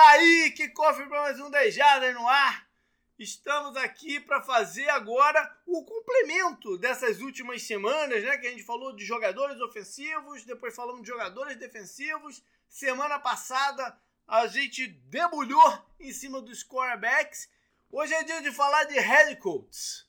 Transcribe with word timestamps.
Tá 0.00 0.12
aí, 0.12 0.50
que 0.52 0.66
cofre 0.68 1.06
para 1.08 1.20
mais 1.20 1.38
um 1.38 1.50
10 1.50 1.74
Jardas 1.74 2.14
no 2.14 2.26
ar. 2.26 2.66
Estamos 3.18 3.76
aqui 3.76 4.18
para 4.18 4.40
fazer 4.40 4.88
agora 4.88 5.54
o 5.66 5.84
complemento 5.84 6.78
dessas 6.78 7.20
últimas 7.20 7.62
semanas, 7.64 8.24
né? 8.24 8.38
Que 8.38 8.46
a 8.46 8.50
gente 8.50 8.62
falou 8.62 8.96
de 8.96 9.04
jogadores 9.04 9.60
ofensivos, 9.60 10.42
depois 10.46 10.74
falamos 10.74 11.02
de 11.02 11.08
jogadores 11.08 11.58
defensivos. 11.58 12.42
Semana 12.66 13.18
passada 13.18 13.94
a 14.26 14.46
gente 14.46 14.86
debulhou 14.86 15.84
em 16.00 16.14
cima 16.14 16.40
dos 16.40 16.64
quarterbacks. 16.64 17.50
Hoje 17.92 18.14
é 18.14 18.24
dia 18.24 18.40
de 18.40 18.52
falar 18.52 18.84
de 18.84 18.98
head 18.98 19.36
coaches. 19.36 20.08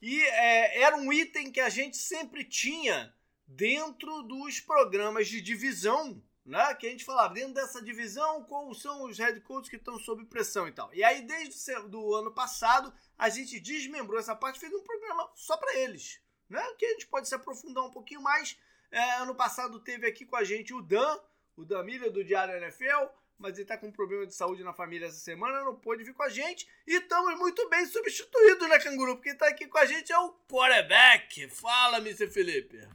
E 0.00 0.22
é, 0.22 0.80
era 0.80 0.96
um 0.96 1.12
item 1.12 1.52
que 1.52 1.60
a 1.60 1.68
gente 1.68 1.98
sempre 1.98 2.42
tinha 2.42 3.14
dentro 3.46 4.22
dos 4.22 4.60
programas 4.60 5.28
de 5.28 5.42
divisão 5.42 6.22
né? 6.46 6.74
Que 6.74 6.86
a 6.86 6.90
gente 6.90 7.04
falava, 7.04 7.34
dentro 7.34 7.54
dessa 7.54 7.82
divisão, 7.82 8.44
quais 8.44 8.80
são 8.80 9.02
os 9.02 9.18
head 9.18 9.40
coaches 9.40 9.68
que 9.68 9.76
estão 9.76 9.98
sob 9.98 10.24
pressão 10.26 10.68
e 10.68 10.72
tal. 10.72 10.94
E 10.94 11.02
aí, 11.02 11.22
desde 11.22 11.72
o 11.94 12.14
ano 12.14 12.30
passado, 12.32 12.94
a 13.18 13.28
gente 13.28 13.58
desmembrou 13.58 14.18
essa 14.18 14.36
parte 14.36 14.60
fez 14.60 14.72
um 14.72 14.82
programa 14.82 15.28
só 15.34 15.56
para 15.56 15.76
eles, 15.76 16.20
né? 16.48 16.62
Que 16.78 16.86
a 16.86 16.90
gente 16.90 17.06
pode 17.08 17.28
se 17.28 17.34
aprofundar 17.34 17.84
um 17.84 17.90
pouquinho 17.90 18.22
mais. 18.22 18.56
É, 18.90 19.16
ano 19.16 19.34
passado 19.34 19.80
teve 19.80 20.06
aqui 20.06 20.24
com 20.24 20.36
a 20.36 20.44
gente 20.44 20.72
o 20.72 20.80
Dan, 20.80 21.18
o 21.56 21.64
Dan 21.64 21.82
Miller 21.82 22.12
do 22.12 22.24
Diário 22.24 22.54
NFL, 22.54 23.10
mas 23.36 23.54
ele 23.54 23.62
está 23.62 23.76
com 23.76 23.88
um 23.88 23.92
problema 23.92 24.24
de 24.26 24.34
saúde 24.34 24.62
na 24.62 24.72
família 24.72 25.06
essa 25.06 25.18
semana, 25.18 25.64
não 25.64 25.74
pôde 25.74 26.04
vir 26.04 26.14
com 26.14 26.22
a 26.22 26.28
gente. 26.28 26.66
E 26.86 26.94
estamos 26.94 27.36
muito 27.38 27.68
bem 27.68 27.84
substituídos, 27.86 28.68
né, 28.68 28.78
Canguru? 28.78 29.16
Porque 29.16 29.30
está 29.30 29.48
aqui 29.48 29.66
com 29.66 29.78
a 29.78 29.84
gente 29.84 30.12
é 30.12 30.18
o 30.18 30.32
quarterback. 30.48 31.48
Fala, 31.50 31.98
Mr. 31.98 32.28
Felipe. 32.30 32.88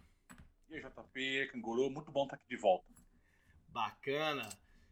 E 0.70 0.76
aí, 0.76 0.82
JP, 0.82 1.50
Canguru, 1.52 1.90
muito 1.90 2.12
bom 2.12 2.24
estar 2.24 2.38
aqui 2.38 2.48
de 2.48 2.56
volta. 2.56 2.91
Bacana. 3.72 4.48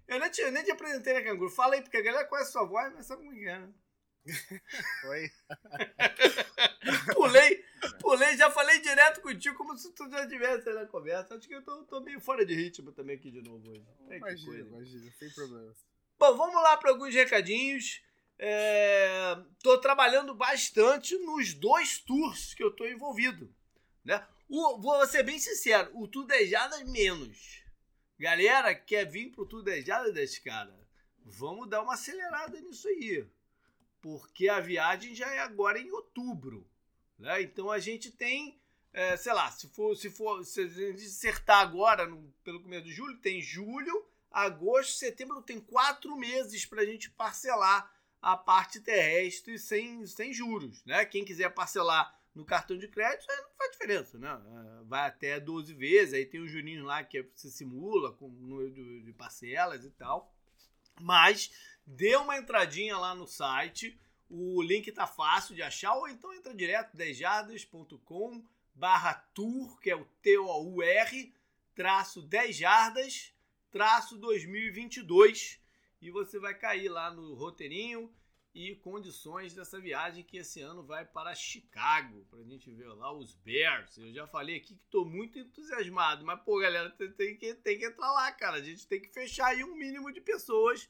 Eu 0.08 0.20
nem 0.20 0.32
te, 0.32 0.42
eu 0.42 0.52
nem 0.52 0.64
te 0.64 0.72
apresentei, 0.72 1.14
né, 1.14 1.22
Canguru? 1.22 1.52
Fala 1.52 1.76
aí, 1.76 1.82
porque 1.82 1.98
a 1.98 2.02
galera 2.02 2.26
conhece 2.26 2.52
sua 2.52 2.66
voz, 2.66 2.92
mas 2.94 3.06
sabe 3.06 3.24
como 3.24 3.38
é, 3.38 3.60
né? 3.60 3.70
Oi. 5.06 5.31
pulei, 7.14 7.64
pulei, 8.00 8.38
já 8.38 8.50
falei 8.50 8.80
direto 8.80 9.22
contigo 9.22 9.56
como 9.56 9.78
se 9.78 9.92
tu 9.94 10.09
já 10.09 10.28
tivesse 10.28 10.72
na 10.73 10.86
conversa. 10.86 11.36
Acho 11.36 11.48
que 11.48 11.56
eu 11.56 11.64
tô, 11.64 11.84
tô 11.84 12.02
meio 12.02 12.20
fora 12.20 12.45
de 12.45 12.53
ritmo 12.53 12.92
também 12.92 13.16
aqui 13.16 13.31
de 13.31 13.42
novo 13.42 13.70
hoje. 13.70 13.86
É, 14.09 14.18
imagina, 14.18 14.59
imagina, 14.59 15.12
sem 15.18 15.30
problemas. 15.31 15.78
Bom, 16.18 16.36
vamos 16.36 16.62
lá 16.62 16.78
para 16.78 16.90
alguns 16.90 17.14
recadinhos. 17.14 18.02
É, 18.38 19.38
tô 19.62 19.78
trabalhando 19.80 20.34
bastante 20.34 21.18
nos 21.18 21.53
dois 21.53 22.00
tours 22.00 22.53
que 22.53 22.64
eu 22.64 22.72
tô 22.75 22.86
envolvido. 22.88 23.53
Né? 24.03 24.25
O, 24.48 24.80
vou 24.80 25.06
ser 25.06 25.23
bem 25.23 25.38
sincero, 25.38 25.92
o 25.94 26.08
Tudo 26.08 26.28
Dejadas 26.28 26.84
menos. 26.90 27.64
Galera, 28.20 28.75
quer 28.75 29.06
vir 29.06 29.31
pro 29.31 29.45
Tudo 29.45 29.64
Dejadas, 29.64 30.38
cara? 30.39 30.78
Vamos 31.23 31.70
dar 31.70 31.81
uma 31.81 31.94
acelerada 31.94 32.59
nisso 32.59 32.86
aí. 32.89 33.25
Porque 34.02 34.50
a 34.50 34.59
viagem 34.59 35.16
já 35.16 35.34
é 35.34 35.39
agora 35.39 35.80
em 35.80 35.89
outubro. 35.89 36.70
Né? 37.17 37.42
Então 37.44 37.72
a 37.72 37.80
gente 37.80 38.12
tem, 38.12 38.59
é, 38.92 39.16
sei 39.16 39.31
lá, 39.31 39.50
se 39.50 39.70
for, 39.70 39.95
se 39.95 40.09
for 40.09 40.44
se 40.44 40.62
acertar 40.62 41.59
agora, 41.59 42.06
no, 42.06 42.30
pelo 42.44 42.62
começo 42.62 42.84
de 42.84 42.92
julho, 42.92 43.17
tem 43.20 43.42
julho, 43.42 44.06
agosto, 44.30 44.97
setembro, 44.97 45.42
tem 45.42 45.62
quatro 45.62 46.17
meses 46.17 46.66
para 46.66 46.81
a 46.81 46.86
gente 46.86 47.09
parcelar 47.12 47.90
a 48.22 48.36
parte 48.36 48.81
terrestre 48.81 49.58
sem, 49.58 50.06
sem 50.06 50.34
juros. 50.34 50.84
Né? 50.84 51.06
Quem 51.06 51.23
quiser 51.23 51.53
parcelar 51.53 52.19
no 52.33 52.45
cartão 52.45 52.77
de 52.77 52.88
crédito, 52.88 53.30
aí 53.30 53.41
não 53.41 53.52
faz 53.58 53.72
diferença, 53.72 54.17
né? 54.17 54.30
É, 54.30 54.83
vai 54.85 55.08
até 55.08 55.39
12 55.39 55.73
vezes, 55.73 56.13
aí 56.13 56.25
tem 56.25 56.39
o 56.39 56.47
juninho 56.47 56.85
lá 56.85 57.03
que 57.03 57.22
você 57.35 57.49
simula 57.49 58.13
com 58.13 58.30
número 58.30 58.72
de, 59.03 59.13
parcelas 59.13 59.83
e 59.83 59.89
tal. 59.91 60.33
Mas 61.00 61.52
dê 61.85 62.16
uma 62.16 62.38
entradinha 62.38 62.97
lá 62.97 63.16
no 63.16 63.27
site, 63.27 64.00
o 64.30 64.61
link 64.61 64.91
tá 64.91 65.07
fácil 65.07 65.55
de 65.55 65.61
achar, 65.61 65.94
ou 65.95 66.07
então 66.07 66.33
entra 66.33 66.53
direto 66.53 66.95
10jardas.com 66.95 68.44
barra 68.75 69.13
tour, 69.34 69.79
que 69.79 69.89
é 69.89 69.95
o 69.95 70.06
T-O-U-R, 70.22 71.34
traço 71.75 72.22
10 72.22 72.56
jardas, 72.56 73.34
traço 73.72 74.18
2022, 74.18 75.59
e 76.01 76.09
você 76.09 76.39
vai 76.39 76.53
cair 76.53 76.88
lá 76.88 77.12
no 77.12 77.34
roteirinho, 77.34 78.13
e 78.54 78.76
condições 78.76 79.54
dessa 79.54 79.80
viagem 79.80 80.24
que 80.24 80.38
esse 80.38 80.62
ano 80.62 80.84
vai 80.84 81.06
para 81.06 81.36
Chicago, 81.36 82.26
para 82.30 82.40
a 82.40 82.44
gente 82.44 82.72
ver 82.72 82.88
lá 82.88 83.14
os 83.14 83.36
Bears. 83.36 83.98
Eu 83.98 84.12
já 84.12 84.26
falei 84.26 84.58
aqui 84.58 84.76
que 84.76 84.86
estou 84.86 85.06
muito 85.06 85.38
entusiasmado, 85.38 86.26
mas 86.26 86.42
pô, 86.42 86.60
galera, 86.60 86.90
tem, 86.90 87.12
tem, 87.12 87.38
que, 87.38 87.54
tem 87.54 87.78
que 87.78 87.86
entrar 87.86 88.12
lá, 88.12 88.32
cara. 88.32 88.58
A 88.58 88.62
gente 88.62 88.88
tem 88.88 89.00
que 89.00 89.10
fechar 89.10 89.48
aí 89.48 89.64
um 89.64 89.76
mínimo 89.76 90.12
de 90.12 90.20
pessoas 90.20 90.90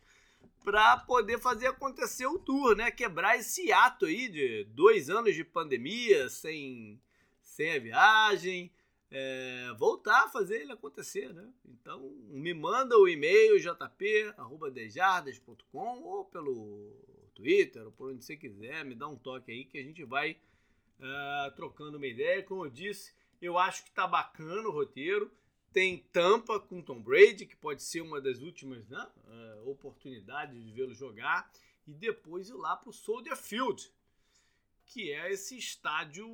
para 0.64 0.97
poder 0.97 1.40
fazer 1.40 1.68
acontecer 1.68 2.28
o 2.28 2.40
tour, 2.40 2.75
né? 2.75 2.92
Quebrar 2.92 3.38
esse 3.38 3.72
ato 3.72 4.06
aí 4.06 4.30
de 4.30 4.66
dois 4.66 5.09
anos 5.09 5.34
de 5.36 5.44
pandemia 5.44 6.30
sem, 6.30 7.02
sem 7.41 7.76
a 7.76 7.80
viagem. 7.80 8.72
É, 9.12 9.74
voltar 9.76 10.26
a 10.26 10.30
fazer 10.30 10.62
ele 10.62 10.72
acontecer, 10.72 11.34
né? 11.34 11.52
Então 11.66 12.12
me 12.28 12.53
manda 12.53 12.96
o 12.96 13.08
e-mail 13.08 13.59
jp@dejardas.com 13.59 16.03
ou 16.03 16.26
pelo 16.26 17.09
Twitter 17.39 17.85
ou 17.85 17.91
por 17.91 18.11
onde 18.11 18.23
você 18.23 18.35
quiser, 18.35 18.83
me 18.83 18.94
dá 18.94 19.07
um 19.07 19.16
toque 19.16 19.51
aí 19.51 19.63
que 19.63 19.77
a 19.77 19.83
gente 19.83 20.03
vai 20.03 20.38
uh, 21.00 21.55
trocando 21.55 21.97
uma 21.97 22.05
ideia. 22.07 22.44
Como 22.44 22.66
eu 22.66 22.69
disse, 22.69 23.13
eu 23.41 23.57
acho 23.57 23.85
que 23.85 23.91
tá 23.91 24.05
bacana 24.05 24.67
o 24.67 24.72
roteiro. 24.72 25.31
Tem 25.72 25.99
Tampa 26.11 26.59
com 26.59 26.81
Tom 26.81 27.01
Brady, 27.01 27.45
que 27.45 27.55
pode 27.55 27.81
ser 27.83 28.01
uma 28.01 28.19
das 28.19 28.41
últimas 28.41 28.89
né, 28.89 29.07
uh, 29.28 29.69
oportunidades 29.69 30.61
de 30.61 30.72
vê-lo 30.72 30.94
jogar. 30.94 31.49
E 31.88 31.94
depois 31.94 32.49
ir 32.49 32.53
lá 32.53 32.75
para 32.75 32.89
o 32.89 32.94
Soldier 32.94 33.38
Field, 33.38 33.89
que 34.85 35.11
é 35.11 35.31
esse 35.31 35.57
estádio 35.57 36.28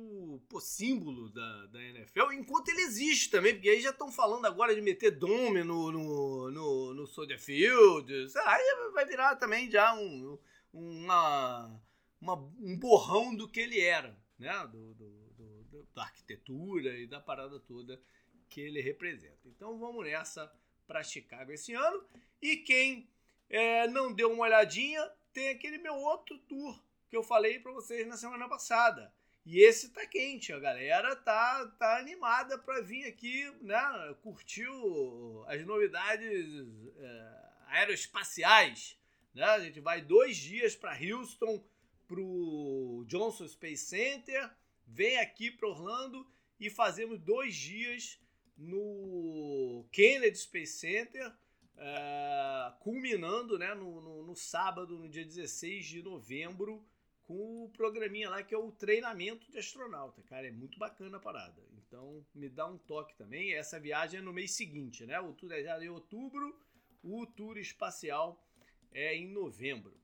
pô, 0.48 0.58
símbolo 0.60 1.28
da, 1.28 1.66
da 1.66 1.82
NFL, 1.82 2.32
enquanto 2.32 2.70
ele 2.70 2.80
existe 2.80 3.30
também, 3.30 3.54
porque 3.54 3.68
aí 3.68 3.80
já 3.80 3.90
estão 3.90 4.10
falando 4.10 4.46
agora 4.46 4.74
de 4.74 4.80
meter 4.80 5.10
dome 5.12 5.62
no, 5.62 5.92
no, 5.92 6.50
no, 6.50 6.94
no 6.94 7.06
Soldier 7.06 7.38
Field. 7.38 8.10
Aí 8.46 8.90
vai 8.92 9.04
virar 9.04 9.36
também 9.36 9.70
já 9.70 9.94
um, 9.94 10.38
uma, 10.76 11.80
uma, 12.20 12.34
um 12.34 12.78
borrão 12.78 13.34
do 13.34 13.48
que 13.48 13.60
ele 13.60 13.80
era, 13.80 14.16
né? 14.38 14.52
Do, 14.70 14.94
do, 14.94 15.32
do, 15.34 15.88
da 15.94 16.02
arquitetura 16.02 16.96
e 16.98 17.06
da 17.06 17.20
parada 17.20 17.58
toda 17.60 18.00
que 18.48 18.60
ele 18.60 18.80
representa. 18.80 19.48
Então 19.48 19.78
vamos 19.78 20.04
nessa 20.04 20.52
para 20.86 21.02
Chicago 21.02 21.50
esse 21.50 21.72
ano. 21.72 22.04
E 22.40 22.58
quem 22.58 23.08
é, 23.48 23.88
não 23.88 24.12
deu 24.12 24.32
uma 24.32 24.44
olhadinha, 24.44 25.02
tem 25.32 25.48
aquele 25.48 25.78
meu 25.78 25.94
outro 25.94 26.38
tour 26.40 26.80
que 27.08 27.16
eu 27.16 27.22
falei 27.22 27.58
para 27.58 27.72
vocês 27.72 28.06
na 28.06 28.16
semana 28.16 28.48
passada. 28.48 29.12
E 29.44 29.60
esse 29.60 29.90
tá 29.90 30.04
quente, 30.06 30.52
a 30.52 30.58
galera 30.58 31.14
tá, 31.14 31.66
tá 31.78 31.98
animada 31.98 32.58
para 32.58 32.80
vir 32.80 33.04
aqui, 33.04 33.48
né? 33.62 34.14
Curtiu 34.20 35.44
as 35.46 35.64
novidades 35.64 36.66
é, 36.98 37.50
aeroespaciais 37.68 38.98
né? 39.36 39.44
A 39.44 39.60
gente 39.60 39.80
vai 39.80 40.00
dois 40.00 40.36
dias 40.36 40.74
para 40.74 40.98
Houston, 40.98 41.62
para 42.08 42.20
o 42.20 43.04
Johnson 43.06 43.46
Space 43.46 43.84
Center, 43.84 44.50
vem 44.86 45.18
aqui 45.18 45.50
para 45.50 45.68
Orlando 45.68 46.26
e 46.58 46.70
fazemos 46.70 47.20
dois 47.20 47.54
dias 47.54 48.18
no 48.56 49.86
Kennedy 49.92 50.38
Space 50.38 50.78
Center, 50.78 51.28
uh, 51.28 52.78
culminando 52.80 53.58
né, 53.58 53.74
no, 53.74 54.00
no, 54.00 54.22
no, 54.22 54.34
sábado, 54.34 54.96
no 54.98 55.08
dia 55.08 55.24
16 55.24 55.84
de 55.84 56.02
novembro, 56.02 56.82
com 57.24 57.64
o 57.64 57.68
programinha 57.70 58.30
lá 58.30 58.42
que 58.42 58.54
é 58.54 58.58
o 58.58 58.72
treinamento 58.72 59.50
de 59.50 59.58
astronauta. 59.58 60.22
Cara, 60.22 60.46
é 60.46 60.50
muito 60.50 60.78
bacana 60.78 61.18
a 61.18 61.20
parada. 61.20 61.62
Então 61.76 62.24
me 62.34 62.48
dá 62.48 62.66
um 62.66 62.78
toque 62.78 63.14
também. 63.16 63.52
Essa 63.52 63.78
viagem 63.78 64.20
é 64.20 64.22
no 64.22 64.32
mês 64.32 64.52
seguinte, 64.52 65.04
né? 65.04 65.20
O 65.20 65.34
tour 65.34 65.52
é 65.52 65.62
já 65.62 65.82
em 65.84 65.88
outubro, 65.88 66.58
o 67.02 67.26
tour 67.26 67.58
espacial 67.58 68.45
é 68.92 69.14
em 69.14 69.28
novembro. 69.32 69.96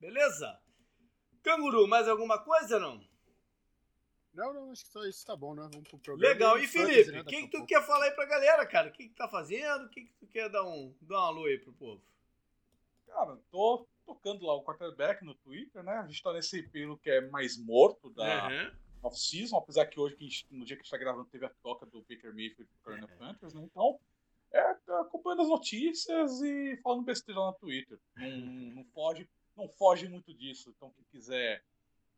Beleza? 0.00 0.60
Canguru, 1.42 1.86
mais 1.86 2.08
alguma 2.08 2.38
coisa 2.38 2.78
não? 2.78 3.02
Não, 4.34 4.52
não, 4.52 4.72
acho 4.72 4.84
que 4.84 4.90
só 4.90 5.04
isso 5.04 5.24
tá 5.24 5.36
bom, 5.36 5.54
né? 5.54 5.68
Vamos 5.72 5.88
pro 5.88 5.98
programa. 5.98 6.32
Legal. 6.32 6.58
E 6.58 6.66
Felipe, 6.66 7.20
o 7.20 7.24
que, 7.24 7.42
que 7.42 7.48
tu 7.48 7.64
quer 7.64 7.86
falar 7.86 8.06
aí 8.06 8.10
pra 8.10 8.26
galera, 8.26 8.66
cara? 8.66 8.88
O 8.88 8.92
que, 8.92 9.08
que 9.08 9.14
tá 9.14 9.28
fazendo? 9.28 9.84
O 9.84 9.88
que, 9.88 10.02
que 10.02 10.12
tu 10.14 10.26
quer 10.26 10.48
dar 10.48 10.64
um, 10.64 10.92
dar 11.00 11.20
um 11.20 11.26
alô 11.26 11.44
aí 11.44 11.58
pro 11.58 11.72
povo? 11.72 12.02
Cara, 13.06 13.38
tô 13.52 13.86
tocando 14.04 14.44
lá 14.44 14.54
o 14.54 14.64
quarterback 14.64 15.24
no 15.24 15.34
Twitter, 15.36 15.84
né? 15.84 15.92
A 15.98 16.06
gente 16.06 16.20
tá 16.20 16.32
nesse 16.32 16.62
período 16.64 16.98
que 16.98 17.08
é 17.08 17.20
mais 17.28 17.56
morto 17.56 18.10
da 18.10 18.48
uhum. 18.48 18.72
off-season, 19.04 19.56
apesar 19.56 19.86
que 19.86 20.00
hoje, 20.00 20.16
no 20.50 20.64
dia 20.64 20.76
que 20.76 20.82
a 20.82 20.84
gente 20.84 20.90
tá 20.90 20.98
gravando, 20.98 21.26
teve 21.26 21.46
a 21.46 21.50
toca 21.62 21.86
do 21.86 22.00
Baker 22.02 22.34
Mayfield 22.34 22.64
pro 22.64 22.82
Carolina 22.82 23.08
uhum. 23.12 23.18
Panthers, 23.18 23.54
né? 23.54 23.62
Então, 23.62 24.00
é 24.54 25.00
acompanhando 25.00 25.42
as 25.42 25.48
notícias 25.48 26.40
e 26.40 26.76
falando 26.82 27.04
besteira 27.04 27.40
lá 27.40 27.46
no 27.48 27.58
Twitter. 27.58 27.98
Não, 28.16 28.30
não, 28.76 28.84
foge, 28.84 29.28
não 29.56 29.68
foge 29.68 30.08
muito 30.08 30.32
disso. 30.32 30.72
Então 30.76 30.90
quem 30.90 31.04
quiser, 31.10 31.64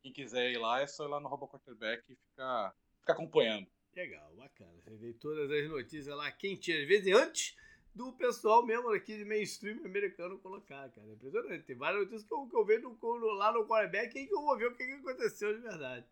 quem 0.03 0.13
quiser 0.13 0.51
ir 0.51 0.59
lá, 0.59 0.81
é 0.81 0.87
só 0.87 1.07
ir 1.07 1.09
lá 1.09 1.19
no 1.19 1.29
Robo 1.29 1.49
Quarterback 1.49 2.03
e 2.09 2.17
ficar, 2.17 2.75
ficar 3.01 3.15
acompanhando. 3.15 3.67
Legal, 3.95 4.31
bacana. 4.35 4.73
Você 4.83 4.95
vê 4.97 5.15
todas 5.15 5.51
as 5.51 5.71
notícias 5.71 6.15
lá 6.15 6.31
quentinhas. 6.31 6.83
Às 6.83 6.89
vezes 6.89 7.15
antes 7.15 7.57
do 7.95 8.13
pessoal 8.13 8.65
mesmo 8.67 8.91
aqui 8.91 9.17
de 9.17 9.25
mainstream 9.25 9.83
americano 9.87 10.39
colocar, 10.39 10.91
cara. 10.91 11.09
É 11.09 11.13
impressionante. 11.15 11.65
Tem 11.65 11.77
várias 11.77 12.03
notícias 12.03 12.29
que 12.29 12.35
eu, 12.35 12.47
que 12.47 12.57
eu 12.57 12.65
vejo 12.67 12.99
no, 13.01 13.33
lá 13.33 13.51
no 13.53 13.67
quarterback 13.67 14.19
e 14.19 14.27
que 14.27 14.35
eu 14.35 14.43
vou 14.43 14.59
ver 14.59 14.67
o 14.67 14.77
que, 14.77 14.85
que 14.85 14.93
aconteceu 14.93 15.55
de 15.55 15.63
verdade. 15.63 16.07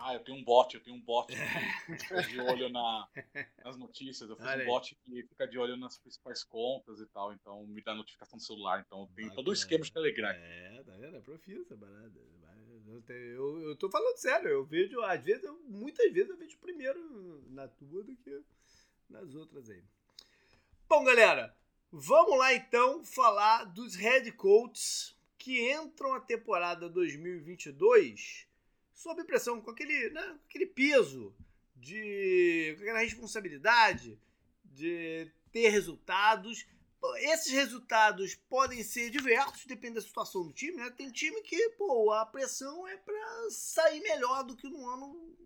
Ah, 0.00 0.14
eu 0.14 0.20
tenho 0.20 0.38
um 0.38 0.44
bot, 0.44 0.74
eu 0.74 0.80
tenho 0.80 0.96
um 0.96 1.00
bot 1.00 1.26
que 1.26 1.98
fica 1.98 2.22
de 2.22 2.40
olho 2.40 2.68
na, 2.68 3.08
nas 3.64 3.76
notícias. 3.76 4.30
Eu 4.30 4.36
fiz 4.36 4.46
Olha 4.46 4.64
um 4.64 4.66
bot 4.66 4.94
que 4.94 5.22
fica 5.24 5.46
de 5.46 5.58
olho 5.58 5.76
nas 5.76 5.98
principais 5.98 6.44
contas 6.44 7.00
e 7.00 7.06
tal, 7.06 7.32
então 7.32 7.66
me 7.66 7.82
dá 7.82 7.94
notificação 7.94 8.36
no 8.36 8.42
celular. 8.42 8.84
Então 8.86 9.08
tem 9.14 9.28
todo 9.30 9.48
o 9.48 9.52
esquema 9.52 9.84
de 9.84 9.92
Telegram. 9.92 10.30
É, 10.30 10.82
tá 10.84 10.92
vendo? 10.92 11.16
É 11.16 11.20
profissa 11.20 11.62
essa 11.62 11.76
parada. 11.76 12.38
Eu, 13.08 13.60
eu 13.60 13.76
tô 13.76 13.90
falando 13.90 14.16
sério, 14.16 14.48
eu 14.48 14.64
vejo, 14.64 15.00
às 15.02 15.22
vezes, 15.22 15.44
eu, 15.44 15.60
muitas 15.64 16.10
vezes 16.10 16.30
eu 16.30 16.38
vejo 16.38 16.58
primeiro 16.58 17.44
na 17.50 17.68
tua 17.68 18.02
do 18.02 18.16
que 18.16 18.42
nas 19.10 19.34
outras 19.34 19.68
aí. 19.68 19.82
Bom, 20.88 21.04
galera, 21.04 21.54
vamos 21.92 22.38
lá 22.38 22.54
então 22.54 23.04
falar 23.04 23.64
dos 23.64 23.94
head 23.94 24.32
coaches 24.32 25.14
que 25.36 25.70
entram 25.70 26.14
a 26.14 26.20
temporada 26.20 26.88
2022 26.88 28.47
sob 28.98 29.22
pressão, 29.22 29.60
com 29.60 29.70
aquele, 29.70 30.10
né, 30.10 30.22
com 30.22 30.44
aquele 30.48 30.66
peso 30.66 31.32
de 31.76 32.74
com 32.76 32.82
aquela 32.82 32.98
responsabilidade 32.98 34.20
de 34.64 35.30
ter 35.52 35.68
resultados. 35.68 36.66
Esses 37.18 37.52
resultados 37.52 38.34
podem 38.34 38.82
ser 38.82 39.08
diversos, 39.08 39.66
depende 39.66 39.94
da 39.94 40.00
situação 40.00 40.42
do 40.42 40.52
time. 40.52 40.76
Né? 40.76 40.90
Tem 40.90 41.12
time 41.12 41.40
que 41.42 41.70
pô, 41.70 42.10
a 42.10 42.26
pressão 42.26 42.88
é 42.88 42.96
para 42.96 43.50
sair 43.50 44.00
melhor 44.00 44.42
do 44.42 44.56
que 44.56 44.68
no 44.68 44.88
ano 44.88 45.36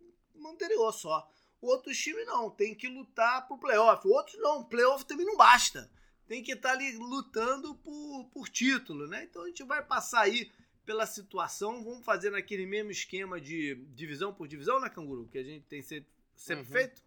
anterior 0.47 0.91
só. 0.93 1.31
Outros 1.61 1.99
times 1.99 2.27
não, 2.27 2.51
tem 2.51 2.75
que 2.75 2.89
lutar 2.89 3.47
pro 3.47 3.59
playoff. 3.59 4.09
Outros 4.09 4.41
não, 4.41 4.65
playoff 4.65 5.05
também 5.05 5.27
não 5.27 5.37
basta. 5.37 5.91
Tem 6.27 6.43
que 6.43 6.53
estar 6.53 6.71
tá 6.71 6.75
ali 6.75 6.97
lutando 6.97 7.75
por, 7.75 8.25
por 8.33 8.49
título, 8.49 9.07
né? 9.07 9.25
Então 9.25 9.43
a 9.43 9.47
gente 9.47 9.63
vai 9.63 9.85
passar 9.85 10.23
aí 10.23 10.51
pela 10.85 11.07
situação. 11.07 11.83
Vamos 11.85 12.05
fazer 12.05 12.31
naquele 12.31 12.67
mesmo 12.67 12.91
esquema 12.91 13.41
de 13.41 13.77
divisão 13.95 14.33
por 14.33 14.49
divisão, 14.49 14.81
né, 14.81 14.89
Canguru? 14.89 15.29
Que 15.29 15.39
a 15.39 15.43
gente 15.43 15.65
tem 15.67 15.83
sempre, 15.83 16.11
sempre 16.35 16.65
uhum. 16.65 16.73
feito. 16.73 17.03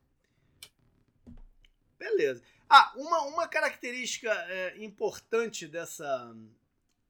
Beleza. 1.97 2.43
Ah, 2.69 2.93
uma, 2.95 3.21
uma 3.23 3.47
característica 3.47 4.31
é, 4.49 4.83
importante 4.83 5.67
dessa, 5.67 6.35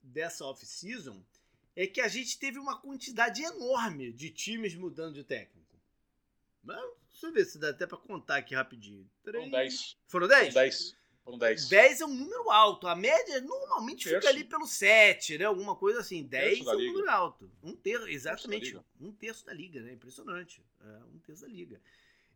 dessa 0.02 0.46
off-season 0.46 1.24
é 1.76 1.88
que 1.88 2.02
a 2.02 2.08
gente 2.08 2.38
teve 2.38 2.58
uma 2.58 2.80
quantidade 2.80 3.44
enorme 3.44 4.12
de 4.12 4.30
times 4.30 4.76
mudando 4.76 5.16
de 5.16 5.24
técnico. 5.24 5.66
Mas, 6.64 6.82
deixa 7.12 7.28
eu 7.28 7.34
ver 7.34 7.46
se 7.46 7.60
dá 7.60 7.70
até 7.70 7.86
para 7.86 7.98
contar 7.98 8.38
aqui 8.38 8.56
rapidinho. 8.56 9.10
Três... 9.24 9.36
Foram 9.44 9.52
10. 9.52 9.98
Foram 10.08 10.28
10? 10.28 10.54
Foram 10.54 10.64
10. 10.66 10.96
Foram 11.26 11.40
10. 11.40 11.70
10 11.70 12.02
é 12.02 12.06
um 12.06 12.14
número 12.14 12.52
alto. 12.52 12.88
A 12.88 12.96
média 12.96 13.42
normalmente 13.42 14.04
terço. 14.04 14.20
fica 14.20 14.30
ali 14.30 14.44
pelo 14.44 14.68
7, 14.68 15.40
né? 15.40 15.46
Alguma 15.46 15.76
coisa 15.76 16.00
assim. 16.00 16.24
10 16.24 16.60
é 16.60 16.72
um 16.72 16.94
número 16.94 17.10
alto. 17.10 17.52
Um 17.64 17.76
terço, 17.76 18.08
exatamente. 18.08 18.74
Terço 18.74 18.86
um 19.02 19.12
terço 19.12 19.44
da 19.44 19.52
liga, 19.52 19.82
né? 19.82 19.94
Impressionante. 19.94 20.64
É, 20.80 21.04
um 21.16 21.18
terço 21.26 21.42
da 21.42 21.48
liga. 21.48 21.82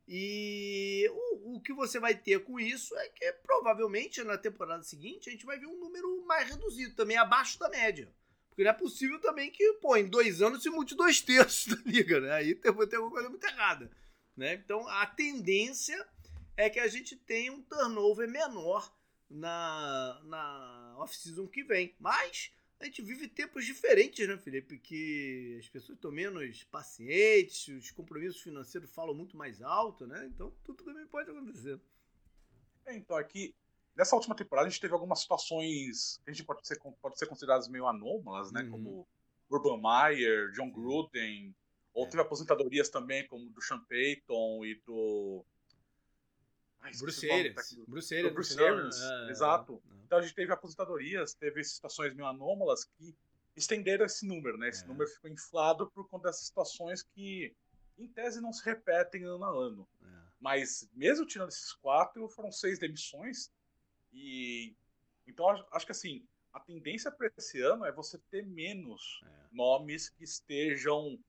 E 0.07 1.07
o, 1.11 1.57
o 1.57 1.61
que 1.61 1.71
você 1.71 1.99
vai 1.99 2.15
ter 2.15 2.43
com 2.43 2.59
isso 2.59 2.97
é 2.97 3.09
que 3.09 3.31
provavelmente 3.43 4.23
na 4.23 4.39
temporada 4.39 4.81
seguinte 4.81 5.29
a 5.29 5.31
gente 5.31 5.45
vai 5.45 5.59
ver 5.59 5.67
um 5.67 5.79
número 5.79 6.25
mais 6.25 6.49
reduzido, 6.49 6.95
também 6.95 7.15
abaixo 7.15 7.59
da 7.59 7.69
média. 7.69 8.11
Porque 8.49 8.63
não 8.63 8.71
é 8.71 8.73
possível 8.73 9.21
também 9.21 9.51
que, 9.51 9.73
pô, 9.73 9.95
em 9.95 10.09
dois 10.09 10.41
anos 10.41 10.63
se 10.63 10.69
mude 10.71 10.95
dois 10.95 11.21
terços 11.21 11.75
da 11.75 11.81
liga, 11.85 12.19
né? 12.19 12.31
Aí 12.31 12.55
tem, 12.55 12.73
tem 12.73 12.97
alguma 12.97 13.11
coisa 13.11 13.29
muito 13.29 13.45
errada. 13.45 13.91
Né? 14.35 14.55
Então 14.55 14.87
a 14.87 15.05
tendência 15.05 16.03
é 16.59 16.69
que 16.69 16.79
a 16.79 16.87
gente 16.89 17.15
tem 17.15 17.49
um 17.49 17.61
turnover 17.61 18.29
menor 18.29 18.93
na, 19.29 20.19
na 20.25 20.95
off-season 20.97 21.47
que 21.47 21.63
vem. 21.63 21.95
Mas 21.97 22.51
a 22.77 22.83
gente 22.83 23.01
vive 23.01 23.29
tempos 23.29 23.65
diferentes, 23.65 24.27
né, 24.27 24.37
Felipe? 24.37 24.77
Que 24.77 25.55
as 25.57 25.69
pessoas 25.69 25.97
estão 25.97 26.11
menos 26.11 26.65
pacientes, 26.65 27.69
os 27.69 27.91
compromissos 27.91 28.41
financeiros 28.41 28.91
falam 28.91 29.15
muito 29.15 29.37
mais 29.37 29.61
alto, 29.61 30.05
né? 30.05 30.29
Então 30.33 30.53
tudo 30.65 30.83
também 30.83 31.07
pode 31.07 31.31
acontecer. 31.31 31.79
É, 32.85 32.93
então, 32.93 33.15
aqui, 33.15 33.55
nessa 33.95 34.17
última 34.17 34.35
temporada, 34.35 34.67
a 34.67 34.69
gente 34.69 34.81
teve 34.81 34.93
algumas 34.93 35.21
situações 35.21 36.19
que 36.25 36.29
a 36.29 36.33
gente 36.33 36.45
pode 36.45 36.67
ser, 36.67 36.77
pode 37.01 37.17
ser 37.17 37.27
consideradas 37.27 37.69
meio 37.69 37.87
anômalas, 37.87 38.51
né? 38.51 38.63
Uhum. 38.63 38.71
Como 38.71 39.07
Urban 39.49 39.79
Meyer, 39.81 40.51
John 40.51 40.69
Gruden, 40.69 41.55
ou 41.93 42.05
é. 42.05 42.09
teve 42.09 42.21
aposentadorias 42.21 42.89
também, 42.89 43.25
como 43.27 43.49
do 43.49 43.61
Sean 43.61 43.79
Payton 43.79 44.65
e 44.65 44.75
do 44.85 45.45
Ai, 46.81 46.91
Bruce 46.97 47.29
Arians. 47.29 47.77
Bruce 47.87 48.15
Arians. 48.15 48.33
Bruce 48.33 48.59
Arians, 48.63 49.01
é, 49.01 49.31
exato. 49.31 49.81
É. 49.91 50.03
Então 50.05 50.19
a 50.19 50.21
gente 50.21 50.33
teve 50.33 50.51
aposentadorias, 50.51 51.33
teve 51.33 51.63
situações 51.63 52.13
meio 52.13 52.27
anômalas 52.27 52.85
que 52.85 53.15
estenderam 53.55 54.05
esse 54.05 54.25
número, 54.25 54.57
né? 54.57 54.69
Esse 54.69 54.83
é. 54.83 54.87
número 54.87 55.09
ficou 55.09 55.29
inflado 55.29 55.89
por 55.91 56.07
conta 56.07 56.29
dessas 56.29 56.45
situações 56.45 57.03
que, 57.03 57.53
em 57.97 58.07
tese, 58.07 58.41
não 58.41 58.53
se 58.53 58.63
repetem 58.63 59.25
ano 59.25 59.43
a 59.43 59.49
ano. 59.49 59.87
É. 60.01 60.05
Mas, 60.39 60.89
mesmo 60.93 61.25
tirando 61.25 61.49
esses 61.49 61.73
quatro, 61.73 62.27
foram 62.29 62.51
seis 62.51 62.79
demissões. 62.79 63.51
E 64.13 64.73
então 65.27 65.47
acho 65.71 65.85
que 65.85 65.91
assim, 65.91 66.25
a 66.51 66.59
tendência 66.59 67.11
para 67.11 67.31
esse 67.37 67.61
ano 67.61 67.85
é 67.85 67.91
você 67.91 68.17
ter 68.31 68.45
menos 68.45 69.21
é. 69.23 69.27
nomes 69.51 70.09
que 70.09 70.23
estejam 70.23 71.19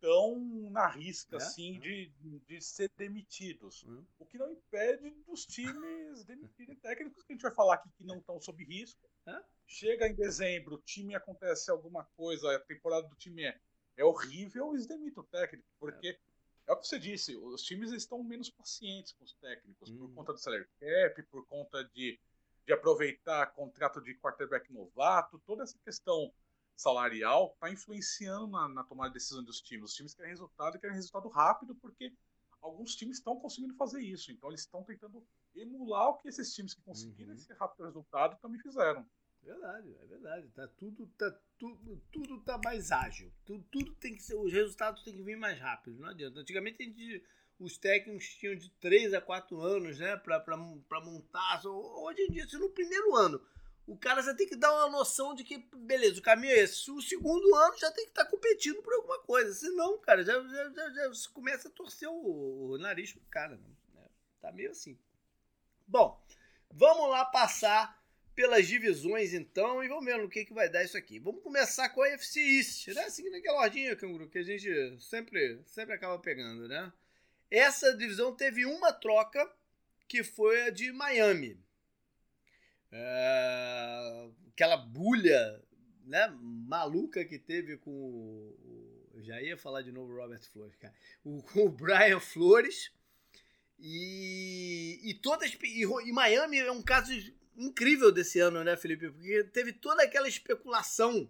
tão 0.00 0.38
na 0.70 0.88
risca 0.88 1.36
é? 1.36 1.38
assim 1.38 1.76
é. 1.76 1.80
De, 1.80 2.12
de 2.46 2.60
ser 2.60 2.90
demitidos. 2.96 3.84
Hum. 3.86 4.04
O 4.18 4.26
que 4.26 4.38
não 4.38 4.50
impede 4.50 5.10
dos 5.26 5.44
times 5.46 6.24
demitirem 6.24 6.74
técnicos 6.76 7.22
que 7.22 7.32
a 7.32 7.34
gente 7.34 7.42
vai 7.42 7.54
falar 7.54 7.74
aqui 7.74 7.90
que 7.96 8.04
não 8.04 8.18
estão 8.18 8.40
sob 8.40 8.64
risco. 8.64 9.08
É? 9.26 9.42
Chega 9.66 10.08
em 10.08 10.14
dezembro, 10.14 10.76
o 10.76 10.80
time 10.80 11.14
acontece 11.14 11.70
alguma 11.70 12.04
coisa, 12.16 12.56
a 12.56 12.60
temporada 12.60 13.06
do 13.06 13.14
time 13.16 13.44
é, 13.44 13.60
é 13.96 14.04
horrível, 14.04 14.72
eles 14.72 14.86
demitem 14.86 15.22
o 15.22 15.26
técnico, 15.26 15.68
porque 15.78 16.08
é. 16.08 16.18
é 16.66 16.72
o 16.72 16.76
que 16.76 16.88
você 16.88 16.98
disse, 16.98 17.36
os 17.36 17.62
times 17.62 17.92
estão 17.92 18.22
menos 18.24 18.50
pacientes 18.50 19.12
com 19.12 19.24
os 19.24 19.34
técnicos, 19.34 19.90
hum. 19.90 19.98
por 19.98 20.14
conta 20.14 20.32
do 20.32 20.38
salary 20.38 20.66
cap, 20.80 21.22
por 21.24 21.46
conta 21.46 21.84
de, 21.94 22.18
de 22.66 22.72
aproveitar 22.72 23.52
contrato 23.52 24.00
de 24.00 24.14
quarterback 24.16 24.72
novato, 24.72 25.38
toda 25.46 25.62
essa 25.62 25.78
questão 25.84 26.32
salarial 26.76 27.52
está 27.54 27.70
influenciando 27.70 28.46
na, 28.48 28.68
na, 28.68 28.84
tomada 28.84 29.10
de 29.10 29.14
decisão 29.14 29.42
dos 29.42 29.60
times. 29.60 29.90
Os 29.90 29.96
times 29.96 30.14
querem 30.14 30.30
resultado 30.30 30.76
e 30.76 30.80
querem 30.80 30.96
resultado 30.96 31.28
rápido 31.28 31.74
porque 31.74 32.12
alguns 32.60 32.94
times 32.94 33.18
estão 33.18 33.38
conseguindo 33.38 33.74
fazer 33.74 34.00
isso. 34.00 34.30
Então 34.32 34.50
eles 34.50 34.60
estão 34.60 34.82
tentando 34.82 35.26
emular 35.54 36.08
o 36.08 36.18
que 36.18 36.28
esses 36.28 36.54
times 36.54 36.74
que 36.74 36.82
conseguiram 36.82 37.32
uhum. 37.32 37.36
esse 37.36 37.52
rápido 37.54 37.84
resultado 37.84 38.38
também 38.40 38.60
fizeram. 38.60 39.06
Verdade, 39.42 39.96
é 40.00 40.06
verdade. 40.06 40.48
Tá 40.48 40.68
tudo, 40.68 41.06
tá 41.18 41.38
tudo, 41.58 42.02
tudo 42.12 42.40
tá 42.42 42.58
mais 42.62 42.92
ágil. 42.92 43.32
Tudo, 43.44 43.64
tudo 43.70 43.94
tem 43.94 44.14
que 44.14 44.22
ser, 44.22 44.36
os 44.36 44.52
resultados 44.52 45.02
têm 45.02 45.16
que 45.16 45.22
vir 45.22 45.36
mais 45.36 45.58
rápido. 45.58 45.98
Não 45.98 46.08
adianta. 46.08 46.40
Antigamente 46.40 46.82
a 46.82 46.86
gente, 46.86 47.24
os 47.58 47.78
técnicos 47.78 48.26
tinham 48.34 48.54
de 48.54 48.70
3 48.80 49.14
a 49.14 49.20
4 49.20 49.58
anos, 49.60 49.98
né, 49.98 50.16
para 50.16 50.56
montar. 50.56 51.62
Hoje 51.64 52.22
em 52.22 52.32
dia, 52.32 52.46
se 52.46 52.58
no 52.58 52.70
primeiro 52.70 53.16
ano 53.16 53.40
o 53.90 53.96
cara 53.96 54.22
já 54.22 54.32
tem 54.32 54.46
que 54.46 54.54
dar 54.54 54.72
uma 54.72 54.88
noção 54.88 55.34
de 55.34 55.42
que, 55.42 55.58
beleza, 55.74 56.20
o 56.20 56.22
caminho 56.22 56.52
é 56.52 56.60
esse. 56.60 56.88
O 56.92 57.02
segundo 57.02 57.52
ano 57.56 57.76
já 57.76 57.90
tem 57.90 58.04
que 58.04 58.12
estar 58.12 58.24
tá 58.24 58.30
competindo 58.30 58.80
por 58.82 58.94
alguma 58.94 59.18
coisa. 59.18 59.52
Senão, 59.52 59.98
cara, 59.98 60.22
já, 60.22 60.32
já, 60.40 60.70
já, 60.70 60.90
já 60.90 61.10
começa 61.32 61.66
a 61.66 61.72
torcer 61.72 62.08
o, 62.08 62.70
o 62.70 62.78
nariz 62.78 63.12
pro 63.12 63.20
cara. 63.28 63.56
Né? 63.56 64.04
Tá 64.40 64.52
meio 64.52 64.70
assim. 64.70 64.96
Bom, 65.88 66.22
vamos 66.70 67.10
lá 67.10 67.24
passar 67.24 68.00
pelas 68.32 68.68
divisões 68.68 69.34
então 69.34 69.82
e 69.82 69.88
vamos 69.88 70.04
ver 70.04 70.18
no 70.18 70.30
que, 70.30 70.44
que 70.44 70.54
vai 70.54 70.68
dar 70.68 70.84
isso 70.84 70.96
aqui. 70.96 71.18
Vamos 71.18 71.42
começar 71.42 71.88
com 71.88 72.00
a 72.00 72.10
UFC 72.10 72.38
East, 72.40 72.88
né? 72.94 73.10
Seguindo 73.10 73.34
aquela 73.34 73.60
ordinha, 73.60 73.96
Canguru, 73.96 74.30
que 74.30 74.38
a 74.38 74.44
gente 74.44 75.00
sempre, 75.00 75.60
sempre 75.66 75.96
acaba 75.96 76.16
pegando, 76.20 76.68
né? 76.68 76.92
Essa 77.50 77.92
divisão 77.96 78.36
teve 78.36 78.64
uma 78.64 78.92
troca 78.92 79.52
que 80.06 80.22
foi 80.22 80.62
a 80.62 80.70
de 80.70 80.92
Miami. 80.92 81.60
É, 82.92 84.28
aquela 84.52 84.76
bulha 84.76 85.62
né, 86.04 86.28
maluca 86.40 87.24
que 87.24 87.38
teve 87.38 87.76
com 87.78 87.90
o. 87.90 89.10
Eu 89.14 89.22
já 89.22 89.40
ia 89.40 89.56
falar 89.56 89.82
de 89.82 89.92
novo 89.92 90.14
Robert 90.16 90.42
Flores, 90.52 90.76
cara. 90.76 90.94
O, 91.24 91.42
com 91.42 91.66
o 91.66 91.70
Brian 91.70 92.20
Flores. 92.20 92.92
E, 93.78 95.00
e 95.02 95.14
todas. 95.14 95.56
E, 95.62 95.82
e 95.82 96.12
Miami 96.12 96.58
é 96.58 96.72
um 96.72 96.82
caso 96.82 97.12
incrível 97.56 98.10
desse 98.10 98.38
ano, 98.38 98.64
né, 98.64 98.76
Felipe? 98.76 99.10
Porque 99.10 99.44
teve 99.44 99.72
toda 99.72 100.02
aquela 100.02 100.28
especulação 100.28 101.28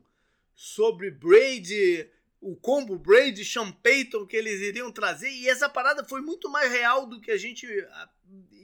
sobre 0.54 1.10
Brady, 1.10 2.08
o 2.40 2.56
combo 2.56 2.98
Brady, 2.98 3.44
Sean 3.44 3.72
Payton 3.72 4.26
que 4.26 4.36
eles 4.36 4.60
iriam 4.60 4.92
trazer, 4.92 5.30
e 5.30 5.48
essa 5.48 5.68
parada 5.68 6.04
foi 6.04 6.20
muito 6.20 6.48
mais 6.48 6.70
real 6.70 7.06
do 7.06 7.20
que 7.20 7.30
a 7.30 7.36
gente 7.36 7.66
ah, 7.90 8.10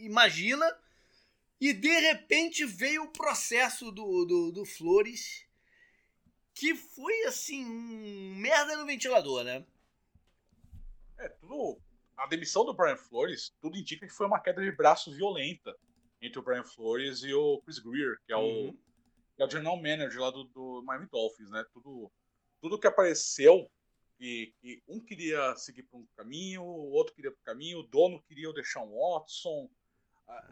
imagina. 0.01 0.67
E 1.61 1.73
de 1.73 1.89
repente 1.89 2.65
veio 2.65 3.05
o 3.05 3.13
processo 3.13 3.91
do, 3.91 4.25
do, 4.25 4.53
do 4.53 4.65
Flores, 4.65 5.47
que 6.55 6.75
foi 6.75 7.25
assim, 7.25 7.65
um 7.65 8.35
merda 8.37 8.77
no 8.77 8.87
ventilador, 8.87 9.43
né? 9.45 9.65
É, 11.19 11.29
tudo. 11.29 11.81
A 12.17 12.27
demissão 12.27 12.65
do 12.65 12.75
Brian 12.75 12.97
Flores, 12.97 13.55
tudo 13.61 13.77
indica 13.77 14.07
que 14.07 14.13
foi 14.13 14.27
uma 14.27 14.41
queda 14.41 14.63
de 14.63 14.73
braço 14.73 15.15
violenta. 15.15 15.77
entre 16.21 16.39
o 16.39 16.43
Brian 16.43 16.65
Flores 16.65 17.23
e 17.23 17.33
o 17.33 17.61
Chris 17.63 17.79
Greer, 17.79 18.19
que 18.27 18.33
é 18.33 18.37
o, 18.37 18.41
uhum. 18.41 18.79
que 19.37 19.43
é 19.43 19.47
o 19.47 19.51
general 19.51 19.77
manager 19.77 20.21
lá 20.21 20.31
do, 20.31 20.45
do 20.45 20.83
Miami 20.85 21.07
Dolphins, 21.11 21.51
né? 21.51 21.65
Tudo, 21.73 22.11
tudo 22.61 22.79
que 22.79 22.87
apareceu 22.87 23.71
e, 24.19 24.53
e 24.63 24.83
um 24.89 24.99
queria 24.99 25.55
seguir 25.57 25.83
para 25.85 25.99
um 25.99 26.07
caminho, 26.17 26.63
o 26.63 26.91
outro 26.93 27.15
queria 27.15 27.31
para 27.31 27.41
o 27.41 27.45
caminho, 27.45 27.81
o 27.81 27.87
dono 27.87 28.23
queria 28.23 28.53
deixar 28.53 28.81
um 28.83 28.99
Watson, 28.99 29.69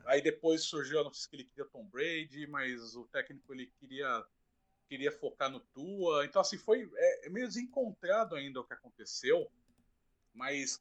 aí 0.06 0.22
depois 0.22 0.62
surgiu 0.62 1.00
a 1.00 1.04
notícia 1.04 1.28
que 1.28 1.36
ele 1.36 1.44
queria 1.44 1.64
Tom 1.66 1.84
Brady, 1.84 2.46
mas 2.46 2.94
o 2.94 3.04
técnico 3.06 3.52
ele 3.52 3.66
queria 3.78 4.24
queria 4.86 5.10
focar 5.10 5.50
no 5.50 5.60
Tua, 5.60 6.26
então 6.26 6.42
assim 6.42 6.58
foi 6.58 6.88
é, 6.94 7.26
é 7.26 7.30
meio 7.30 7.48
desencontrado 7.48 8.36
ainda 8.36 8.60
o 8.60 8.64
que 8.64 8.74
aconteceu, 8.74 9.50
mas 10.32 10.80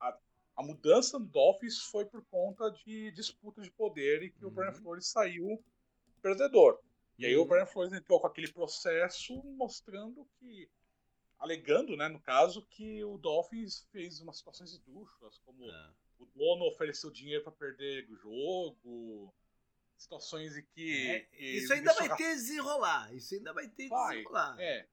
a, 0.00 0.18
a 0.56 0.62
mudança 0.62 1.18
no 1.18 1.26
Dolphins 1.26 1.78
foi 1.78 2.06
por 2.06 2.24
conta 2.24 2.70
de 2.70 3.10
disputa 3.12 3.60
de 3.60 3.70
poder 3.70 4.22
e 4.22 4.30
que 4.30 4.44
uhum. 4.44 4.50
o 4.50 4.54
Brian 4.54 4.70
uhum. 4.70 4.74
Flores 4.76 5.06
saiu 5.06 5.62
perdedor. 6.22 6.80
E 7.18 7.26
aí 7.26 7.36
uhum. 7.36 7.42
o 7.42 7.46
Brian 7.46 7.66
Flores 7.66 7.92
entrou 7.92 8.18
com 8.18 8.26
aquele 8.26 8.50
processo 8.50 9.42
mostrando 9.44 10.26
que 10.38 10.68
alegando, 11.38 11.96
né, 11.96 12.08
no 12.08 12.20
caso, 12.20 12.66
que 12.66 13.04
o 13.04 13.16
Dolphins 13.16 13.86
fez 13.92 14.20
umas 14.20 14.38
situações 14.38 14.72
esdrúxulas, 14.72 15.38
como 15.44 15.70
é. 15.70 15.90
O 16.18 16.26
dono 16.26 16.66
ofereceu 16.66 17.10
dinheiro 17.10 17.42
para 17.42 17.52
perder 17.52 18.08
o 18.10 18.16
jogo, 18.16 19.34
situações 19.96 20.56
em 20.56 20.62
que. 20.62 21.08
É, 21.08 21.28
isso 21.40 21.72
ainda 21.72 21.92
vai 21.94 22.16
ter 22.16 22.34
desenrolar. 22.34 23.14
Isso 23.14 23.34
ainda 23.34 23.52
vai 23.52 23.68
ter 23.68 23.88
vai, 23.88 24.16
desenrolar. 24.16 24.56
É. 24.60 24.86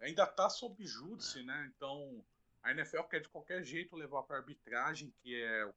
Ainda 0.00 0.26
tá 0.26 0.48
sob 0.48 0.84
júdice, 0.84 1.40
é. 1.40 1.42
né? 1.42 1.72
Então, 1.76 2.24
a 2.62 2.72
NFL 2.72 3.02
quer 3.02 3.20
de 3.20 3.28
qualquer 3.28 3.62
jeito 3.62 3.96
levar 3.96 4.22
para 4.22 4.38
arbitragem, 4.38 5.12
que 5.22 5.34
é, 5.34 5.72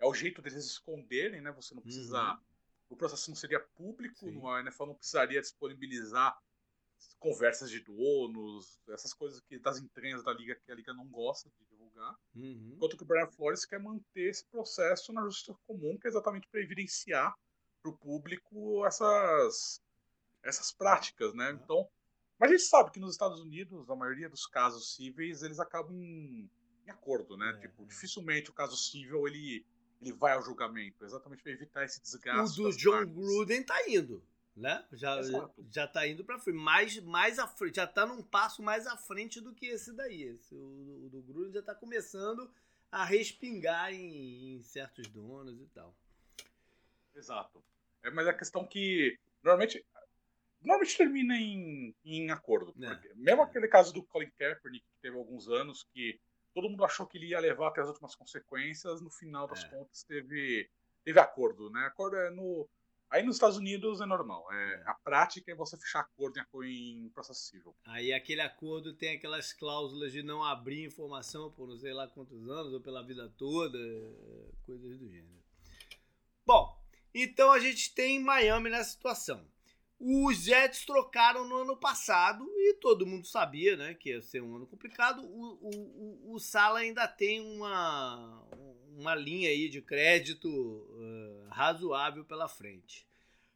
é 0.00 0.06
o 0.06 0.14
jeito 0.14 0.42
deles 0.42 0.64
esconderem, 0.64 1.40
né? 1.40 1.50
Você 1.52 1.74
não 1.74 1.82
precisa. 1.82 2.32
Uhum. 2.32 2.38
O 2.90 2.96
processo 2.96 3.30
não 3.30 3.36
seria 3.36 3.60
público, 3.60 4.28
Sim. 4.28 4.44
a 4.48 4.60
NFL 4.60 4.86
não 4.86 4.94
precisaria 4.94 5.40
disponibilizar 5.40 6.36
conversas 7.18 7.70
de 7.70 7.80
donos, 7.80 8.80
essas 8.88 9.14
coisas 9.14 9.40
que 9.40 9.58
das 9.58 9.78
entranhas 9.78 10.24
da 10.24 10.32
liga 10.32 10.54
que 10.54 10.72
a 10.72 10.74
liga 10.74 10.92
não 10.92 11.06
gosta 11.06 11.48
de 11.48 11.69
divulgar. 12.00 12.16
Uhum. 12.34 12.72
Enquanto 12.74 12.96
que 12.96 13.02
o 13.02 13.06
Brian 13.06 13.26
Flores 13.26 13.64
quer 13.64 13.78
manter 13.78 14.30
esse 14.30 14.44
processo 14.46 15.12
na 15.12 15.22
justiça 15.22 15.54
comum, 15.66 15.98
que 15.98 16.06
é 16.06 16.10
exatamente 16.10 16.48
para 16.48 16.60
evidenciar 16.60 17.34
para 17.82 17.92
o 17.92 17.96
público 17.96 18.84
essas 18.86 19.80
essas 20.42 20.72
práticas, 20.72 21.34
né? 21.34 21.50
Uhum. 21.50 21.60
Então, 21.62 21.88
mas 22.38 22.50
a 22.50 22.52
gente 22.56 22.66
sabe 22.66 22.90
que 22.90 23.00
nos 23.00 23.12
Estados 23.12 23.40
Unidos 23.40 23.90
a 23.90 23.96
maioria 23.96 24.28
dos 24.28 24.46
casos 24.46 24.94
cíveis 24.94 25.42
eles 25.42 25.60
acabam 25.60 25.94
em, 25.94 26.50
em 26.86 26.90
acordo, 26.90 27.36
né? 27.36 27.50
É, 27.50 27.60
tipo, 27.60 27.82
é. 27.82 27.86
dificilmente 27.86 28.50
o 28.50 28.54
caso 28.54 28.76
cível 28.76 29.26
ele 29.26 29.64
ele 30.00 30.14
vai 30.14 30.32
ao 30.32 30.42
julgamento, 30.42 31.04
exatamente 31.04 31.42
para 31.42 31.52
evitar 31.52 31.84
esse 31.84 32.00
desgaste. 32.00 32.58
O 32.58 32.70
do 32.70 32.76
John 32.78 32.92
partes. 32.92 33.14
Gruden 33.14 33.62
tá 33.62 33.86
indo 33.86 34.24
né? 34.60 34.84
Já 34.92 35.18
Exato. 35.18 35.66
já 35.70 35.86
tá 35.86 36.06
indo 36.06 36.24
para 36.24 36.38
frente, 36.38 36.56
mais 36.56 37.00
mais 37.00 37.38
à 37.38 37.46
frente, 37.48 37.76
já 37.76 37.86
tá 37.86 38.06
num 38.06 38.22
passo 38.22 38.62
mais 38.62 38.86
à 38.86 38.96
frente 38.96 39.40
do 39.40 39.54
que 39.54 39.66
esse 39.66 39.92
daí. 39.92 40.22
Esse, 40.22 40.54
o, 40.54 41.06
o 41.06 41.08
do 41.10 41.22
Gruden 41.22 41.52
já 41.52 41.62
tá 41.62 41.74
começando 41.74 42.48
a 42.92 43.04
respingar 43.04 43.92
em, 43.92 44.56
em, 44.56 44.62
certos 44.62 45.06
donos 45.08 45.60
e 45.60 45.66
tal. 45.68 45.96
Exato. 47.14 47.64
É, 48.02 48.10
mas 48.10 48.26
a 48.26 48.34
questão 48.34 48.66
que 48.66 49.18
normalmente 49.42 49.84
normalmente 50.60 50.96
termina 50.96 51.34
em, 51.36 51.94
em 52.04 52.30
acordo. 52.30 52.74
É. 52.84 53.14
Mesmo 53.14 53.42
aquele 53.42 53.66
caso 53.66 53.92
do 53.94 54.02
Colin 54.02 54.30
Kaepernick 54.38 54.84
que 54.84 55.00
teve 55.00 55.16
alguns 55.16 55.48
anos 55.48 55.84
que 55.94 56.20
todo 56.52 56.68
mundo 56.68 56.84
achou 56.84 57.06
que 57.06 57.16
ele 57.16 57.28
ia 57.28 57.40
levar 57.40 57.68
até 57.68 57.80
as 57.80 57.88
últimas 57.88 58.14
consequências, 58.14 59.00
no 59.00 59.10
final 59.10 59.48
das 59.48 59.64
é. 59.64 59.68
contas 59.68 60.02
teve 60.02 60.68
teve 61.02 61.18
acordo, 61.18 61.70
né? 61.70 61.86
Acordo 61.86 62.16
é 62.16 62.30
no 62.30 62.68
Aí 63.10 63.24
nos 63.24 63.36
Estados 63.36 63.56
Unidos 63.56 64.00
é 64.00 64.06
normal. 64.06 64.46
É, 64.52 64.82
a 64.86 64.94
prática 64.94 65.50
é 65.50 65.54
você 65.54 65.76
fechar 65.76 66.00
acordo 66.00 66.40
em, 66.64 67.06
em 67.06 67.08
processo 67.08 67.40
civil. 67.40 67.74
Aí 67.84 68.12
aquele 68.12 68.40
acordo 68.40 68.94
tem 68.94 69.16
aquelas 69.16 69.52
cláusulas 69.52 70.12
de 70.12 70.22
não 70.22 70.44
abrir 70.44 70.84
informação 70.84 71.50
por 71.50 71.68
não 71.68 71.76
sei 71.76 71.92
lá 71.92 72.06
quantos 72.06 72.48
anos 72.48 72.72
ou 72.72 72.80
pela 72.80 73.04
vida 73.04 73.28
toda, 73.36 73.78
coisas 74.64 74.96
do 74.96 75.08
gênero. 75.08 75.42
Bom, 76.46 76.80
então 77.12 77.50
a 77.50 77.58
gente 77.58 77.92
tem 77.94 78.20
Miami 78.20 78.70
nessa 78.70 78.90
situação. 78.90 79.44
Os 79.98 80.44
Jets 80.44 80.86
trocaram 80.86 81.46
no 81.46 81.56
ano 81.56 81.76
passado 81.76 82.46
e 82.56 82.74
todo 82.74 83.06
mundo 83.06 83.26
sabia 83.26 83.76
né, 83.76 83.92
que 83.92 84.10
ia 84.10 84.22
ser 84.22 84.40
um 84.40 84.56
ano 84.56 84.66
complicado. 84.66 85.22
O, 85.22 85.58
o, 85.60 86.30
o, 86.30 86.34
o 86.34 86.38
Sala 86.38 86.78
ainda 86.78 87.06
tem 87.06 87.40
uma, 87.40 88.46
uma 89.00 89.14
linha 89.14 89.48
aí 89.48 89.68
de 89.68 89.80
crédito 89.80 90.48
uh, 90.48 91.48
razoável 91.48 92.24
pela 92.24 92.48
frente. 92.48 93.06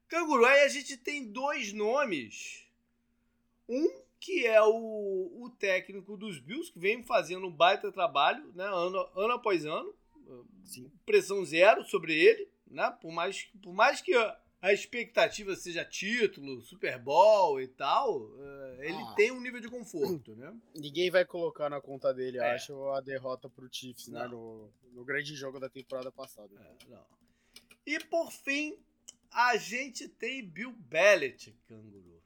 Canguru, 0.09 0.45
aí 0.45 0.63
a 0.63 0.69
gente 0.69 0.97
tem 0.97 1.31
dois 1.31 1.73
nomes. 1.73 2.65
Um 3.69 4.03
que 4.19 4.47
é 4.47 4.63
o, 4.63 5.43
o 5.43 5.51
técnico 5.59 6.17
dos 6.17 6.39
Bills, 6.39 6.73
que 6.73 6.79
vem 6.79 7.03
fazendo 7.03 7.47
um 7.47 7.53
baita 7.53 7.93
trabalho, 7.93 8.51
né, 8.55 8.65
ano, 8.65 9.07
ano 9.15 9.35
após 9.35 9.67
ano. 9.67 9.95
Sim. 10.65 10.91
Pressão 11.05 11.45
zero 11.45 11.85
sobre 11.85 12.15
ele, 12.15 12.49
né? 12.67 12.91
Por 13.03 13.13
mais, 13.13 13.45
por 13.63 13.75
mais 13.75 14.01
que 14.01 14.15
a 14.15 14.39
expectativa 14.73 15.55
seja 15.57 15.85
título, 15.85 16.63
Super 16.63 16.99
Bowl 16.99 17.61
e 17.61 17.69
tal, 17.69 18.31
eh, 18.39 18.89
ele 18.89 19.03
ah. 19.03 19.15
tem 19.15 19.31
um 19.31 19.41
nível 19.41 19.61
de 19.61 19.69
conforto, 19.69 20.35
né? 20.35 20.57
Ninguém 20.75 21.11
vai 21.11 21.25
colocar 21.25 21.69
na 21.69 21.81
conta 21.81 22.15
dele, 22.15 22.39
é. 22.39 22.55
acho, 22.55 22.89
a 22.91 23.01
derrota 23.01 23.51
pro 23.51 23.69
Chiefs, 23.71 24.09
né? 24.09 24.27
No, 24.27 24.73
no, 24.93 25.05
grande 25.05 25.35
jogo 25.35 25.61
da 25.61 25.69
temporada 25.69 26.11
passada. 26.11 26.51
É, 26.59 26.99
e 27.85 28.01
por 28.05 28.33
fim, 28.33 28.79
a 29.31 29.57
gente 29.57 30.09
tem 30.09 30.49
Bill 30.49 30.73
Belichick, 30.73 31.59
canguru. 31.69 32.23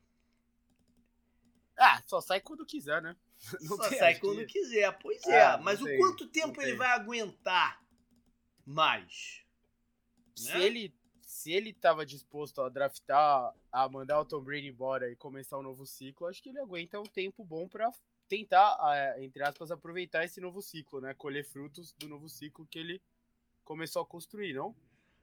Ah, 1.77 2.03
só 2.07 2.21
sai 2.21 2.41
quando 2.41 2.67
quiser, 2.67 3.01
né? 3.03 3.17
Não 3.63 3.77
só 3.77 3.91
sai 3.91 4.19
quando 4.19 4.45
quiser, 4.47 4.97
pois 4.99 5.25
é. 5.27 5.43
Ah, 5.43 5.59
mas 5.59 5.81
o 5.81 5.97
quanto 5.97 6.27
tempo 6.27 6.61
ele 6.61 6.75
vai 6.75 6.89
aguentar 6.89 7.83
mais? 8.65 9.43
Se 10.35 10.53
né? 10.53 10.65
ele 10.65 10.95
se 11.39 11.53
ele 11.53 11.71
estava 11.71 12.05
disposto 12.05 12.61
a 12.61 12.69
draftar, 12.69 13.55
a 13.71 13.89
mandar 13.89 14.21
o 14.21 14.25
Tom 14.25 14.41
Brady 14.41 14.67
embora 14.67 15.09
e 15.09 15.15
começar 15.15 15.57
um 15.57 15.63
novo 15.63 15.87
ciclo, 15.87 16.27
acho 16.27 16.43
que 16.43 16.49
ele 16.49 16.59
aguenta 16.59 16.99
um 16.99 17.05
tempo 17.05 17.45
bom 17.45 17.69
para 17.69 17.93
tentar, 18.27 18.77
entre 19.21 19.45
aspas, 19.45 19.71
aproveitar 19.71 20.25
esse 20.25 20.41
novo 20.41 20.61
ciclo, 20.61 21.01
né? 21.01 21.15
Colher 21.15 21.45
frutos 21.45 21.93
do 21.93 22.09
novo 22.09 22.29
ciclo 22.29 22.67
que 22.67 22.81
ele 22.81 23.01
começou 23.65 24.03
a 24.03 24.07
construir, 24.07 24.53
não? 24.53 24.75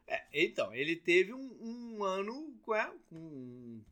É, 0.07 0.25
então, 0.31 0.73
ele 0.73 0.95
teve 0.95 1.33
um, 1.33 1.57
um 1.59 2.03
ano 2.05 2.57
é, 2.69 2.85
com 3.09 3.17
um, 3.17 3.83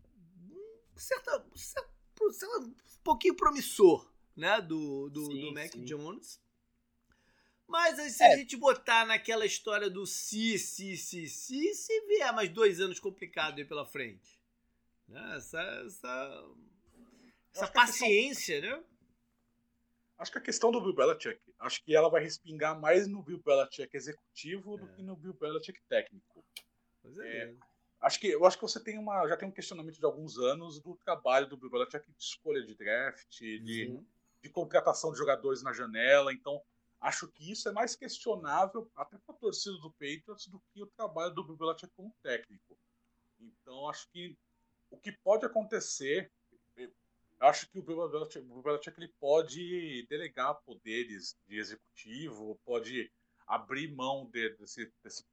certa, 0.95 1.45
certa, 1.55 1.89
um 2.61 2.73
pouquinho 3.03 3.35
promissor, 3.35 4.09
né? 4.33 4.61
Do, 4.61 5.09
do, 5.09 5.25
sim, 5.25 5.41
do 5.41 5.53
Mac 5.53 5.73
sim. 5.73 5.83
Jones. 5.83 6.39
Mas 7.73 7.97
aí, 7.97 8.11
se 8.11 8.23
é. 8.23 8.31
a 8.31 8.37
gente 8.37 8.55
botar 8.55 9.03
naquela 9.03 9.47
história 9.47 9.89
do 9.89 10.05
se, 10.05 10.59
se, 10.59 10.95
se, 10.95 11.27
se, 11.27 11.73
se 11.73 12.01
vier 12.05 12.31
mais 12.31 12.47
dois 12.47 12.79
anos 12.79 12.99
complicados 12.99 13.57
aí 13.57 13.65
pela 13.65 13.83
frente. 13.83 14.39
Né? 15.07 15.33
Essa, 15.35 15.59
essa, 15.83 16.45
essa 17.51 17.67
paciência, 17.69 18.61
questão, 18.61 18.79
né? 18.79 18.85
Acho 20.19 20.31
que 20.31 20.37
a 20.37 20.41
questão 20.41 20.71
do 20.71 20.79
Bill 20.81 20.93
Belichick, 20.93 21.41
acho 21.57 21.83
que 21.83 21.95
ela 21.95 22.11
vai 22.11 22.21
respingar 22.21 22.79
mais 22.79 23.07
no 23.07 23.23
Bill 23.23 23.41
Belichick 23.43 23.97
executivo 23.97 24.75
é. 24.75 24.81
do 24.81 24.87
que 24.89 25.01
no 25.01 25.15
Bill 25.15 25.33
Belichick 25.33 25.81
técnico. 25.89 26.45
Pois 27.01 27.17
é. 27.17 27.37
é. 27.37 27.55
Acho 28.01 28.19
que, 28.19 28.27
eu 28.27 28.45
acho 28.45 28.55
que 28.55 28.63
você 28.63 28.79
tem 28.79 28.99
uma, 28.99 29.27
já 29.27 29.35
tem 29.35 29.47
um 29.47 29.51
questionamento 29.51 29.97
de 29.97 30.05
alguns 30.05 30.37
anos 30.37 30.79
do 30.79 30.95
trabalho 30.97 31.47
do 31.47 31.57
Bill 31.57 31.71
Belichick 31.71 32.05
de 32.05 32.23
escolha 32.23 32.61
de 32.61 32.75
draft, 32.75 33.39
de, 33.39 33.99
de 34.43 34.49
contratação 34.49 35.11
de 35.11 35.17
jogadores 35.17 35.63
na 35.63 35.73
janela. 35.73 36.31
Então, 36.31 36.61
Acho 37.03 37.27
que 37.27 37.51
isso 37.51 37.67
é 37.67 37.71
mais 37.73 37.97
questionável 37.97 38.89
até 38.95 39.17
para 39.17 39.35
a 39.35 39.37
torcida 39.37 39.75
do 39.79 39.91
Patriots 39.91 40.47
do 40.47 40.63
que 40.73 40.81
o 40.81 40.87
trabalho 40.87 41.33
do 41.33 41.43
Belichick 41.43 41.91
como 41.97 42.15
técnico. 42.23 42.77
Então, 43.41 43.89
acho 43.89 44.07
que 44.09 44.37
o 44.89 44.95
que 44.95 45.11
pode 45.11 45.45
acontecer, 45.45 46.31
acho 47.41 47.69
que 47.69 47.79
o 47.79 47.83
Belichick, 47.83 48.39
o 48.39 48.53
Bill 48.53 48.63
Belichick 48.63 48.97
ele 48.97 49.13
pode 49.19 50.07
delegar 50.09 50.55
poderes 50.61 51.37
de 51.45 51.57
executivo, 51.57 52.57
pode 52.63 53.11
abrir 53.45 53.93
mão 53.93 54.25
de, 54.31 54.51
desse, 54.51 54.89
desse, 55.03 55.25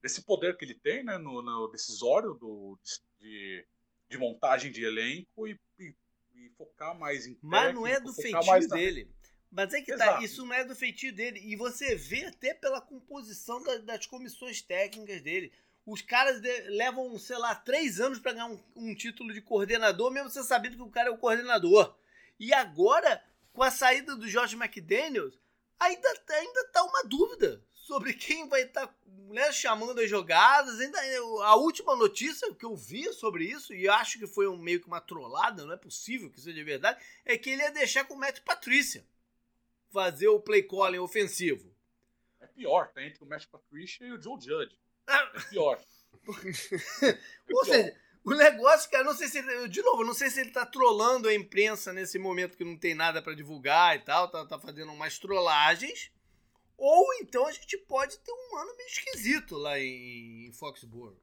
desse 0.00 0.22
poder 0.22 0.56
que 0.56 0.64
ele 0.64 0.74
tem 0.74 1.02
né, 1.02 1.18
no, 1.18 1.42
no 1.42 1.66
decisório 1.66 2.34
do, 2.34 2.78
de, 3.18 3.66
de 4.08 4.16
montagem 4.16 4.70
de 4.70 4.84
elenco 4.84 5.48
e, 5.48 5.58
e, 5.80 5.92
e 6.36 6.48
focar 6.50 6.96
mais 6.96 7.26
em 7.26 7.36
Mas 7.42 7.74
não 7.74 7.84
é 7.84 7.98
do 7.98 8.12
feitio 8.12 8.68
dele. 8.68 9.10
Mas 9.50 9.72
é 9.72 9.80
que 9.80 9.96
tá, 9.96 10.04
Exato. 10.04 10.18
tá, 10.18 10.24
isso 10.24 10.44
não 10.44 10.54
é 10.54 10.64
do 10.64 10.76
feitio 10.76 11.12
dele. 11.12 11.40
E 11.42 11.56
você 11.56 11.94
vê 11.94 12.24
até 12.26 12.52
pela 12.52 12.80
composição 12.80 13.62
da, 13.62 13.78
das 13.78 14.06
comissões 14.06 14.60
técnicas 14.60 15.22
dele. 15.22 15.52
Os 15.86 16.02
caras 16.02 16.40
de, 16.40 16.60
levam, 16.68 17.18
sei 17.18 17.38
lá, 17.38 17.54
três 17.54 17.98
anos 17.98 18.18
para 18.18 18.32
ganhar 18.32 18.46
um, 18.46 18.62
um, 18.76 18.94
título 18.94 19.32
de 19.32 19.40
coordenador, 19.40 20.10
mesmo 20.10 20.28
você 20.28 20.42
sabendo 20.44 20.76
que 20.76 20.82
o 20.82 20.90
cara 20.90 21.08
é 21.08 21.12
o 21.12 21.16
coordenador. 21.16 21.96
E 22.38 22.52
agora, 22.52 23.24
com 23.54 23.62
a 23.62 23.70
saída 23.70 24.14
do 24.14 24.28
George 24.28 24.54
McDaniels, 24.54 25.38
ainda, 25.80 26.08
ainda 26.28 26.64
tá 26.68 26.82
uma 26.82 27.04
dúvida 27.04 27.64
sobre 27.72 28.12
quem 28.12 28.46
vai 28.46 28.64
estar 28.64 28.86
tá, 28.86 28.94
né, 29.30 29.50
chamando 29.50 29.98
as 29.98 30.10
jogadas. 30.10 30.78
Ainda 30.78 31.00
a 31.44 31.56
última 31.56 31.96
notícia 31.96 32.52
que 32.54 32.66
eu 32.66 32.76
vi 32.76 33.10
sobre 33.14 33.44
isso 33.44 33.72
e 33.72 33.88
acho 33.88 34.18
que 34.18 34.26
foi 34.26 34.46
um, 34.46 34.58
meio 34.58 34.78
que 34.78 34.86
uma 34.86 35.00
trollada, 35.00 35.64
não 35.64 35.72
é 35.72 35.78
possível 35.78 36.30
que 36.30 36.38
seja 36.38 36.62
verdade, 36.62 37.02
é 37.24 37.38
que 37.38 37.48
ele 37.48 37.62
ia 37.62 37.70
deixar 37.70 38.04
com 38.04 38.12
o 38.12 38.18
Matt 38.18 38.40
Patrícia 38.40 39.06
fazer 39.92 40.28
o 40.28 40.40
play 40.40 40.62
calling 40.62 40.98
ofensivo. 40.98 41.74
É 42.40 42.46
pior, 42.46 42.92
tá 42.92 43.02
entre 43.02 43.22
o 43.24 43.26
Matt 43.26 43.46
Patrícia 43.46 44.04
e 44.04 44.12
o 44.12 44.20
Joe 44.20 44.40
Judge. 44.40 44.78
É 45.06 45.40
pior. 45.48 45.80
Ou 47.50 47.64
seja, 47.64 47.96
o 48.24 48.34
negócio, 48.34 48.90
cara, 48.90 49.04
não 49.04 49.14
sei 49.14 49.28
se 49.28 49.38
ele, 49.38 49.68
de 49.68 49.82
novo, 49.82 50.04
não 50.04 50.14
sei 50.14 50.28
se 50.30 50.40
ele 50.40 50.50
tá 50.50 50.66
trolando 50.66 51.28
a 51.28 51.34
imprensa 51.34 51.92
nesse 51.92 52.18
momento 52.18 52.56
que 52.56 52.64
não 52.64 52.76
tem 52.76 52.94
nada 52.94 53.22
para 53.22 53.34
divulgar 53.34 53.96
e 53.96 54.00
tal, 54.00 54.30
tá, 54.30 54.44
tá 54.46 54.58
fazendo 54.58 54.92
umas 54.92 55.18
trollagens. 55.18 56.12
Ou 56.76 57.06
então 57.20 57.46
a 57.46 57.52
gente 57.52 57.76
pode 57.78 58.18
ter 58.20 58.32
um 58.32 58.56
ano 58.58 58.76
meio 58.76 58.88
esquisito 58.88 59.56
lá 59.56 59.78
em 59.80 60.52
Foxborough. 60.52 61.18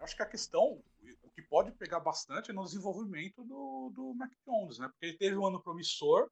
Acho 0.00 0.16
que 0.16 0.22
a 0.22 0.28
questão, 0.28 0.82
o 1.22 1.30
que 1.30 1.42
pode 1.42 1.72
pegar 1.72 2.00
bastante 2.00 2.50
é 2.50 2.54
no 2.54 2.64
desenvolvimento 2.64 3.42
do, 3.44 3.90
do 3.94 4.14
Mac 4.14 4.30
Jones, 4.44 4.78
né? 4.78 4.88
Porque 4.88 5.06
ele 5.06 5.16
teve 5.16 5.36
um 5.36 5.46
ano 5.46 5.62
promissor 5.62 6.28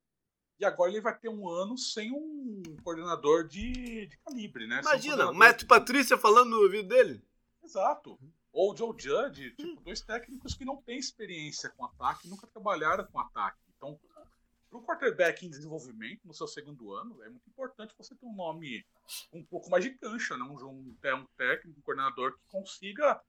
e 0.58 0.64
agora 0.64 0.90
ele 0.90 1.00
vai 1.00 1.16
ter 1.16 1.28
um 1.28 1.48
ano 1.48 1.76
sem 1.76 2.12
um 2.12 2.62
coordenador 2.82 3.46
de, 3.46 4.06
de 4.06 4.16
calibre, 4.18 4.66
né? 4.66 4.80
Imagina, 4.80 5.30
um 5.30 5.34
Matt 5.34 5.60
de... 5.60 5.66
Patrícia 5.66 6.16
falando 6.16 6.50
no 6.50 6.62
ouvido 6.62 6.88
dele. 6.88 7.22
Exato. 7.62 8.18
Ou 8.52 8.72
o 8.72 8.76
Joe 8.76 8.94
Judge, 8.98 9.50
tipo, 9.52 9.80
dois 9.80 10.00
técnicos 10.02 10.54
que 10.54 10.64
não 10.64 10.76
têm 10.76 10.98
experiência 10.98 11.70
com 11.70 11.84
ataque, 11.84 12.28
nunca 12.28 12.46
trabalharam 12.46 13.06
com 13.06 13.18
ataque. 13.18 13.58
Então, 13.76 13.98
para 14.70 14.78
o 14.78 14.82
quarterback 14.82 15.44
em 15.44 15.50
desenvolvimento, 15.50 16.26
no 16.26 16.34
seu 16.34 16.46
segundo 16.46 16.92
ano, 16.92 17.22
é 17.22 17.28
muito 17.28 17.48
importante 17.48 17.94
você 17.96 18.14
ter 18.14 18.26
um 18.26 18.34
nome 18.34 18.84
um 19.32 19.44
pouco 19.44 19.70
mais 19.70 19.84
de 19.84 19.90
cancha, 19.90 20.36
né? 20.36 20.44
um, 20.44 20.54
um, 20.64 20.96
um 21.04 21.26
técnico, 21.36 21.78
um 21.78 21.82
coordenador 21.82 22.32
que 22.32 22.44
consiga 22.48 23.22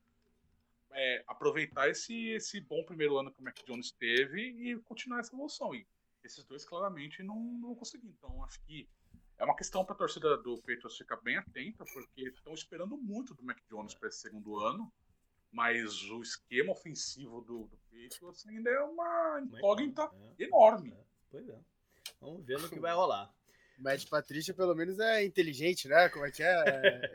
é, 0.92 1.24
aproveitar 1.28 1.90
esse, 1.90 2.30
esse 2.30 2.62
bom 2.62 2.84
primeiro 2.86 3.18
ano 3.18 3.32
que 3.32 3.42
o 3.42 3.44
Mac 3.44 3.58
Jones 3.66 3.92
teve 3.92 4.42
e 4.42 4.80
continuar 4.82 5.20
essa 5.20 5.34
evolução. 5.34 5.74
E 5.74 5.86
esses 6.28 6.44
dois 6.46 6.66
claramente 6.66 7.22
não, 7.24 7.40
não 7.40 7.76
conseguiram. 7.76 8.14
Então, 8.18 8.44
acho 8.44 8.62
que 8.64 8.90
é 9.38 9.44
uma 9.44 9.56
questão 9.56 9.84
para 9.84 9.96
a 9.96 9.98
torcida 9.98 10.38
do 10.38 10.58
Patriots 10.58 10.98
ficar 10.98 11.18
bem 11.18 11.38
atenta, 11.38 11.84
porque 11.94 12.22
estão 12.30 12.54
esperando 12.54 12.98
muito 12.98 13.34
do 13.34 13.44
Mac 13.44 13.58
Jones 13.70 13.94
para 13.94 14.10
esse 14.10 14.20
segundo 14.20 14.60
ano 14.60 14.92
mas 15.54 16.02
o 16.10 16.22
esquema 16.22 16.72
ofensivo 16.72 17.40
do, 17.42 17.68
do 17.68 17.78
Patriots 17.92 18.46
ainda 18.48 18.72
é 18.72 18.80
uma 18.80 19.40
incógnita 19.40 20.10
é, 20.40 20.44
enorme. 20.44 20.92
É, 20.92 21.04
pois 21.30 21.48
é. 21.48 21.60
Vamos 22.20 22.44
ver 22.44 22.60
no 22.60 22.68
que 22.68 22.80
vai 22.80 22.94
rolar. 22.94 23.32
O 23.78 23.84
Matt 23.84 24.08
Patrícia, 24.08 24.54
pelo 24.54 24.76
menos, 24.76 25.00
é 25.00 25.24
inteligente, 25.24 25.88
né? 25.88 26.10
Como 26.10 26.26
é 26.26 26.32
que 26.32 26.44
é? 26.44 26.48
é, 26.48 27.12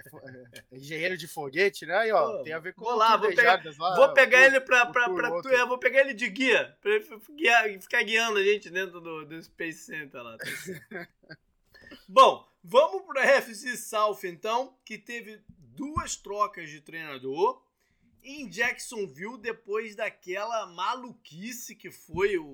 é 0.72 0.76
engenheiro 0.76 1.16
de 1.16 1.28
foguete, 1.28 1.86
né? 1.86 2.08
E, 2.08 2.12
ó, 2.12 2.38
Pô, 2.38 2.42
tem 2.42 2.52
a 2.52 2.58
ver 2.58 2.74
com 2.74 2.84
vou 2.84 2.94
lá, 2.94 3.16
vou 3.16 3.28
pegar, 3.34 3.62
lá, 3.78 3.96
vou 3.96 4.12
pegar 4.12 4.46
ele 4.46 4.60
pra, 4.60 4.86
pra, 4.86 5.08
pra, 5.08 5.40
pra 5.40 5.64
vou 5.64 5.78
pegar 5.78 6.00
ele 6.00 6.14
de 6.14 6.28
guia, 6.28 6.76
pra 6.80 6.92
ele 6.92 7.06
guiar, 7.36 7.80
ficar 7.80 8.02
guiando 8.02 8.38
a 8.38 8.42
gente 8.42 8.70
dentro 8.70 9.00
do, 9.00 9.24
do 9.24 9.42
Space 9.42 9.80
Center 9.80 10.22
lá. 10.22 10.36
Bom, 12.08 12.46
vamos 12.62 13.02
pro 13.02 13.20
FC 13.20 13.76
South 13.76 14.20
então, 14.24 14.76
que 14.84 14.98
teve 14.98 15.40
duas 15.58 16.16
trocas 16.16 16.68
de 16.68 16.80
treinador 16.80 17.62
em 18.22 18.48
Jacksonville 18.48 19.38
depois 19.38 19.94
daquela 19.94 20.66
maluquice 20.66 21.74
que 21.74 21.90
foi 21.90 22.36
o, 22.36 22.44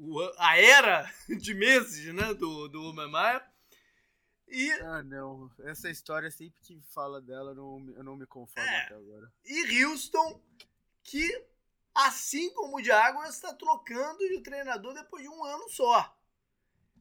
o, 0.00 0.20
a 0.38 0.56
era 0.58 1.12
de 1.28 1.54
meses 1.54 2.12
né, 2.14 2.34
do, 2.34 2.68
do 2.68 2.90
Umemaia. 2.90 3.42
E... 4.48 4.72
Ah, 4.72 5.02
não. 5.02 5.50
Essa 5.60 5.88
história, 5.90 6.30
sempre 6.30 6.58
que 6.62 6.80
fala 6.92 7.20
dela, 7.20 7.50
eu 7.50 7.54
não, 7.54 7.94
eu 7.96 8.02
não 8.02 8.16
me 8.16 8.26
conformo 8.26 8.68
é. 8.68 8.84
até 8.84 8.94
agora. 8.94 9.32
E 9.44 9.84
Houston, 9.84 10.42
que, 11.04 11.44
assim 11.94 12.52
como 12.54 12.78
o 12.78 12.82
Jaguars, 12.82 13.34
está 13.34 13.54
trocando 13.54 14.18
de 14.18 14.40
treinador 14.40 14.94
depois 14.94 15.22
de 15.22 15.28
um 15.28 15.44
ano 15.44 15.68
só 15.68 16.16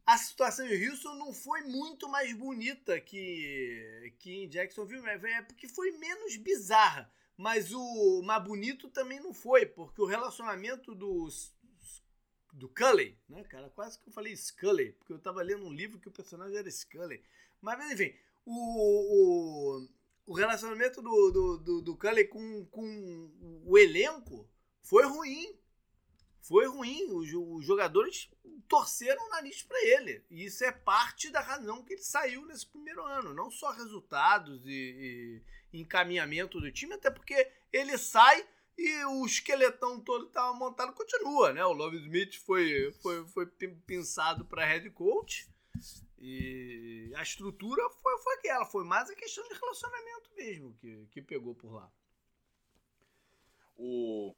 a 0.10 0.18
situação 0.18 0.66
em 0.66 0.90
Houston 0.90 1.14
não 1.14 1.32
foi 1.32 1.62
muito 1.62 2.10
mais 2.10 2.36
bonita 2.36 3.00
que, 3.00 4.12
que 4.18 4.44
em 4.44 4.50
Jacksonville, 4.50 5.08
é 5.08 5.42
porque 5.44 5.68
foi 5.68 5.92
menos 5.92 6.36
bizarra. 6.38 7.12
Mas 7.38 7.72
o 7.72 8.24
mais 8.24 8.44
bonito 8.44 8.90
também 8.90 9.20
não 9.20 9.36
foi, 9.36 9.68
porque 9.68 10.02
o 10.02 10.08
relacionamento 10.08 10.96
dos 10.96 11.54
do 12.54 12.70
Cully, 12.70 13.18
né, 13.28 13.44
cara? 13.44 13.70
Quase 13.70 14.00
que 14.00 14.10
eu 14.10 14.14
falei 14.14 14.36
Scully, 14.36 14.94
porque 14.94 15.14
eu 15.14 15.20
tava 15.20 15.42
lendo 15.42 15.66
um 15.66 15.74
livro 15.74 16.00
que 16.00 16.08
o 16.08 16.12
personagem 16.12 16.58
era 16.58 16.70
Scully. 16.70 17.24
Mas, 17.62 17.92
enfim, 17.92 18.14
o, 18.46 18.54
o, 18.54 19.88
o 20.28 20.34
relacionamento 20.34 21.02
do, 21.02 21.32
do, 21.32 21.58
do, 21.58 21.82
do 21.82 21.98
com, 22.30 22.66
com 22.66 23.62
o 23.66 23.78
elenco 23.78 24.50
foi 24.82 25.06
ruim 25.06 25.60
foi 26.42 26.66
ruim. 26.68 27.12
Os, 27.12 27.32
os 27.32 27.66
jogadores 27.66 28.30
torceram 28.68 29.24
o 29.26 29.30
nariz 29.30 29.62
para 29.62 29.80
ele. 29.86 30.24
E 30.30 30.46
isso 30.46 30.64
é 30.64 30.72
parte 30.72 31.30
da 31.30 31.42
razão 31.42 31.84
que 31.84 31.94
ele 31.94 32.02
saiu 32.02 32.46
nesse 32.46 32.66
primeiro 32.66 33.04
ano. 33.04 33.34
Não 33.34 33.52
só 33.52 33.72
resultados 33.72 34.66
e, 34.66 35.44
e 35.72 35.80
encaminhamento 35.80 36.60
do 36.60 36.72
time, 36.72 36.96
até 36.96 37.12
porque 37.12 37.52
ele 37.72 37.98
sai 37.98 38.46
e 38.80 39.06
o 39.06 39.26
esqueletão 39.26 40.00
todo 40.00 40.24
que 40.24 40.30
estava 40.30 40.54
montado 40.54 40.94
continua, 40.94 41.52
né? 41.52 41.66
O 41.66 41.74
Love 41.74 41.98
Smith 41.98 42.36
foi, 42.46 42.94
foi, 43.02 43.28
foi 43.28 43.46
pensado 43.46 44.46
para 44.46 44.66
head 44.66 44.90
coach 44.92 45.50
e 46.18 47.12
a 47.14 47.22
estrutura 47.22 47.90
foi, 47.90 48.18
foi 48.20 48.36
aquela, 48.36 48.66
foi 48.66 48.86
mais 48.86 49.10
a 49.10 49.16
questão 49.16 49.46
de 49.50 49.54
relacionamento 49.54 50.30
mesmo 50.38 50.74
que, 50.76 51.08
que 51.12 51.22
pegou 51.22 51.54
por 51.54 51.74
lá. 51.74 51.92
O, 53.76 54.34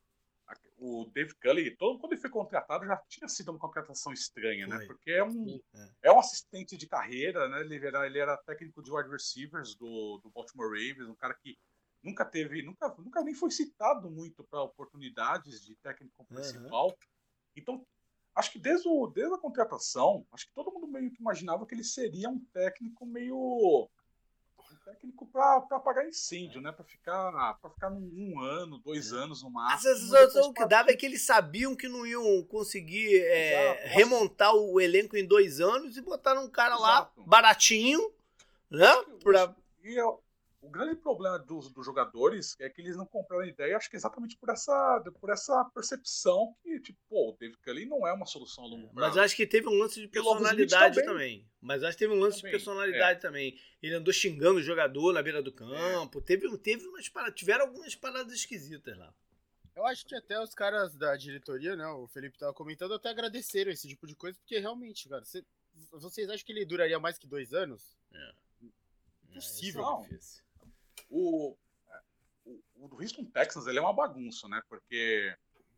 o 0.79 1.05
Dave 1.13 1.35
Cully, 1.35 1.75
todo, 1.77 1.99
quando 1.99 2.13
ele 2.13 2.21
foi 2.21 2.29
contratado, 2.31 2.87
já 2.87 2.97
tinha 3.07 3.27
sido 3.27 3.51
uma 3.51 3.59
contratação 3.59 4.11
estranha, 4.11 4.65
né? 4.65 4.75
foi. 4.77 4.85
né? 4.85 4.87
Porque 4.87 5.11
é 5.11 5.23
um, 5.23 5.61
é. 5.75 5.89
é. 6.05 6.11
um 6.11 6.19
assistente 6.19 6.75
de 6.75 6.87
carreira, 6.87 7.47
né? 7.47 7.61
Ele 7.61 7.85
era, 7.85 8.07
ele 8.07 8.17
era 8.17 8.37
técnico 8.37 8.81
de 8.81 8.91
wide 8.91 9.09
receivers 9.09 9.75
do, 9.75 10.19
do 10.23 10.31
Baltimore 10.31 10.69
Ravens, 10.69 11.07
um 11.07 11.15
cara 11.15 11.35
que 11.35 11.55
nunca 12.03 12.25
teve, 12.25 12.61
nunca, 12.63 12.93
nunca 12.97 13.23
nem 13.23 13.33
foi 13.33 13.51
citado 13.51 14.09
muito 14.09 14.43
para 14.43 14.61
oportunidades 14.61 15.63
de 15.65 15.75
técnico 15.75 16.25
principal. 16.25 16.87
Uhum. 16.87 16.95
Então, 17.55 17.85
acho 18.35 18.51
que 18.51 18.59
desde, 18.59 18.87
o, 18.87 19.07
desde 19.07 19.33
a 19.33 19.37
contratação, 19.37 20.25
acho 20.31 20.47
que 20.47 20.53
todo 20.53 20.71
mundo 20.71 20.87
meio 20.87 21.11
que 21.11 21.21
imaginava 21.21 21.65
que 21.65 21.75
ele 21.75 21.83
seria 21.83 22.29
um 22.29 22.39
técnico 22.53 23.05
meio 23.05 23.89
técnico 24.83 25.25
para 25.27 25.57
apagar 25.71 26.07
incêndio, 26.07 26.61
né? 26.61 26.71
Para 26.71 26.83
ficar, 26.85 27.53
pra 27.59 27.69
ficar 27.69 27.89
num 27.89 28.09
um 28.13 28.39
ano, 28.39 28.79
dois 28.79 29.11
é. 29.11 29.15
anos 29.15 29.43
no 29.43 29.49
máximo. 29.49 29.91
A 29.91 29.95
sensação 29.95 30.53
que 30.53 30.65
dava 30.65 30.91
é 30.91 30.95
que 30.95 31.05
eles 31.05 31.21
sabiam 31.21 31.75
que 31.75 31.87
não 31.87 32.05
iam 32.05 32.43
conseguir 32.45 33.19
é, 33.21 33.87
remontar 33.87 34.53
o 34.55 34.79
elenco 34.79 35.15
em 35.15 35.25
dois 35.25 35.59
anos 35.59 35.97
e 35.97 36.01
botaram 36.01 36.45
um 36.45 36.49
cara 36.49 36.75
Exato. 36.75 37.19
lá 37.19 37.25
baratinho, 37.25 38.11
né? 38.69 38.89
Pra... 39.23 39.55
E 39.83 39.99
eu, 39.99 40.21
o 40.61 40.69
grande 40.69 40.95
problema 40.95 41.39
dos, 41.39 41.71
dos 41.71 41.85
jogadores 41.85 42.55
é 42.59 42.69
que 42.69 42.81
eles 42.81 42.95
não 42.95 43.05
compraram 43.05 43.43
a 43.43 43.47
ideia, 43.47 43.75
acho 43.75 43.89
que 43.89 43.95
exatamente 43.95 44.37
por 44.37 44.49
essa, 44.49 45.03
por 45.19 45.31
essa 45.31 45.65
percepção 45.73 46.55
que, 46.61 46.79
tipo, 46.79 46.99
pô, 47.09 47.29
o 47.29 47.37
David 47.37 47.57
Kelly 47.63 47.85
não 47.85 48.07
é 48.07 48.13
uma 48.13 48.27
solução 48.27 48.65
a 48.65 48.67
longo 48.67 48.93
prazo. 48.93 49.15
Mas 49.15 49.17
acho 49.17 49.35
que 49.35 49.47
teve 49.47 49.67
um 49.67 49.73
lance 49.73 49.99
de 49.99 50.07
personalidade 50.07 50.95
também. 50.95 51.39
também. 51.39 51.51
Mas 51.59 51.83
acho 51.83 51.97
que 51.97 52.03
teve 52.03 52.13
um 52.13 52.19
lance 52.19 52.37
também, 52.37 52.51
de 52.51 52.57
personalidade 52.57 53.17
é. 53.17 53.21
também. 53.21 53.59
Ele 53.81 53.95
andou 53.95 54.13
xingando 54.13 54.59
o 54.59 54.63
jogador 54.63 55.11
na 55.11 55.23
beira 55.23 55.41
do 55.41 55.51
campo. 55.51 56.19
É. 56.19 56.21
Teve, 56.21 56.57
teve 56.59 56.85
umas 56.85 57.09
paradas, 57.09 57.35
tiveram 57.35 57.65
algumas 57.65 57.95
paradas 57.95 58.33
esquisitas 58.33 58.95
lá. 58.95 59.11
Eu 59.75 59.85
acho 59.87 60.05
que 60.05 60.13
até 60.13 60.39
os 60.39 60.53
caras 60.53 60.95
da 60.95 61.15
diretoria, 61.15 61.75
né? 61.75 61.87
O 61.87 62.07
Felipe 62.07 62.37
tava 62.37 62.53
comentando, 62.53 62.93
até 62.93 63.09
agradeceram 63.09 63.71
esse 63.71 63.87
tipo 63.87 64.05
de 64.05 64.15
coisa, 64.15 64.37
porque 64.37 64.59
realmente, 64.59 65.09
cara, 65.09 65.23
cê, 65.23 65.43
vocês 65.91 66.29
acham 66.29 66.45
que 66.45 66.51
ele 66.51 66.65
duraria 66.65 66.99
mais 66.99 67.17
que 67.17 67.25
dois 67.25 67.51
anos? 67.53 67.97
É. 68.13 68.31
Impossível. 69.31 70.05
É, 70.11 70.19
o, 71.11 71.55
o, 72.45 72.61
o 72.75 73.01
Houston 73.01 73.25
Texans 73.25 73.67
ele 73.67 73.77
é 73.77 73.81
uma 73.81 73.93
bagunça, 73.93 74.47
né? 74.47 74.61
Porque 74.67 75.35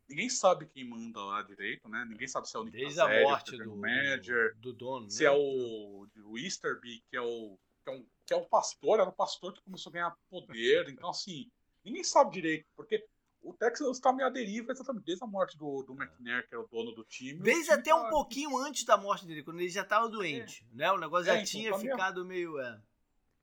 ninguém 0.08 0.28
sabe 0.28 0.66
quem 0.66 0.88
manda 0.88 1.22
lá 1.22 1.42
direito, 1.42 1.88
né? 1.88 2.06
Ninguém 2.08 2.28
sabe 2.28 2.48
se 2.48 2.56
é 2.56 2.60
o 2.60 2.64
Nick 2.64 2.78
Desde 2.78 3.00
a 3.00 3.22
morte 3.22 3.56
do, 3.56 3.76
manager, 3.76 4.56
do 4.58 4.72
dono, 4.72 5.10
se 5.10 5.26
é 5.26 5.30
né? 5.30 5.36
é 5.36 5.38
o, 5.38 6.06
o 6.24 6.38
Easterby, 6.38 7.02
que 7.10 7.16
é 7.16 7.20
o 7.20 7.58
que 7.84 7.90
é, 7.90 7.92
um, 7.92 8.06
que 8.26 8.32
é 8.32 8.36
o 8.36 8.46
pastor, 8.46 9.00
era 9.00 9.08
o 9.08 9.12
pastor 9.12 9.52
que 9.52 9.62
começou 9.62 9.90
a 9.90 9.92
ganhar 9.92 10.16
poder. 10.30 10.88
Então, 10.88 11.10
assim, 11.10 11.50
ninguém 11.84 12.02
sabe 12.02 12.32
direito, 12.32 12.66
porque 12.74 13.04
o 13.42 13.52
Texas 13.52 13.86
está 13.96 14.10
meio 14.10 14.26
à 14.26 14.30
deriva 14.30 14.72
exatamente 14.72 15.04
desde 15.04 15.22
a 15.22 15.26
morte 15.26 15.58
do, 15.58 15.82
do 15.82 15.92
McNair, 15.92 16.48
que 16.48 16.54
era 16.54 16.64
o 16.64 16.68
dono 16.68 16.92
do 16.92 17.04
time. 17.04 17.40
Desde 17.40 17.64
time 17.64 17.74
até 17.74 17.90
tá... 17.90 17.96
um 17.96 18.08
pouquinho 18.08 18.56
antes 18.56 18.84
da 18.84 18.96
morte 18.96 19.26
dele, 19.26 19.42
quando 19.42 19.60
ele 19.60 19.68
já 19.68 19.82
estava 19.82 20.08
doente, 20.08 20.66
é. 20.72 20.76
né? 20.76 20.92
O 20.92 20.98
negócio 20.98 21.30
é, 21.30 21.34
já 21.34 21.34
então, 21.34 21.44
tinha 21.44 21.72
tá 21.72 21.78
ficado 21.78 22.24
meio... 22.24 22.58
É. 22.58 22.80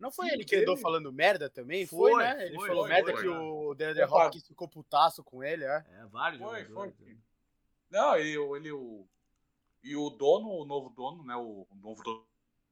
Não 0.01 0.11
foi 0.11 0.29
Sim, 0.29 0.33
ele 0.33 0.43
que 0.43 0.55
andou 0.55 0.75
falando 0.75 1.13
merda 1.13 1.47
também? 1.47 1.85
Foi, 1.85 2.11
foi 2.11 2.23
né? 2.23 2.47
Ele 2.47 2.55
foi, 2.55 2.67
falou 2.67 2.83
foi, 2.83 2.89
merda 2.91 3.11
foi, 3.13 3.21
que 3.21 3.27
o 3.29 3.75
DeAndre 3.75 4.03
Hopkins 4.03 4.47
ficou 4.47 4.67
putaço 4.67 5.23
com 5.23 5.43
ele, 5.43 5.63
é? 5.63 5.85
É, 5.91 6.05
vários 6.07 6.41
Foi, 6.41 6.65
foi. 6.65 6.87
Né? 6.87 7.17
Não, 7.91 8.15
ele, 8.15 8.35
ele 8.55 8.71
o... 8.71 9.07
E 9.83 9.95
o 9.95 10.09
dono, 10.09 10.49
o 10.49 10.65
novo 10.65 10.89
dono, 10.89 11.23
né? 11.23 11.35
O, 11.35 11.67
novo 11.79 12.01
dono 12.01 12.25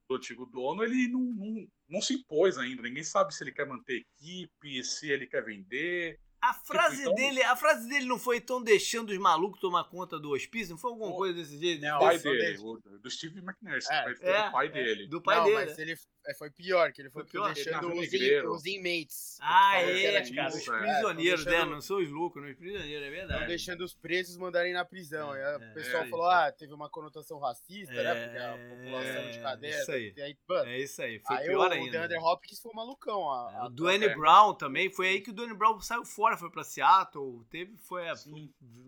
do 0.08 0.16
antigo 0.16 0.44
dono, 0.48 0.84
ele 0.84 1.08
não, 1.08 1.22
não, 1.22 1.68
não 1.88 2.02
se 2.02 2.16
impôs 2.16 2.58
ainda. 2.58 2.82
Ninguém 2.82 3.04
sabe 3.04 3.34
se 3.34 3.44
ele 3.44 3.52
quer 3.52 3.68
manter 3.68 4.06
equipe, 4.18 4.84
se 4.84 5.12
ele 5.12 5.28
quer 5.28 5.44
vender. 5.46 6.20
A 6.42 6.54
tipo, 6.54 6.66
frase, 6.66 6.98
tipo, 6.98 7.12
então... 7.12 7.16
dele, 7.16 7.44
a 7.44 7.56
frase 7.56 7.88
dele 7.88 8.06
não 8.06 8.18
foi 8.18 8.42
tão 8.42 8.64
deixando 8.64 9.10
os 9.10 9.18
malucos 9.18 9.60
tomar 9.60 9.84
conta 9.84 10.18
do 10.18 10.32
hospício? 10.32 10.72
Não 10.72 10.80
foi 10.80 10.92
alguma 10.92 11.12
o, 11.12 11.16
coisa 11.16 11.36
desse 11.36 11.60
jeito? 11.60 11.82
Não, 11.82 11.98
o 11.98 12.00
pai 12.00 12.18
dele, 12.18 12.58
o, 12.60 12.78
do 12.98 13.12
Steve 13.12 13.40
McNair, 13.40 13.84
é, 13.90 14.12
é, 14.22 14.46
do 14.46 14.52
pai 14.52 14.68
é, 14.68 14.70
dele. 14.70 15.08
Do 15.08 15.22
pai 15.22 15.38
não, 15.38 15.44
dele. 15.44 15.56
Mas 15.58 15.78
ele 15.78 15.96
é, 16.30 16.34
foi 16.34 16.52
pior, 16.52 16.92
que 16.92 17.02
ele 17.02 17.10
foi, 17.10 17.24
foi 17.24 17.32
pior, 17.32 17.54
deixando 17.54 17.92
os, 17.92 18.14
in, 18.14 18.42
os 18.48 18.66
inmates. 18.66 19.38
Ah, 19.42 19.82
é, 19.82 20.22
cara, 20.32 20.50
os 20.50 20.64
prisioneiros, 20.64 21.48
é, 21.48 21.50
né? 21.50 21.66
Não 21.66 21.82
são 21.82 21.98
os 21.98 22.10
loucos, 22.10 22.42
não 22.42 22.50
os 22.50 22.56
prisioneiros, 22.56 23.08
é 23.08 23.10
verdade. 23.10 23.34
Estão 23.34 23.48
deixando 23.48 23.82
os 23.82 23.94
presos 23.94 24.38
mandarem 24.38 24.72
na 24.74 24.86
prisão. 24.86 25.36
É, 25.36 25.58
o 25.58 25.74
pessoal 25.74 26.06
falou, 26.08 26.30
ah, 26.30 26.52
teve 26.52 26.72
uma 26.74 26.90
conotação 26.90 27.40
racista, 27.40 27.94
né? 27.94 28.26
Porque 28.26 28.38
a 28.38 28.70
população 28.70 29.32
de 29.32 29.40
cadeia. 29.40 29.82
Isso 29.82 29.92
aí. 29.92 30.14
Aí, 30.18 30.38
é 30.66 30.80
isso 30.80 31.02
aí, 31.02 31.20
foi 31.20 31.38
aí 31.38 31.48
pior 31.48 31.70
o, 31.70 31.74
ainda. 31.74 31.88
O 31.88 31.92
DeAndre 31.92 32.18
Hopkins 32.18 32.60
foi 32.60 32.74
malucão. 32.74 33.30
A, 33.30 33.62
a 33.62 33.66
o 33.66 33.70
Dwayne 33.70 34.10
Brown 34.10 34.54
também, 34.54 34.92
foi 34.92 35.08
aí 35.08 35.22
que 35.22 35.32
o 35.32 35.34
Dwayne 35.34 35.56
Brown 35.56 35.82
saiu 35.82 36.06
fora, 36.06 36.38
foi 36.38 36.52
pra 36.52 36.64
Seattle 36.64 37.44
teve, 37.50 37.76
foi 37.78 38.08
a, 38.08 38.14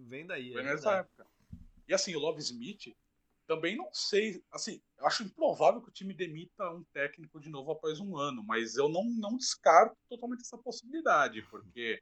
vem 0.08 0.25
daí. 0.25 0.51
Foi 0.51 0.62
é 0.62 0.65
nessa 0.65 0.97
época. 0.97 1.25
E 1.88 1.93
assim, 1.93 2.15
o 2.15 2.19
Love 2.19 2.39
Smith, 2.39 2.95
também 3.52 3.76
não 3.76 3.90
sei, 3.92 4.42
assim, 4.50 4.82
acho 5.00 5.24
improvável 5.24 5.82
que 5.82 5.90
o 5.90 5.92
time 5.92 6.14
demita 6.14 6.70
um 6.70 6.86
técnico 6.94 7.38
de 7.38 7.50
novo 7.50 7.70
após 7.70 8.00
um 8.00 8.16
ano, 8.16 8.42
mas 8.42 8.78
eu 8.78 8.88
não, 8.88 9.04
não 9.04 9.36
descarto 9.36 9.98
totalmente 10.08 10.40
essa 10.40 10.58
possibilidade, 10.58 11.42
porque 11.50 12.02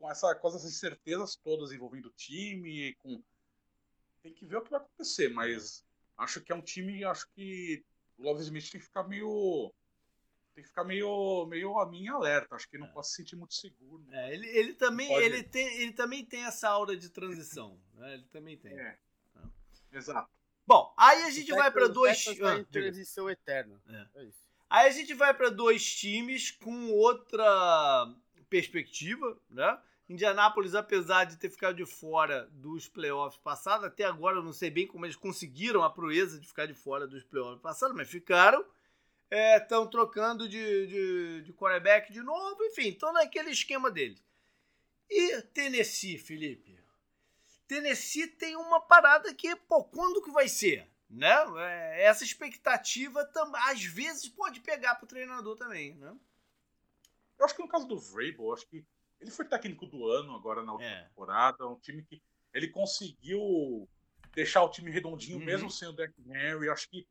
com, 0.00 0.10
essa, 0.10 0.34
com 0.34 0.48
essas 0.48 0.64
incertezas 0.64 1.36
todas 1.36 1.70
envolvendo 1.70 2.06
o 2.06 2.12
time, 2.16 2.92
com 2.96 3.22
tem 4.20 4.34
que 4.34 4.44
ver 4.44 4.56
o 4.56 4.62
que 4.62 4.70
vai 4.70 4.80
acontecer, 4.80 5.28
mas 5.28 5.84
acho 6.18 6.40
que 6.40 6.50
é 6.50 6.56
um 6.56 6.60
time, 6.60 7.04
acho 7.04 7.28
que 7.36 7.84
o 8.18 8.24
Love 8.24 8.42
Smith 8.42 8.68
tem 8.68 8.80
que 8.80 8.86
ficar 8.86 9.04
meio 9.04 9.72
tem 10.56 10.64
que 10.64 10.70
ficar 10.70 10.82
meio, 10.82 11.46
meio 11.46 11.78
a 11.78 11.88
minha 11.88 12.14
alerta. 12.14 12.56
Acho 12.56 12.68
que 12.68 12.76
não 12.76 12.88
é. 12.88 12.90
pode 12.90 13.08
se 13.08 13.14
sentir 13.14 13.36
muito 13.36 13.54
seguro. 13.54 14.04
É, 14.10 14.34
ele, 14.34 14.46
ele, 14.48 14.74
também, 14.74 15.10
ele, 15.14 15.42
tem, 15.42 15.66
ele 15.80 15.92
também 15.92 16.24
tem 16.26 16.44
essa 16.44 16.68
aura 16.68 16.94
de 16.96 17.08
transição. 17.08 17.80
Né? 17.94 18.14
Ele 18.14 18.24
também 18.24 18.58
tem. 18.58 18.78
É. 18.78 18.98
Exato. 19.92 20.30
Bom, 20.66 20.92
aí 20.96 21.24
a 21.24 21.30
gente 21.30 21.50
vai 21.52 21.70
para 21.70 21.88
dois. 21.88 22.24
Ah, 22.40 22.64
transição 22.70 23.28
eterna. 23.28 23.80
É. 23.88 24.22
É 24.22 24.28
aí 24.70 24.88
a 24.88 24.92
gente 24.92 25.12
vai 25.12 25.34
para 25.34 25.50
dois 25.50 25.84
times 25.94 26.50
com 26.50 26.90
outra 26.90 28.14
perspectiva, 28.48 29.38
né? 29.50 29.78
Indianápolis, 30.08 30.74
apesar 30.74 31.24
de 31.24 31.36
ter 31.36 31.48
ficado 31.48 31.76
de 31.76 31.86
fora 31.86 32.48
dos 32.52 32.88
playoffs 32.88 33.40
passados, 33.42 33.86
até 33.86 34.04
agora 34.04 34.36
eu 34.36 34.42
não 34.42 34.52
sei 34.52 34.70
bem 34.70 34.86
como 34.86 35.06
eles 35.06 35.16
conseguiram 35.16 35.82
a 35.82 35.90
proeza 35.90 36.38
de 36.38 36.46
ficar 36.46 36.66
de 36.66 36.74
fora 36.74 37.06
dos 37.06 37.24
playoffs 37.24 37.60
passados, 37.62 37.96
mas 37.96 38.08
ficaram 38.08 38.64
estão 39.30 39.84
é, 39.84 39.86
trocando 39.86 40.46
de, 40.46 40.86
de, 40.86 41.42
de 41.42 41.52
quarterback 41.54 42.12
de 42.12 42.22
novo, 42.22 42.62
enfim, 42.64 42.88
estão 42.88 43.12
naquele 43.12 43.50
esquema 43.50 43.90
deles. 43.90 44.22
E 45.08 45.40
Tennessee, 45.54 46.18
Felipe? 46.18 46.78
Tennessee 47.66 48.26
tem 48.26 48.56
uma 48.56 48.80
parada 48.80 49.34
que, 49.34 49.54
pô, 49.56 49.84
quando 49.84 50.22
que 50.22 50.30
vai 50.30 50.48
ser? 50.48 50.88
Né? 51.08 51.34
É, 51.58 52.04
essa 52.04 52.24
expectativa 52.24 53.28
às 53.68 53.84
vezes 53.84 54.28
pode 54.28 54.60
pegar 54.60 54.94
pro 54.94 55.06
treinador 55.06 55.56
também, 55.56 55.94
né? 55.94 56.16
Eu 57.38 57.44
acho 57.44 57.54
que 57.54 57.62
no 57.62 57.68
caso 57.68 57.86
do 57.86 57.98
Vrabel, 57.98 58.52
acho 58.52 58.66
que 58.66 58.84
ele 59.20 59.30
foi 59.30 59.44
técnico 59.44 59.86
do 59.86 60.06
ano 60.06 60.34
agora 60.34 60.62
na 60.62 60.72
última 60.72 60.90
é. 60.90 61.04
temporada, 61.04 61.68
um 61.68 61.78
time 61.78 62.02
que 62.02 62.22
ele 62.54 62.68
conseguiu 62.68 63.88
deixar 64.34 64.62
o 64.62 64.70
time 64.70 64.90
redondinho 64.90 65.38
uhum. 65.38 65.44
mesmo 65.44 65.70
sem 65.70 65.88
o 65.88 65.92
Derrick 65.92 66.20
Henry, 66.28 66.68
acho 66.70 66.88
que 66.88 67.06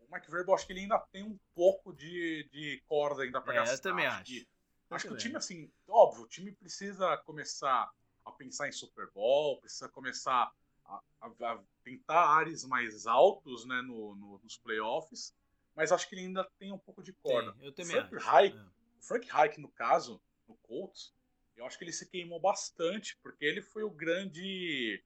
o 0.00 0.12
Mike 0.12 0.30
Vrabel, 0.30 0.54
acho 0.54 0.66
que 0.66 0.72
ele 0.72 0.80
ainda 0.80 0.98
tem 1.12 1.22
um 1.22 1.38
pouco 1.54 1.92
de, 1.92 2.48
de 2.52 2.82
corda 2.86 3.22
ainda 3.22 3.40
para 3.40 3.54
é, 3.54 3.56
gastar. 3.58 3.74
Eu 3.74 3.80
também 3.82 4.06
acho. 4.06 4.24
Que, 4.24 4.48
acho 4.90 5.06
que 5.06 5.14
o 5.14 5.16
time, 5.16 5.36
assim, 5.36 5.70
óbvio, 5.86 6.24
o 6.24 6.28
time 6.28 6.52
precisa 6.52 7.16
começar 7.18 7.90
a 8.30 8.34
pensar 8.34 8.68
em 8.68 8.72
Super 8.72 9.10
Bowl, 9.10 9.60
precisa 9.60 9.88
começar 9.88 10.52
a, 10.84 11.00
a, 11.20 11.26
a 11.26 11.62
tentar 11.84 12.26
áreas 12.36 12.64
mais 12.64 13.06
altos 13.06 13.64
né, 13.64 13.80
no, 13.82 14.14
no, 14.14 14.40
nos 14.42 14.56
playoffs, 14.56 15.34
mas 15.74 15.92
acho 15.92 16.08
que 16.08 16.14
ele 16.14 16.26
ainda 16.26 16.44
tem 16.58 16.72
um 16.72 16.78
pouco 16.78 17.02
de 17.02 17.12
corda. 17.12 17.52
Tem, 17.54 17.66
eu 17.66 17.72
também 17.72 17.96
Frank 17.96 18.16
acho. 18.16 18.30
Reich, 18.30 18.56
é. 18.56 18.60
O 18.60 19.02
Frank 19.02 19.28
Reich, 19.30 19.60
no 19.60 19.68
caso, 19.68 20.20
no 20.48 20.54
Colts, 20.56 21.14
eu 21.56 21.64
acho 21.64 21.78
que 21.78 21.84
ele 21.84 21.92
se 21.92 22.06
queimou 22.06 22.40
bastante, 22.40 23.18
porque 23.22 23.44
ele 23.44 23.62
foi 23.62 23.82
o 23.82 23.90
grande 23.90 25.02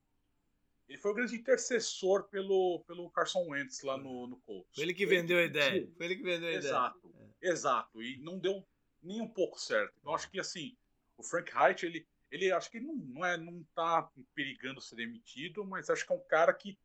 ele 0.88 0.98
foi 0.98 1.12
o 1.12 1.14
grande 1.14 1.34
intercessor 1.34 2.24
pelo, 2.24 2.84
pelo 2.86 3.10
Carson 3.10 3.46
Wentz 3.48 3.82
lá 3.82 3.96
no, 3.96 4.26
no 4.26 4.36
Colts. 4.38 4.74
Foi 4.74 4.84
ele 4.84 4.94
que 4.94 5.06
vendeu 5.06 5.38
a 5.38 5.42
ideia. 5.42 5.88
Foi 5.96 6.06
ele 6.06 6.16
que 6.16 6.22
vendeu 6.22 6.48
a 6.48 6.52
ideia. 6.52 6.58
Exato, 6.58 7.14
é. 7.40 7.48
exato. 7.48 8.02
E 8.02 8.18
não 8.18 8.38
deu 8.38 8.66
nem 9.02 9.20
um 9.20 9.28
pouco 9.28 9.58
certo. 9.58 9.94
Então 9.98 10.14
acho 10.14 10.30
que 10.30 10.38
assim, 10.38 10.76
o 11.16 11.22
Frank 11.22 11.50
Reich, 11.52 11.86
ele, 11.86 12.06
ele 12.34 12.50
acho 12.50 12.68
que 12.68 12.80
não, 12.80 12.94
não, 12.94 13.24
é, 13.24 13.36
não 13.36 13.64
tá 13.76 14.10
perigando 14.34 14.80
ser 14.80 14.96
demitido, 14.96 15.64
mas 15.64 15.88
acho 15.88 16.04
que 16.04 16.12
é 16.12 16.16
um 16.16 16.26
cara 16.26 16.52
que 16.52 16.76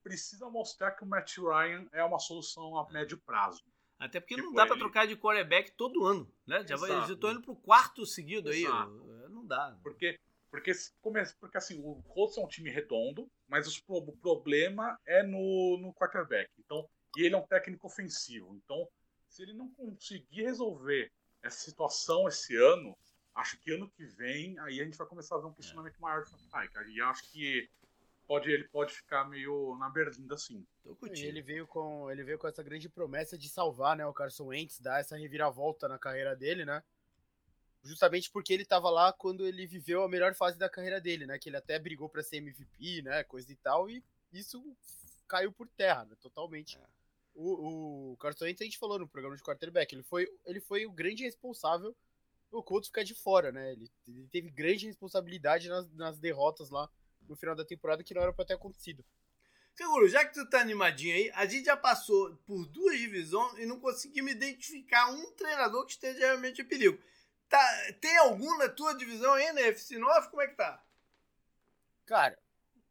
precisa 0.00 0.48
mostrar 0.48 0.92
que 0.92 1.02
o 1.02 1.06
Matt 1.06 1.38
Ryan 1.38 1.88
é 1.92 2.04
uma 2.04 2.20
solução 2.20 2.78
a 2.78 2.88
médio 2.90 3.18
prazo. 3.18 3.64
Até 3.98 4.20
porque 4.20 4.36
tipo, 4.36 4.46
não 4.46 4.54
dá 4.54 4.64
para 4.64 4.78
trocar 4.78 5.06
de 5.06 5.16
quarterback 5.16 5.72
todo 5.72 6.06
ano, 6.06 6.32
né? 6.46 6.64
Já, 6.66 6.76
já 6.76 7.12
estou 7.12 7.32
indo 7.32 7.42
pro 7.42 7.56
quarto 7.56 8.06
seguido 8.06 8.52
Exato. 8.52 8.92
aí. 8.92 9.32
Não 9.32 9.44
dá. 9.44 9.76
Porque 9.82 10.18
porque, 10.52 10.70
porque 11.40 11.56
assim, 11.56 11.80
o 11.82 12.02
Colts 12.02 12.36
é 12.36 12.40
um 12.42 12.46
time 12.46 12.70
redondo, 12.70 13.26
mas 13.48 13.66
o 13.66 14.12
problema 14.20 15.00
é 15.06 15.22
no, 15.22 15.78
no 15.78 15.94
quarterback. 15.94 16.50
Então, 16.58 16.86
e 17.16 17.24
ele 17.24 17.34
é 17.34 17.38
um 17.38 17.46
técnico 17.46 17.86
ofensivo. 17.86 18.54
Então, 18.54 18.86
se 19.26 19.42
ele 19.42 19.54
não 19.54 19.70
conseguir 19.70 20.42
resolver 20.42 21.10
essa 21.42 21.58
situação 21.58 22.28
esse 22.28 22.54
ano, 22.54 22.94
acho 23.34 23.58
que 23.58 23.72
ano 23.72 23.88
que 23.90 24.04
vem 24.04 24.58
aí 24.60 24.80
a 24.80 24.84
gente 24.84 24.96
vai 24.96 25.06
começar 25.06 25.36
a 25.36 25.38
ver 25.38 25.46
um 25.46 25.52
questionamento 25.52 25.96
é. 25.96 26.00
maior 26.00 26.24
do 26.24 26.30
Fantastic. 26.30 26.88
E 26.88 27.00
acho 27.00 27.30
que 27.30 27.68
pode, 28.26 28.50
ele 28.50 28.64
pode 28.64 28.92
ficar 28.92 29.28
meio 29.28 29.76
na 29.78 29.88
berlinda 29.88 30.34
assim. 30.34 30.66
ele 31.26 31.42
veio 31.42 31.66
com 31.66 32.10
ele 32.10 32.22
veio 32.22 32.38
com 32.38 32.48
essa 32.48 32.62
grande 32.62 32.88
promessa 32.88 33.36
de 33.38 33.48
salvar, 33.48 33.96
né, 33.96 34.06
o 34.06 34.12
Carson 34.12 34.46
Wentz, 34.46 34.80
dar 34.80 35.00
essa 35.00 35.16
reviravolta 35.16 35.88
na 35.88 35.98
carreira 35.98 36.36
dele, 36.36 36.64
né? 36.64 36.82
justamente 37.82 38.30
porque 38.30 38.52
ele 38.52 38.62
estava 38.62 38.88
lá 38.88 39.12
quando 39.12 39.46
ele 39.46 39.66
viveu 39.66 40.02
a 40.02 40.08
melhor 40.08 40.34
fase 40.34 40.58
da 40.58 40.68
carreira 40.68 41.00
dele, 41.00 41.26
né? 41.26 41.38
Que 41.38 41.48
ele 41.48 41.56
até 41.56 41.78
brigou 41.78 42.08
para 42.08 42.22
ser 42.22 42.36
MVP, 42.36 43.02
né? 43.02 43.24
Coisa 43.24 43.50
e 43.50 43.56
tal, 43.56 43.90
e 43.90 44.02
isso 44.32 44.64
caiu 45.26 45.52
por 45.52 45.68
terra, 45.68 46.04
né? 46.04 46.16
Totalmente. 46.20 46.76
É. 46.76 46.80
O, 47.34 48.12
o 48.12 48.16
Carson 48.18 48.44
Wentz, 48.44 48.60
a 48.60 48.64
gente 48.64 48.78
falou 48.78 48.98
no 48.98 49.08
programa 49.08 49.36
de 49.36 49.42
quarterback, 49.42 49.94
ele 49.94 50.02
foi, 50.02 50.28
ele 50.44 50.60
foi 50.60 50.86
o 50.86 50.92
grande 50.92 51.24
responsável 51.24 51.96
o 52.52 52.62
Colts 52.62 52.88
ficar 52.88 53.02
de 53.02 53.14
fora, 53.14 53.50
né? 53.50 53.72
Ele, 53.72 53.90
ele 54.06 54.28
teve 54.28 54.50
grande 54.50 54.86
responsabilidade 54.86 55.68
nas, 55.68 55.90
nas, 55.94 56.18
derrotas 56.18 56.70
lá 56.70 56.88
no 57.28 57.34
final 57.34 57.54
da 57.54 57.64
temporada 57.64 58.04
que 58.04 58.14
não 58.14 58.22
era 58.22 58.32
para 58.32 58.44
ter 58.44 58.54
acontecido. 58.54 59.04
Seguro, 59.74 60.06
já 60.06 60.24
que 60.24 60.34
tu 60.34 60.48
tá 60.50 60.60
animadinho 60.60 61.14
aí, 61.14 61.30
a 61.34 61.46
gente 61.46 61.64
já 61.64 61.76
passou 61.76 62.36
por 62.46 62.66
duas 62.66 62.98
divisões 62.98 63.58
e 63.58 63.64
não 63.64 63.80
conseguimos 63.80 64.32
identificar 64.32 65.10
um 65.10 65.32
treinador 65.32 65.86
que 65.86 65.92
esteja 65.92 66.18
realmente 66.18 66.60
em 66.60 66.64
perigo. 66.64 67.02
Tá, 67.48 67.92
tem 68.00 68.16
algum 68.18 68.58
na 68.58 68.68
tua 68.68 68.94
divisão 68.94 69.32
aí 69.32 69.50
na 69.52 69.62
FC 69.62 69.98
9? 69.98 70.28
Como 70.28 70.42
é 70.42 70.48
que 70.48 70.56
tá? 70.56 70.84
Cara, 72.04 72.38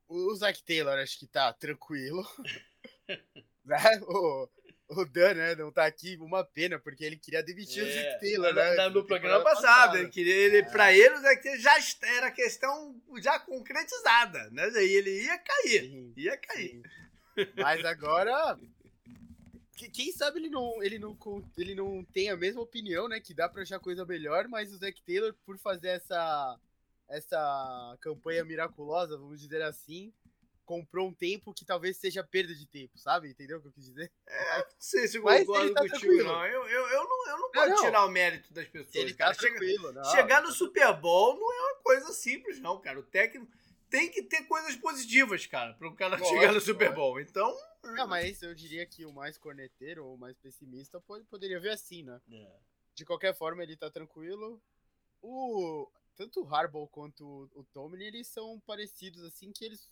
o 0.07 0.33
Zac 0.35 0.63
Taylor 0.63 0.97
acho 0.97 1.19
que 1.19 1.27
tá 1.27 1.53
tranquilo. 1.53 2.25
né? 3.65 3.77
O, 4.07 4.49
o 4.97 5.05
Dan, 5.05 5.33
né, 5.35 5.55
não 5.55 5.71
tá 5.71 5.85
aqui, 5.85 6.17
uma 6.17 6.43
pena, 6.43 6.77
porque 6.77 7.03
ele 7.03 7.15
queria 7.15 7.41
demitir 7.41 7.83
é, 7.83 7.85
o 7.85 7.93
Zac 7.93 8.19
Taylor, 8.19 8.53
né? 8.53 8.75
No, 8.75 8.89
no 8.89 9.05
programa 9.05 9.43
passado, 9.43 9.97
ele 9.97 10.09
queria, 10.09 10.33
ele, 10.33 10.57
é. 10.57 10.63
pra 10.63 10.93
ele 10.93 11.15
o 11.15 11.21
Zac 11.21 11.41
Taylor 11.41 11.59
já 11.59 11.75
era 12.03 12.31
questão 12.31 13.01
já 13.21 13.39
concretizada, 13.39 14.49
né? 14.51 14.69
E 14.83 14.95
ele 14.95 15.23
ia 15.23 15.37
cair, 15.37 15.81
sim, 15.81 16.13
ia 16.17 16.37
cair. 16.37 16.81
Sim. 17.35 17.47
Mas 17.55 17.85
agora 17.85 18.59
quem 19.93 20.11
sabe 20.11 20.39
ele 20.39 20.49
não, 20.49 20.83
ele, 20.83 20.99
não, 20.99 21.17
ele 21.57 21.73
não 21.73 22.03
tem 22.03 22.29
a 22.29 22.37
mesma 22.37 22.61
opinião, 22.61 23.07
né? 23.07 23.19
Que 23.19 23.33
dá 23.33 23.47
pra 23.47 23.63
achar 23.63 23.79
coisa 23.79 24.05
melhor, 24.05 24.47
mas 24.47 24.71
o 24.73 24.77
Zac 24.77 25.01
Taylor, 25.03 25.33
por 25.45 25.57
fazer 25.57 25.89
essa, 25.89 26.59
essa 27.09 27.97
campanha 28.01 28.43
miraculosa, 28.43 29.17
vamos 29.17 29.39
dizer 29.39 29.61
assim, 29.61 30.13
comprou 30.71 31.09
um 31.09 31.13
tempo 31.13 31.53
que 31.53 31.65
talvez 31.65 31.97
seja 31.97 32.23
perda 32.23 32.55
de 32.55 32.65
tempo, 32.65 32.97
sabe? 32.97 33.29
Entendeu 33.29 33.57
o 33.57 33.61
que 33.61 33.67
eu 33.67 33.71
quis 33.73 33.83
dizer? 33.83 34.09
É, 34.25 34.57
não 34.59 34.65
sei 34.79 35.05
se 35.05 35.17
eu 35.17 35.21
concordo 35.21 35.73
tá 35.73 35.81
contigo, 35.81 36.23
não. 36.23 36.45
Eu, 36.45 36.65
eu, 36.65 36.87
eu 36.87 37.03
não. 37.03 37.27
Eu 37.27 37.37
não 37.39 37.51
posso 37.51 37.83
tirar 37.83 38.05
o 38.05 38.09
mérito 38.09 38.53
das 38.53 38.67
pessoas. 38.69 38.95
Ele 38.95 39.13
tá 39.13 39.25
cara. 39.25 39.35
tranquilo, 39.35 39.91
não, 39.91 40.03
Chegar 40.05 40.41
no 40.41 40.51
Super 40.53 40.93
Bowl 40.97 41.35
não 41.35 41.53
é 41.53 41.73
uma 41.73 41.75
coisa 41.83 42.13
simples, 42.13 42.61
não, 42.61 42.79
cara. 42.79 42.99
O 42.99 43.03
técnico 43.03 43.51
tem 43.89 44.09
que 44.09 44.23
ter 44.23 44.43
coisas 44.43 44.77
positivas, 44.77 45.45
cara, 45.45 45.73
para 45.73 45.89
o 45.89 45.95
cara 45.95 46.15
Lógico, 46.15 46.29
chegar 46.29 46.53
no 46.53 46.61
Super 46.61 46.93
Bowl. 46.95 47.19
Então. 47.19 47.53
Não, 47.83 48.07
mas 48.07 48.41
eu 48.41 48.55
diria 48.55 48.85
que 48.85 49.05
o 49.05 49.11
mais 49.11 49.37
corneteiro 49.37 50.05
ou 50.05 50.17
mais 50.17 50.37
pessimista 50.37 51.01
pode, 51.01 51.25
poderia 51.25 51.59
ver 51.59 51.71
assim, 51.71 52.03
né? 52.03 52.21
É. 52.31 52.47
De 52.95 53.03
qualquer 53.03 53.35
forma, 53.35 53.61
ele 53.61 53.75
tá 53.75 53.91
tranquilo. 53.91 54.61
O, 55.21 55.91
tanto 56.15 56.41
o 56.41 56.55
Harbaugh 56.55 56.87
quanto 56.87 57.25
o, 57.25 57.59
o 57.59 57.63
Tomlin, 57.73 58.05
eles 58.05 58.27
são 58.27 58.59
parecidos, 58.61 59.23
assim, 59.23 59.51
que 59.51 59.65
eles, 59.65 59.89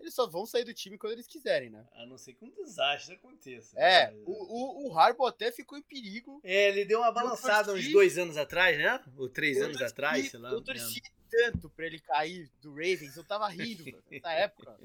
eles 0.00 0.14
só 0.14 0.26
vão 0.26 0.46
sair 0.46 0.64
do 0.64 0.72
time 0.72 0.96
quando 0.96 1.12
eles 1.12 1.26
quiserem, 1.26 1.70
né? 1.70 1.86
A 1.92 2.06
não 2.06 2.16
ser 2.16 2.32
que 2.32 2.44
um 2.44 2.50
desastre 2.50 3.14
aconteça. 3.14 3.78
É, 3.78 4.10
né? 4.10 4.22
o, 4.26 4.32
o, 4.32 4.88
o 4.88 4.98
Harbaugh 4.98 5.28
até 5.28 5.52
ficou 5.52 5.78
em 5.78 5.82
perigo. 5.82 6.40
É, 6.42 6.68
ele 6.68 6.84
deu 6.84 7.00
uma 7.00 7.12
balançada 7.12 7.72
uns 7.72 7.92
dois 7.92 8.16
anos 8.16 8.36
atrás, 8.36 8.78
né? 8.78 9.02
Ou 9.16 9.28
três 9.28 9.58
anos 9.58 9.76
torci, 9.76 9.92
atrás, 9.92 10.30
sei 10.30 10.40
lá. 10.40 10.50
Eu 10.50 10.62
torci 10.62 11.00
tanto 11.30 11.68
pra 11.70 11.86
ele 11.86 12.00
cair 12.00 12.50
do 12.60 12.70
Ravens, 12.70 13.16
eu 13.16 13.24
tava 13.24 13.46
rindo 13.48 13.84
nessa 14.10 14.32
época. 14.32 14.78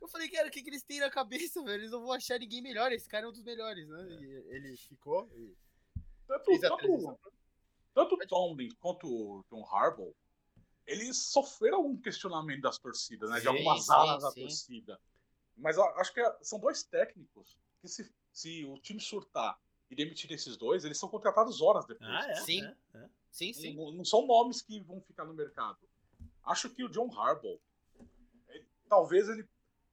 Eu 0.00 0.08
falei, 0.08 0.28
cara, 0.28 0.48
o 0.48 0.50
que, 0.50 0.62
que 0.62 0.68
eles 0.68 0.82
têm 0.82 0.98
na 0.98 1.10
cabeça, 1.10 1.62
velho? 1.62 1.80
Eles 1.80 1.92
não 1.92 2.00
vão 2.00 2.12
achar 2.12 2.38
ninguém 2.38 2.60
melhor, 2.60 2.90
esse 2.90 3.08
cara 3.08 3.24
é 3.24 3.28
um 3.28 3.32
dos 3.32 3.44
melhores, 3.44 3.88
né? 3.88 4.18
E 4.20 4.54
ele 4.54 4.76
ficou 4.76 5.30
e 5.34 5.54
tanto, 6.26 6.60
tanto, 6.60 7.18
tanto 7.94 8.14
o 8.14 8.26
Tomlin 8.26 8.68
quanto 8.80 9.06
o 9.06 9.44
John 9.50 9.64
Harbaugh 9.64 10.14
eles 10.86 11.16
sofreram 11.16 11.78
algum 11.78 11.96
questionamento 11.96 12.62
das 12.62 12.78
torcidas, 12.78 13.30
né? 13.30 13.36
Sim, 13.36 13.42
de 13.42 13.48
algumas 13.48 13.84
sim, 13.84 13.92
alas 13.92 14.22
sim. 14.22 14.28
da 14.28 14.32
torcida. 14.32 15.00
Mas 15.56 15.78
acho 15.78 16.12
que 16.12 16.20
é, 16.20 16.38
são 16.42 16.58
dois 16.58 16.82
técnicos 16.82 17.58
que 17.80 17.88
se, 17.88 18.12
se 18.32 18.64
o 18.64 18.78
time 18.78 19.00
surtar 19.00 19.58
e 19.90 19.94
demitir 19.94 20.30
esses 20.32 20.56
dois, 20.56 20.84
eles 20.84 20.98
são 20.98 21.08
contratados 21.08 21.60
horas 21.60 21.84
depois. 21.84 22.08
Ah, 22.08 22.30
é, 22.30 22.34
sim. 22.36 22.64
É, 22.64 22.98
é. 22.98 23.10
Sim, 23.30 23.52
sim. 23.52 23.74
Não, 23.74 23.92
não, 23.92 24.04
são 24.04 24.26
nomes 24.26 24.62
que 24.62 24.80
vão 24.80 25.00
ficar 25.00 25.24
no 25.24 25.34
mercado. 25.34 25.78
Acho 26.44 26.68
que 26.70 26.84
o 26.84 26.88
John 26.88 27.10
Harbaugh, 27.16 27.60
ele, 28.48 28.66
talvez 28.88 29.28
ele, 29.28 29.48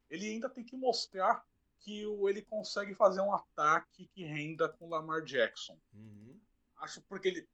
ele 0.09 0.29
ainda 0.29 0.49
tem 0.49 0.63
que 0.63 0.75
mostrar 0.75 1.45
que 1.79 2.05
o, 2.05 2.27
ele 2.27 2.41
consegue 2.41 2.93
fazer 2.95 3.21
um 3.21 3.33
ataque 3.33 4.07
que 4.07 4.23
renda 4.23 4.67
com 4.69 4.89
Lamar 4.89 5.23
Jackson. 5.23 5.77
Uhum. 5.93 6.39
Acho 6.77 7.01
porque 7.03 7.27
ele 7.27 7.49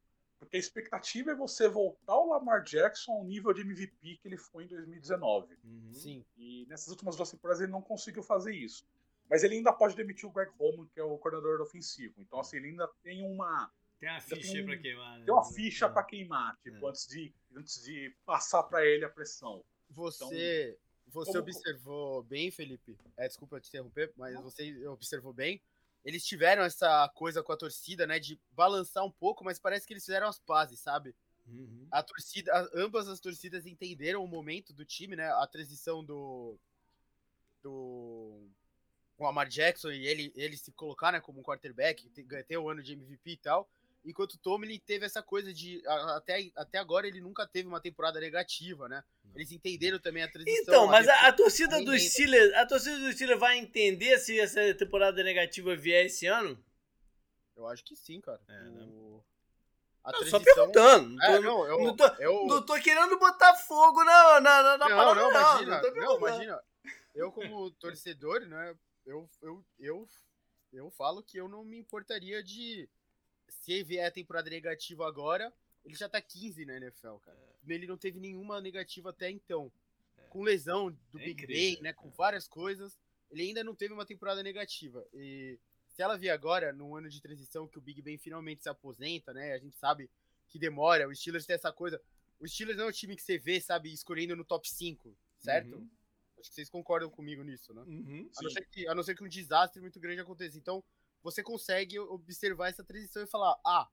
porque 0.45 0.57
a 0.57 0.59
expectativa 0.59 1.31
é 1.31 1.35
você 1.35 1.67
voltar 1.67 2.15
o 2.15 2.29
Lamar 2.29 2.63
Jackson 2.63 3.11
ao 3.11 3.23
nível 3.23 3.53
de 3.53 3.61
MVP 3.61 4.17
que 4.17 4.27
ele 4.27 4.37
foi 4.37 4.63
em 4.65 4.67
2019. 4.67 5.57
Uhum. 5.63 5.93
Sim. 5.93 6.25
E 6.37 6.65
nessas 6.67 6.87
últimas 6.87 7.15
duas 7.15 7.31
temporadas 7.31 7.61
ele 7.61 7.71
não 7.71 7.81
conseguiu 7.81 8.23
fazer 8.23 8.53
isso. 8.53 8.87
Mas 9.29 9.43
ele 9.43 9.55
ainda 9.55 9.73
pode 9.73 9.95
demitir 9.95 10.29
o 10.29 10.31
Greg 10.31 10.51
Roman, 10.57 10.87
que 10.93 10.99
é 10.99 11.03
o 11.03 11.17
coordenador 11.17 11.59
ofensivo. 11.61 12.13
Então, 12.19 12.39
assim, 12.39 12.57
ele 12.57 12.69
ainda 12.69 12.87
tem 13.03 13.23
uma. 13.23 13.71
Tem 13.99 14.09
uma 14.09 14.21
ficha 14.21 14.51
tem 14.51 14.61
um, 14.61 14.65
pra 14.65 14.77
queimar. 14.77 15.19
Né? 15.19 15.25
Tem 15.25 15.33
uma 15.33 15.43
ficha 15.45 15.85
é. 15.85 15.89
pra 15.89 16.03
queimar, 16.03 16.57
tipo, 16.61 16.85
é. 16.85 16.89
antes, 16.89 17.07
de, 17.07 17.33
antes 17.55 17.83
de 17.83 18.15
passar 18.25 18.63
pra 18.63 18.85
ele 18.85 19.03
a 19.03 19.09
pressão. 19.09 19.63
Você. 19.89 20.77
Então, 21.07 21.23
você 21.23 21.31
como... 21.31 21.43
observou 21.43 22.23
bem, 22.23 22.51
Felipe? 22.51 22.97
É, 23.17 23.27
desculpa 23.27 23.59
te 23.59 23.69
interromper, 23.69 24.11
mas 24.15 24.39
você 24.41 24.87
observou 24.87 25.33
bem 25.33 25.61
eles 26.05 26.23
tiveram 26.23 26.63
essa 26.63 27.09
coisa 27.15 27.41
com 27.41 27.51
a 27.51 27.57
torcida, 27.57 28.05
né, 28.05 28.19
de 28.19 28.39
balançar 28.51 29.03
um 29.03 29.11
pouco, 29.11 29.43
mas 29.43 29.57
parece 29.57 29.87
que 29.87 29.93
eles 29.93 30.05
fizeram 30.05 30.27
as 30.27 30.37
pazes, 30.37 30.79
sabe? 30.79 31.15
Uhum. 31.47 31.87
A 31.91 32.03
torcida, 32.03 32.69
ambas 32.75 33.07
as 33.07 33.19
torcidas 33.19 33.65
entenderam 33.65 34.23
o 34.23 34.27
momento 34.27 34.71
do 34.71 34.85
time, 34.85 35.15
né? 35.15 35.27
A 35.33 35.47
transição 35.47 36.03
do 36.03 36.57
do 37.63 38.47
o 39.17 39.25
Amar 39.25 39.47
Jackson 39.47 39.91
e 39.91 40.05
ele 40.05 40.31
ele 40.35 40.57
se 40.57 40.71
colocar, 40.71 41.11
né, 41.11 41.19
como 41.19 41.39
um 41.39 41.43
quarterback, 41.43 42.07
ter, 42.09 42.43
ter 42.45 42.57
o 42.57 42.69
ano 42.69 42.83
de 42.83 42.93
MVP 42.93 43.31
e 43.31 43.37
tal. 43.37 43.69
Enquanto 44.05 44.33
o 44.33 44.37
Tomlin 44.37 44.79
teve 44.85 45.03
essa 45.03 45.23
coisa 45.23 45.51
de. 45.51 45.81
Até, 45.87 46.51
até 46.55 46.77
agora 46.77 47.07
ele 47.07 47.19
nunca 47.19 47.47
teve 47.47 47.67
uma 47.67 47.81
temporada 47.81 48.19
negativa, 48.19 48.87
né? 48.87 49.03
Eles 49.33 49.51
entenderam 49.51 49.97
também 49.97 50.21
a 50.21 50.31
transição. 50.31 50.61
Então, 50.61 50.87
mas 50.87 51.07
a, 51.07 51.27
a 51.27 51.33
torcida 51.33 51.83
do 51.83 51.97
Steelers. 51.97 52.53
A 52.53 52.65
torcida 52.67 52.99
do 52.99 53.11
Steelers 53.11 53.39
vai 53.39 53.57
entender 53.57 54.19
se 54.19 54.39
essa 54.39 54.61
temporada 54.75 55.23
negativa 55.23 55.75
vier 55.75 56.05
esse 56.05 56.27
ano? 56.27 56.63
Eu 57.57 57.67
acho 57.67 57.83
que 57.83 57.95
sim, 57.95 58.21
cara. 58.21 58.39
É, 58.47 58.63
né? 58.69 59.21
A 60.03 60.11
transição... 60.11 60.39
Só 60.39 60.45
perguntando. 60.45 61.09
Não 61.09 61.17
tô, 61.17 61.25
é, 61.25 61.39
não, 61.39 61.67
eu, 61.67 61.79
não, 61.79 61.95
tô, 61.95 62.05
eu... 62.19 62.45
não 62.45 62.65
tô 62.65 62.79
querendo 62.79 63.17
botar 63.17 63.55
fogo 63.55 64.03
na, 64.03 64.39
na, 64.39 64.63
na, 64.63 64.77
não, 64.77 64.87
palavra, 64.87 65.23
não, 65.23 65.29
imagina, 65.31 65.81
não, 65.81 65.93
não, 65.95 66.17
imagina. 66.17 66.63
Eu, 67.15 67.31
como 67.31 67.71
torcedor, 67.71 68.41
né? 68.41 68.75
Eu, 69.03 69.27
eu, 69.41 69.65
eu, 69.79 70.07
eu 70.71 70.91
falo 70.91 71.23
que 71.23 71.37
eu 71.37 71.47
não 71.47 71.63
me 71.63 71.79
importaria 71.79 72.43
de 72.43 72.87
se 73.49 73.83
vier 73.83 74.07
a 74.07 74.11
temporada 74.11 74.49
negativa 74.49 75.07
agora, 75.07 75.53
ele 75.83 75.95
já 75.95 76.09
tá 76.09 76.21
15 76.21 76.65
na 76.65 76.77
NFL, 76.77 77.15
cara. 77.17 77.37
É. 77.37 77.73
Ele 77.73 77.87
não 77.87 77.97
teve 77.97 78.19
nenhuma 78.19 78.61
negativa 78.61 79.09
até 79.09 79.29
então. 79.29 79.71
É. 80.17 80.21
Com 80.23 80.43
lesão 80.43 80.91
do 81.11 81.19
é 81.19 81.25
Big 81.25 81.43
incrível, 81.43 81.55
Ben, 81.55 81.81
né? 81.81 81.93
Com 81.93 82.09
várias 82.09 82.47
coisas. 82.47 82.97
Ele 83.31 83.43
ainda 83.43 83.63
não 83.63 83.75
teve 83.75 83.93
uma 83.93 84.05
temporada 84.05 84.41
negativa. 84.43 85.05
E 85.13 85.59
se 85.87 86.01
ela 86.01 86.17
vier 86.17 86.33
agora, 86.33 86.73
num 86.73 86.95
ano 86.95 87.09
de 87.09 87.21
transição 87.21 87.67
que 87.67 87.77
o 87.77 87.81
Big 87.81 88.01
Ben 88.01 88.17
finalmente 88.17 88.63
se 88.63 88.69
aposenta, 88.69 89.33
né? 89.33 89.53
A 89.53 89.57
gente 89.57 89.77
sabe 89.77 90.09
que 90.47 90.59
demora. 90.59 91.07
O 91.07 91.15
Steelers 91.15 91.45
tem 91.45 91.55
essa 91.55 91.71
coisa. 91.71 92.01
O 92.39 92.47
Steelers 92.47 92.77
não 92.77 92.85
é 92.85 92.89
o 92.89 92.93
time 92.93 93.15
que 93.15 93.21
você 93.21 93.37
vê, 93.37 93.61
sabe, 93.61 93.93
escolhendo 93.93 94.35
no 94.35 94.43
top 94.43 94.69
5, 94.69 95.17
certo? 95.39 95.75
Uhum. 95.75 95.89
Acho 96.39 96.49
que 96.49 96.55
vocês 96.55 96.69
concordam 96.69 97.09
comigo 97.09 97.43
nisso, 97.43 97.73
né? 97.73 97.81
Uhum, 97.81 98.29
a, 98.37 98.41
não 98.41 98.51
que, 98.71 98.87
a, 98.87 98.95
não 98.95 99.03
ser 99.03 99.15
que, 99.15 99.23
um 99.23 99.27
desastre 99.27 99.81
muito 99.81 99.99
grande 99.99 100.21
aconteça. 100.21 100.57
Então, 100.57 100.83
você 101.25 101.41
consegue 101.41 101.97
observar 101.97 102.69
essa 102.69 102.83
transição 102.83 103.23
e 103.23 103.27
falar: 103.27 103.59
ah, 103.65 103.89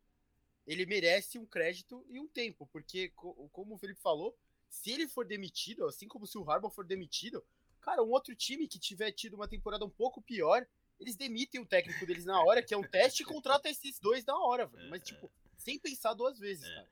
ele 0.66 0.84
merece 0.84 1.38
um 1.38 1.46
crédito 1.46 2.04
e 2.10 2.20
um 2.20 2.28
tempo, 2.28 2.66
porque, 2.66 3.08
como 3.50 3.74
o 3.74 3.78
Felipe 3.78 4.00
falou, 4.00 4.36
se 4.68 4.90
ele 4.90 5.08
for 5.08 5.24
demitido, 5.24 5.86
assim 5.86 6.06
como 6.06 6.26
se 6.26 6.36
o 6.36 6.48
Harbaugh 6.48 6.70
for 6.70 6.84
demitido, 6.84 7.42
cara, 7.80 8.02
um 8.02 8.10
outro 8.10 8.36
time 8.36 8.68
que 8.68 8.78
tiver 8.78 9.12
tido 9.12 9.34
uma 9.34 9.48
temporada 9.48 9.82
um 9.82 9.90
pouco 9.90 10.20
pior, 10.20 10.66
eles 11.00 11.16
demitem 11.16 11.62
o 11.62 11.66
técnico 11.66 12.04
deles 12.04 12.26
na 12.26 12.38
hora, 12.42 12.62
que 12.62 12.74
é 12.74 12.76
um 12.76 12.82
teste, 12.82 13.22
e 13.22 13.26
contrata 13.26 13.70
esses 13.70 13.98
dois 13.98 14.26
na 14.26 14.38
hora, 14.38 14.66
velho. 14.66 14.90
Mas, 14.90 15.02
tipo, 15.02 15.32
sem 15.56 15.78
pensar 15.78 16.12
duas 16.12 16.38
vezes, 16.38 16.64
é. 16.64 16.74
cara. 16.74 16.88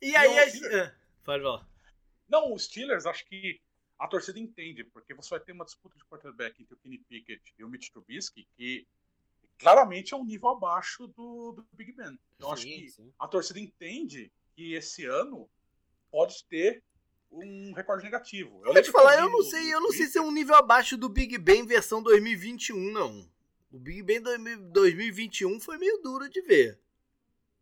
E 0.00 0.16
aí, 0.16 0.38
a 0.38 0.48
gente... 0.48 0.66
Ah, 0.66 0.96
pode 1.24 1.42
falar. 1.42 1.68
Não, 2.28 2.54
os 2.54 2.62
Steelers, 2.62 3.06
acho 3.06 3.26
que 3.26 3.60
a 3.98 4.06
torcida 4.06 4.38
entende, 4.38 4.84
porque 4.84 5.12
você 5.12 5.30
vai 5.30 5.40
ter 5.40 5.50
uma 5.50 5.64
disputa 5.64 5.98
de 5.98 6.04
quarterback 6.04 6.62
entre 6.62 6.74
o 6.74 6.78
Kenny 6.78 6.98
Pickett 6.98 7.42
e 7.58 7.64
o 7.64 7.68
Mitch 7.68 7.90
Trubisky, 7.90 8.46
que 8.56 8.86
claramente 9.60 10.14
é 10.14 10.16
um 10.16 10.24
nível 10.24 10.48
abaixo 10.48 11.06
do, 11.08 11.52
do 11.52 11.66
Big 11.74 11.92
Ben. 11.92 12.18
Então 12.36 12.48
sim, 12.48 12.52
acho 12.54 12.66
que 12.66 12.90
sim. 12.90 13.12
a 13.18 13.28
torcida 13.28 13.60
entende 13.60 14.32
que 14.56 14.72
esse 14.74 15.04
ano 15.04 15.48
pode 16.10 16.44
ter 16.46 16.82
um 17.30 17.72
recorde 17.74 18.02
negativo. 18.02 18.60
Eu 18.64 18.72
vou 18.72 18.82
te 18.82 18.90
falar, 18.90 19.18
eu 19.18 19.28
não 19.28 19.42
sei, 19.42 19.72
eu 19.72 19.80
não 19.80 19.92
sei 19.92 20.06
se 20.06 20.18
é 20.18 20.22
um 20.22 20.32
nível 20.32 20.56
abaixo 20.56 20.96
do 20.96 21.08
Big 21.08 21.36
Ben 21.38 21.64
versão 21.64 22.02
2021, 22.02 22.90
não. 22.90 23.30
O 23.70 23.78
Big 23.78 24.02
Ben 24.02 24.20
2021 24.20 25.60
foi 25.60 25.78
meio 25.78 25.98
duro 25.98 26.28
de 26.28 26.40
ver. 26.40 26.80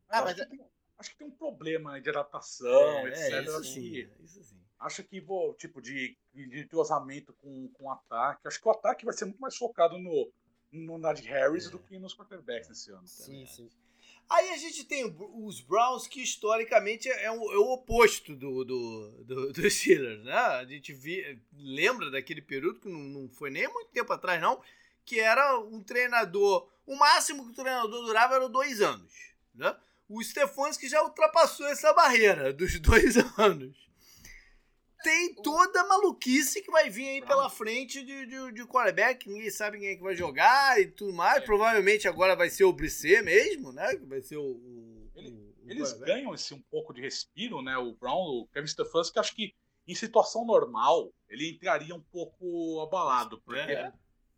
Ah, 0.09 0.23
mas 0.23 0.39
acho, 0.39 0.49
que 0.49 0.57
tem, 0.57 0.67
acho, 0.99 1.11
que 1.11 1.17
tem, 1.19 1.27
um 1.27 1.33
problema 1.33 2.01
de 2.01 2.09
adaptação, 2.09 3.07
é, 3.07 3.09
etc. 3.09 3.33
É, 3.33 3.43
isso 3.43 3.65
sim, 3.65 4.09
isso 4.21 4.45
sim. 4.45 4.57
Acho 4.81 5.03
que, 5.03 5.21
pô, 5.21 5.55
tipo, 5.59 5.83
de, 5.83 6.17
de 6.33 6.61
entrosamento 6.61 7.35
com, 7.35 7.69
com 7.75 7.91
ataque. 7.91 8.47
Acho 8.47 8.61
que 8.61 8.69
o 8.69 8.71
ataque 8.71 9.05
vai 9.05 9.13
ser 9.13 9.25
muito 9.25 9.41
mais 9.41 9.57
focado 9.57 9.99
no, 9.99 10.33
no 10.73 10.99
Najee 10.99 11.27
Harris 11.27 11.67
é. 11.67 11.71
do 11.71 11.79
que 11.79 11.99
nos 11.99 12.15
quarterbacks 12.15 12.71
esse 12.71 12.91
ano. 12.91 13.07
Sim, 13.07 13.47
sim. 13.47 13.69
Aí 14.29 14.51
a 14.51 14.57
gente 14.59 14.85
tem 14.85 15.17
os 15.35 15.61
Browns, 15.63 16.07
que 16.07 16.23
historicamente 16.23 17.09
é 17.09 17.31
o, 17.31 17.53
é 17.53 17.57
o 17.57 17.73
oposto 17.73 18.37
do, 18.37 18.63
do, 18.63 19.25
do, 19.25 19.53
do, 19.55 19.71
Steelers, 19.71 20.23
né? 20.23 20.35
A 20.35 20.65
gente 20.67 20.93
vi, 20.93 21.41
lembra 21.57 22.11
daquele 22.11 22.43
período, 22.43 22.81
que 22.81 22.89
não, 22.89 22.99
não 22.99 23.29
foi 23.31 23.51
nem 23.51 23.67
muito 23.73 23.91
tempo 23.91 24.13
atrás, 24.13 24.41
não, 24.41 24.61
que 25.05 25.19
era 25.19 25.59
um 25.59 25.83
treinador. 25.83 26.69
O 26.87 26.95
máximo 26.97 27.45
que 27.45 27.53
o 27.53 27.55
treinador 27.55 28.05
durava 28.05 28.35
era 28.35 28.49
dois 28.49 28.83
anos. 28.83 29.13
Né? 29.55 29.75
O 30.07 30.23
Stefanski 30.23 30.89
já 30.89 31.03
ultrapassou 31.03 31.67
essa 31.67 31.93
barreira 31.95 32.53
dos 32.53 32.79
dois 32.81 33.17
anos 33.39 33.88
tem 35.03 35.35
toda 35.35 35.81
a 35.81 35.89
maluquice 35.89 36.63
que 36.63 36.71
vai 36.71 36.91
vir 36.91 37.09
aí 37.09 37.23
pela 37.23 37.49
frente 37.49 38.05
de, 38.05 38.27
de, 38.27 38.53
de 38.53 38.67
quarterback. 38.67 39.29
Ninguém 39.29 39.51
sabe 39.51 39.79
quem 39.79 39.89
é 39.89 39.97
que 39.97 40.03
vai 40.03 40.17
jogar 40.17 40.81
e 40.81 40.87
tudo 40.89 41.13
mais. 41.13 41.43
É. 41.43 41.47
Provavelmente 41.47 42.09
agora 42.09 42.35
vai 42.35 42.51
ser 42.51 42.65
o 42.65 42.73
Brisset 42.73 43.23
mesmo, 43.23 43.73
né? 43.73 43.95
Que 43.97 44.07
vai 44.07 44.21
ser 44.21 44.37
o. 44.37 44.43
o, 44.43 45.11
Ele, 45.15 45.31
o 45.31 45.71
eles 45.71 45.93
ganham 45.95 46.35
esse 46.35 46.53
um 46.55 46.63
pouco 46.71 46.93
de 46.93 47.01
respiro, 47.01 47.63
né? 47.63 47.77
O 47.79 47.95
Brown, 47.95 48.41
o 48.41 48.49
Kevin 48.49 48.67
Stefanski, 48.67 49.19
acho 49.19 49.35
que 49.35 49.55
em 49.87 49.95
situação 49.95 50.45
normal 50.45 51.13
ele 51.29 51.51
entraria 51.51 51.95
um 51.95 52.03
pouco 52.03 52.81
abalado, 52.83 53.41
porque, 53.41 53.73
é. 53.73 53.93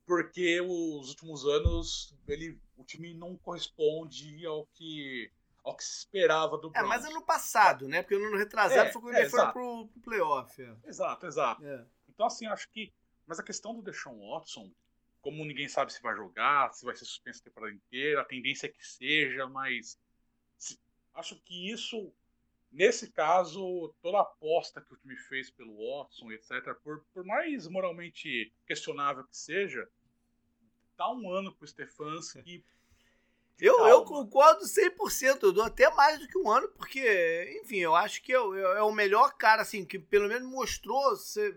porque 0.06 0.60
os 0.60 1.08
últimos 1.08 1.44
anos 1.44 2.14
ele, 2.28 2.58
o 2.76 2.84
time 2.84 3.14
não 3.14 3.36
corresponde 3.36 4.46
ao 4.46 4.66
que 4.74 5.30
ao 5.64 5.76
que 5.76 5.84
se 5.84 5.98
esperava 5.98 6.56
do 6.56 6.70
Browns. 6.70 6.84
É, 6.84 6.88
mas 6.88 7.04
ano 7.04 7.22
passado, 7.22 7.88
né? 7.88 8.02
Porque 8.02 8.18
no 8.18 8.26
ano 8.26 8.36
retrasado 8.36 8.88
é, 8.88 8.92
foi 8.92 9.02
quando 9.02 9.14
é, 9.14 9.20
ele 9.20 9.30
foi 9.30 9.52
pro, 9.52 9.88
pro 9.88 10.00
playoff. 10.02 10.62
É. 10.62 10.76
Exato, 10.84 11.26
exato. 11.26 11.64
É. 11.64 11.86
Então, 12.08 12.26
assim, 12.26 12.46
acho 12.46 12.68
que. 12.70 12.92
Mas 13.26 13.38
a 13.38 13.42
questão 13.42 13.74
do 13.74 13.82
Deshaun 13.82 14.18
Watson, 14.30 14.72
como 15.20 15.44
ninguém 15.44 15.68
sabe 15.68 15.92
se 15.92 16.02
vai 16.02 16.16
jogar, 16.16 16.72
se 16.72 16.84
vai 16.84 16.96
ser 16.96 17.04
suspenso 17.04 17.40
a 17.40 17.44
temporada 17.44 17.72
inteira, 17.72 18.22
a 18.22 18.24
tendência 18.24 18.66
é 18.66 18.70
que 18.70 18.86
seja, 18.86 19.46
mas. 19.46 19.98
Se, 20.56 20.78
acho 21.14 21.36
que 21.42 21.70
isso. 21.70 22.12
Nesse 22.72 23.10
caso, 23.10 23.92
toda 24.00 24.18
a 24.18 24.22
aposta 24.22 24.80
que 24.80 24.94
o 24.94 24.96
time 24.96 25.16
fez 25.16 25.50
pelo 25.50 25.76
Watson, 25.76 26.30
etc., 26.30 26.72
por, 26.84 27.04
por 27.12 27.24
mais 27.24 27.66
moralmente 27.66 28.52
questionável 28.64 29.24
que 29.24 29.36
seja, 29.36 29.90
dá 30.96 31.10
um 31.10 31.32
ano 31.32 31.52
pro 31.52 31.66
Stefanski 31.66 32.64
eu, 33.60 33.86
eu 33.86 34.04
concordo 34.04 34.64
100%, 34.64 35.42
eu 35.42 35.52
dou 35.52 35.64
até 35.64 35.90
mais 35.94 36.18
do 36.18 36.26
que 36.26 36.38
um 36.38 36.50
ano, 36.50 36.68
porque, 36.68 37.60
enfim, 37.62 37.78
eu 37.78 37.94
acho 37.94 38.22
que 38.22 38.32
é, 38.32 38.36
é, 38.36 38.78
é 38.78 38.82
o 38.82 38.92
melhor 38.92 39.34
cara, 39.34 39.62
assim, 39.62 39.84
que 39.84 39.98
pelo 39.98 40.28
menos 40.28 40.48
mostrou 40.48 41.16
ser 41.16 41.56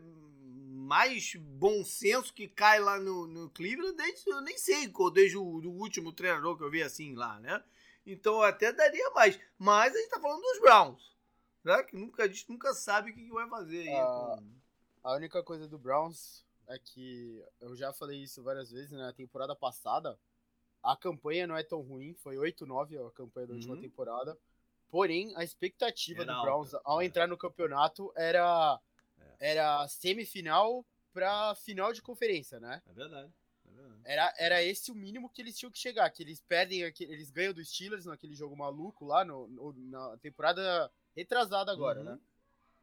mais 0.84 1.34
bom 1.36 1.84
senso 1.84 2.34
que 2.34 2.48
cai 2.48 2.80
lá 2.80 3.00
no, 3.00 3.26
no 3.26 3.50
Cleveland 3.50 3.96
desde, 3.96 4.30
eu 4.30 4.42
nem 4.42 4.58
sei, 4.58 4.92
desde 5.14 5.38
o 5.38 5.62
do 5.62 5.72
último 5.72 6.12
treinador 6.12 6.58
que 6.58 6.64
eu 6.64 6.70
vi 6.70 6.84
assim 6.84 7.16
lá, 7.16 7.40
né? 7.40 7.64
Então 8.06 8.36
eu 8.36 8.44
até 8.44 8.72
daria 8.72 9.10
mais. 9.12 9.40
Mas 9.58 9.96
a 9.96 9.98
gente 9.98 10.10
tá 10.10 10.20
falando 10.20 10.42
dos 10.42 10.60
Browns, 10.60 11.16
né? 11.64 11.84
Que 11.84 11.96
nunca, 11.96 12.24
a 12.24 12.28
gente 12.28 12.50
nunca 12.50 12.74
sabe 12.74 13.12
o 13.12 13.14
que, 13.14 13.24
que 13.24 13.32
vai 13.32 13.48
fazer 13.48 13.88
aí. 13.88 13.96
Ah, 13.96 14.40
a 15.04 15.16
única 15.16 15.42
coisa 15.42 15.68
do 15.68 15.80
Browns 15.80 16.46
é 16.68 16.78
que 16.78 17.44
eu 17.62 17.76
já 17.76 17.94
falei 17.94 18.22
isso 18.22 18.44
várias 18.44 18.70
vezes, 18.70 18.92
né? 18.92 19.00
Na 19.00 19.14
temporada 19.14 19.56
passada, 19.56 20.20
a 20.84 20.96
campanha 20.96 21.48
não 21.48 21.56
é 21.56 21.64
tão 21.64 21.82
ruim, 21.82 22.14
foi 22.16 22.36
8-9 22.36 23.08
a 23.08 23.12
campanha 23.12 23.48
da 23.48 23.54
última 23.54 23.76
uhum. 23.76 23.82
temporada. 23.82 24.38
Porém, 24.92 25.34
a 25.36 25.44
expectativa 25.44 26.22
era 26.22 26.34
do 26.34 26.42
Browns 26.42 26.74
alta. 26.74 26.88
ao 26.88 27.02
é. 27.02 27.06
entrar 27.06 27.28
no 27.28 27.38
campeonato 27.38 28.12
era, 28.16 28.80
é. 29.40 29.52
era 29.52 29.88
semifinal 29.88 30.86
para 31.14 31.56
final 31.56 31.94
de 31.94 32.02
conferência, 32.02 32.60
né? 32.60 32.82
É 32.88 32.94
verdade. 32.94 33.32
É 34.06 34.12
era, 34.14 34.34
era 34.38 34.64
esse 34.64 34.92
o 34.92 34.96
mínimo 34.96 35.30
que 35.30 35.42
eles 35.42 35.58
tinham 35.58 35.72
que 35.72 35.80
chegar, 35.80 36.10
que 36.10 36.22
eles 36.22 36.42
perdem, 36.42 36.82
eles 36.82 37.32
ganham 37.32 37.54
do 37.54 37.64
Steelers 37.64 38.06
naquele 38.06 38.36
jogo 38.36 38.56
maluco 38.56 39.06
lá, 39.06 39.24
no, 39.24 39.48
no 39.48 39.74
na 39.74 40.18
temporada 40.18 40.92
retrasada 41.16 41.72
agora, 41.72 42.00
uhum. 42.00 42.06
né? 42.06 42.20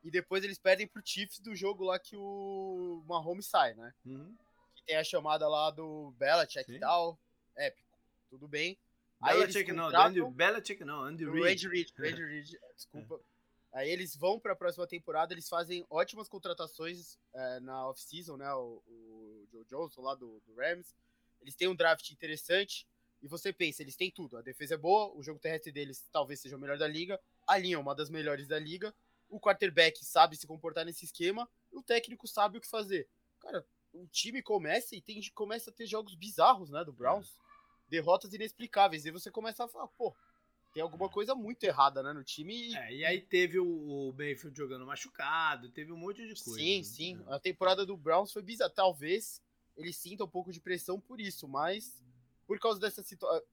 E 0.03 0.11
depois 0.11 0.43
eles 0.43 0.59
perdem 0.59 0.87
pro 0.87 1.03
Chiefs 1.05 1.41
do 1.41 1.55
jogo 1.55 1.85
lá 1.85 1.99
que 1.99 2.17
o 2.17 3.05
Mahomes 3.07 3.47
sai, 3.47 3.75
né? 3.75 3.93
Uhum. 4.07 4.35
Que 4.75 4.83
tem 4.85 4.97
a 4.97 5.05
chamada 5.05 5.47
lá 5.47 5.71
do 5.71 6.13
Belichick 6.19 6.73
e 6.73 6.81
tal, 6.81 7.19
épico, 7.55 7.90
tudo 8.31 8.49
bem. 8.49 8.79
Belichick 9.21 9.73
não, 9.73 9.89
Andy, 9.89 10.23
Belichick 10.31 10.85
não, 10.85 11.03
Andy 11.03 11.27
Reid. 11.27 11.67
Andy 11.67 11.69
Reid, 11.69 11.95
Andy 11.99 12.25
Reid, 12.25 12.59
desculpa. 12.75 13.21
Aí 13.73 13.91
eles 13.91 14.17
vão 14.17 14.41
para 14.41 14.53
a 14.53 14.57
próxima 14.57 14.87
temporada, 14.87 15.35
eles 15.35 15.49
fazem 15.49 15.85
ótimas 15.91 16.29
contratações 16.29 17.19
é, 17.35 17.61
na 17.61 17.87
off-season, 17.89 18.37
né? 18.37 18.53
O, 18.55 18.83
o, 18.87 19.47
Joe 19.53 19.65
Johnson 19.67 20.01
lá 20.01 20.15
do, 20.15 20.41
do, 20.47 20.55
Rams. 20.55 20.95
Eles 21.41 21.55
têm 21.55 21.69
um 21.69 21.75
draft 21.75 22.11
interessante. 22.11 22.87
E 23.23 23.29
você 23.29 23.53
pensa, 23.53 23.83
eles 23.83 23.97
têm 23.97 24.11
tudo. 24.11 24.39
A 24.39 24.43
defesa 24.43 24.75
é 24.75 24.79
boa, 24.79 25.15
o 25.15 25.23
jogo 25.23 25.39
terrestre 25.39 25.71
deles 25.71 26.09
talvez 26.11 26.41
seja 26.41 26.57
o 26.57 26.59
melhor 26.59 26.79
da 26.79 26.89
liga. 26.89 27.21
A 27.47 27.59
linha 27.59 27.77
é 27.77 27.79
uma 27.79 27.95
das 27.95 28.09
melhores 28.09 28.49
da 28.49 28.59
liga. 28.59 28.95
O 29.29 29.39
quarterback 29.39 30.03
sabe 30.05 30.37
se 30.37 30.47
comportar 30.47 30.87
nesse 30.87 31.05
esquema. 31.05 31.49
E 31.71 31.77
o 31.77 31.83
técnico 31.83 32.27
sabe 32.27 32.57
o 32.57 32.61
que 32.61 32.67
fazer. 32.67 33.07
Cara, 33.39 33.65
o 33.93 34.07
time 34.07 34.43
começa 34.43 34.97
e 34.97 35.03
tem, 35.03 35.21
começa 35.35 35.71
a 35.71 35.73
ter 35.73 35.87
jogos 35.87 36.15
bizarros, 36.15 36.71
né? 36.71 36.83
Do 36.83 36.93
Browns. 36.93 37.29
É 37.29 37.50
derrotas 37.91 38.33
inexplicáveis. 38.33 39.05
E 39.05 39.11
você 39.11 39.31
começa 39.31 39.65
a 39.65 39.69
falar, 39.69 39.89
pô, 39.89 40.15
tem 40.73 40.83
alguma 40.83 41.07
é. 41.07 41.09
coisa 41.09 41.35
muito 41.35 41.65
errada, 41.65 42.03
né, 42.03 42.13
no 42.13 42.23
time. 42.23 42.71
E, 42.71 42.77
é, 42.77 42.95
e 42.95 43.05
aí 43.05 43.21
teve 43.21 43.59
o, 43.59 43.67
o 43.67 44.15
Mayfield 44.17 44.57
jogando 44.57 44.87
machucado, 44.87 45.69
teve 45.71 45.93
um 45.93 45.97
monte 45.97 46.27
de 46.27 46.43
coisa. 46.43 46.59
Sim, 46.59 46.79
né? 46.79 46.85
sim. 46.85 47.25
A 47.29 47.39
temporada 47.39 47.85
do 47.85 47.97
Browns 47.97 48.33
foi 48.33 48.43
bizarra. 48.43 48.71
Talvez 48.71 49.43
ele 49.77 49.93
sinta 49.93 50.25
um 50.25 50.29
pouco 50.29 50.53
de 50.53 50.61
pressão 50.61 51.01
por 51.01 51.21
isso, 51.21 51.49
mas 51.49 52.03
por 52.47 52.59
causa 52.59 52.79
dessa 52.81 53.03
situação. 53.03 53.45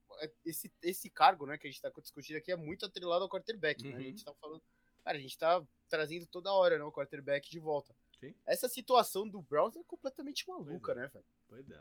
Esse, 0.46 0.72
esse 0.82 1.10
cargo, 1.10 1.46
né, 1.46 1.58
que 1.58 1.68
a 1.68 1.70
gente 1.70 1.82
tá 1.82 1.92
discutindo 2.02 2.38
aqui 2.38 2.52
é 2.52 2.56
muito 2.56 2.86
atrelado 2.86 3.24
ao 3.24 3.30
quarterback, 3.30 3.84
uhum. 3.84 3.92
né? 3.92 3.98
A 3.98 4.02
gente 4.02 4.24
tá 4.24 4.34
falando. 4.34 4.62
Cara, 5.04 5.18
a 5.18 5.22
gente 5.22 5.38
tá 5.38 5.64
trazendo 5.88 6.26
toda 6.26 6.52
hora, 6.52 6.78
né, 6.78 6.84
o 6.84 6.92
quarterback 6.92 7.50
de 7.50 7.60
volta. 7.60 7.96
Sim. 8.20 8.34
Essa 8.46 8.68
situação 8.68 9.28
do 9.28 9.42
Browns 9.42 9.76
é 9.76 9.84
completamente 9.84 10.48
maluca, 10.48 10.92
é. 10.94 10.96
né, 10.96 11.08
velho? 11.08 11.26
Pois 11.48 11.70
é. 11.70 11.80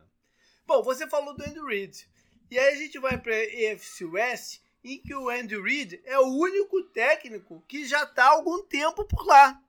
Bom, 0.66 0.83
você 0.83 1.09
falou 1.09 1.35
do 1.35 1.42
Andy 1.42 1.61
Reid. 1.61 2.09
E 2.50 2.59
aí 2.59 2.74
a 2.74 2.76
gente 2.76 2.98
vai 2.98 3.18
para 3.18 3.35
EFC 3.35 4.04
West, 4.04 4.61
em 4.85 4.98
que 4.98 5.14
o 5.14 5.28
Andy 5.28 5.61
Reid 5.61 6.00
é 6.04 6.18
o 6.18 6.28
único 6.28 6.82
técnico 6.85 7.64
que 7.66 7.85
já 7.85 8.04
está 8.04 8.26
há 8.26 8.30
algum 8.30 8.62
tempo 8.62 9.04
por 9.04 9.26
lá. 9.26 9.61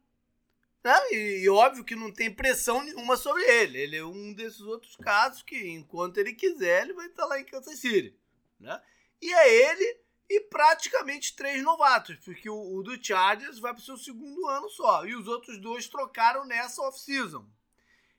Né? 0.83 0.93
E, 1.11 1.43
e, 1.43 1.49
óbvio 1.49 1.83
que 1.83 1.95
não 1.95 2.11
tem 2.13 2.33
pressão 2.33 2.83
nenhuma 2.83 3.17
sobre 3.17 3.43
ele. 3.43 3.79
Ele 3.79 3.97
é 3.97 4.05
um 4.05 4.31
desses 4.33 4.61
outros 4.61 4.95
casos 4.95 5.41
que, 5.41 5.69
enquanto 5.69 6.17
ele 6.17 6.33
quiser, 6.33 6.83
ele 6.83 6.93
vai 6.93 7.07
estar 7.07 7.23
tá 7.23 7.29
lá 7.29 7.39
em 7.39 7.45
Kansas 7.45 7.79
City. 7.79 8.15
Né? 8.59 8.79
E 9.21 9.33
é 9.33 9.71
ele 9.71 9.99
e 10.29 10.41
praticamente 10.41 11.35
três 11.35 11.63
novatos, 11.63 12.17
porque 12.17 12.49
o, 12.49 12.75
o 12.75 12.83
do 12.83 13.01
Chargers 13.03 13.59
vai 13.59 13.73
para 13.73 13.81
o 13.81 13.85
seu 13.85 13.97
segundo 13.97 14.47
ano 14.47 14.69
só. 14.69 15.05
E 15.05 15.15
os 15.15 15.27
outros 15.27 15.59
dois 15.59 15.87
trocaram 15.87 16.45
nessa 16.45 16.81
off-season. 16.83 17.45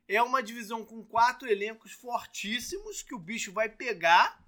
É 0.08 0.20
uma 0.22 0.42
divisão 0.42 0.84
com 0.84 1.04
quatro 1.04 1.48
elencos 1.48 1.92
fortíssimos 1.92 3.02
que 3.02 3.14
o 3.14 3.18
bicho 3.18 3.52
vai 3.52 3.68
pegar 3.68 4.42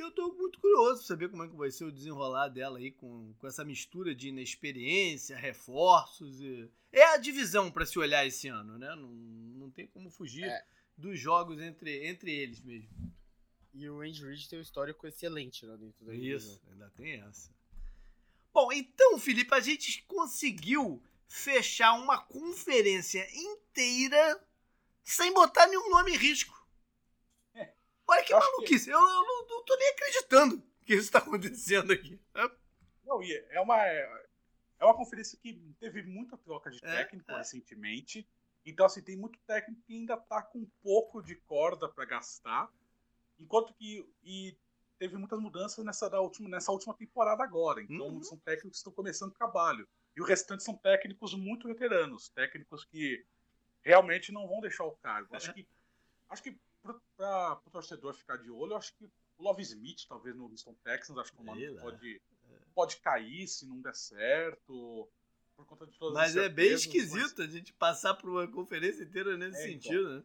e 0.00 0.02
eu 0.02 0.10
tô 0.10 0.32
muito 0.32 0.58
curioso 0.58 1.00
pra 1.00 1.06
saber 1.06 1.28
como 1.28 1.44
é 1.44 1.48
que 1.48 1.54
vai 1.54 1.70
ser 1.70 1.84
o 1.84 1.92
desenrolar 1.92 2.48
dela 2.48 2.78
aí 2.78 2.90
com, 2.90 3.34
com 3.38 3.46
essa 3.46 3.64
mistura 3.64 4.14
de 4.14 4.28
inexperiência, 4.28 5.36
reforços. 5.36 6.40
E... 6.40 6.68
É 6.90 7.04
a 7.14 7.18
divisão 7.18 7.70
para 7.70 7.84
se 7.84 7.98
olhar 7.98 8.26
esse 8.26 8.48
ano, 8.48 8.78
né? 8.78 8.94
Não, 8.96 9.08
não 9.08 9.70
tem 9.70 9.86
como 9.86 10.10
fugir 10.10 10.44
é. 10.44 10.64
dos 10.96 11.20
jogos 11.20 11.60
entre, 11.60 12.08
entre 12.08 12.32
eles 12.32 12.60
mesmo. 12.62 12.90
E 13.74 13.88
o 13.88 14.00
Andy 14.00 14.24
Reid 14.24 14.48
tem 14.48 14.58
um 14.58 14.62
histórico 14.62 15.06
excelente 15.06 15.64
lá 15.64 15.76
dentro 15.76 16.04
da 16.04 16.14
Isso, 16.14 16.60
ainda 16.70 16.90
tem 16.90 17.20
essa. 17.20 17.50
Bom, 18.52 18.72
então, 18.72 19.18
Felipe, 19.18 19.54
a 19.54 19.60
gente 19.60 20.02
conseguiu 20.04 21.00
fechar 21.28 21.92
uma 21.92 22.18
conferência 22.18 23.24
inteira 23.32 24.42
sem 25.04 25.32
botar 25.32 25.66
nenhum 25.68 25.90
nome 25.90 26.12
em 26.12 26.16
risco. 26.16 26.59
Olha 28.10 28.24
que 28.24 28.34
maluquice. 28.34 28.86
Que... 28.86 28.90
Eu, 28.90 28.98
eu, 28.98 29.22
não, 29.24 29.46
não 29.46 29.64
tô 29.64 29.76
nem 29.76 29.88
acreditando 29.90 30.62
que 30.84 30.94
isso 30.94 31.12
tá 31.12 31.18
acontecendo 31.18 31.92
aqui. 31.92 32.20
Não, 33.04 33.22
é 33.22 33.60
uma, 33.60 33.76
é 33.78 34.84
uma 34.84 34.96
conferência 34.96 35.38
que 35.40 35.52
teve 35.78 36.02
muita 36.02 36.36
troca 36.36 36.70
de 36.70 36.78
é, 36.78 36.96
técnico 36.96 37.30
é. 37.30 37.36
recentemente. 37.36 38.28
Então, 38.66 38.84
assim, 38.84 39.00
tem 39.00 39.16
muito 39.16 39.38
técnico 39.46 39.82
que 39.86 39.94
ainda 39.94 40.16
tá 40.16 40.42
com 40.42 40.58
um 40.58 40.70
pouco 40.82 41.22
de 41.22 41.36
corda 41.36 41.88
para 41.88 42.04
gastar. 42.04 42.68
Enquanto 43.38 43.72
que. 43.74 44.04
E 44.24 44.56
teve 44.98 45.16
muitas 45.16 45.38
mudanças 45.38 45.84
nessa, 45.84 46.08
última, 46.20 46.48
nessa 46.48 46.72
última 46.72 46.94
temporada 46.94 47.42
agora. 47.42 47.80
Então, 47.82 48.08
uhum. 48.08 48.22
são 48.22 48.36
técnicos 48.38 48.72
que 48.72 48.76
estão 48.78 48.92
começando 48.92 49.30
o 49.30 49.34
trabalho. 49.34 49.88
E 50.16 50.20
o 50.20 50.24
restante 50.24 50.64
são 50.64 50.76
técnicos 50.76 51.34
muito 51.34 51.68
veteranos. 51.68 52.28
Técnicos 52.30 52.84
que 52.84 53.24
realmente 53.82 54.32
não 54.32 54.48
vão 54.48 54.60
deixar 54.60 54.84
o 54.84 54.96
cargo. 54.96 55.34
Acho 55.34 55.50
é. 55.50 55.54
que. 55.54 55.68
Acho 56.28 56.42
que 56.42 56.56
para 56.82 57.60
o 57.66 57.70
torcedor 57.70 58.14
ficar 58.14 58.36
de 58.36 58.50
olho, 58.50 58.72
eu 58.72 58.76
acho 58.76 58.94
que 58.96 59.04
o 59.04 59.10
Love 59.42 59.62
Smith, 59.62 60.06
talvez 60.08 60.36
no 60.36 60.44
Houston 60.44 60.74
Texans, 60.84 61.18
acho 61.18 61.32
que 61.32 61.40
o 61.40 61.44
nome 61.44 61.80
pode, 61.80 62.22
pode 62.74 62.96
cair 62.98 63.46
se 63.46 63.66
não 63.66 63.80
der 63.80 63.94
certo. 63.94 65.08
Por 65.56 65.66
conta 65.66 65.86
de 65.86 65.98
todas 65.98 66.14
mas 66.14 66.36
é 66.36 66.48
bem 66.48 66.72
esquisito 66.72 67.38
mas... 67.38 67.48
a 67.48 67.52
gente 67.52 67.72
passar 67.74 68.14
por 68.14 68.30
uma 68.30 68.48
conferência 68.48 69.02
inteira 69.02 69.36
nesse 69.36 69.60
é, 69.60 69.62
sentido, 69.64 70.00
então, 70.00 70.16
né? 70.16 70.24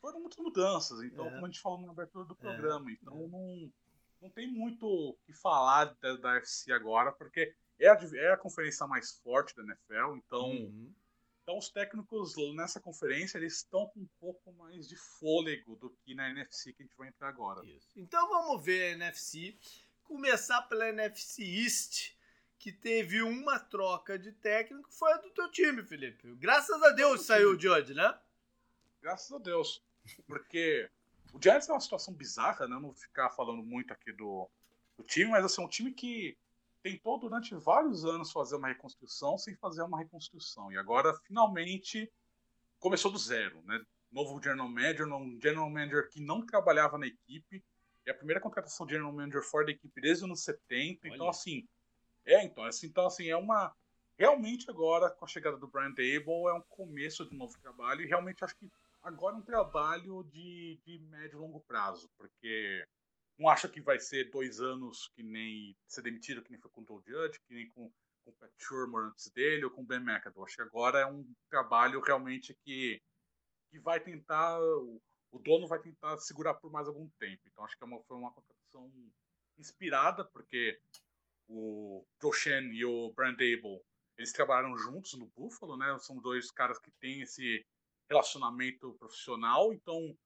Foram 0.00 0.20
muitas 0.20 0.38
mudanças, 0.38 1.02
então, 1.02 1.26
é. 1.26 1.30
como 1.30 1.46
a 1.46 1.48
gente 1.48 1.60
falou 1.60 1.80
na 1.80 1.92
abertura 1.92 2.24
do 2.24 2.34
é, 2.34 2.36
programa, 2.36 2.90
então 2.90 3.24
é. 3.24 3.28
não, 3.28 3.72
não 4.20 4.30
tem 4.30 4.48
muito 4.48 4.86
o 4.86 5.14
que 5.24 5.32
falar 5.32 5.96
da, 6.00 6.16
da 6.16 6.36
FC 6.36 6.72
agora, 6.72 7.12
porque 7.12 7.54
é 7.78 7.88
a, 7.88 7.98
é 8.14 8.32
a 8.32 8.36
conferência 8.36 8.86
mais 8.86 9.12
forte 9.12 9.54
da 9.56 9.62
NFL, 9.62 10.16
então 10.16 10.50
uhum. 10.50 10.92
Então 11.52 11.58
os 11.58 11.68
técnicos 11.68 12.34
nessa 12.54 12.80
conferência 12.80 13.36
eles 13.36 13.56
estão 13.56 13.86
com 13.88 14.00
um 14.00 14.08
pouco 14.18 14.50
mais 14.54 14.88
de 14.88 14.96
fôlego 14.96 15.76
do 15.76 15.90
que 15.90 16.14
na 16.14 16.30
NFC 16.30 16.72
que 16.72 16.82
a 16.82 16.86
gente 16.86 16.96
vai 16.96 17.08
entrar 17.08 17.28
agora. 17.28 17.62
Isso. 17.66 17.92
Então 17.94 18.26
vamos 18.26 18.64
ver 18.64 18.84
a 18.84 18.90
NFC. 18.92 19.54
Começar 20.02 20.62
pela 20.62 20.88
NFC 20.88 21.42
East, 21.42 22.14
que 22.58 22.72
teve 22.72 23.20
uma 23.20 23.58
troca 23.58 24.18
de 24.18 24.32
técnico, 24.32 24.90
foi 24.90 25.12
a 25.12 25.18
do 25.18 25.28
teu 25.28 25.50
time, 25.50 25.84
Felipe. 25.84 26.34
Graças 26.36 26.82
a 26.82 26.88
Deus 26.88 27.26
saiu 27.26 27.50
o 27.50 27.60
Judge, 27.60 27.92
né? 27.92 28.18
Graças 29.02 29.30
a 29.30 29.38
Deus. 29.38 29.84
Porque 30.26 30.88
o 31.34 31.42
Giants 31.42 31.68
é 31.68 31.72
uma 31.72 31.80
situação 31.80 32.14
bizarra, 32.14 32.66
né? 32.66 32.76
Eu 32.76 32.80
não 32.80 32.88
vou 32.88 32.94
ficar 32.94 33.28
falando 33.28 33.62
muito 33.62 33.92
aqui 33.92 34.10
do, 34.10 34.48
do 34.96 35.04
time, 35.04 35.30
mas 35.30 35.44
assim, 35.44 35.60
é 35.60 35.64
um 35.66 35.68
time 35.68 35.92
que 35.92 36.34
tentou 36.82 37.18
durante 37.18 37.54
vários 37.54 38.04
anos 38.04 38.32
fazer 38.32 38.56
uma 38.56 38.68
reconstrução 38.68 39.38
sem 39.38 39.54
fazer 39.56 39.82
uma 39.82 39.98
reconstrução. 39.98 40.72
E 40.72 40.76
agora, 40.76 41.14
finalmente, 41.26 42.10
começou 42.78 43.10
do 43.10 43.18
zero. 43.18 43.62
Né? 43.62 43.80
Novo 44.10 44.42
general 44.42 44.68
manager, 44.68 45.06
um 45.06 45.38
general 45.40 45.70
manager 45.70 46.08
que 46.10 46.20
não 46.20 46.44
trabalhava 46.44 46.98
na 46.98 47.06
equipe. 47.06 47.64
É 48.04 48.10
a 48.10 48.14
primeira 48.14 48.40
contratação 48.40 48.84
de 48.84 48.92
general 48.92 49.12
manager 49.12 49.42
fora 49.42 49.66
da 49.66 49.72
equipe 49.72 50.00
desde 50.00 50.24
os 50.24 50.24
anos 50.24 50.42
70. 50.42 51.06
Olha. 51.06 51.14
Então, 51.14 51.28
assim, 51.28 51.66
é, 52.24 52.44
então, 52.44 52.64
assim, 52.64 52.86
então, 52.86 53.06
assim, 53.06 53.28
é 53.28 53.36
uma. 53.36 53.74
Realmente 54.18 54.68
agora, 54.70 55.10
com 55.10 55.24
a 55.24 55.28
chegada 55.28 55.56
do 55.56 55.66
Brian 55.66 55.90
Dable, 55.90 56.48
é 56.48 56.52
um 56.52 56.62
começo 56.62 57.24
de 57.24 57.34
um 57.34 57.38
novo 57.38 57.58
trabalho. 57.60 58.02
E 58.02 58.06
realmente 58.06 58.44
acho 58.44 58.56
que 58.56 58.70
agora 59.02 59.36
é 59.36 59.38
um 59.38 59.42
trabalho 59.42 60.22
de, 60.24 60.78
de 60.84 60.98
médio 61.10 61.38
e 61.38 61.40
longo 61.40 61.60
prazo, 61.60 62.10
porque 62.16 62.86
não 63.42 63.48
acha 63.48 63.68
que 63.68 63.80
vai 63.80 63.98
ser 63.98 64.30
dois 64.30 64.60
anos 64.60 65.08
que 65.16 65.22
nem 65.22 65.76
ser 65.88 66.02
demitido, 66.02 66.42
que 66.42 66.50
nem 66.50 66.60
foi 66.60 66.70
com 66.70 66.82
o 66.82 66.86
Joe 66.86 67.02
Judge, 67.04 67.40
que 67.40 67.54
nem 67.54 67.68
com, 67.70 67.92
com 68.24 68.30
o 68.30 68.32
Pat 68.34 68.52
Shermer 68.56 69.06
antes 69.06 69.28
dele, 69.32 69.64
ou 69.64 69.70
com 69.70 69.82
o 69.82 69.84
Ben 69.84 69.98
McAdoo. 69.98 70.44
Acho 70.44 70.56
que 70.56 70.62
agora 70.62 71.00
é 71.00 71.06
um 71.06 71.28
trabalho 71.50 72.00
realmente 72.00 72.54
que, 72.64 73.02
que 73.68 73.80
vai 73.80 73.98
tentar, 73.98 74.60
o, 74.60 75.02
o 75.32 75.38
dono 75.40 75.66
vai 75.66 75.80
tentar 75.80 76.16
segurar 76.18 76.54
por 76.54 76.70
mais 76.70 76.86
algum 76.86 77.08
tempo. 77.18 77.42
Então 77.46 77.64
acho 77.64 77.76
que 77.76 77.82
é 77.82 77.86
uma, 77.86 78.00
foi 78.04 78.16
uma 78.16 78.32
contratação 78.32 78.90
inspirada, 79.58 80.24
porque 80.24 80.80
o 81.48 82.06
Joe 82.22 82.32
Shen 82.32 82.72
e 82.72 82.84
o 82.84 83.12
Brand 83.12 83.36
Dable, 83.36 83.82
eles 84.16 84.32
trabalharam 84.32 84.78
juntos 84.78 85.14
no 85.14 85.26
Buffalo, 85.36 85.76
né? 85.76 85.98
São 85.98 86.16
dois 86.20 86.48
caras 86.52 86.78
que 86.78 86.92
têm 87.00 87.22
esse 87.22 87.66
relacionamento 88.08 88.94
profissional. 89.00 89.72
Então, 89.72 90.16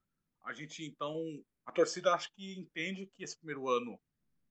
a 0.43 0.53
gente, 0.53 0.85
então, 0.85 1.43
a 1.67 1.71
torcida 1.71 2.13
acho 2.13 2.33
que 2.33 2.57
entende 2.57 3.11
que 3.15 3.23
esse 3.23 3.37
primeiro 3.37 3.69
ano 3.69 3.99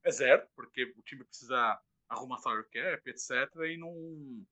é 0.05 0.11
zero, 0.12 0.47
porque 0.55 0.85
o 0.97 1.03
time 1.03 1.25
precisa 1.25 1.81
arrumar 2.07 2.39
salary 2.39 2.69
cap, 2.69 3.11
etc. 3.11 3.31
E 3.64 3.77
não 3.79 4.47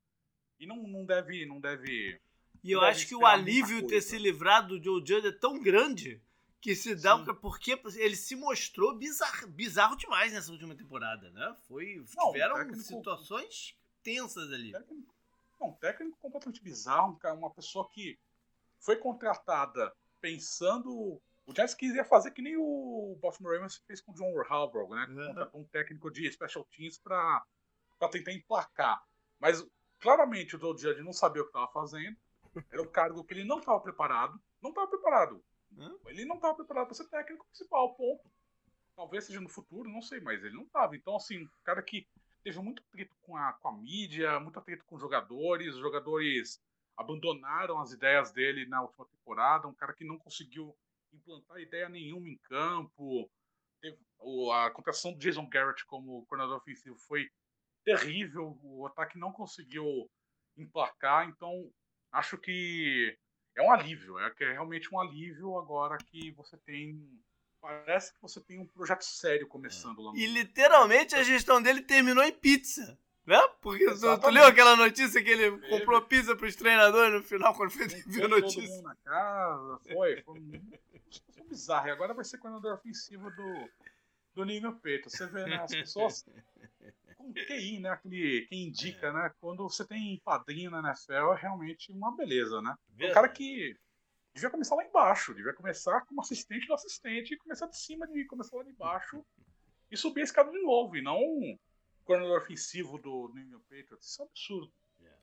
e 0.58 0.66
não, 0.66 0.76
não 0.88 1.04
deve 1.04 1.44
não 1.44 1.60
deve 1.60 2.18
e 2.62 2.72
eu 2.72 2.80
acho 2.80 3.06
que 3.06 3.14
o 3.14 3.26
alívio 3.26 3.86
ter 3.86 4.00
se 4.00 4.16
livrado 4.16 4.78
do 4.78 4.82
Joe 4.82 5.00
Judge 5.06 5.26
é 5.28 5.32
tão 5.32 5.60
grande 5.60 6.22
que 6.58 6.74
se 6.74 6.94
dá 6.94 7.18
Sim. 7.18 7.34
porque 7.34 7.78
ele 7.96 8.16
se 8.16 8.34
mostrou 8.34 8.96
bizarro, 8.96 9.48
bizarro 9.48 9.96
demais 9.96 10.32
nessa 10.32 10.50
última 10.50 10.74
temporada, 10.74 11.30
né? 11.32 11.54
Foi 11.68 12.02
não, 12.16 12.32
tiveram 12.32 12.56
técnico, 12.56 12.82
situações 12.82 13.76
tensas 14.02 14.50
ali. 14.50 14.72
Técnico, 14.72 15.14
não, 15.60 15.72
técnico 15.72 16.16
completamente 16.18 16.62
bizarro, 16.62 17.18
uma 17.36 17.50
pessoa 17.50 17.86
que 17.90 18.18
foi 18.80 18.96
contratada 18.96 19.94
pensando 20.22 21.20
o 21.46 21.54
Giants 21.54 21.74
queria 21.74 22.04
fazer 22.04 22.30
que 22.30 22.42
nem 22.42 22.56
o 22.56 23.18
Baltimore 23.20 23.54
Ravens 23.54 23.76
fez 23.86 24.00
com 24.00 24.12
o 24.12 24.14
John 24.14 24.32
Harbaugh, 24.40 24.94
né? 24.94 25.06
Uhum. 25.52 25.60
Um 25.60 25.64
técnico 25.64 26.10
de 26.10 26.30
special 26.32 26.64
teams 26.64 26.98
para 26.98 27.44
tentar 28.10 28.32
emplacar. 28.32 29.02
Mas 29.38 29.64
claramente 30.00 30.56
o 30.56 30.58
Joe 30.58 30.76
Judge 30.76 31.02
não 31.02 31.12
sabia 31.12 31.42
o 31.42 31.44
que 31.44 31.50
estava 31.50 31.70
fazendo. 31.70 32.16
Era 32.70 32.82
um 32.82 32.90
cargo 32.90 33.24
que 33.24 33.34
ele 33.34 33.44
não 33.44 33.58
estava 33.58 33.80
preparado. 33.80 34.40
Não 34.62 34.70
estava 34.70 34.88
preparado. 34.88 35.44
Ele 36.06 36.24
não 36.24 36.36
estava 36.36 36.54
preparado 36.54 36.86
para 36.86 36.94
ser 36.94 37.08
técnico 37.08 37.46
principal, 37.46 37.94
ponto. 37.94 38.24
Talvez 38.96 39.24
seja 39.24 39.40
no 39.40 39.48
futuro, 39.48 39.90
não 39.90 40.00
sei, 40.00 40.20
mas 40.20 40.42
ele 40.42 40.54
não 40.54 40.62
estava. 40.62 40.96
Então, 40.96 41.16
assim, 41.16 41.42
um 41.42 41.48
cara 41.64 41.82
que 41.82 42.06
teve 42.44 42.58
muito 42.60 42.82
atrito 42.88 43.14
com 43.22 43.36
a, 43.36 43.52
com 43.54 43.68
a 43.68 43.72
mídia, 43.72 44.38
muito 44.38 44.58
atrito 44.58 44.84
com 44.84 44.94
os 44.94 45.00
jogadores, 45.00 45.74
os 45.74 45.80
jogadores 45.80 46.62
abandonaram 46.96 47.80
as 47.80 47.92
ideias 47.92 48.32
dele 48.32 48.66
na 48.66 48.82
última 48.82 49.04
temporada, 49.06 49.66
um 49.66 49.74
cara 49.74 49.92
que 49.92 50.04
não 50.04 50.16
conseguiu 50.16 50.74
implantar 51.14 51.60
ideia 51.60 51.88
nenhuma 51.88 52.28
em 52.28 52.38
campo. 52.38 53.30
Teve, 53.80 53.98
a 54.52 54.70
contratação 54.70 55.12
do 55.12 55.18
Jason 55.18 55.48
Garrett 55.48 55.84
como 55.86 56.24
coordenador 56.26 56.58
ofensivo 56.58 56.96
foi 56.96 57.28
terrível. 57.84 58.58
O 58.62 58.86
ataque 58.86 59.18
não 59.18 59.32
conseguiu 59.32 60.10
emplacar. 60.56 61.28
Então, 61.28 61.70
acho 62.12 62.38
que 62.38 63.16
é 63.56 63.62
um 63.62 63.70
alívio. 63.70 64.18
É, 64.18 64.32
é 64.40 64.52
realmente 64.52 64.92
um 64.92 65.00
alívio 65.00 65.58
agora 65.58 65.98
que 65.98 66.30
você 66.32 66.56
tem. 66.58 67.00
Parece 67.60 68.12
que 68.12 68.20
você 68.20 68.42
tem 68.42 68.60
um 68.60 68.66
projeto 68.66 69.02
sério 69.02 69.48
começando 69.48 70.02
lá. 70.02 70.12
No... 70.12 70.18
E 70.18 70.26
literalmente 70.26 71.14
a 71.14 71.22
gestão 71.22 71.62
dele 71.62 71.80
terminou 71.80 72.22
em 72.22 72.32
pizza. 72.32 72.98
Né? 73.26 73.40
Porque 73.62 73.86
tu, 73.86 74.20
tu, 74.20 74.28
leu 74.28 74.44
aquela 74.44 74.76
notícia 74.76 75.22
que 75.22 75.30
ele 75.30 75.58
comprou 75.68 76.02
pizza 76.02 76.36
para 76.36 76.46
os 76.46 76.54
treinadores 76.54 77.14
no 77.14 77.22
final, 77.22 77.54
quando 77.54 77.70
foi 77.70 77.86
ver 77.88 78.24
a 78.24 78.28
notícia? 78.28 78.62
Todo 78.62 78.70
mundo 78.70 78.82
na 78.82 78.96
casa, 78.96 79.78
foi. 79.78 80.22
Foi, 80.22 80.62
foi 81.34 81.44
bizarro. 81.48 81.88
E 81.88 81.90
agora 81.90 82.12
vai 82.12 82.24
ser 82.24 82.36
coordenador 82.36 82.74
ofensivo 82.74 83.30
do, 83.30 83.70
do 84.34 84.44
Ninho 84.44 84.74
Peito. 84.74 85.08
Você 85.08 85.26
vê, 85.26 85.46
né? 85.46 85.56
As 85.56 85.70
pessoas. 85.70 86.26
Com 87.16 87.32
QI, 87.32 87.80
né? 87.80 87.90
Aquele 87.90 88.46
que 88.46 88.56
indica, 88.56 89.10
né? 89.10 89.32
Quando 89.40 89.62
você 89.62 89.86
tem 89.86 90.20
padrinho 90.22 90.70
na 90.70 90.80
NFL, 90.80 91.32
é 91.32 91.36
realmente 91.36 91.90
uma 91.92 92.14
beleza, 92.14 92.60
né? 92.60 92.76
É 92.98 93.10
um 93.10 93.14
cara 93.14 93.28
que 93.28 93.74
devia 94.34 94.50
começar 94.50 94.74
lá 94.74 94.84
embaixo, 94.84 95.32
devia 95.32 95.54
começar 95.54 96.02
como 96.02 96.20
assistente 96.20 96.66
do 96.66 96.74
assistente 96.74 97.36
começar 97.36 97.68
de 97.68 97.78
cima 97.78 98.06
de 98.06 98.24
começar 98.26 98.56
lá 98.56 98.64
de 98.64 98.72
baixo 98.72 99.24
e 99.90 99.96
subir 99.96 100.22
a 100.22 100.24
escada 100.24 100.50
de 100.50 100.60
novo, 100.60 100.96
e 100.96 101.02
não 101.02 101.18
coordenador 102.04 102.40
ofensivo 102.40 102.98
do 102.98 103.28
New 103.34 103.44
England 103.44 103.62
Patriots. 103.62 104.08
Isso 104.08 104.22
é 104.22 104.24
um 104.24 104.28
absurdo. 104.28 104.72
Yeah. 105.00 105.20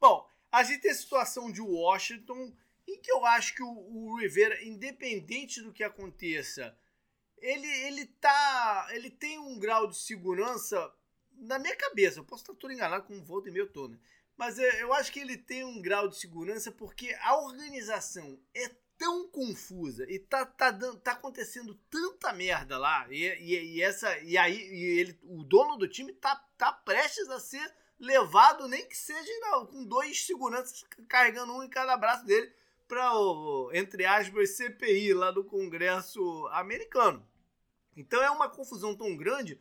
Bom, 0.00 0.28
a 0.50 0.62
gente 0.62 0.80
tem 0.80 0.90
a 0.90 0.94
situação 0.94 1.50
de 1.50 1.60
Washington, 1.60 2.54
em 2.86 3.00
que 3.00 3.10
eu 3.10 3.24
acho 3.24 3.54
que 3.54 3.62
o, 3.62 3.68
o 3.68 4.18
Rivera, 4.18 4.62
independente 4.64 5.60
do 5.60 5.72
que 5.72 5.84
aconteça, 5.84 6.76
ele, 7.38 7.66
ele 7.66 8.06
tá. 8.06 8.88
Ele 8.90 9.10
tem 9.10 9.38
um 9.38 9.58
grau 9.58 9.86
de 9.86 9.96
segurança 9.96 10.92
na 11.32 11.58
minha 11.58 11.76
cabeça. 11.76 12.18
Eu 12.18 12.24
posso 12.24 12.42
estar 12.42 12.54
todo 12.54 12.72
enganado 12.72 13.04
com 13.04 13.18
o 13.18 13.24
volta 13.24 13.48
e 13.48 13.52
meio 13.52 13.68
todo, 13.68 13.92
né? 13.92 13.98
Mas 14.36 14.58
eu 14.58 14.92
acho 14.92 15.10
que 15.12 15.20
ele 15.20 15.36
tem 15.36 15.64
um 15.64 15.80
grau 15.80 16.08
de 16.08 16.16
segurança 16.16 16.70
porque 16.70 17.16
a 17.20 17.38
organização 17.38 18.38
é 18.54 18.70
tão 18.98 19.28
confusa 19.28 20.04
e 20.08 20.18
tá, 20.18 20.44
tá, 20.46 20.72
tá 20.72 21.12
acontecendo 21.12 21.74
tanta 21.90 22.32
merda 22.32 22.78
lá 22.78 23.06
e, 23.10 23.24
e, 23.40 23.76
e, 23.76 23.82
essa 23.82 24.18
e 24.20 24.36
aí 24.36 24.56
e 24.56 24.98
ele 24.98 25.18
o 25.22 25.42
dono 25.42 25.76
do 25.76 25.88
time 25.88 26.12
tá, 26.12 26.36
tá 26.56 26.72
prestes 26.72 27.28
a 27.28 27.38
ser 27.38 27.72
levado 27.98 28.68
nem 28.68 28.86
que 28.86 28.96
seja 28.96 29.30
não, 29.40 29.66
com 29.66 29.84
dois 29.84 30.24
seguranças 30.24 30.84
carregando 31.08 31.52
um 31.52 31.62
em 31.62 31.68
cada 31.68 31.96
braço 31.96 32.24
dele 32.24 32.50
para 32.88 33.12
o 33.14 33.70
entre 33.72 34.04
aspas 34.04 34.56
CPI 34.56 35.12
lá 35.12 35.30
do 35.30 35.44
Congresso 35.44 36.46
americano. 36.52 37.26
Então 37.96 38.22
é 38.22 38.30
uma 38.30 38.48
confusão 38.48 38.94
tão 38.94 39.16
grande 39.16 39.60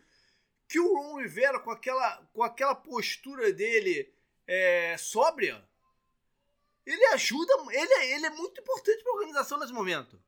que 0.67 0.79
o 0.79 0.93
Ron 0.93 1.21
Rivera 1.21 1.59
com 1.59 1.71
aquela 1.71 2.17
com 2.33 2.43
aquela 2.43 2.75
postura 2.75 3.51
dele 3.51 4.13
é, 4.47 4.95
sóbria 4.97 5.63
ele 6.85 7.05
ajuda, 7.07 7.53
ele, 7.69 7.93
é, 7.93 8.15
ele 8.15 8.25
é 8.27 8.29
muito 8.29 8.61
importante 8.61 9.03
para 9.03 9.11
a 9.11 9.15
organização 9.15 9.59
nesse 9.59 9.73
momento. 9.73 10.21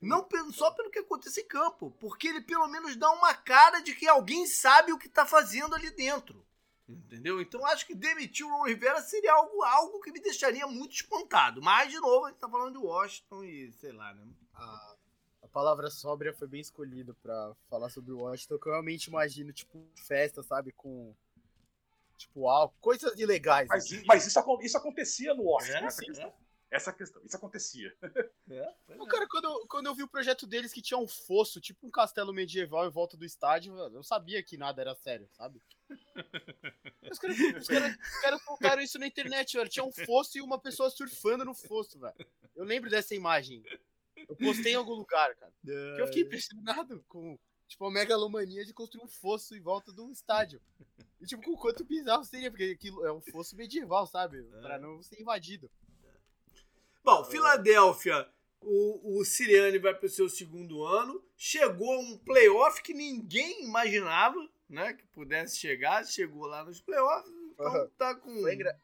Não 0.00 0.26
só 0.52 0.70
pelo 0.70 0.90
que 0.90 0.98
acontece 0.98 1.40
em 1.40 1.48
campo, 1.48 1.90
porque 1.98 2.28
ele 2.28 2.40
pelo 2.40 2.68
menos 2.68 2.96
dá 2.96 3.10
uma 3.10 3.34
cara 3.34 3.80
de 3.80 3.94
que 3.94 4.06
alguém 4.06 4.46
sabe 4.46 4.92
o 4.92 4.98
que 4.98 5.06
está 5.06 5.26
fazendo 5.26 5.74
ali 5.74 5.90
dentro. 5.90 6.46
Entendeu? 6.88 7.40
Então 7.40 7.66
acho 7.66 7.84
que 7.84 7.94
demitir 7.94 8.46
o 8.46 8.50
Ron 8.50 8.66
Rivera 8.66 9.00
seria 9.00 9.32
algo, 9.32 9.62
algo 9.64 10.00
que 10.00 10.12
me 10.12 10.20
deixaria 10.20 10.66
muito 10.68 10.94
espantado. 10.94 11.60
Mas, 11.60 11.90
de 11.90 11.98
novo, 11.98 12.26
a 12.26 12.28
gente 12.28 12.38
tá 12.38 12.48
falando 12.48 12.78
de 12.78 12.86
Washington 12.86 13.42
e 13.42 13.72
sei 13.72 13.90
lá, 13.90 14.14
né? 14.14 14.24
A, 14.54 14.96
a 15.42 15.48
palavra 15.48 15.90
sóbria 15.90 16.32
foi 16.32 16.46
bem 16.46 16.60
escolhida 16.60 17.12
para 17.14 17.56
falar 17.68 17.88
sobre 17.90 18.12
o 18.12 18.18
Washington, 18.18 18.58
que 18.58 18.68
eu 18.68 18.72
realmente 18.72 19.06
imagino, 19.06 19.52
tipo, 19.52 19.84
festa, 19.96 20.44
sabe? 20.44 20.70
Com 20.70 21.12
tipo 22.16 22.48
álcool, 22.48 22.76
coisas 22.80 23.18
ilegais. 23.18 23.68
Mas, 23.68 23.84
assim. 23.84 24.02
mas 24.06 24.26
isso, 24.26 24.38
isso 24.62 24.78
acontecia 24.78 25.34
no 25.34 25.44
Washington, 25.44 25.78
é, 25.78 25.84
essa, 25.84 25.98
sim, 25.98 26.06
questão, 26.06 26.28
é. 26.28 26.34
essa 26.70 26.92
questão. 26.92 27.22
Isso 27.24 27.36
acontecia. 27.36 27.96
É, 28.48 28.74
o 28.96 29.06
cara, 29.06 29.26
quando 29.28 29.44
eu, 29.44 29.66
quando 29.66 29.86
eu 29.86 29.94
vi 29.94 30.04
o 30.04 30.08
projeto 30.08 30.46
deles 30.46 30.72
que 30.72 30.80
tinha 30.80 30.96
um 30.96 31.08
fosso, 31.08 31.60
tipo 31.60 31.84
um 31.84 31.90
castelo 31.90 32.32
medieval 32.32 32.86
em 32.86 32.90
volta 32.90 33.16
do 33.16 33.24
estádio, 33.24 33.76
eu 33.76 34.04
sabia 34.04 34.40
que 34.40 34.56
nada 34.56 34.80
era 34.80 34.94
sério, 34.94 35.28
sabe? 35.32 35.60
Os 37.10 37.18
caras, 37.18 37.38
os 37.38 37.66
caras, 37.68 37.96
os 37.96 38.20
caras 38.20 38.42
colocaram 38.42 38.82
isso 38.82 38.98
na 38.98 39.06
internet, 39.06 39.56
velho. 39.56 39.68
Tinha 39.68 39.84
um 39.84 39.92
fosso 39.92 40.38
e 40.38 40.42
uma 40.42 40.60
pessoa 40.60 40.90
surfando 40.90 41.44
no 41.44 41.54
fosso, 41.54 41.98
velho. 41.98 42.14
Eu 42.54 42.64
lembro 42.64 42.90
dessa 42.90 43.14
imagem. 43.14 43.62
Eu 44.28 44.34
postei 44.34 44.72
em 44.72 44.76
algum 44.76 44.94
lugar, 44.94 45.34
cara. 45.36 45.52
eu 45.64 46.06
fiquei 46.06 46.22
impressionado 46.22 47.04
com 47.08 47.38
tipo, 47.68 47.84
a 47.84 47.90
megalomania 47.90 48.64
de 48.64 48.72
construir 48.72 49.04
um 49.04 49.08
fosso 49.08 49.54
em 49.54 49.60
volta 49.60 49.92
do 49.92 50.10
estádio. 50.10 50.60
E, 51.20 51.26
tipo, 51.26 51.42
com 51.42 51.52
o 51.52 51.58
quanto 51.58 51.84
bizarro 51.84 52.24
seria, 52.24 52.50
porque 52.50 52.64
aquilo 52.64 53.04
é 53.04 53.12
um 53.12 53.20
fosso 53.20 53.56
medieval, 53.56 54.06
sabe? 54.06 54.38
É. 54.38 54.60
Pra 54.60 54.78
não 54.78 55.02
ser 55.02 55.20
invadido. 55.20 55.70
Bom, 57.02 57.24
Filadélfia, 57.24 58.28
o, 58.60 59.18
o 59.18 59.24
Siriane 59.24 59.78
vai 59.78 59.94
pro 59.94 60.08
seu 60.08 60.28
segundo 60.28 60.84
ano. 60.84 61.22
Chegou 61.36 61.92
a 61.94 61.98
um 62.00 62.18
playoff 62.18 62.82
que 62.82 62.92
ninguém 62.92 63.64
imaginava, 63.64 64.36
né? 64.68 64.92
Que 64.92 65.06
pudesse 65.06 65.56
chegar. 65.56 66.04
Chegou 66.04 66.46
lá 66.46 66.64
nos 66.64 66.80
playoffs. 66.80 67.32
Então 67.52 67.72
uhum. 67.72 67.88
tá 67.96 68.14
com. 68.14 68.40
Foi 68.40 68.54
engra... 68.54 68.78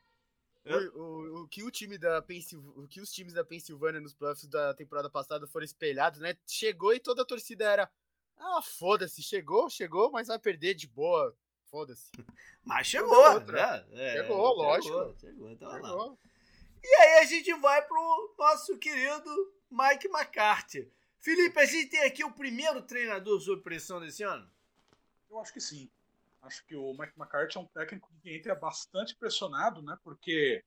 O, 0.65 1.01
o, 1.01 1.43
o, 1.43 1.49
que 1.49 1.65
o 1.65 1.71
time 1.73 1.99
da 1.99 2.23
Pensil... 2.23 2.61
o 2.77 2.87
que 2.87 3.01
os 3.01 3.11
times 3.11 3.33
da 3.33 3.45
Pensilvânia 3.45 4.01
nos 4.01 4.15
playoffs 4.15 4.47
da 4.47 4.73
temporada 4.73 5.11
passada 5.11 5.45
foram 5.49 5.65
espelhados, 5.65 6.21
né? 6.21 6.37
Chegou 6.47 6.95
e 6.95 7.01
toda 7.01 7.23
a 7.23 7.27
torcida 7.27 7.65
era 7.65 7.91
ah, 8.39 8.63
foda-se, 8.63 9.23
chegou, 9.23 9.69
chegou, 9.69 10.11
mas 10.11 10.29
vai 10.29 10.39
perder 10.39 10.75
de 10.75 10.87
boa. 10.87 11.37
Foda-se. 11.73 12.13
Mas 12.63 12.87
chegou, 12.87 13.41
né? 13.41 13.87
É, 13.93 14.13
chegou, 14.13 14.55
lógico. 14.55 14.95
Chegou, 14.95 15.17
chegou, 15.19 15.51
então 15.51 15.73
chegou. 15.73 16.19
E 16.85 16.95
aí 16.97 17.19
a 17.21 17.25
gente 17.25 17.51
vai 17.55 17.81
pro 17.81 18.35
nosso 18.39 18.77
querido 18.77 19.55
Mike 19.71 20.07
McCarthy. 20.09 20.93
Felipe, 21.19 21.59
a 21.59 21.65
gente 21.65 21.89
tem 21.89 22.03
aqui 22.03 22.23
o 22.23 22.31
primeiro 22.31 22.83
treinador 22.83 23.41
sob 23.41 23.63
pressão 23.63 24.01
desse 24.01 24.23
ano? 24.23 24.47
Eu 25.31 25.41
acho 25.41 25.51
que 25.51 25.63
sim. 25.63 25.89
Acho 26.43 26.63
que 26.67 26.77
o 26.77 26.93
Mike 26.93 27.19
McCarthy 27.19 27.57
é 27.57 27.61
um 27.61 27.67
técnico 27.67 28.13
que 28.23 28.37
entra 28.37 28.55
bastante 28.55 29.17
pressionado, 29.17 29.81
né? 29.81 29.97
Porque 30.05 30.63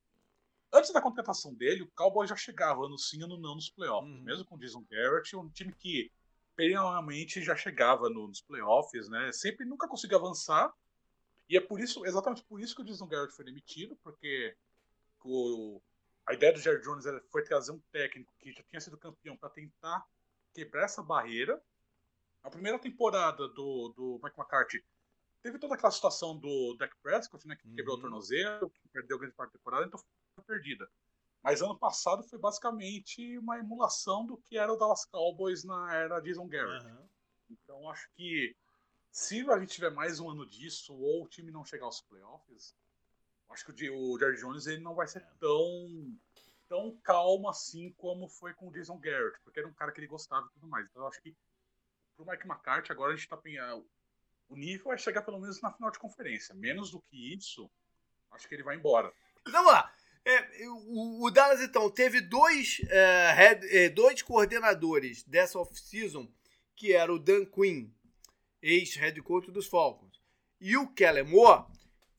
antes 0.74 0.92
da 0.92 1.02
contratação 1.02 1.54
dele, 1.54 1.84
o 1.84 1.92
Cowboy 1.92 2.26
já 2.26 2.36
chegava 2.36 2.90
no 2.90 2.98
sim 2.98 3.22
ou 3.22 3.30
no 3.30 3.38
não 3.38 3.54
nos 3.54 3.70
playoffs. 3.70 4.12
Uhum. 4.12 4.24
Mesmo 4.24 4.44
com 4.46 4.56
o 4.56 4.58
Jason 4.58 4.84
Garrett, 4.90 5.36
um 5.36 5.50
time 5.50 5.72
que 5.72 6.12
perennialmente 6.56 7.44
já 7.44 7.56
chegava 7.56 8.10
no, 8.10 8.28
nos 8.28 8.42
playoffs, 8.42 9.08
né? 9.08 9.32
Sempre 9.32 9.68
nunca 9.68 9.88
conseguiu 9.88 10.18
avançar. 10.18 10.74
E 11.50 11.58
é 11.58 11.62
por 11.62 11.80
isso, 11.80 12.06
exatamente 12.06 12.44
por 12.44 12.60
isso 12.60 12.76
que 12.76 12.82
o 12.82 12.86
Jason 12.86 13.08
Garrett 13.08 13.36
foi 13.36 13.46
demitido, 13.46 13.96
porque 13.98 14.56
o, 15.24 15.82
a 16.26 16.34
ideia 16.34 16.54
do 16.54 16.60
Jerry 16.60 16.82
Jones 16.82 17.06
foi 17.32 17.44
trazer 17.44 17.72
um 17.72 17.80
técnico 17.92 18.34
que 18.40 18.52
já 18.52 18.64
tinha 18.64 18.82
sido 18.82 18.98
campeão 18.98 19.38
para 19.38 19.50
tentar 19.50 20.06
quebrar 20.54 20.86
essa 20.86 21.04
barreira. 21.04 21.62
A 22.44 22.50
primeira 22.50 22.80
temporada 22.80 23.48
do, 23.50 23.90
do 23.90 24.20
Mike 24.24 24.40
McCarthy 24.40 24.84
teve 25.42 25.60
toda 25.60 25.76
aquela 25.76 25.92
situação 25.92 26.38
do 26.38 26.76
Dak 26.78 26.96
Prescott, 27.04 27.48
né, 27.48 27.56
que 27.56 27.68
uhum. 27.68 27.76
quebrou 27.76 27.98
o 27.98 28.02
tornozelo, 28.02 28.70
que 28.70 28.88
perdeu 28.90 29.20
grande 29.20 29.36
parte 29.36 29.52
da 29.52 29.60
temporada, 29.60 29.86
então 29.86 30.00
foi 30.36 30.44
perdida. 30.44 30.90
Mas 31.44 31.62
ano 31.62 31.78
passado 31.78 32.24
foi 32.24 32.40
basicamente 32.40 33.38
uma 33.38 33.60
emulação 33.60 34.26
do 34.26 34.38
que 34.38 34.58
era 34.58 34.74
o 34.74 34.78
Dallas 34.78 35.06
Cowboys 35.06 35.64
na 35.64 35.94
era 35.94 36.20
Jason 36.20 36.48
Garrett. 36.48 36.88
Uhum. 36.88 37.08
Então 37.52 37.90
acho 37.92 38.10
que 38.16 38.56
se 39.16 39.50
a 39.50 39.58
gente 39.58 39.76
tiver 39.76 39.92
mais 39.92 40.20
um 40.20 40.30
ano 40.30 40.46
disso, 40.46 40.94
ou 40.94 41.24
o 41.24 41.28
time 41.30 41.50
não 41.50 41.64
chegar 41.64 41.86
aos 41.86 42.02
playoffs, 42.02 42.76
acho 43.50 43.66
que 43.66 43.90
o 43.90 44.20
Jerry 44.20 44.36
Jones 44.36 44.68
ele 44.68 44.82
não 44.82 44.94
vai 44.94 45.08
ser 45.08 45.26
tão 45.40 46.20
tão 46.68 46.98
calmo 47.02 47.48
assim 47.48 47.94
como 47.94 48.28
foi 48.28 48.54
com 48.54 48.68
o 48.68 48.72
Jason 48.74 49.00
Garrett, 49.00 49.40
porque 49.42 49.60
era 49.60 49.70
um 49.70 49.74
cara 49.74 49.94
que 49.94 50.02
ele 50.02 50.08
gostava 50.08 50.46
e 50.46 50.54
tudo 50.56 50.68
mais. 50.68 50.86
Então 50.90 51.04
eu 51.04 51.08
acho 51.08 51.22
que 51.22 51.34
pro 52.18 52.26
Mike 52.26 52.46
McCarthy 52.46 52.92
agora 52.92 53.14
a 53.14 53.16
gente 53.16 53.30
tá 53.30 53.40
o 54.50 54.56
nível 54.58 54.92
é 54.92 54.98
chegar 54.98 55.22
pelo 55.22 55.40
menos 55.40 55.62
na 55.62 55.72
final 55.72 55.90
de 55.92 56.00
conferência. 56.00 56.54
Menos 56.54 56.92
do 56.92 57.02
que 57.04 57.34
isso, 57.34 57.72
acho 58.32 58.50
que 58.50 58.54
ele 58.54 58.64
vai 58.64 58.76
embora. 58.76 59.14
Vamos 59.50 59.72
lá. 59.72 59.96
É, 60.26 60.68
o, 60.68 61.24
o, 61.24 61.32
Dallas, 61.32 61.62
então, 61.62 61.90
teve 61.90 62.20
dois, 62.20 62.82
é, 62.90 63.32
head, 63.32 63.78
é, 63.78 63.90
dois 63.90 64.22
coordenadores 64.22 65.24
dessa 65.24 65.58
off-season, 65.58 66.30
que 66.76 66.92
era 66.92 67.14
o 67.14 67.20
Dan 67.20 67.46
Quinn, 67.46 67.90
ex-head 68.66 69.22
coach 69.22 69.52
dos 69.52 69.68
Falcons, 69.68 70.20
e 70.60 70.76
o 70.78 70.88
Kellen 70.88 71.26
Moore, 71.26 71.66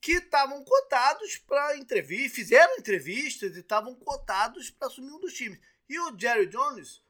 que 0.00 0.12
estavam 0.12 0.62
cotados 0.64 1.36
para 1.38 1.76
entrevista, 1.76 2.36
fizeram 2.36 2.76
entrevistas 2.76 3.56
e 3.56 3.60
estavam 3.60 3.94
cotados 3.94 4.70
para 4.70 4.88
assumir 4.88 5.10
um 5.10 5.20
dos 5.20 5.32
times. 5.32 5.58
E 5.88 5.98
o 5.98 6.16
Jerry 6.16 6.46
Jones, 6.46 7.02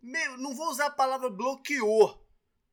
meu, 0.00 0.38
não 0.38 0.54
vou 0.54 0.68
usar 0.68 0.86
a 0.86 0.90
palavra 0.90 1.28
bloqueou, 1.28 2.24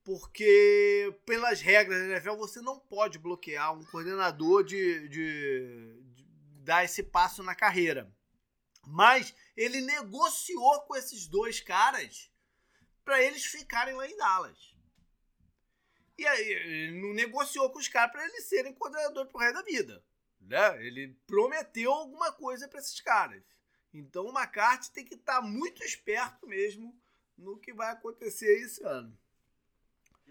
porque 0.04 1.14
pelas 1.26 1.62
regras 1.62 2.00
da 2.00 2.06
NFL 2.08 2.36
você 2.36 2.62
não 2.62 2.80
pode 2.80 3.20
bloquear 3.20 3.78
um 3.78 3.84
coordenador 3.86 4.64
de, 4.64 5.08
de, 5.10 6.02
dar 6.64 6.84
esse 6.84 7.04
passo 7.04 7.44
na 7.44 7.56
carreira. 7.56 8.12
Mas 8.88 9.34
ele 9.56 9.82
negociou 9.82 10.82
com 10.82 10.96
esses 10.96 11.28
dois 11.28 11.60
caras 11.60 12.32
para 13.04 13.22
eles 13.22 13.46
ficarem 13.46 13.96
lá 13.96 14.08
em 14.08 14.18
Dallas. 14.18 14.71
E 16.18 16.26
aí, 16.28 16.92
não 16.92 17.14
negociou 17.14 17.70
com 17.70 17.80
os 17.80 17.88
caras 17.88 18.12
para 18.12 18.26
eles 18.26 18.46
serem 18.46 18.74
coordenador 18.74 19.26
pro 19.28 19.40
resto 19.40 19.56
da 19.56 19.62
vida. 19.64 20.04
Né? 20.40 20.86
Ele 20.86 21.16
prometeu 21.26 21.92
alguma 21.92 22.32
coisa 22.32 22.68
para 22.68 22.80
esses 22.80 23.00
caras. 23.02 23.42
Então 23.94 24.26
o 24.26 24.38
McCarthy 24.38 24.92
tem 24.92 25.06
que 25.06 25.16
estar 25.16 25.42
tá 25.42 25.42
muito 25.42 25.84
esperto 25.84 26.48
mesmo 26.48 26.96
no 27.38 27.60
que 27.60 27.74
vai 27.74 27.92
acontecer 27.92 28.62
esse 28.62 28.84
ano. 28.84 29.18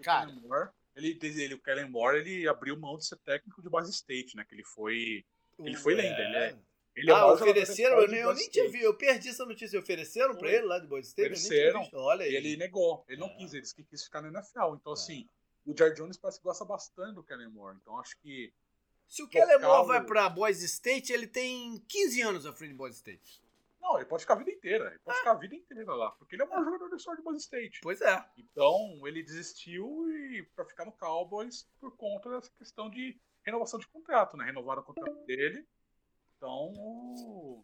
Cara, 0.02 0.32
Moore, 0.32 0.70
ele, 0.96 1.18
ele, 1.22 1.54
o 1.54 1.58
Kellen 1.60 1.90
Moore, 1.90 2.18
ele 2.18 2.48
abriu 2.48 2.78
mão 2.78 2.96
de 2.96 3.06
ser 3.06 3.16
técnico 3.18 3.60
de 3.60 3.68
base 3.68 3.90
state, 3.90 4.36
né? 4.36 4.44
Que 4.44 4.54
ele 4.54 4.64
foi 4.64 5.24
ele 5.66 5.76
foi 5.76 5.94
lenda, 5.94 6.20
ele 6.20 6.36
é. 6.36 6.58
Ele 6.96 7.10
é 7.10 7.14
ah, 7.14 7.32
ofereceram? 7.32 8.00
Eu, 8.00 8.08
nem, 8.08 8.20
eu 8.20 8.34
nem 8.34 8.48
tinha 8.50 8.68
visto, 8.68 8.84
eu 8.84 8.94
perdi 8.94 9.28
essa 9.28 9.44
notícia. 9.46 9.78
Ofereceram 9.78 10.34
pra 10.34 10.50
ele 10.50 10.66
lá 10.66 10.78
de 10.78 10.86
Boise 10.86 11.08
State? 11.08 11.32
Ofereceram. 11.32 11.88
Olha 11.92 12.24
aí. 12.24 12.32
E 12.32 12.36
ele 12.36 12.56
negou. 12.56 13.04
Ele 13.08 13.20
não 13.20 13.28
é. 13.28 13.36
quis, 13.36 13.52
ele 13.52 13.62
disse 13.62 13.74
que 13.74 13.84
quis 13.84 14.04
ficar 14.04 14.20
na 14.20 14.28
NFL. 14.28 14.74
Então, 14.74 14.92
é. 14.92 14.94
assim, 14.94 15.28
o 15.66 15.76
Jared 15.76 15.96
Jones 15.96 16.16
parece 16.16 16.38
que 16.38 16.44
gosta 16.44 16.64
bastante 16.64 17.14
do 17.14 17.22
Kellen 17.22 17.48
Moore. 17.48 17.76
Então, 17.80 17.98
acho 17.98 18.18
que. 18.18 18.52
Se 19.08 19.22
o 19.22 19.28
Kellen 19.28 19.60
Moore 19.60 19.88
vai 19.88 20.04
pra 20.04 20.28
Boise 20.28 20.64
State, 20.66 21.12
ele 21.12 21.26
tem 21.26 21.78
15 21.88 22.22
anos 22.22 22.46
à 22.46 22.52
frente 22.52 22.70
de 22.70 22.76
Boise 22.76 22.96
State. 22.96 23.42
Não, 23.80 23.96
ele 23.96 24.04
pode 24.04 24.22
ficar 24.22 24.34
a 24.34 24.38
vida 24.38 24.50
inteira. 24.50 24.88
Ele 24.88 24.98
pode 25.00 25.16
ah. 25.16 25.18
ficar 25.18 25.32
a 25.32 25.38
vida 25.38 25.54
inteira 25.54 25.94
lá. 25.94 26.10
Porque 26.12 26.36
ele 26.36 26.42
é 26.42 26.44
o 26.44 26.48
maior 26.48 26.64
jogador 26.64 26.88
da 26.88 26.96
história 26.96 27.18
de 27.18 27.24
Boise 27.24 27.40
State. 27.40 27.80
Pois 27.82 28.00
é. 28.00 28.24
Então, 28.36 29.06
ele 29.06 29.22
desistiu 29.22 30.08
e 30.10 30.42
para 30.54 30.64
ficar 30.64 30.84
no 30.84 30.92
Cowboys 30.92 31.68
por 31.80 31.96
conta 31.96 32.30
dessa 32.30 32.50
questão 32.52 32.88
de 32.88 33.18
renovação 33.42 33.80
de 33.80 33.88
contrato, 33.88 34.36
né? 34.36 34.44
Renovaram 34.44 34.82
o 34.82 34.84
contrato 34.84 35.24
dele 35.24 35.66
então, 36.40 37.62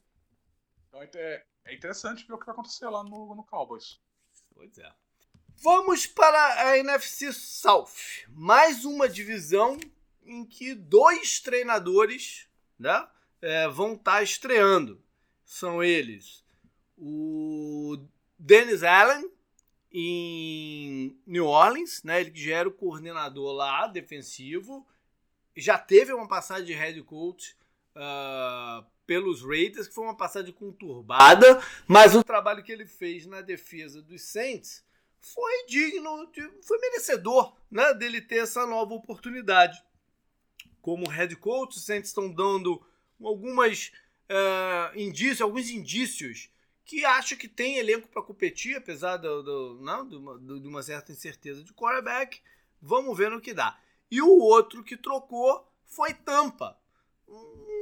então 0.86 1.02
é, 1.02 1.46
é 1.64 1.74
interessante 1.74 2.26
ver 2.26 2.34
o 2.34 2.38
que 2.38 2.44
vai 2.44 2.52
acontecer 2.52 2.86
lá 2.90 3.02
no, 3.02 3.34
no 3.34 3.42
Cowboys. 3.42 3.98
Pois 4.54 4.76
é. 4.76 4.94
Vamos 5.58 6.06
para 6.06 6.68
a 6.68 6.78
NFC 6.78 7.32
South. 7.32 7.88
Mais 8.28 8.84
uma 8.84 9.08
divisão 9.08 9.78
em 10.24 10.44
que 10.44 10.74
dois 10.74 11.40
treinadores 11.40 12.46
né, 12.78 13.06
é, 13.40 13.68
vão 13.68 13.94
estar 13.94 14.16
tá 14.16 14.22
estreando. 14.22 15.02
São 15.44 15.82
eles 15.82 16.44
o 16.96 17.98
Dennis 18.38 18.82
Allen 18.82 19.30
em 19.92 21.18
New 21.26 21.46
Orleans, 21.46 22.02
né, 22.02 22.20
ele 22.20 22.32
já 22.34 22.56
era 22.56 22.68
o 22.68 22.72
coordenador 22.72 23.52
lá 23.52 23.86
defensivo, 23.86 24.86
já 25.56 25.78
teve 25.78 26.12
uma 26.12 26.28
passagem 26.28 26.66
de 26.66 26.74
head 26.74 27.02
coach 27.02 27.56
uh, 27.94 28.84
pelos 29.06 29.42
Raiders, 29.42 29.88
que 29.88 29.94
foi 29.94 30.04
uma 30.04 30.16
passagem 30.16 30.52
conturbada, 30.52 31.62
mas 31.86 32.14
o 32.14 32.22
trabalho 32.22 32.62
que 32.62 32.72
ele 32.72 32.86
fez 32.86 33.26
na 33.26 33.40
defesa 33.40 34.02
dos 34.02 34.22
Saints 34.22 34.84
foi 35.34 35.66
digno, 35.66 36.30
de, 36.32 36.42
foi 36.62 36.78
merecedor 36.78 37.56
né, 37.70 37.94
dele 37.94 38.20
ter 38.20 38.36
essa 38.36 38.66
nova 38.66 38.94
oportunidade. 38.94 39.82
Como 40.80 41.08
head 41.08 41.34
coach, 41.36 41.76
os 41.76 41.84
Saints 41.84 42.10
estão 42.10 42.32
dando 42.32 42.80
algumas 43.20 43.92
uh, 44.30 44.96
indícios, 44.98 45.40
alguns 45.40 45.68
indícios 45.70 46.50
que 46.84 47.04
acho 47.04 47.36
que 47.36 47.48
tem 47.48 47.78
elenco 47.78 48.06
para 48.08 48.22
competir, 48.22 48.76
apesar 48.76 49.16
do, 49.16 49.42
do, 49.42 49.80
não, 49.82 50.06
de, 50.08 50.14
uma, 50.14 50.38
de 50.38 50.68
uma 50.68 50.82
certa 50.82 51.10
incerteza 51.10 51.64
de 51.64 51.72
quarterback. 51.72 52.40
Vamos 52.80 53.16
ver 53.18 53.30
no 53.30 53.40
que 53.40 53.52
dá. 53.52 53.76
E 54.08 54.22
o 54.22 54.38
outro 54.38 54.84
que 54.84 54.96
trocou 54.96 55.68
foi 55.84 56.14
Tampa 56.14 56.78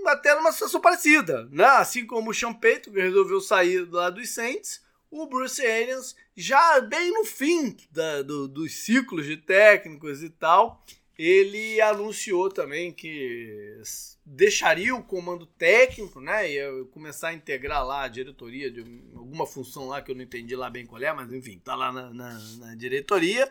até 0.07 0.35
numa 0.35 0.53
situação 0.53 0.81
parecida, 0.81 1.47
né? 1.51 1.65
Assim 1.65 2.07
como 2.07 2.31
o 2.31 2.55
Payton, 2.55 2.93
que 2.93 3.01
resolveu 3.01 3.41
sair 3.41 3.89
lá 3.91 4.11
dos 4.11 4.31
Saints, 4.31 4.84
o 5.23 5.27
Bruce 5.27 5.65
Arians, 5.65 6.17
já 6.37 6.81
bem 6.81 7.13
no 7.13 7.25
fim 7.25 7.77
da, 7.91 8.23
do, 8.23 8.49
dos 8.49 8.73
ciclos 8.73 9.27
de 9.27 9.37
técnicos 9.37 10.23
e 10.25 10.29
tal, 10.29 10.85
ele 11.17 11.81
anunciou 11.81 12.49
também 12.49 12.93
que 12.93 13.81
deixaria 14.27 14.95
o 14.95 15.05
comando 15.05 15.47
técnico, 15.47 16.21
né? 16.21 16.51
Ia 16.51 16.69
começar 16.91 17.29
a 17.29 17.33
integrar 17.33 17.87
lá 17.87 18.03
a 18.03 18.09
diretoria 18.09 18.69
de 18.71 18.81
alguma 19.15 19.47
função 19.47 19.87
lá 19.87 20.03
que 20.03 20.11
eu 20.11 20.17
não 20.17 20.23
entendi 20.23 20.57
lá 20.57 20.69
bem 20.69 20.85
qual 20.85 21.01
é, 21.01 21.13
mas 21.13 21.33
enfim, 21.33 21.61
tá 21.65 21.77
lá 21.77 21.93
na, 21.93 22.13
na, 22.13 22.39
na 22.59 22.75
diretoria 22.75 23.49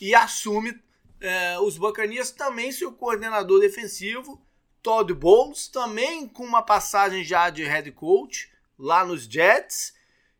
e 0.00 0.14
assume 0.14 0.80
é, 1.20 1.58
os 1.60 1.76
Buccaneers 1.76 2.30
também 2.30 2.72
seu 2.72 2.90
coordenador 2.90 3.60
defensivo 3.60 4.40
Todd 4.82 5.12
Bowles, 5.12 5.68
também 5.68 6.26
com 6.26 6.44
uma 6.44 6.62
passagem 6.62 7.22
já 7.22 7.50
de 7.50 7.62
head 7.62 7.92
coach 7.92 8.50
lá 8.78 9.04
nos 9.04 9.24
Jets, 9.24 9.94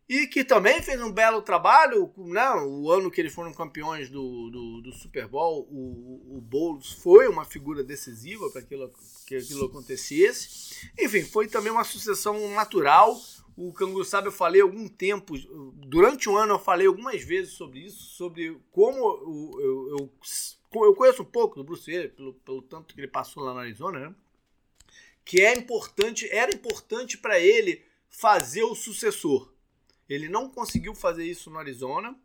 e 0.09 0.27
que 0.27 0.45
também 0.45 0.83
fez 0.83 1.01
um 1.01 1.11
belo 1.11 1.43
trabalho. 1.43 2.13
Né? 2.17 2.51
O 2.67 2.91
ano 2.91 3.11
que 3.11 3.21
eles 3.21 3.35
foram 3.35 3.53
campeões 3.53 4.11
do, 4.11 4.51
do, 4.51 4.83
do 4.83 4.93
Super 4.93 5.27
Bowl, 5.27 5.67
o, 5.71 6.39
o 6.39 6.41
Bowles 6.41 6.93
foi 6.93 7.29
uma 7.29 7.45
figura 7.45 7.83
decisiva 7.83 8.51
para 8.51 8.63
que 8.63 9.37
aquilo 9.37 9.67
acontecesse. 9.67 10.91
Enfim, 10.99 11.23
foi 11.23 11.49
também 11.49 11.73
uma 11.73 11.85
sucessão 11.85 12.51
natural. 12.55 13.19
O 13.57 13.73
Canguru 13.73 14.05
Sabe, 14.05 14.29
eu 14.29 14.33
falei 14.33 14.63
algum 14.63 14.89
tempo, 14.89 15.35
durante 15.75 16.29
um 16.29 16.37
ano 16.37 16.55
eu 16.55 16.59
falei 16.59 16.87
algumas 16.87 17.23
vezes 17.23 17.53
sobre 17.53 17.81
isso, 17.81 18.03
sobre 18.17 18.59
como 18.71 18.97
eu, 18.97 19.61
eu, 19.61 19.89
eu, 19.99 20.85
eu 20.87 20.95
conheço 20.95 21.21
um 21.21 21.27
pouco 21.27 21.57
do 21.57 21.65
Bruce 21.65 21.91
Willis, 21.91 22.13
pelo, 22.13 22.33
pelo 22.33 22.63
tanto 22.63 22.95
que 22.95 23.01
ele 23.01 23.09
passou 23.09 23.43
lá 23.43 23.53
na 23.53 23.61
Arizona, 23.61 24.01
né? 24.01 24.15
que 25.25 25.41
é 25.41 25.57
importante, 25.57 26.29
era 26.31 26.55
importante 26.55 27.19
para 27.19 27.39
ele 27.39 27.83
fazer 28.09 28.63
o 28.65 28.75
sucessor. 28.75 29.52
Ele 30.13 30.29
não 30.29 30.49
conseguiu 30.49 30.95
fazer 30.95 31.25
isso 31.25 31.51
no 31.51 31.59
Arizona 31.59 32.17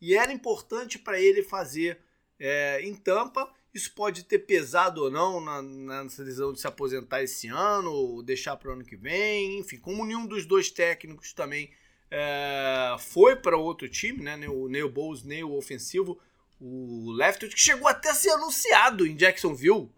e 0.00 0.14
era 0.14 0.32
importante 0.32 0.98
para 0.98 1.20
ele 1.20 1.42
fazer 1.42 1.98
é, 2.38 2.80
em 2.82 2.94
Tampa. 2.94 3.52
Isso 3.72 3.94
pode 3.94 4.24
ter 4.24 4.40
pesado 4.40 5.04
ou 5.04 5.10
não 5.10 5.40
na, 5.40 6.02
decisão 6.04 6.52
de 6.52 6.60
se 6.60 6.66
aposentar 6.66 7.22
esse 7.22 7.48
ano 7.48 7.90
ou 7.90 8.22
deixar 8.22 8.56
para 8.56 8.70
o 8.70 8.72
ano 8.72 8.84
que 8.84 8.96
vem. 8.96 9.58
Enfim, 9.58 9.78
como 9.78 10.04
nenhum 10.04 10.26
dos 10.26 10.44
dois 10.44 10.70
técnicos 10.70 11.32
também 11.32 11.70
é, 12.10 12.96
foi 12.98 13.36
para 13.36 13.56
outro 13.56 13.88
time, 13.88 14.22
né? 14.22 14.36
nem 14.36 14.48
o 14.48 14.68
Neil 14.68 14.90
Bowles 14.90 15.22
nem 15.22 15.42
o 15.42 15.54
ofensivo, 15.54 16.20
o 16.60 17.10
Leftwood, 17.12 17.54
que 17.54 17.60
chegou 17.60 17.88
até 17.88 18.10
a 18.10 18.14
ser 18.14 18.30
anunciado 18.30 19.06
em 19.06 19.16
Jacksonville 19.16 19.90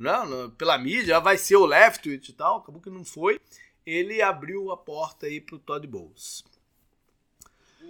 não, 0.00 0.50
pela 0.52 0.78
mídia, 0.78 1.20
vai 1.20 1.36
ser 1.36 1.56
o 1.56 1.66
Leftwich 1.66 2.30
e 2.30 2.34
tal, 2.34 2.56
acabou 2.56 2.80
que 2.80 2.88
não 2.88 3.04
foi. 3.04 3.38
Ele 3.84 4.22
abriu 4.22 4.70
a 4.70 4.76
porta 4.76 5.26
aí 5.26 5.42
pro 5.42 5.58
Todd 5.58 5.86
Bowles. 5.86 6.42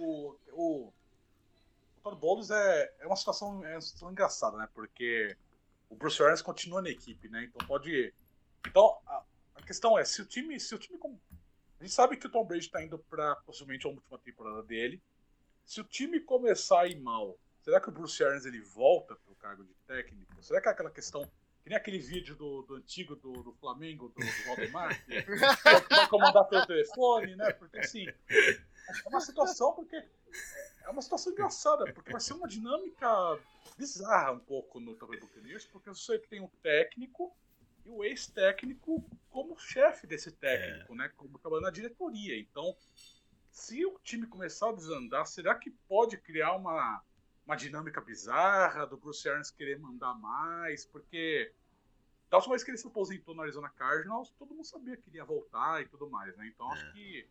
O, 0.03 0.35
o, 0.51 0.87
o 0.87 2.01
Todd 2.03 2.19
Bowles 2.19 2.49
é, 2.49 2.93
é, 2.99 3.07
uma 3.07 3.15
situação, 3.15 3.63
é 3.65 3.73
uma 3.73 3.81
situação 3.81 4.11
engraçada, 4.11 4.57
né? 4.57 4.67
Porque 4.73 5.37
o 5.89 5.95
Bruce 5.95 6.21
Arians 6.21 6.41
continua 6.41 6.81
na 6.81 6.89
equipe, 6.89 7.29
né? 7.29 7.43
Então 7.43 7.67
pode. 7.67 8.13
Então, 8.67 8.99
a, 9.05 9.23
a 9.55 9.61
questão 9.61 9.97
é, 9.97 10.03
se 10.03 10.21
o 10.21 10.25
time. 10.25 10.59
Se 10.59 10.73
o 10.73 10.79
time 10.79 10.97
a 11.79 11.83
gente 11.83 11.93
sabe 11.95 12.15
que 12.15 12.27
o 12.27 12.29
Tom 12.29 12.45
Brady 12.45 12.65
está 12.65 12.83
indo 12.83 12.99
para 12.99 13.35
possivelmente 13.37 13.87
a 13.87 13.89
última 13.89 14.17
temporada 14.19 14.61
dele. 14.61 15.01
Se 15.65 15.81
o 15.81 15.83
time 15.83 16.19
começar 16.19 16.81
a 16.81 16.87
ir 16.87 16.99
mal, 16.99 17.39
será 17.59 17.79
que 17.81 17.89
o 17.89 17.91
Bruce 17.91 18.23
Arians 18.23 18.45
ele 18.45 18.61
volta 18.61 19.15
para 19.15 19.31
o 19.31 19.35
cargo 19.35 19.63
de 19.63 19.73
técnico? 19.87 20.43
Será 20.43 20.61
que 20.61 20.67
é 20.67 20.71
aquela 20.71 20.91
questão 20.91 21.23
que 21.63 21.69
nem 21.69 21.77
aquele 21.77 21.99
vídeo 21.99 22.35
do, 22.35 22.63
do 22.63 22.75
antigo 22.75 23.15
do, 23.15 23.31
do 23.43 23.53
Flamengo, 23.53 24.09
do, 24.09 24.19
do 24.19 24.45
Valdemar, 24.45 25.03
que 25.05 25.21
vai 25.89 26.07
comandar 26.07 26.43
pelo 26.45 26.65
telefone, 26.65 27.35
né? 27.35 27.51
Porque 27.53 27.79
assim, 27.79 28.05
é 29.05 29.09
uma 29.09 29.21
situação 29.21 29.73
porque 29.73 29.95
é 29.95 30.89
uma 30.89 31.01
situação 31.01 31.31
engraçada, 31.31 31.91
porque 31.93 32.11
vai 32.11 32.21
ser 32.21 32.33
uma 32.33 32.47
dinâmica 32.47 33.07
bizarra 33.77 34.31
um 34.31 34.39
pouco 34.39 34.79
no 34.79 34.95
Tampa 34.95 35.17
Buccaneers, 35.17 35.65
porque 35.65 35.89
você 35.89 36.19
tem 36.19 36.41
um 36.41 36.47
técnico 36.61 37.35
e 37.85 37.89
o 37.89 38.03
ex-técnico 38.03 39.03
como 39.29 39.57
chefe 39.57 40.05
desse 40.05 40.31
técnico, 40.31 40.93
é. 40.93 40.97
né? 40.97 41.09
Como 41.15 41.39
trabalhando 41.39 41.65
na 41.65 41.71
diretoria. 41.71 42.39
Então, 42.39 42.75
se 43.49 43.85
o 43.85 43.99
time 43.99 44.27
começar 44.27 44.69
a 44.69 44.73
desandar, 44.73 45.25
será 45.25 45.55
que 45.55 45.71
pode 45.87 46.17
criar 46.17 46.55
uma, 46.55 47.01
uma 47.45 47.55
dinâmica 47.55 47.99
bizarra 48.01 48.85
do 48.85 48.97
Bruce 48.97 49.27
Arians 49.27 49.51
querer 49.51 49.79
mandar 49.79 50.13
mais? 50.15 50.85
Porque 50.85 51.53
da 52.29 52.37
última 52.37 52.53
vez 52.53 52.63
que 52.63 52.71
ele 52.71 52.77
se 52.77 52.87
aposentou 52.87 53.35
no 53.35 53.41
Arizona 53.41 53.69
Cardinals, 53.69 54.29
todo 54.31 54.53
mundo 54.53 54.65
sabia 54.65 54.95
que 54.95 55.09
iria 55.09 55.25
voltar 55.25 55.81
e 55.81 55.87
tudo 55.87 56.09
mais, 56.09 56.35
né? 56.37 56.47
Então, 56.47 56.69
é. 56.69 56.73
acho 56.73 56.93
que 56.93 57.27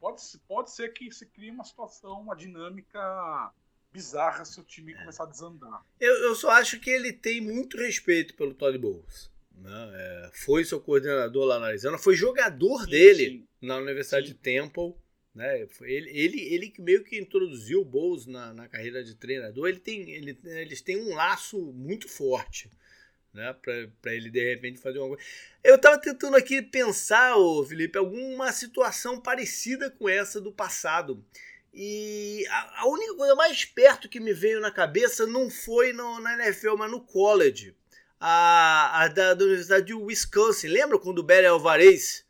pode, 0.00 0.22
pode 0.46 0.70
ser 0.70 0.92
que 0.92 1.10
se 1.12 1.26
crie 1.26 1.50
uma 1.50 1.64
situação, 1.64 2.20
uma 2.20 2.34
dinâmica 2.34 3.52
bizarra 3.92 4.44
se 4.44 4.60
o 4.60 4.64
time 4.64 4.92
é. 4.92 4.98
começar 4.98 5.24
a 5.24 5.26
desandar. 5.26 5.84
Eu, 6.00 6.14
eu 6.24 6.34
só 6.34 6.50
acho 6.50 6.78
que 6.80 6.90
ele 6.90 7.12
tem 7.12 7.40
muito 7.40 7.76
respeito 7.76 8.34
pelo 8.34 8.54
Todd 8.54 8.76
Bowles. 8.78 9.30
Né? 9.54 9.90
É, 9.92 10.30
foi 10.32 10.64
seu 10.64 10.80
coordenador 10.80 11.44
lá 11.44 11.58
na 11.58 11.66
Arizona, 11.66 11.98
foi 11.98 12.14
jogador 12.14 12.84
sim, 12.84 12.90
dele 12.90 13.24
sim. 13.24 13.48
na 13.60 13.76
Universidade 13.76 14.28
sim. 14.28 14.32
de 14.32 14.38
Temple. 14.38 14.94
Né? 15.34 15.66
Foi 15.68 15.90
ele, 15.90 16.10
ele, 16.10 16.40
ele 16.54 16.68
que 16.68 16.80
meio 16.80 17.04
que 17.04 17.18
introduziu 17.18 17.80
o 17.80 17.84
Bowles 17.84 18.26
na, 18.26 18.52
na 18.52 18.68
carreira 18.68 19.02
de 19.04 19.14
treinador. 19.14 19.68
Ele 19.68 19.80
tem, 19.80 20.10
ele, 20.10 20.38
eles 20.44 20.80
têm 20.80 20.96
um 20.96 21.14
laço 21.14 21.72
muito 21.72 22.08
forte. 22.08 22.70
Né, 23.32 23.54
para 24.00 24.14
ele 24.14 24.30
de 24.30 24.42
repente 24.42 24.80
fazer 24.80 24.98
uma 24.98 25.08
coisa. 25.08 25.22
Eu 25.62 25.76
estava 25.76 25.98
tentando 26.00 26.36
aqui 26.36 26.62
pensar, 26.62 27.36
ô, 27.36 27.64
Felipe, 27.64 27.98
alguma 27.98 28.50
situação 28.52 29.20
parecida 29.20 29.90
com 29.90 30.08
essa 30.08 30.40
do 30.40 30.50
passado. 30.50 31.22
E 31.72 32.46
a, 32.48 32.82
a, 32.82 32.88
única 32.88 33.14
coisa 33.14 33.34
mais 33.34 33.64
perto 33.64 34.08
que 34.08 34.18
me 34.18 34.32
veio 34.32 34.60
na 34.60 34.70
cabeça 34.70 35.26
não 35.26 35.50
foi 35.50 35.92
no, 35.92 36.18
na 36.20 36.34
NFL, 36.34 36.76
mas 36.76 36.90
no 36.90 37.00
college. 37.00 37.74
A, 38.18 39.04
a 39.04 39.08
da, 39.08 39.34
da, 39.34 39.44
Universidade 39.44 39.86
de 39.86 39.94
Wisconsin. 39.94 40.68
Lembra 40.68 40.98
quando 40.98 41.20
o 41.20 41.22
Barry 41.22 41.46
Alvarez 41.46 42.24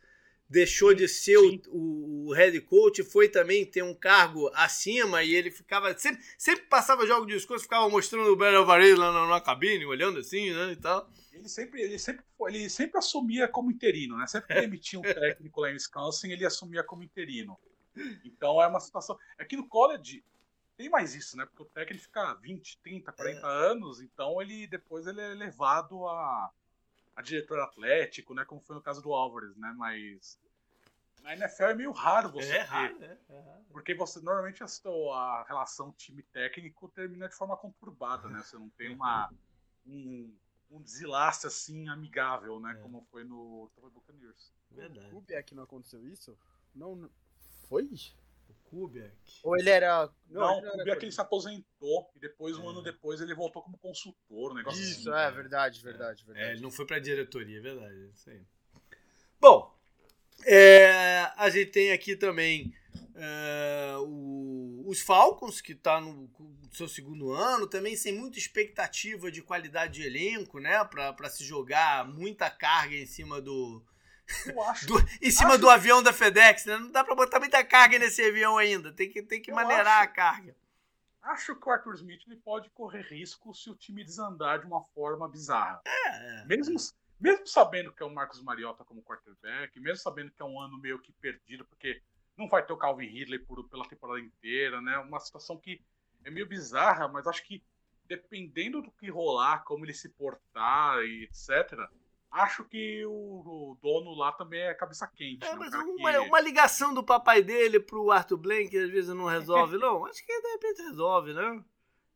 deixou 0.48 0.94
de 0.94 1.06
ser 1.06 1.36
o, 1.36 2.26
o, 2.28 2.32
head 2.32 2.58
coach 2.62 3.00
e 3.00 3.04
foi 3.04 3.28
também 3.28 3.66
ter 3.66 3.82
um 3.82 3.94
cargo 3.94 4.50
acima 4.54 5.22
e 5.22 5.34
ele 5.34 5.50
ficava. 5.50 5.96
Sempre, 5.98 6.24
sempre 6.38 6.66
passava 6.66 7.06
jogo 7.06 7.26
de 7.26 7.34
Wisconsin, 7.34 7.64
ficava 7.64 7.88
mostrando 7.88 8.32
o 8.32 8.36
Barry 8.36 8.56
Alvarez 8.56 8.96
lá 8.96 9.12
na, 9.12 9.26
na 9.26 9.40
cabine, 9.40 9.84
olhando 9.84 10.18
assim, 10.18 10.50
né? 10.50 10.72
E 10.72 10.76
tal. 10.76 11.08
Ele 11.32 11.48
sempre, 11.48 11.82
ele, 11.82 11.98
sempre, 11.98 12.24
ele 12.48 12.70
sempre 12.70 12.98
assumia 12.98 13.46
como 13.46 13.70
interino, 13.70 14.16
né? 14.16 14.26
Sempre 14.26 14.54
que 14.54 14.60
demitia 14.60 14.98
um 14.98 15.02
técnico 15.02 15.60
lá 15.60 15.70
em 15.70 15.74
Wisconsin, 15.74 16.30
ele 16.30 16.46
assumia 16.46 16.82
como 16.82 17.02
interino. 17.02 17.58
Então 18.24 18.62
é 18.62 18.66
uma 18.66 18.80
situação. 18.80 19.18
Aqui 19.38 19.56
no 19.56 19.68
college 19.68 20.24
tem 20.76 20.88
mais 20.88 21.14
isso, 21.14 21.36
né? 21.36 21.44
Porque 21.44 21.62
o 21.62 21.66
técnico 21.66 22.04
fica 22.04 22.34
20, 22.34 22.78
30, 22.78 23.12
40 23.12 23.38
é. 23.38 23.50
anos, 23.70 24.00
então 24.00 24.40
ele 24.40 24.66
depois 24.66 25.06
ele 25.06 25.20
é 25.20 25.34
levado 25.34 26.06
a, 26.06 26.50
a 27.18 27.22
diretor 27.22 27.58
atlético, 27.58 28.32
né? 28.32 28.44
Como 28.44 28.60
foi 28.60 28.76
no 28.76 28.82
caso 28.82 29.02
do 29.02 29.12
Álvares, 29.12 29.56
né? 29.56 29.74
Mas 29.76 30.38
na 31.20 31.34
NFL 31.34 31.64
é 31.64 31.74
meio 31.74 31.90
raro 31.90 32.30
você 32.30 32.52
é 32.52 32.58
ter. 32.60 32.70
Raro, 32.70 33.02
é, 33.02 33.18
é 33.28 33.40
raro. 33.40 33.64
Porque 33.72 33.92
você 33.92 34.20
normalmente 34.20 34.62
a, 34.62 34.66
a 34.66 35.42
relação 35.42 35.90
time 35.90 36.22
técnico 36.22 36.88
termina 36.88 37.28
de 37.28 37.34
forma 37.34 37.56
conturbada, 37.56 38.28
né? 38.28 38.38
Você 38.38 38.56
não 38.56 38.68
tem 38.68 38.94
uma 38.94 39.28
um, 39.84 40.32
um 40.70 40.80
deslace 40.80 41.44
assim 41.48 41.88
amigável, 41.88 42.60
né? 42.60 42.70
É. 42.70 42.74
Como 42.76 43.02
foi 43.10 43.24
no 43.24 43.68
Tampa 43.74 43.90
Buccaneers. 43.90 44.52
Verdade. 44.70 45.08
O 45.08 45.10
Kubiak 45.10 45.56
não 45.56 45.64
aconteceu 45.64 46.06
isso? 46.06 46.38
Não, 46.72 47.10
foi? 47.68 47.90
O 48.72 48.80
Kubiak. 48.80 49.12
Ou 49.42 49.56
ele 49.56 49.70
era. 49.70 50.10
Não, 50.30 50.40
não 50.40 50.58
o 50.58 50.78
Kubiak 50.78 51.04
ele 51.04 51.12
se 51.12 51.20
aposentou 51.20 52.10
e 52.14 52.20
depois, 52.20 52.56
um 52.56 52.66
é. 52.66 52.70
ano 52.70 52.82
depois, 52.82 53.20
ele 53.20 53.34
voltou 53.34 53.62
como 53.62 53.78
consultor. 53.78 54.52
Um 54.52 54.54
negócio 54.54 54.82
isso, 54.82 55.12
assim, 55.12 55.26
é, 55.26 55.30
verdade, 55.30 55.82
verdade, 55.82 56.24
verdade. 56.24 56.46
É, 56.46 56.52
ele 56.52 56.60
não 56.60 56.70
foi 56.70 56.86
pra 56.86 56.98
diretoria, 56.98 57.58
é 57.58 57.60
verdade. 57.60 57.94
É 57.94 58.06
isso 58.14 58.30
aí. 58.30 58.42
Bom, 59.40 59.74
é, 60.44 61.30
a 61.36 61.48
gente 61.50 61.70
tem 61.70 61.92
aqui 61.92 62.16
também 62.16 62.72
é, 63.14 63.96
o, 63.98 64.84
os 64.86 65.00
Falcons, 65.00 65.60
que 65.60 65.72
está 65.72 66.00
no, 66.00 66.30
no, 66.38 66.74
seu 66.74 66.88
segundo 66.88 67.32
ano, 67.32 67.66
também 67.66 67.96
sem 67.96 68.12
muita 68.12 68.38
expectativa 68.38 69.30
de 69.30 69.42
qualidade 69.42 69.94
de 69.94 70.06
elenco, 70.06 70.60
né? 70.60 70.84
Para 70.84 71.28
se 71.28 71.44
jogar 71.44 72.06
muita 72.06 72.48
carga 72.48 72.94
em 72.94 73.06
cima 73.06 73.40
do, 73.40 73.82
eu 74.46 74.62
acho. 74.62 74.86
Do, 74.86 74.98
em 75.20 75.30
cima 75.30 75.50
acho... 75.50 75.58
do 75.58 75.70
avião 75.70 76.02
da 76.02 76.12
FedEx, 76.12 76.64
né? 76.64 76.78
Não 76.78 76.90
dá 76.90 77.04
pra 77.04 77.14
botar 77.14 77.38
muita 77.38 77.64
carga 77.64 77.98
nesse 77.98 78.22
avião 78.22 78.58
ainda. 78.58 78.92
Tem 78.92 79.10
que, 79.10 79.22
tem 79.22 79.40
que 79.40 79.52
maneirar 79.52 80.02
acho, 80.02 80.04
a 80.04 80.12
carga. 80.12 80.56
Acho 81.22 81.56
que 81.56 81.68
o 81.68 81.72
Arthur 81.72 81.94
Smith 81.94 82.22
ele 82.26 82.36
pode 82.36 82.70
correr 82.70 83.02
risco 83.02 83.54
se 83.54 83.70
o 83.70 83.74
time 83.74 84.04
desandar 84.04 84.60
de 84.60 84.66
uma 84.66 84.82
forma 84.82 85.28
bizarra. 85.28 85.80
É, 85.84 86.40
é. 86.40 86.44
Mesmo, 86.46 86.76
mesmo 87.20 87.46
sabendo 87.46 87.92
que 87.92 88.02
é 88.02 88.06
o 88.06 88.14
Marcos 88.14 88.42
Mariota 88.42 88.84
como 88.84 89.02
quarterback, 89.02 89.78
mesmo 89.80 89.98
sabendo 89.98 90.30
que 90.30 90.42
é 90.42 90.44
um 90.44 90.60
ano 90.60 90.78
meio 90.78 90.98
que 90.98 91.12
perdido, 91.12 91.64
porque 91.64 92.02
não 92.36 92.48
vai 92.48 92.64
ter 92.64 92.72
o 92.72 92.76
Calvin 92.76 93.06
Ridley 93.06 93.40
por, 93.40 93.68
pela 93.68 93.88
temporada 93.88 94.20
inteira, 94.20 94.80
né? 94.80 94.96
Uma 94.98 95.20
situação 95.20 95.58
que 95.58 95.82
é 96.24 96.30
meio 96.30 96.46
bizarra, 96.46 97.08
mas 97.08 97.26
acho 97.26 97.44
que 97.44 97.62
dependendo 98.06 98.80
do 98.80 98.90
que 98.90 99.10
rolar, 99.10 99.64
como 99.64 99.84
ele 99.84 99.92
se 99.92 100.08
portar 100.08 101.02
e 101.02 101.24
etc., 101.24 101.78
acho 102.30 102.64
que 102.64 103.04
o, 103.06 103.10
o, 103.10 103.78
dono 103.82 104.14
lá 104.14 104.32
também 104.32 104.60
é 104.60 104.74
cabeça 104.74 105.06
quente. 105.06 105.44
É, 105.44 105.52
né? 105.52 105.56
mas 105.58 105.72
uma, 105.72 106.12
que... 106.12 106.18
uma, 106.18 106.40
ligação 106.40 106.94
do 106.94 107.02
papai 107.02 107.42
dele 107.42 107.80
pro 107.80 108.10
Arthur 108.10 108.36
Blank 108.36 108.76
às 108.76 108.90
vezes 108.90 109.14
não 109.14 109.26
resolve, 109.26 109.76
não. 109.78 110.04
Acho 110.06 110.24
que 110.24 110.40
de 110.40 110.48
repente 110.48 110.82
resolve, 110.82 111.32
né? 111.32 111.64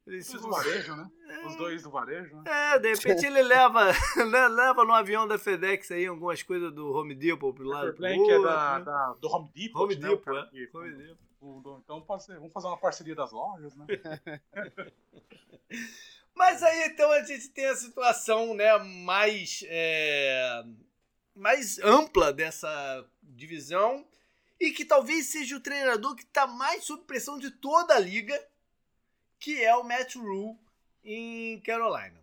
Os 0.05 0.33
do 0.33 0.51
varejo, 0.51 0.97
né? 0.97 1.11
É. 1.29 1.47
Os 1.47 1.57
dois 1.57 1.83
do 1.85 1.91
varejo, 1.91 2.37
né? 2.37 2.43
É, 2.47 2.79
de 2.79 2.89
repente 2.89 3.25
ele 3.25 3.41
leva, 3.41 3.93
leva 4.51 4.85
no 4.85 4.93
avião 4.93 5.29
da 5.29 5.39
FedEx 5.39 5.93
aí 5.93 6.07
algumas 6.07 6.43
coisas 6.43 6.73
do 6.73 6.91
Home 6.91 7.15
Depot 7.15 7.53
pro 7.53 7.65
lado. 7.65 7.87
Arthur 7.87 7.99
Blank 7.99 8.31
é 8.31 8.43
da, 8.43 8.79
né? 8.79 8.85
da, 8.85 9.15
do 9.15 9.29
Home 9.29 9.51
Depot. 9.55 9.81
Home 9.81 9.95
né? 9.95 10.09
Depot, 10.09 10.37
é. 10.37 10.47
Que, 10.47 10.77
Home 10.77 10.95
Depot. 10.95 11.33
Então 11.85 12.05
vamos 12.05 12.53
fazer 12.53 12.67
uma 12.67 12.77
parceria 12.77 13.15
das 13.15 13.33
lojas, 13.33 13.77
né? 13.77 13.87
Mas 16.35 16.63
aí 16.63 16.87
então 16.87 17.11
a 17.11 17.23
gente 17.23 17.49
tem 17.51 17.67
a 17.67 17.77
situação 17.77 18.55
né, 18.55 18.79
mais, 18.79 19.63
é, 19.67 20.65
mais 21.35 21.79
ampla 21.79 22.33
dessa 22.33 23.07
divisão 23.23 24.07
e 24.59 24.71
que 24.71 24.85
talvez 24.85 25.27
seja 25.27 25.57
o 25.57 25.61
treinador 25.61 26.15
que 26.15 26.23
está 26.23 26.47
mais 26.47 26.85
sob 26.85 27.05
pressão 27.05 27.39
de 27.39 27.51
toda 27.51 27.95
a 27.95 27.99
liga, 27.99 28.41
que 29.39 29.63
é 29.63 29.75
o 29.75 29.83
Matt 29.83 30.17
Rule 30.17 30.59
em 31.05 31.61
Carolina. 31.61 32.23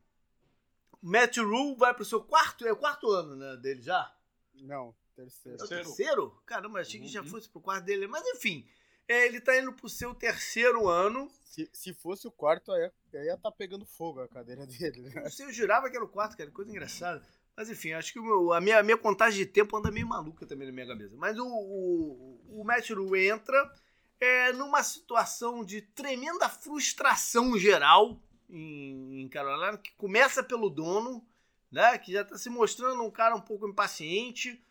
O 1.01 1.07
Matt 1.07 1.37
Rule 1.37 1.75
vai 1.75 1.93
para 1.93 2.03
o 2.03 2.05
seu 2.05 2.21
quarto, 2.21 2.65
é 2.65 2.71
o 2.71 2.77
quarto 2.77 3.09
ano 3.11 3.35
né, 3.35 3.57
dele 3.57 3.81
já? 3.81 4.13
Não, 4.55 4.95
terceiro. 5.15 5.61
É 5.61 5.63
o 5.63 5.67
terceiro? 5.67 6.41
Caramba, 6.45 6.79
achei 6.79 6.99
que 6.99 7.07
já 7.07 7.21
uhum. 7.21 7.27
fosse 7.27 7.49
pro 7.49 7.61
quarto 7.61 7.85
dele. 7.85 8.07
Mas 8.07 8.25
enfim, 8.27 8.67
é, 9.09 9.25
ele 9.25 9.39
está 9.39 9.57
indo 9.57 9.73
pro 9.73 9.89
seu 9.89 10.13
terceiro 10.13 10.87
ano. 10.87 11.31
Se, 11.43 11.67
se 11.73 11.93
fosse 11.95 12.27
o 12.27 12.31
quarto, 12.31 12.71
aí 12.71 12.91
ia 13.11 13.33
estar 13.33 13.37
tá 13.37 13.51
pegando 13.51 13.83
fogo 13.83 14.21
a 14.21 14.27
cadeira 14.27 14.67
dele. 14.67 15.01
Né? 15.01 15.23
Eu 15.39 15.51
jurava 15.51 15.89
que 15.89 15.95
era 15.95 16.05
o 16.05 16.09
quarto, 16.09 16.37
cara. 16.37 16.51
Coisa 16.51 16.69
engraçada. 16.69 17.25
Mas 17.57 17.69
enfim, 17.69 17.91
acho 17.91 18.13
que 18.13 18.21
meu, 18.21 18.53
a, 18.53 18.61
minha, 18.61 18.79
a 18.79 18.83
minha 18.83 18.97
contagem 18.97 19.39
de 19.39 19.45
tempo 19.47 19.75
anda 19.75 19.91
meio 19.91 20.07
maluca 20.07 20.45
também 20.45 20.67
na 20.67 20.73
minha 20.73 20.87
cabeça. 20.87 21.15
Mas 21.17 21.37
o, 21.39 21.45
o, 21.45 22.61
o 22.61 22.63
Matt 22.63 22.91
Rule 22.91 23.27
entra 23.27 23.73
é, 24.19 24.53
numa 24.53 24.83
situação 24.83 25.65
de 25.65 25.81
tremenda 25.81 26.47
frustração 26.47 27.57
geral 27.57 28.21
em, 28.47 29.21
em 29.21 29.27
Carolina, 29.27 29.77
que 29.77 29.91
começa 29.93 30.43
pelo 30.43 30.69
dono, 30.69 31.25
né, 31.71 31.97
que 31.97 32.13
já 32.13 32.21
está 32.21 32.37
se 32.37 32.49
mostrando 32.49 33.03
um 33.03 33.11
cara 33.11 33.35
um 33.35 33.41
pouco 33.41 33.67
impaciente 33.67 34.63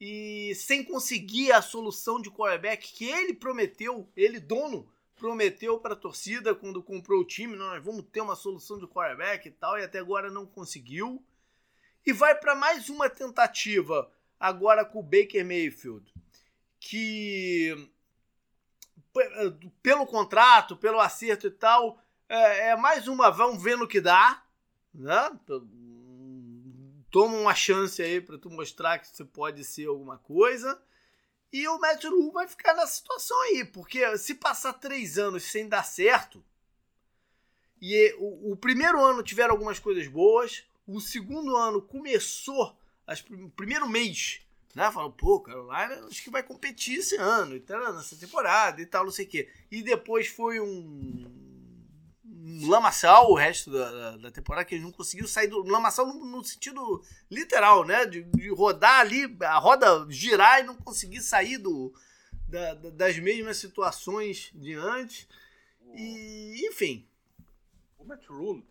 e 0.00 0.54
sem 0.54 0.84
conseguir 0.84 1.52
a 1.52 1.62
solução 1.62 2.20
de 2.20 2.30
quarterback 2.30 2.92
que 2.92 3.04
ele 3.04 3.32
prometeu, 3.32 4.08
ele 4.16 4.38
dono, 4.38 4.90
prometeu 5.16 5.78
para 5.78 5.94
a 5.94 5.96
torcida 5.96 6.54
quando 6.54 6.82
comprou 6.82 7.20
o 7.20 7.24
time, 7.24 7.56
nós 7.56 7.82
vamos 7.82 8.04
ter 8.12 8.20
uma 8.20 8.36
solução 8.36 8.78
de 8.78 8.86
quarterback 8.86 9.48
e 9.48 9.50
tal, 9.50 9.78
e 9.78 9.84
até 9.84 9.98
agora 9.98 10.30
não 10.30 10.46
conseguiu. 10.46 11.24
E 12.04 12.12
vai 12.12 12.34
para 12.34 12.54
mais 12.54 12.88
uma 12.88 13.08
tentativa 13.08 14.10
agora 14.38 14.84
com 14.84 15.00
o 15.00 15.02
Baker 15.02 15.44
Mayfield, 15.44 16.12
que 16.78 17.90
pelo 19.82 20.06
contrato, 20.06 20.76
pelo 20.76 21.00
acerto 21.00 21.46
e 21.46 21.50
tal, 21.50 21.98
é, 22.28 22.70
é 22.70 22.76
mais 22.76 23.08
uma, 23.08 23.30
vamos 23.30 23.62
ver 23.62 23.78
no 23.78 23.88
que 23.88 24.00
dá, 24.00 24.42
né? 24.94 25.30
Toma 27.10 27.36
uma 27.36 27.54
chance 27.54 28.02
aí 28.02 28.20
para 28.20 28.38
tu 28.38 28.50
mostrar 28.50 28.98
que 28.98 29.08
você 29.08 29.24
pode 29.24 29.64
ser 29.64 29.86
alguma 29.86 30.18
coisa. 30.18 30.80
E 31.52 31.66
o 31.68 31.78
Matt 31.78 32.04
Rule 32.04 32.32
vai 32.32 32.48
ficar 32.48 32.74
nessa 32.74 32.94
situação 32.94 33.40
aí, 33.42 33.64
porque 33.64 34.18
se 34.18 34.34
passar 34.34 34.74
três 34.74 35.16
anos 35.16 35.44
sem 35.44 35.68
dar 35.68 35.84
certo, 35.84 36.44
e 37.80 38.14
o, 38.18 38.52
o 38.52 38.56
primeiro 38.56 39.02
ano 39.02 39.22
tiver 39.22 39.48
algumas 39.48 39.78
coisas 39.78 40.06
boas, 40.08 40.64
o 40.86 41.00
segundo 41.00 41.56
ano 41.56 41.80
começou, 41.80 42.76
as, 43.06 43.20
o 43.20 43.48
primeiro 43.50 43.88
mês, 43.88 44.40
né? 44.74 44.90
Falou, 44.90 45.12
pô, 45.12 45.40
Carolina 45.40 46.06
acho 46.06 46.22
que 46.22 46.30
vai 46.30 46.42
competir 46.42 46.98
esse 46.98 47.16
ano, 47.16 47.56
então, 47.56 47.94
nessa 47.94 48.16
temporada 48.16 48.80
e 48.80 48.86
tal, 48.86 49.04
não 49.04 49.12
sei 49.12 49.24
o 49.24 49.28
quê. 49.28 49.48
E 49.70 49.82
depois 49.82 50.26
foi 50.26 50.60
um 50.60 51.45
lamaçal 52.68 53.30
o 53.30 53.34
resto 53.34 53.70
da, 53.70 54.16
da, 54.16 54.30
temporada, 54.30 54.64
que 54.64 54.76
ele 54.76 54.84
não 54.84 54.92
conseguiu 54.92 55.26
sair 55.26 55.48
do 55.48 55.62
lamaçal 55.64 56.06
no, 56.06 56.24
no 56.24 56.44
sentido 56.44 57.02
literal, 57.30 57.84
né? 57.84 58.06
De, 58.06 58.22
de, 58.22 58.48
rodar 58.50 59.00
ali, 59.00 59.36
a 59.40 59.58
roda 59.58 60.06
girar 60.08 60.60
e 60.60 60.62
não 60.62 60.76
conseguir 60.76 61.22
sair 61.22 61.58
do, 61.58 61.92
da, 62.48 62.74
das 62.74 63.18
mesmas 63.18 63.56
situações 63.56 64.52
de 64.54 64.74
antes. 64.74 65.26
E, 65.94 66.66
enfim. 66.68 67.06
O 67.98 68.04
Matt 68.04 68.26
Rule, 68.26 68.64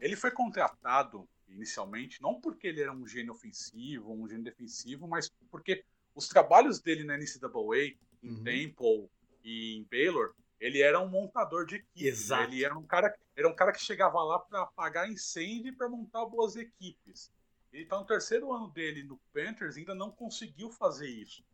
ele 0.00 0.16
foi 0.16 0.30
contratado 0.30 1.28
inicialmente, 1.48 2.22
não 2.22 2.40
porque 2.40 2.68
ele 2.68 2.80
era 2.80 2.92
um 2.92 3.06
gênio 3.06 3.32
ofensivo, 3.32 4.12
um 4.12 4.28
gênio 4.28 4.44
defensivo, 4.44 5.06
mas 5.06 5.30
porque 5.50 5.84
os 6.14 6.28
trabalhos 6.28 6.80
dele 6.80 7.04
na 7.04 7.16
NCAA, 7.16 7.96
em 8.22 8.30
uhum. 8.30 8.44
Temple 8.44 9.10
e 9.44 9.76
em 9.76 9.84
Baylor, 9.84 10.34
ele 10.60 10.82
era 10.82 11.00
um 11.00 11.08
montador 11.08 11.64
de 11.64 11.76
equipe. 11.76 12.02
Né? 12.02 12.08
Exato. 12.08 12.52
Ele 12.52 12.64
era 12.64 12.76
um 12.76 12.82
cara, 12.82 13.16
era 13.36 13.48
um 13.48 13.54
cara 13.54 13.72
que 13.72 13.80
chegava 13.80 14.22
lá 14.22 14.38
para 14.38 14.62
apagar 14.62 15.10
incêndio 15.10 15.72
e 15.72 15.76
para 15.76 15.88
montar 15.88 16.24
boas 16.26 16.56
equipes. 16.56 17.32
Ele 17.72 17.84
está 17.84 17.98
no 17.98 18.04
terceiro 18.04 18.52
ano 18.52 18.68
dele 18.68 19.02
no 19.02 19.18
Panthers 19.32 19.76
ainda 19.76 19.94
não 19.94 20.10
conseguiu 20.10 20.70
fazer 20.70 21.08
isso. 21.08 21.44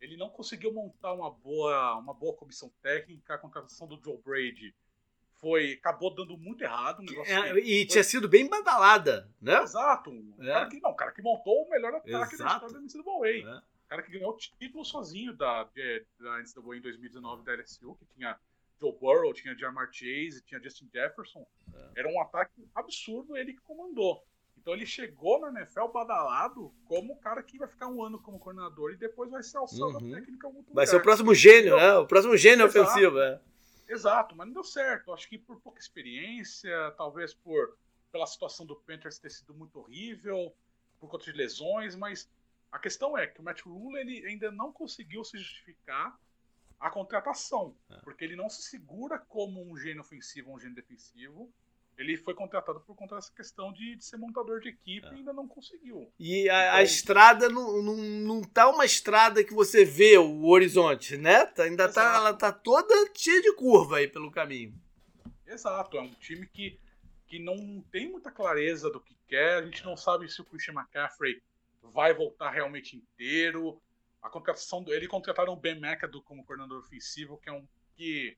Ele 0.00 0.16
não 0.16 0.30
conseguiu 0.30 0.72
montar 0.72 1.12
uma 1.12 1.30
boa, 1.30 1.96
uma 1.96 2.14
boa 2.14 2.34
comissão 2.34 2.72
técnica. 2.82 3.34
A 3.34 3.38
contratação 3.38 3.86
do 3.86 4.00
Joe 4.02 4.18
Brady 4.24 4.74
foi 5.36 5.74
acabou 5.74 6.14
dando 6.14 6.36
muito 6.38 6.64
errado. 6.64 7.02
Um 7.02 7.24
é, 7.24 7.58
e 7.60 7.80
foi... 7.80 7.86
tinha 7.86 8.04
sido 8.04 8.26
bem 8.26 8.48
badalada, 8.48 9.30
né? 9.40 9.62
Exato. 9.62 10.10
Um 10.10 10.34
é. 10.40 10.46
cara 10.46 10.68
que, 10.68 10.80
não, 10.80 10.94
cara 10.94 11.12
que 11.12 11.22
montou 11.22 11.64
o 11.64 11.70
melhor 11.70 11.94
ataque 11.94 12.34
Exato. 12.34 12.38
da 12.38 12.66
história 12.66 12.74
da 12.74 12.80
NCAA. 12.80 13.58
É 13.58 13.62
cara 13.90 14.02
que 14.04 14.12
ganhou 14.12 14.30
o 14.30 14.36
título 14.36 14.84
sozinho 14.84 15.34
da, 15.34 15.64
da 15.64 16.38
NCAA 16.38 16.76
em 16.76 16.80
2019 16.80 17.42
da 17.42 17.54
LSU, 17.54 17.96
que 17.96 18.06
tinha 18.14 18.38
Joe 18.80 18.92
Burrow, 18.92 19.34
tinha 19.34 19.58
Jamar 19.58 19.92
Chase, 19.92 20.44
tinha 20.46 20.62
Justin 20.62 20.88
Jefferson. 20.94 21.44
É. 21.74 22.00
Era 22.00 22.08
um 22.08 22.20
ataque 22.22 22.64
absurdo, 22.72 23.36
ele 23.36 23.52
que 23.52 23.60
comandou. 23.62 24.24
Então 24.56 24.74
ele 24.74 24.86
chegou 24.86 25.40
na 25.40 25.60
NFL 25.60 25.88
badalado 25.88 26.72
como 26.84 27.14
o 27.14 27.16
cara 27.16 27.42
que 27.42 27.58
vai 27.58 27.66
ficar 27.66 27.88
um 27.88 28.04
ano 28.04 28.20
como 28.20 28.38
coordenador 28.38 28.92
e 28.92 28.96
depois 28.96 29.28
vai 29.28 29.42
ser 29.42 29.56
alçado 29.56 29.98
uhum. 29.98 30.12
técnica 30.12 30.46
algum 30.46 30.62
Vai 30.72 30.86
ser 30.86 30.96
o 30.96 31.02
próximo 31.02 31.34
gênio, 31.34 31.76
né? 31.76 31.94
O 31.96 32.06
próximo 32.06 32.36
gênio 32.36 32.66
Exato. 32.66 32.86
ofensivo, 32.86 33.18
é. 33.18 33.40
Exato, 33.88 34.36
mas 34.36 34.46
não 34.46 34.54
deu 34.54 34.62
certo. 34.62 35.12
Acho 35.12 35.28
que 35.28 35.36
por 35.36 35.60
pouca 35.60 35.80
experiência, 35.80 36.94
talvez 36.96 37.34
por 37.34 37.76
pela 38.12 38.26
situação 38.26 38.64
do 38.64 38.76
Panthers 38.76 39.18
ter 39.18 39.30
sido 39.30 39.52
muito 39.52 39.80
horrível, 39.80 40.54
por 41.00 41.08
conta 41.08 41.24
de 41.24 41.32
lesões, 41.32 41.96
mas 41.96 42.30
a 42.72 42.78
questão 42.78 43.18
é 43.18 43.26
que 43.26 43.40
o 43.40 43.42
Matt 43.42 43.62
Rule 43.62 43.98
ele 43.98 44.26
ainda 44.26 44.50
não 44.50 44.72
conseguiu 44.72 45.24
se 45.24 45.38
justificar 45.38 46.16
a 46.78 46.88
contratação, 46.88 47.76
é. 47.90 47.96
porque 47.98 48.24
ele 48.24 48.36
não 48.36 48.48
se 48.48 48.62
segura 48.62 49.18
como 49.18 49.62
um 49.62 49.76
gênio 49.76 50.00
ofensivo 50.00 50.50
ou 50.50 50.56
um 50.56 50.60
gênio 50.60 50.74
defensivo. 50.74 51.52
Ele 51.98 52.16
foi 52.16 52.32
contratado 52.32 52.80
por 52.80 52.96
conta 52.96 53.16
dessa 53.16 53.30
questão 53.34 53.70
de, 53.70 53.96
de 53.96 54.02
ser 54.02 54.16
montador 54.16 54.60
de 54.60 54.70
equipe 54.70 55.06
é. 55.06 55.10
e 55.10 55.14
ainda 55.16 55.34
não 55.34 55.46
conseguiu. 55.46 56.10
E 56.18 56.48
a, 56.48 56.62
então, 56.62 56.76
a 56.76 56.82
estrada 56.82 57.48
não, 57.50 57.82
não, 57.82 57.96
não 57.96 58.40
tá 58.40 58.70
uma 58.70 58.86
estrada 58.86 59.44
que 59.44 59.52
você 59.52 59.84
vê 59.84 60.16
o 60.16 60.46
horizonte, 60.46 61.18
né? 61.18 61.44
Tá, 61.44 61.64
ainda 61.64 61.92
tá, 61.92 62.14
ela 62.16 62.32
tá 62.32 62.50
toda 62.50 62.94
cheia 63.14 63.42
de 63.42 63.52
curva 63.54 63.98
aí 63.98 64.08
pelo 64.08 64.30
caminho. 64.30 64.74
Exato, 65.46 65.98
é 65.98 66.00
um 66.00 66.14
time 66.14 66.46
que, 66.46 66.80
que 67.26 67.38
não 67.38 67.84
tem 67.90 68.08
muita 68.08 68.30
clareza 68.30 68.88
do 68.88 69.00
que 69.00 69.14
quer. 69.28 69.58
A 69.58 69.62
gente 69.62 69.84
não 69.84 69.96
sabe 69.96 70.30
se 70.30 70.40
o 70.40 70.44
Christian 70.44 70.74
McCaffrey 70.74 71.42
vai 71.82 72.12
voltar 72.14 72.50
realmente 72.50 72.96
inteiro. 72.96 73.80
A 74.22 74.28
contratação 74.28 74.82
do, 74.82 74.92
ele 74.92 75.08
contrataram 75.08 75.52
o 75.52 75.56
Ben 75.56 75.76
McAdoo 75.76 76.22
como 76.22 76.44
coordenador 76.44 76.80
ofensivo, 76.80 77.38
que 77.38 77.48
é 77.48 77.52
um 77.52 77.66
que 77.96 78.36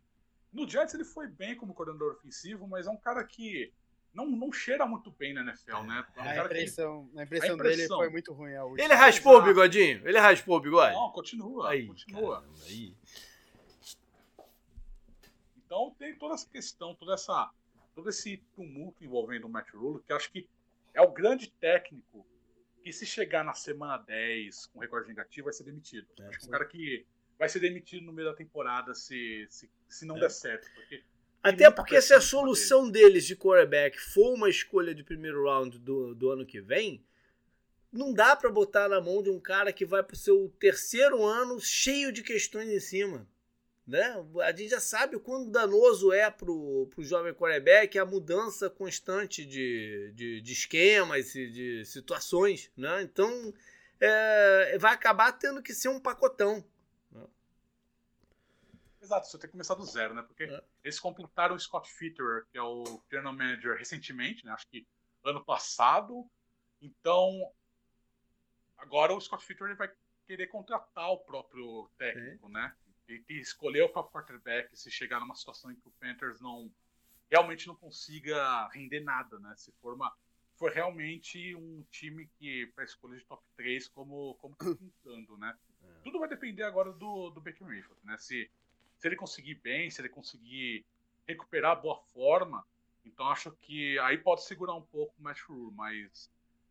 no 0.52 0.68
Jets 0.68 0.94
ele 0.94 1.04
foi 1.04 1.28
bem 1.28 1.56
como 1.56 1.74
coordenador 1.74 2.14
ofensivo, 2.14 2.66
mas 2.66 2.86
é 2.86 2.90
um 2.90 2.96
cara 2.96 3.24
que 3.24 3.72
não, 4.12 4.26
não 4.26 4.52
cheira 4.52 4.84
muito 4.86 5.10
bem 5.10 5.32
na 5.32 5.40
NFL, 5.40 5.82
né? 5.84 6.06
É 6.16 6.20
um 6.20 6.24
a, 6.24 6.44
impressão, 6.44 7.08
que, 7.08 7.18
a, 7.18 7.22
impressão, 7.22 7.50
a, 7.50 7.54
impressão, 7.54 7.56
dele 7.58 7.88
foi 7.88 8.10
muito 8.10 8.32
ruim. 8.32 8.54
A 8.54 8.64
ele 8.76 8.94
raspou 8.94 9.38
o 9.38 9.42
bigodinho? 9.42 10.06
Ele 10.06 10.18
raspou 10.18 10.56
o 10.56 10.60
bigode? 10.60 10.94
Não, 10.94 11.10
continua. 11.10 11.70
Aí, 11.70 11.86
continua. 11.86 12.40
Caramba, 12.40 12.58
aí. 12.66 12.94
Então 15.64 15.94
tem 15.98 16.14
toda 16.16 16.34
essa 16.34 16.46
questão, 16.46 16.94
toda 16.94 17.14
essa, 17.14 17.50
todo 17.94 18.10
esse 18.10 18.36
tumulto 18.54 19.02
envolvendo 19.02 19.46
o 19.46 19.48
Matt 19.48 19.70
Rule, 19.70 20.02
que 20.06 20.12
acho 20.12 20.30
que 20.30 20.46
é 20.92 21.00
o 21.00 21.10
grande 21.10 21.50
técnico 21.50 22.26
que 22.82 22.92
se 22.92 23.06
chegar 23.06 23.44
na 23.44 23.54
semana 23.54 23.96
10 23.98 24.66
com 24.66 24.80
recorde 24.80 25.08
negativo, 25.08 25.46
vai 25.46 25.54
ser 25.54 25.64
demitido. 25.64 26.06
É, 26.18 26.26
Acho 26.26 26.40
que 26.40 26.46
um 26.46 26.50
cara 26.50 26.64
que 26.64 27.06
vai 27.38 27.48
ser 27.48 27.60
demitido 27.60 28.04
no 28.04 28.12
meio 28.12 28.28
da 28.28 28.34
temporada 28.34 28.94
se, 28.94 29.46
se, 29.48 29.70
se 29.88 30.04
não 30.04 30.16
é. 30.16 30.20
der 30.20 30.30
certo. 30.30 30.70
Porque 30.74 31.02
Até 31.42 31.70
porque 31.70 32.00
se 32.00 32.12
a 32.14 32.20
solução 32.20 32.90
dele. 32.90 33.06
deles 33.06 33.26
de 33.26 33.36
quarterback 33.36 33.98
for 33.98 34.34
uma 34.34 34.48
escolha 34.48 34.94
de 34.94 35.02
primeiro 35.02 35.44
round 35.44 35.78
do, 35.78 36.14
do 36.14 36.30
ano 36.30 36.44
que 36.44 36.60
vem, 36.60 37.04
não 37.92 38.12
dá 38.12 38.34
para 38.34 38.50
botar 38.50 38.88
na 38.88 39.00
mão 39.00 39.22
de 39.22 39.30
um 39.30 39.38
cara 39.38 39.72
que 39.72 39.84
vai 39.84 40.02
pro 40.02 40.16
seu 40.16 40.48
terceiro 40.58 41.24
ano 41.24 41.60
cheio 41.60 42.12
de 42.12 42.22
questões 42.22 42.68
em 42.68 42.80
cima. 42.80 43.28
Né? 43.86 44.14
A 44.44 44.50
gente 44.50 44.68
já 44.68 44.80
sabe 44.80 45.16
o 45.16 45.20
quão 45.20 45.50
danoso 45.50 46.12
é 46.12 46.30
para 46.30 46.50
o 46.50 46.88
jovem 46.98 47.34
quarterback 47.34 47.98
a 47.98 48.06
mudança 48.06 48.70
constante 48.70 49.44
de, 49.44 50.12
de, 50.14 50.40
de 50.40 50.52
esquemas 50.52 51.34
e 51.34 51.50
de 51.50 51.84
situações. 51.84 52.70
Né? 52.76 53.02
Então, 53.02 53.52
é, 54.00 54.78
vai 54.78 54.94
acabar 54.94 55.32
tendo 55.32 55.62
que 55.62 55.74
ser 55.74 55.88
um 55.88 56.00
pacotão. 56.00 56.64
Né? 57.10 57.26
Exato, 59.00 59.26
você 59.26 59.38
tem 59.38 59.48
que 59.48 59.52
começar 59.52 59.74
do 59.74 59.84
zero, 59.84 60.14
né? 60.14 60.22
Porque 60.22 60.44
é. 60.44 60.64
eles 60.84 61.00
completaram 61.00 61.56
o 61.56 61.60
Scott 61.60 61.90
Fitter, 61.92 62.46
que 62.52 62.58
é 62.58 62.62
o 62.62 63.02
general 63.10 63.32
manager, 63.32 63.76
recentemente, 63.76 64.46
né? 64.46 64.52
Acho 64.52 64.68
que 64.68 64.86
ano 65.24 65.44
passado. 65.44 66.24
Então, 66.80 67.52
agora 68.76 69.12
o 69.12 69.20
Scott 69.20 69.44
Fitter 69.44 69.76
vai 69.76 69.90
querer 70.26 70.46
contratar 70.46 71.10
o 71.10 71.18
próprio 71.18 71.90
técnico, 71.98 72.46
Sim. 72.46 72.52
né? 72.52 72.74
E 73.14 73.22
que 73.22 73.34
escolheu 73.34 73.88
para 73.88 74.02
quarterback 74.02 74.76
se 74.76 74.90
chegar 74.90 75.20
numa 75.20 75.34
situação 75.34 75.70
em 75.70 75.76
que 75.76 75.88
o 75.88 75.92
Panthers 75.92 76.40
não 76.40 76.70
realmente 77.30 77.66
não 77.66 77.74
consiga 77.74 78.68
render 78.68 79.00
nada, 79.00 79.38
né? 79.38 79.54
Se 79.56 79.72
for 79.80 79.94
uma 79.94 80.14
for 80.56 80.70
realmente 80.70 81.54
um 81.56 81.82
time 81.90 82.28
que 82.38 82.66
para 82.74 82.84
escolha 82.84 83.16
de 83.18 83.24
top 83.24 83.42
3 83.56 83.88
como 83.88 84.34
como 84.36 84.54
tá 84.54 84.66
pintando, 84.74 85.36
né? 85.38 85.56
É. 85.82 86.00
Tudo 86.04 86.18
vai 86.18 86.28
depender 86.28 86.62
agora 86.62 86.92
do 86.92 87.30
do 87.30 87.40
Baker 87.40 87.66
Mayfield, 87.66 88.00
né? 88.04 88.16
Se 88.18 88.50
se 88.98 89.08
ele 89.08 89.16
conseguir 89.16 89.56
bem, 89.56 89.90
se 89.90 90.00
ele 90.00 90.08
conseguir 90.08 90.84
recuperar 91.26 91.72
a 91.72 91.80
boa 91.80 91.96
forma, 92.12 92.64
então 93.04 93.26
acho 93.28 93.50
que 93.62 93.98
aí 94.00 94.18
pode 94.18 94.44
segurar 94.44 94.74
um 94.74 94.82
pouco 94.82 95.14
o 95.18 95.22
match 95.22 95.40
rule, 95.42 95.74
mas 95.74 96.30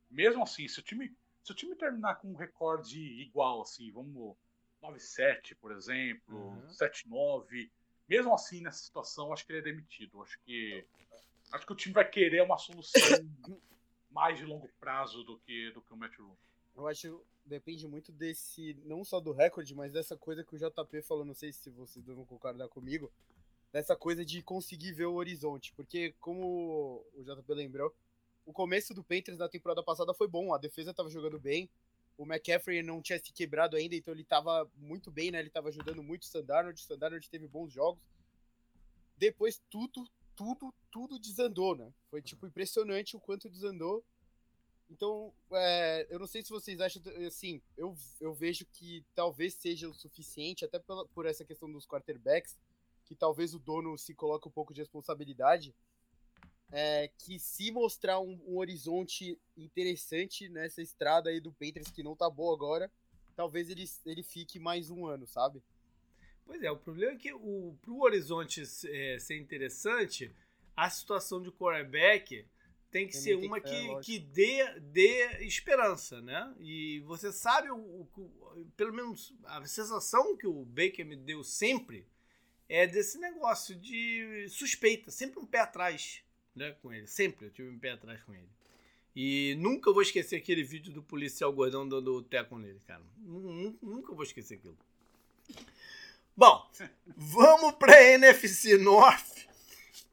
mesmo 0.09 0.43
assim, 0.43 0.67
se 0.67 0.79
o 0.79 0.83
time 0.83 1.13
se 1.43 1.51
o 1.51 1.55
time 1.55 1.75
terminar 1.75 2.15
com 2.15 2.31
um 2.31 2.35
recorde 2.35 2.99
igual 2.99 3.61
assim, 3.61 3.91
vamos 3.91 4.37
9-7, 4.81 5.55
por 5.59 5.71
exemplo, 5.71 6.37
uhum. 6.37 6.67
7-9. 6.67 7.69
Mesmo 8.07 8.33
assim, 8.33 8.61
nessa 8.61 8.83
situação, 8.83 9.31
acho 9.31 9.45
que 9.45 9.51
ele 9.51 9.59
é 9.59 9.63
demitido. 9.63 10.21
Acho 10.21 10.39
que 10.41 10.85
acho 11.51 11.65
que 11.65 11.73
o 11.73 11.75
time 11.75 11.93
vai 11.93 12.09
querer 12.09 12.41
uma 12.41 12.57
solução 12.57 12.99
mais 14.09 14.37
de 14.37 14.45
longo 14.45 14.69
prazo 14.79 15.23
do 15.23 15.37
que, 15.39 15.71
do 15.71 15.81
que 15.81 15.93
o 15.93 15.97
Matt 15.97 16.17
Rule. 16.17 16.37
Eu 16.75 16.87
acho 16.87 17.25
depende 17.45 17.87
muito 17.87 18.11
desse, 18.11 18.77
não 18.85 19.03
só 19.03 19.19
do 19.19 19.31
recorde, 19.31 19.75
mas 19.75 19.91
dessa 19.91 20.15
coisa 20.15 20.43
que 20.43 20.55
o 20.55 20.57
JP 20.57 21.01
falou, 21.01 21.25
não 21.25 21.33
sei 21.33 21.51
se 21.51 21.69
vocês 21.69 22.05
vão 22.05 22.25
concordar 22.25 22.67
comigo, 22.69 23.11
dessa 23.71 23.95
coisa 23.95 24.23
de 24.23 24.41
conseguir 24.41 24.93
ver 24.93 25.05
o 25.05 25.15
horizonte, 25.15 25.73
porque 25.73 26.13
como 26.19 27.05
o 27.13 27.23
JP 27.23 27.53
lembrou, 27.53 27.93
o 28.45 28.53
começo 28.53 28.93
do 28.93 29.03
Panthers 29.03 29.37
na 29.37 29.49
temporada 29.49 29.83
passada 29.83 30.13
foi 30.13 30.27
bom, 30.27 30.53
a 30.53 30.57
defesa 30.57 30.91
estava 30.91 31.09
jogando 31.09 31.39
bem, 31.39 31.69
o 32.17 32.25
McCaffrey 32.25 32.83
não 32.83 33.01
tinha 33.01 33.19
se 33.19 33.31
quebrado 33.33 33.75
ainda, 33.75 33.95
então 33.95 34.13
ele 34.13 34.21
estava 34.21 34.69
muito 34.75 35.09
bem, 35.09 35.31
né? 35.31 35.39
Ele 35.39 35.47
estava 35.47 35.69
ajudando 35.69 36.03
muito 36.03 36.23
o 36.23 36.25
Sandarnold, 36.25 36.79
o 36.79 36.83
Sandarnold 36.83 37.29
teve 37.29 37.47
bons 37.47 37.71
jogos. 37.71 38.03
Depois 39.17 39.61
tudo, 39.69 40.07
tudo, 40.35 40.73
tudo 40.91 41.19
desandou, 41.19 41.75
né? 41.75 41.91
Foi, 42.09 42.21
tipo, 42.21 42.45
impressionante 42.45 43.15
o 43.15 43.19
quanto 43.19 43.49
desandou. 43.49 44.03
Então, 44.89 45.33
é, 45.53 46.05
eu 46.09 46.19
não 46.19 46.27
sei 46.27 46.43
se 46.43 46.49
vocês 46.49 46.81
acham, 46.81 47.01
assim, 47.25 47.61
eu, 47.77 47.95
eu 48.19 48.33
vejo 48.33 48.65
que 48.65 49.05
talvez 49.15 49.53
seja 49.53 49.87
o 49.87 49.93
suficiente, 49.93 50.65
até 50.65 50.79
por, 50.79 51.07
por 51.09 51.25
essa 51.25 51.45
questão 51.45 51.71
dos 51.71 51.87
quarterbacks, 51.87 52.57
que 53.05 53.15
talvez 53.15 53.53
o 53.53 53.59
dono 53.59 53.97
se 53.97 54.13
coloque 54.13 54.47
um 54.47 54.51
pouco 54.51 54.73
de 54.73 54.81
responsabilidade, 54.81 55.73
é, 56.71 57.09
que 57.17 57.37
se 57.37 57.69
mostrar 57.71 58.19
um, 58.19 58.39
um, 58.47 58.57
horizonte 58.57 59.37
interessante 59.57 60.47
nessa 60.47 60.81
estrada 60.81 61.29
aí 61.29 61.39
do 61.39 61.51
Patriots, 61.51 61.91
que 61.91 62.01
não 62.01 62.15
tá 62.15 62.29
boa 62.29 62.55
agora, 62.55 62.89
talvez 63.35 63.69
ele, 63.69 63.83
ele 64.05 64.23
fique 64.23 64.57
mais 64.57 64.89
um 64.89 65.05
ano, 65.05 65.27
sabe? 65.27 65.61
Pois 66.45 66.63
é, 66.63 66.71
o 66.71 66.77
problema 66.77 67.13
é 67.13 67.17
que 67.17 67.33
o, 67.33 67.75
pro 67.81 68.01
horizonte 68.01 68.63
é, 68.87 69.19
ser 69.19 69.37
interessante, 69.37 70.33
a 70.75 70.89
situação 70.89 71.41
de 71.41 71.51
quarterback 71.51 72.45
tem 72.89 73.07
que 73.07 73.15
ser 73.15 73.35
uma 73.35 73.59
que, 73.59 73.69
que, 73.69 74.01
que 74.01 74.19
dê, 74.19 74.79
dê 74.79 75.45
esperança, 75.45 76.21
né? 76.21 76.53
E 76.59 76.99
você 77.01 77.31
sabe, 77.31 77.69
o, 77.71 77.77
o, 77.77 78.67
pelo 78.75 78.93
menos 78.93 79.33
a 79.45 79.65
sensação 79.65 80.35
que 80.35 80.45
o 80.45 80.65
Baker 80.65 81.05
me 81.05 81.15
deu 81.15 81.41
sempre 81.41 82.05
é 82.67 82.85
desse 82.85 83.17
negócio 83.17 83.75
de 83.75 84.45
suspeita, 84.49 85.09
sempre 85.09 85.39
um 85.39 85.45
pé 85.45 85.59
atrás 85.59 86.21
né, 86.55 86.71
com 86.81 86.91
ele. 86.93 87.07
Sempre 87.07 87.47
eu 87.47 87.51
tive 87.51 87.69
um 87.69 87.79
pé 87.79 87.91
atrás 87.91 88.21
com 88.23 88.33
ele. 88.33 88.49
E 89.15 89.55
nunca 89.59 89.91
vou 89.91 90.01
esquecer 90.01 90.37
aquele 90.37 90.63
vídeo 90.63 90.93
do 90.93 91.03
policial 91.03 91.51
gordão 91.51 91.87
dando 91.87 92.15
o 92.15 92.21
teco 92.21 92.57
nele, 92.57 92.79
cara. 92.87 93.03
Nunca 93.17 94.13
vou 94.13 94.23
esquecer 94.23 94.55
aquilo. 94.55 94.77
Bom, 96.35 96.69
vamos 97.17 97.73
para 97.73 98.01
NFC 98.13 98.77
North. 98.77 99.47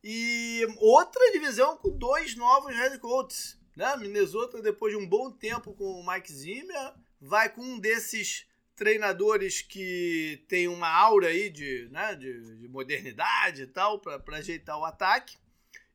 E 0.02 0.66
outra 0.78 1.32
divisão 1.32 1.76
com 1.76 1.90
dois 1.90 2.34
novos 2.34 2.74
head 2.74 2.98
coaches. 2.98 3.58
Né? 3.76 3.96
Minnesota, 3.96 4.60
depois 4.60 4.92
de 4.92 4.98
um 4.98 5.06
bom 5.06 5.30
tempo 5.30 5.72
com 5.74 5.84
o 5.84 6.06
Mike 6.06 6.32
Zimmer, 6.32 6.94
vai 7.20 7.48
com 7.48 7.62
um 7.62 7.78
desses 7.78 8.46
treinadores 8.74 9.60
que 9.60 10.44
tem 10.48 10.66
uma 10.66 10.88
aura 10.88 11.28
aí 11.28 11.50
de, 11.50 11.88
né, 11.90 12.14
de, 12.14 12.56
de 12.56 12.68
modernidade 12.68 13.62
e 13.62 13.66
tal, 13.66 14.00
para 14.00 14.36
ajeitar 14.36 14.78
o 14.78 14.84
ataque. 14.84 15.36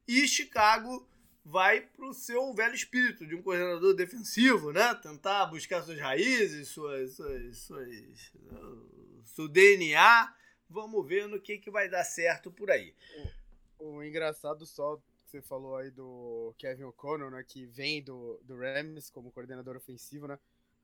E 0.07 0.27
Chicago 0.27 1.07
vai 1.45 1.81
para 1.81 2.07
o 2.07 2.13
seu 2.13 2.53
velho 2.53 2.75
espírito 2.75 3.25
de 3.25 3.35
um 3.35 3.41
coordenador 3.41 3.93
defensivo, 3.93 4.71
né? 4.71 4.93
Tentar 4.95 5.45
buscar 5.47 5.81
suas 5.83 5.99
raízes, 5.99 6.69
suas, 6.69 7.13
suas, 7.15 7.57
suas, 7.57 8.31
seu 9.25 9.47
DNA. 9.47 10.33
Vamos 10.69 11.05
ver 11.07 11.27
no 11.27 11.39
que, 11.39 11.57
que 11.57 11.69
vai 11.69 11.89
dar 11.89 12.03
certo 12.03 12.51
por 12.51 12.71
aí. 12.71 12.95
O, 13.77 13.97
o 13.97 14.03
engraçado 14.03 14.65
só 14.65 15.01
você 15.33 15.41
falou 15.41 15.75
aí 15.75 15.89
do 15.89 16.53
Kevin 16.59 16.83
O'Connor, 16.83 17.31
né? 17.31 17.43
Que 17.43 17.65
vem 17.65 18.03
do, 18.03 18.39
do 18.43 18.55
Rams 18.55 19.09
como 19.09 19.31
coordenador 19.31 19.75
ofensivo, 19.75 20.27
né? 20.27 20.37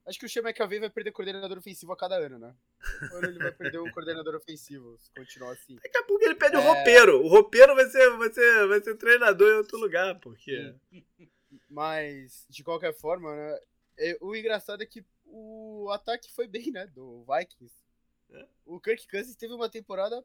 Acho 0.06 0.18
que 0.18 0.26
o 0.26 0.28
Sean 0.28 0.42
McAvey 0.42 0.80
vai 0.80 0.90
perder 0.90 1.12
coordenador 1.12 1.58
ofensivo 1.58 1.92
a 1.92 1.96
cada 1.96 2.16
ano, 2.16 2.38
né? 2.38 2.54
Ou 3.12 3.24
ele 3.24 3.38
vai 3.38 3.52
perder 3.52 3.78
um 3.78 3.90
coordenador 3.92 4.34
ofensivo 4.34 4.98
se 4.98 5.10
continuar 5.12 5.52
assim. 5.52 5.76
Daqui 5.76 5.98
a 5.98 6.02
pouco 6.04 6.24
ele 6.24 6.34
perde 6.34 6.56
é... 6.56 6.58
o 6.58 6.62
roupeiro. 6.62 7.22
O 7.22 7.28
roupeiro 7.28 7.74
vai 7.74 7.86
ser, 7.86 8.16
vai, 8.16 8.32
ser, 8.32 8.66
vai 8.66 8.80
ser 8.80 8.96
treinador 8.96 9.52
em 9.52 9.56
outro 9.56 9.78
lugar, 9.78 10.18
porque. 10.20 10.74
Mas, 11.68 12.46
de 12.48 12.64
qualquer 12.64 12.94
forma, 12.94 13.34
né? 13.34 13.58
É, 13.98 14.16
o 14.20 14.34
engraçado 14.34 14.82
é 14.82 14.86
que 14.86 15.04
o 15.26 15.90
ataque 15.90 16.32
foi 16.32 16.48
bem, 16.48 16.70
né? 16.70 16.86
Do 16.86 17.24
Vikings. 17.24 17.74
É? 18.30 18.46
O 18.64 18.80
Kirk 18.80 19.06
Cousins 19.08 19.36
teve 19.36 19.52
uma 19.52 19.68
temporada 19.68 20.24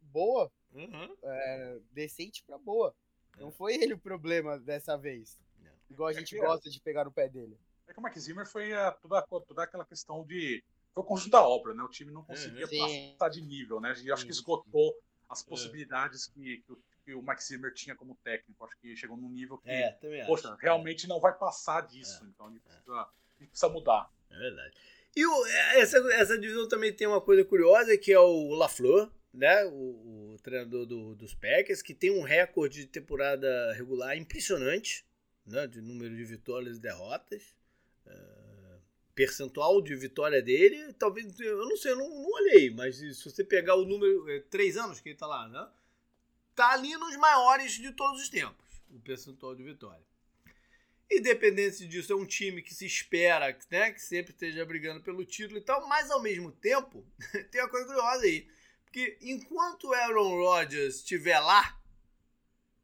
boa. 0.00 0.50
Uhum. 0.72 1.16
É, 1.22 1.78
decente 1.90 2.44
pra 2.44 2.58
boa. 2.58 2.94
Não 3.38 3.48
é. 3.48 3.52
foi 3.52 3.74
ele 3.74 3.94
o 3.94 3.98
problema 3.98 4.58
dessa 4.58 4.96
vez. 4.96 5.44
Igual 5.90 6.08
a 6.08 6.12
é 6.12 6.14
gente 6.14 6.36
gosta 6.38 6.68
de 6.70 6.80
pegar 6.80 7.04
no 7.04 7.12
pé 7.12 7.28
dele. 7.28 7.58
É 7.88 7.92
que 7.92 8.00
o 8.00 8.02
Mike 8.02 8.18
Zimmer 8.18 8.46
foi 8.46 8.72
a, 8.72 8.90
toda, 8.92 9.22
toda 9.22 9.62
aquela 9.62 9.84
questão 9.84 10.24
de. 10.24 10.62
Foi 10.92 11.02
o 11.02 11.06
conjunto 11.06 11.30
da 11.30 11.46
obra, 11.46 11.74
né? 11.74 11.82
O 11.82 11.88
time 11.88 12.10
não 12.10 12.24
conseguia 12.24 12.66
Sim. 12.66 13.12
passar 13.12 13.28
de 13.28 13.42
nível, 13.42 13.80
né? 13.80 13.90
A 13.90 13.94
gente 13.94 14.10
acho 14.10 14.24
que 14.24 14.30
esgotou 14.32 14.94
as 15.28 15.42
é. 15.42 15.48
possibilidades 15.48 16.26
que, 16.26 16.58
que, 16.58 16.72
o, 16.72 16.78
que 17.04 17.14
o 17.14 17.22
Mike 17.22 17.44
Zimmer 17.44 17.72
tinha 17.72 17.94
como 17.94 18.16
técnico. 18.24 18.64
Acho 18.64 18.76
que 18.78 18.96
chegou 18.96 19.16
num 19.16 19.30
nível 19.30 19.58
que, 19.58 19.70
é, 19.70 19.92
poxa, 20.26 20.48
acho. 20.48 20.60
realmente 20.60 21.06
não 21.06 21.20
vai 21.20 21.32
passar 21.36 21.82
disso. 21.82 22.24
É. 22.24 22.28
Então 22.28 22.46
a 22.46 22.50
gente, 22.50 22.62
precisa, 22.62 23.08
gente 23.38 23.48
precisa 23.50 23.68
mudar. 23.68 24.10
É 24.30 24.38
verdade. 24.38 24.76
E 25.14 25.26
o, 25.26 25.46
essa, 25.76 25.98
essa 26.14 26.38
divisão 26.38 26.68
também 26.68 26.92
tem 26.92 27.06
uma 27.06 27.20
coisa 27.20 27.44
curiosa, 27.44 27.96
que 27.96 28.12
é 28.12 28.18
o 28.18 28.54
LaFleur, 28.54 29.10
né? 29.32 29.64
O, 29.66 30.34
o 30.34 30.36
treinador 30.42 30.86
do, 30.86 31.14
dos 31.14 31.34
Packers, 31.34 31.82
que 31.82 31.94
tem 31.94 32.10
um 32.10 32.22
recorde 32.22 32.80
de 32.80 32.86
temporada 32.86 33.72
regular 33.74 34.16
impressionante, 34.16 35.06
né? 35.46 35.66
De 35.66 35.80
número 35.80 36.14
de 36.14 36.24
vitórias 36.24 36.78
e 36.78 36.80
derrotas 36.80 37.55
percentual 39.16 39.80
de 39.80 39.96
vitória 39.96 40.42
dele, 40.42 40.92
talvez, 40.92 41.40
eu 41.40 41.66
não 41.66 41.76
sei, 41.76 41.92
eu 41.92 41.96
não, 41.96 42.08
não 42.08 42.30
olhei, 42.32 42.70
mas 42.70 42.96
se 42.96 43.24
você 43.24 43.42
pegar 43.42 43.74
o 43.74 43.86
número, 43.86 44.28
é, 44.28 44.40
três 44.40 44.76
anos 44.76 45.00
que 45.00 45.08
ele 45.08 45.18
tá 45.18 45.26
lá, 45.26 45.48
né? 45.48 45.66
Tá 46.54 46.72
ali 46.72 46.94
nos 46.98 47.16
maiores 47.16 47.72
de 47.72 47.92
todos 47.92 48.20
os 48.20 48.28
tempos, 48.28 48.82
o 48.90 49.00
percentual 49.00 49.54
de 49.54 49.62
vitória. 49.62 50.04
Independente 51.10 51.86
disso, 51.86 52.12
é 52.12 52.16
um 52.16 52.26
time 52.26 52.60
que 52.60 52.74
se 52.74 52.84
espera, 52.84 53.56
né, 53.70 53.92
que 53.92 54.02
sempre 54.02 54.32
esteja 54.32 54.66
brigando 54.66 55.02
pelo 55.02 55.24
título 55.24 55.58
e 55.58 55.62
tal, 55.62 55.88
mas 55.88 56.10
ao 56.10 56.20
mesmo 56.20 56.52
tempo, 56.52 57.06
tem 57.50 57.62
uma 57.62 57.70
coisa 57.70 57.86
curiosa 57.86 58.22
aí, 58.22 58.46
porque 58.84 59.16
enquanto 59.22 59.84
o 59.84 59.94
Aaron 59.94 60.36
Rodgers 60.36 60.96
estiver 60.96 61.40
lá, 61.40 61.80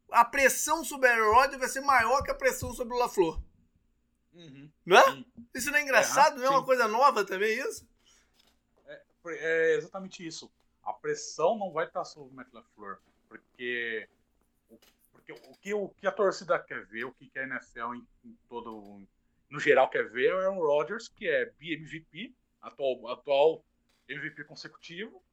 a 0.09 0.25
pressão 0.25 0.83
sobre 0.83 1.09
o 1.09 1.11
Aaron 1.11 1.33
Rodgers 1.35 1.59
vai 1.59 1.69
ser 1.69 1.81
maior 1.81 2.23
que 2.23 2.31
a 2.31 2.35
pressão 2.35 2.73
sobre 2.73 2.95
o 2.95 2.97
LaFleur. 2.97 3.39
Uhum. 4.33 4.69
Não 4.85 4.97
é? 4.97 5.25
Isso 5.53 5.69
não 5.69 5.77
é 5.77 5.81
engraçado? 5.81 6.35
É, 6.35 6.39
não 6.39 6.45
é 6.45 6.49
uma 6.49 6.65
coisa 6.65 6.87
nova 6.87 7.25
também 7.25 7.59
isso? 7.59 7.87
É, 8.85 9.01
é, 9.27 9.75
exatamente 9.75 10.25
isso. 10.25 10.51
A 10.83 10.91
pressão 10.91 11.57
não 11.57 11.71
vai 11.71 11.85
estar 11.85 12.03
sobre 12.03 12.33
o 12.33 12.35
Matt 12.35 12.51
LaFleur, 12.51 12.99
porque, 13.29 14.09
porque 15.11 15.31
o, 15.31 15.55
que, 15.61 15.73
o 15.73 15.89
que 15.89 16.07
a 16.07 16.11
torcida 16.11 16.59
quer 16.59 16.85
ver, 16.85 17.05
o 17.05 17.13
que 17.13 17.31
a 17.37 17.43
NFL 17.43 17.95
em, 17.95 18.07
em 18.25 18.37
todo, 18.49 19.01
no 19.49 19.59
geral 19.59 19.89
quer 19.89 20.09
ver 20.09 20.31
é 20.31 20.35
o 20.35 20.39
Aaron 20.39 20.59
Rodgers, 20.59 21.07
que 21.07 21.27
é 21.27 21.45
BMVP, 21.57 22.33
atual, 22.61 23.07
atual 23.09 23.65
MVP 24.09 24.43
consecutivo, 24.43 25.23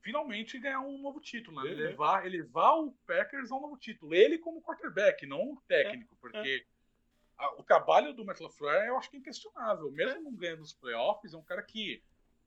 finalmente 0.00 0.58
ganhar 0.58 0.80
um 0.80 0.98
novo 0.98 1.20
título, 1.20 1.62
né? 1.62 1.70
Ele 1.70 1.82
é. 1.82 1.86
levar, 1.88 2.26
ele 2.26 2.38
levar 2.38 2.74
o 2.74 2.92
Packers 3.06 3.50
a 3.50 3.56
um 3.56 3.60
novo 3.60 3.76
título. 3.76 4.14
Ele 4.14 4.38
como 4.38 4.62
quarterback, 4.62 5.26
não 5.26 5.52
o 5.52 5.62
técnico, 5.66 6.14
é, 6.14 6.18
porque 6.20 6.66
o 7.56 7.62
trabalho 7.62 8.12
do 8.12 8.24
Matt 8.24 8.40
LaFleur 8.40 8.86
eu 8.86 8.96
acho 8.96 9.10
que 9.10 9.16
é 9.16 9.20
inquestionável. 9.20 9.90
Mesmo 9.90 10.22
não 10.22 10.34
ganhando 10.34 10.62
os 10.62 10.72
playoffs, 10.72 11.34
é 11.34 11.36
um 11.36 11.42
cara 11.42 11.62
que. 11.62 12.02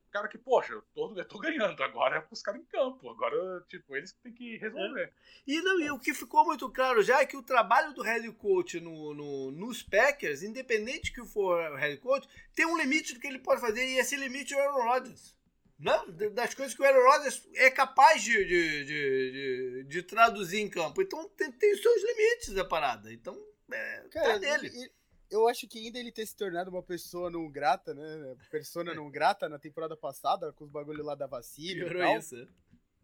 Um 0.07 0.09
cara 0.09 0.29
que, 0.29 0.37
poxa, 0.37 0.71
eu 0.71 0.81
tô, 0.95 1.13
eu 1.17 1.27
tô 1.27 1.37
ganhando, 1.37 1.83
agora 1.83 2.17
é 2.17 2.21
pros 2.21 2.41
caras 2.41 2.61
em 2.61 2.65
campo. 2.65 3.09
Agora, 3.09 3.61
tipo, 3.67 3.93
eles 3.93 4.13
que 4.13 4.21
tem 4.21 4.33
que 4.33 4.57
resolver. 4.57 5.03
É. 5.03 5.13
E, 5.45 5.61
não, 5.61 5.81
e 5.81 5.91
o 5.91 5.99
que 5.99 6.13
ficou 6.13 6.45
muito 6.45 6.71
claro 6.71 7.03
já 7.03 7.19
é 7.19 7.25
que 7.25 7.35
o 7.35 7.43
trabalho 7.43 7.93
do 7.93 8.01
head 8.01 8.31
coach 8.31 8.79
no, 8.79 9.13
no, 9.13 9.51
nos 9.51 9.83
Packers, 9.83 10.43
independente 10.43 11.11
que 11.11 11.25
for 11.25 11.59
o 11.71 11.75
head 11.75 11.97
coach, 11.97 12.27
tem 12.55 12.65
um 12.65 12.77
limite 12.77 13.13
do 13.13 13.19
que 13.19 13.27
ele 13.27 13.39
pode 13.39 13.59
fazer, 13.59 13.85
e 13.85 13.99
esse 13.99 14.15
limite 14.15 14.53
é 14.53 14.57
o 14.57 14.61
Aaron 14.61 14.85
Rodgers. 14.85 15.35
Não, 15.77 16.09
das 16.09 16.55
coisas 16.55 16.73
que 16.73 16.81
o 16.81 16.85
Aaron 16.85 17.03
Rodgers 17.03 17.47
é 17.55 17.69
capaz 17.69 18.23
de, 18.23 18.33
de, 18.45 18.85
de, 18.85 19.31
de, 19.31 19.83
de 19.89 20.03
traduzir 20.03 20.59
em 20.59 20.69
campo. 20.69 21.01
Então 21.01 21.27
tem, 21.29 21.51
tem 21.51 21.73
os 21.73 21.81
seus 21.81 22.01
limites 22.01 22.57
a 22.57 22.65
parada. 22.65 23.13
Então 23.13 23.37
é, 23.71 24.07
Cara, 24.09 24.39
dele. 24.39 24.71
E, 24.73 24.91
eu 25.29 25.47
acho 25.47 25.67
que 25.67 25.79
ainda 25.79 25.99
ele 25.99 26.11
ter 26.11 26.25
se 26.25 26.35
tornado 26.35 26.69
uma 26.69 26.81
pessoa 26.81 27.29
não 27.29 27.49
grata, 27.49 27.93
né? 27.93 28.35
Persona 28.49 28.93
não 28.93 29.09
grata 29.09 29.49
na 29.49 29.59
temporada 29.59 29.95
passada, 29.95 30.53
com 30.53 30.63
os 30.63 30.71
bagulho 30.71 31.03
lá 31.03 31.15
da 31.15 31.27
vacina. 31.27 31.85
Piorou 31.85 32.01
e 32.01 32.05
tal, 32.05 32.17
isso. 32.17 32.47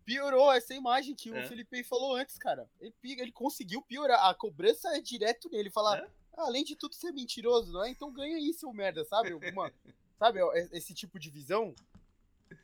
Piorou 0.06 0.52
essa 0.52 0.74
imagem 0.74 1.16
que 1.16 1.34
é. 1.34 1.44
o 1.44 1.48
Felipe 1.48 1.84
falou 1.84 2.16
antes, 2.16 2.38
cara. 2.38 2.70
Ele, 2.80 2.94
ele 3.04 3.32
conseguiu 3.32 3.82
piorar. 3.82 4.26
A 4.30 4.34
cobrança 4.34 4.96
é 4.96 5.02
direto 5.02 5.50
nele. 5.50 5.70
Falar, 5.70 6.00
é? 6.00 6.10
ah, 6.34 6.44
além 6.44 6.64
de 6.64 6.76
tudo 6.76 6.96
ser 6.96 7.12
mentiroso, 7.12 7.72
não 7.72 7.84
é? 7.84 7.90
Então 7.90 8.12
ganha 8.12 8.38
aí, 8.38 8.54
seu 8.54 8.72
merda, 8.74 9.04
sabe? 9.06 9.34
Uma, 9.34 9.72
sabe, 10.18 10.40
esse 10.72 10.94
tipo 10.94 11.20
de 11.20 11.30
visão. 11.30 11.74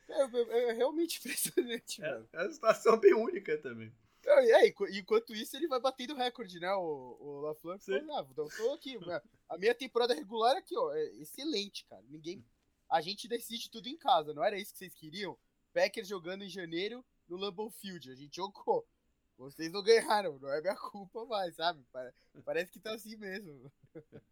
É, 0.08 0.22
é, 0.22 0.70
é 0.70 0.72
realmente 0.72 1.18
impressionante, 1.20 2.02
é, 2.02 2.10
mano. 2.10 2.28
É 2.32 2.42
uma 2.42 2.52
situação 2.52 2.98
bem 2.98 3.14
única 3.14 3.56
também. 3.58 3.92
É, 4.24 4.66
enquanto 4.98 5.34
isso, 5.34 5.56
ele 5.56 5.66
vai 5.66 5.80
batendo 5.80 6.14
recorde, 6.14 6.60
né? 6.60 6.72
O, 6.74 7.16
o 7.20 7.40
LaFleur 7.40 7.78
falou, 7.78 8.16
ah, 8.16 8.26
então 8.30 8.48
tô 8.48 8.72
aqui. 8.72 8.98
A 9.48 9.56
minha 9.56 9.74
temporada 9.74 10.14
regular 10.14 10.56
aqui, 10.56 10.76
ó, 10.76 10.92
é 10.94 11.04
excelente, 11.16 11.84
cara. 11.86 12.02
Ninguém. 12.08 12.44
A 12.88 13.00
gente 13.00 13.28
decide 13.28 13.70
tudo 13.70 13.88
em 13.88 13.96
casa, 13.96 14.34
não 14.34 14.44
era 14.44 14.58
isso 14.58 14.72
que 14.72 14.78
vocês 14.78 14.94
queriam? 14.94 15.38
Packers 15.72 16.08
jogando 16.08 16.42
em 16.42 16.48
janeiro 16.48 17.04
no 17.28 17.36
Lambeau 17.36 17.70
Field. 17.70 18.10
A 18.10 18.14
gente 18.14 18.36
jogou. 18.36 18.86
Vocês 19.38 19.72
não 19.72 19.82
ganharam, 19.82 20.38
não 20.38 20.52
é 20.52 20.60
minha 20.60 20.76
culpa 20.76 21.24
mais, 21.24 21.54
sabe? 21.54 21.82
Parece 22.44 22.70
que 22.70 22.78
tá 22.78 22.92
assim 22.92 23.16
mesmo. 23.16 23.72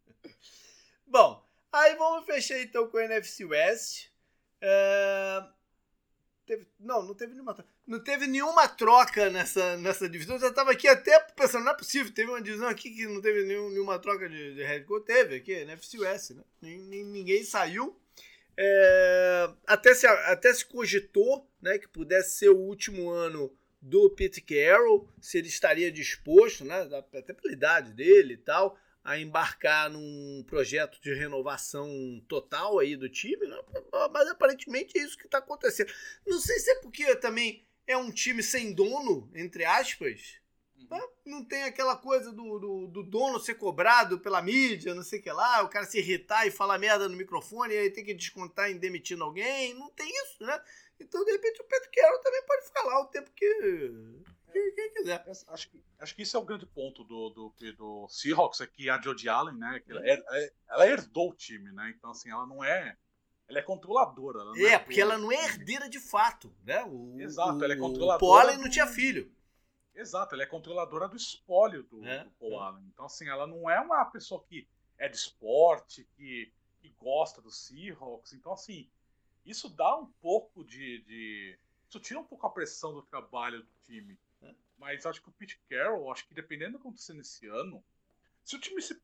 Bom, 1.07 1.43
aí 1.71 1.95
vamos 1.95 2.25
fechar 2.25 2.61
então 2.61 2.87
com 2.89 2.97
o 2.97 3.01
NFC 3.01 3.43
West. 3.45 4.09
Uh, 4.61 5.58
Teve, 6.49 6.65
não, 6.79 7.03
não 7.03 7.13
teve 7.13 7.33
nenhuma 7.33 7.53
troca. 7.53 7.69
Não 7.85 7.99
teve 7.99 8.25
nenhuma 8.25 8.67
troca 8.67 9.29
nessa, 9.29 9.77
nessa 9.77 10.09
divisão. 10.09 10.35
Eu 10.35 10.41
já 10.41 10.47
estava 10.47 10.71
aqui 10.71 10.87
até 10.87 11.19
pensando, 11.35 11.63
não 11.63 11.73
é 11.73 11.77
possível. 11.77 12.11
Teve 12.11 12.31
uma 12.31 12.41
divisão 12.41 12.67
aqui 12.67 12.89
que 12.89 13.05
não 13.05 13.21
teve 13.21 13.43
nenhum, 13.43 13.69
nenhuma 13.69 13.99
troca 13.99 14.27
de, 14.27 14.55
de 14.55 14.63
head 14.63 14.83
coach. 14.85 15.05
Teve 15.05 15.35
aqui, 15.35 15.63
na 15.65 15.77
FCUS, 15.77 16.31
né? 16.31 16.43
Ninguém 16.59 17.43
saiu. 17.43 17.95
É, 18.57 19.53
até, 19.67 19.93
se, 19.93 20.07
até 20.07 20.51
se 20.51 20.65
cogitou 20.65 21.47
né, 21.61 21.77
que 21.77 21.87
pudesse 21.87 22.39
ser 22.39 22.49
o 22.49 22.57
último 22.57 23.11
ano 23.11 23.55
do 23.79 24.09
Pete 24.09 24.41
Carroll, 24.41 25.07
se 25.21 25.37
ele 25.37 25.49
estaria 25.49 25.91
disposto, 25.91 26.65
né, 26.65 26.89
até 27.13 27.31
pela 27.31 27.53
idade 27.53 27.93
dele 27.93 28.33
e 28.33 28.37
tal, 28.37 28.75
a 29.03 29.17
embarcar 29.17 29.89
num 29.89 30.43
projeto 30.45 31.01
de 31.01 31.13
renovação 31.13 31.89
total 32.27 32.79
aí 32.79 32.95
do 32.95 33.09
time, 33.09 33.47
né? 33.47 33.57
mas 34.11 34.27
aparentemente 34.27 34.97
é 34.97 35.01
isso 35.01 35.17
que 35.17 35.25
está 35.25 35.37
acontecendo. 35.37 35.91
Não 36.27 36.39
sei 36.39 36.59
se 36.59 36.71
é 36.71 36.75
porque 36.75 37.15
também 37.15 37.65
é 37.87 37.97
um 37.97 38.11
time 38.11 38.43
sem 38.43 38.73
dono, 38.73 39.31
entre 39.33 39.65
aspas, 39.65 40.39
Uhum. 40.91 41.09
Não 41.25 41.45
tem 41.45 41.63
aquela 41.63 41.95
coisa 41.95 42.31
do, 42.31 42.59
do, 42.59 42.87
do, 42.87 43.03
dono 43.03 43.39
ser 43.39 43.55
cobrado 43.55 44.19
pela 44.19 44.41
mídia, 44.41 44.95
não 44.95 45.03
sei 45.03 45.19
o 45.19 45.21
que 45.21 45.31
lá, 45.31 45.61
o 45.61 45.69
cara 45.69 45.85
se 45.85 45.99
irritar 45.99 46.47
e 46.47 46.51
falar 46.51 46.79
merda 46.79 47.07
no 47.07 47.17
microfone 47.17 47.73
e 47.73 47.77
aí 47.77 47.89
tem 47.91 48.03
que 48.03 48.13
descontar 48.13 48.71
em 48.71 48.77
demitindo 48.77 49.23
alguém. 49.23 49.73
Não 49.73 49.89
tem 49.89 50.09
isso, 50.23 50.43
né? 50.43 50.59
Então, 50.99 51.23
de 51.23 51.31
repente, 51.31 51.61
o 51.61 51.65
Pedro 51.65 51.89
Carroll 51.93 52.21
também 52.21 52.43
pode 52.45 52.67
falar 52.71 52.99
o 53.01 53.07
tempo 53.07 53.31
que, 53.35 53.45
quem 54.51 54.93
quiser. 54.93 55.25
Acho 55.47 55.69
que, 55.69 55.83
acho 55.99 56.15
que 56.15 56.21
isso 56.21 56.37
é 56.37 56.39
o 56.39 56.45
grande 56.45 56.65
ponto 56.65 57.03
do, 57.03 57.29
do, 57.29 57.53
do 57.73 58.07
Seahawks, 58.07 58.61
é 58.61 58.67
que 58.67 58.89
a 58.89 58.99
Jodie 59.01 59.29
Allen, 59.29 59.55
né? 59.55 59.81
Ela, 59.87 60.07
ela, 60.07 60.49
ela, 60.69 60.87
herdou 60.87 61.29
o 61.29 61.35
time, 61.35 61.71
né? 61.71 61.93
Então, 61.97 62.11
assim, 62.11 62.31
ela 62.31 62.45
não 62.45 62.63
é. 62.63 62.97
Ela 63.47 63.59
é 63.59 63.61
controladora. 63.61 64.41
Ela 64.41 64.57
é, 64.57 64.73
é, 64.73 64.79
porque 64.79 65.01
ela 65.01 65.17
não 65.17 65.31
é 65.31 65.45
herdeira 65.45 65.89
de 65.89 65.99
fato, 65.99 66.53
né? 66.63 66.83
O, 66.83 67.19
Exato, 67.19 67.57
o, 67.57 67.63
ela 67.63 67.73
é 67.73 67.77
controladora. 67.77 68.17
O 68.17 68.19
Paul 68.19 68.39
Allen 68.39 68.57
não 68.57 68.69
tinha 68.69 68.87
filho. 68.87 69.31
Exato, 69.95 70.35
ela 70.35 70.43
é 70.43 70.45
controladora 70.45 71.07
do 71.07 71.17
espólio 71.17 71.83
do, 71.83 72.05
é, 72.05 72.23
do 72.23 72.29
Paul 72.31 72.53
é. 72.53 72.65
Allen. 72.65 72.85
Então, 72.93 73.05
assim, 73.05 73.27
ela 73.27 73.45
não 73.47 73.69
é 73.69 73.79
uma 73.79 74.05
pessoa 74.05 74.43
que 74.43 74.67
é 74.97 75.09
de 75.09 75.17
esporte, 75.17 76.07
que, 76.15 76.51
que 76.79 76.89
gosta 76.97 77.41
do 77.41 77.51
Seahawks. 77.51 78.33
Então, 78.33 78.53
assim, 78.53 78.87
isso 79.45 79.69
dá 79.69 79.97
um 79.97 80.05
pouco 80.21 80.63
de, 80.63 81.01
de. 81.01 81.57
Isso 81.87 81.99
tira 81.99 82.19
um 82.19 82.23
pouco 82.23 82.45
a 82.45 82.49
pressão 82.49 82.93
do 82.93 83.01
trabalho 83.01 83.63
do 83.63 83.69
time. 83.83 84.17
Mas 84.79 85.05
acho 85.05 85.21
que 85.21 85.29
o 85.29 85.33
Pete 85.33 85.59
Carroll, 85.69 86.11
acho 86.11 86.25
que 86.27 86.33
dependendo 86.33 86.73
do 86.73 86.77
que 86.79 86.87
acontecer 86.87 87.13
nesse 87.13 87.45
ano, 87.47 87.83
se 88.43 88.55
o 88.55 88.59
time 88.59 88.81
se. 88.81 88.99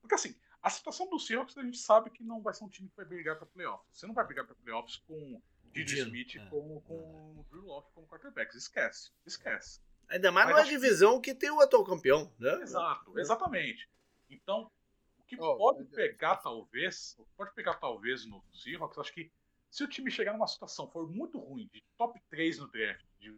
Porque 0.00 0.14
assim, 0.14 0.34
a 0.60 0.68
situação 0.68 1.08
do 1.08 1.18
Seahawks 1.18 1.56
a 1.56 1.62
gente 1.62 1.78
sabe 1.78 2.10
que 2.10 2.22
não 2.22 2.42
vai 2.42 2.52
ser 2.52 2.64
um 2.64 2.68
time 2.68 2.88
que 2.88 2.96
vai 2.96 3.04
brigar 3.04 3.36
para 3.36 3.46
playoffs. 3.46 3.88
Você 3.92 4.06
não 4.06 4.14
vai 4.14 4.26
brigar 4.26 4.44
para 4.44 4.54
playoffs 4.56 4.96
com 4.96 5.40
Didi 5.72 6.00
Smith 6.00 6.36
é. 6.36 6.46
como 6.46 6.80
com 6.82 6.94
o 7.38 7.46
Drew 7.48 7.62
Locke 7.62 7.92
como 7.94 8.06
quarterbacks. 8.08 8.56
Esquece, 8.56 9.12
esquece. 9.24 9.80
Ainda 10.08 10.32
mais 10.32 10.48
numa 10.48 10.64
divisão 10.64 11.20
que... 11.20 11.32
que 11.32 11.38
tem 11.38 11.50
o 11.50 11.60
atual 11.60 11.84
campeão, 11.84 12.32
né? 12.38 12.60
Exato, 12.62 13.18
exatamente. 13.18 13.88
Então, 14.28 14.70
o 15.18 15.22
que 15.22 15.36
oh, 15.40 15.56
pode 15.56 15.84
pegar 15.84 16.36
talvez, 16.36 17.14
o 17.18 17.24
que 17.24 17.32
pode 17.36 17.54
pegar 17.54 17.74
talvez 17.74 18.26
no 18.26 18.44
Seahawks, 18.52 18.98
acho 18.98 19.14
que 19.14 19.30
se 19.70 19.84
o 19.84 19.88
time 19.88 20.10
chegar 20.10 20.32
numa 20.32 20.48
situação 20.48 20.90
for 20.90 21.08
muito 21.08 21.38
ruim, 21.38 21.68
de 21.72 21.80
top 21.96 22.20
3 22.28 22.58
no 22.58 22.68
draft, 22.68 23.06
de 23.20 23.30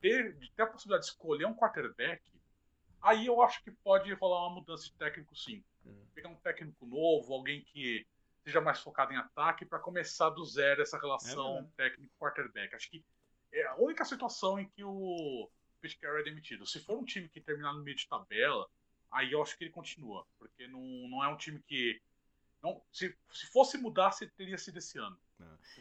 ter, 0.00 0.34
de 0.34 0.50
ter 0.52 0.62
a 0.62 0.66
possibilidade 0.66 1.06
de 1.06 1.12
escolher 1.12 1.46
um 1.46 1.54
quarterback, 1.54 2.22
aí 3.02 3.26
eu 3.26 3.42
acho 3.42 3.62
que 3.62 3.70
pode 3.70 4.12
rolar 4.14 4.46
uma 4.46 4.56
mudança 4.56 4.84
de 4.84 4.92
técnico 4.94 5.34
sim. 5.36 5.62
Uhum. 5.84 6.06
Pegar 6.14 6.28
um 6.28 6.36
técnico 6.36 6.86
novo, 6.86 7.32
alguém 7.32 7.62
que 7.62 8.06
seja 8.44 8.60
mais 8.60 8.80
focado 8.80 9.12
em 9.12 9.16
ataque, 9.16 9.64
para 9.64 9.78
começar 9.78 10.30
do 10.30 10.44
zero 10.44 10.82
essa 10.82 10.98
relação 10.98 11.58
é 11.58 11.88
técnico-quarterback. 11.88 12.74
Acho 12.74 12.90
que 12.90 13.04
é 13.52 13.66
a 13.66 13.76
única 13.76 14.04
situação 14.04 14.58
em 14.58 14.68
que 14.68 14.82
o 14.84 15.48
Pete 15.80 15.98
Carroll 15.98 16.20
é 16.20 16.22
demitido. 16.22 16.66
Se 16.66 16.80
for 16.80 16.98
um 16.98 17.04
time 17.04 17.28
que 17.28 17.40
terminar 17.40 17.72
no 17.72 17.82
meio 17.82 17.96
de 17.96 18.08
tabela, 18.08 18.68
aí 19.10 19.32
eu 19.32 19.42
acho 19.42 19.56
que 19.56 19.64
ele 19.64 19.72
continua, 19.72 20.26
porque 20.38 20.66
não, 20.68 20.80
não 21.08 21.24
é 21.24 21.28
um 21.28 21.36
time 21.36 21.60
que. 21.66 22.00
Não, 22.62 22.82
se, 22.92 23.14
se 23.32 23.46
fosse 23.46 23.78
mudar, 23.78 24.10
teria 24.36 24.58
sido 24.58 24.78
esse 24.78 24.98
ano. 24.98 25.18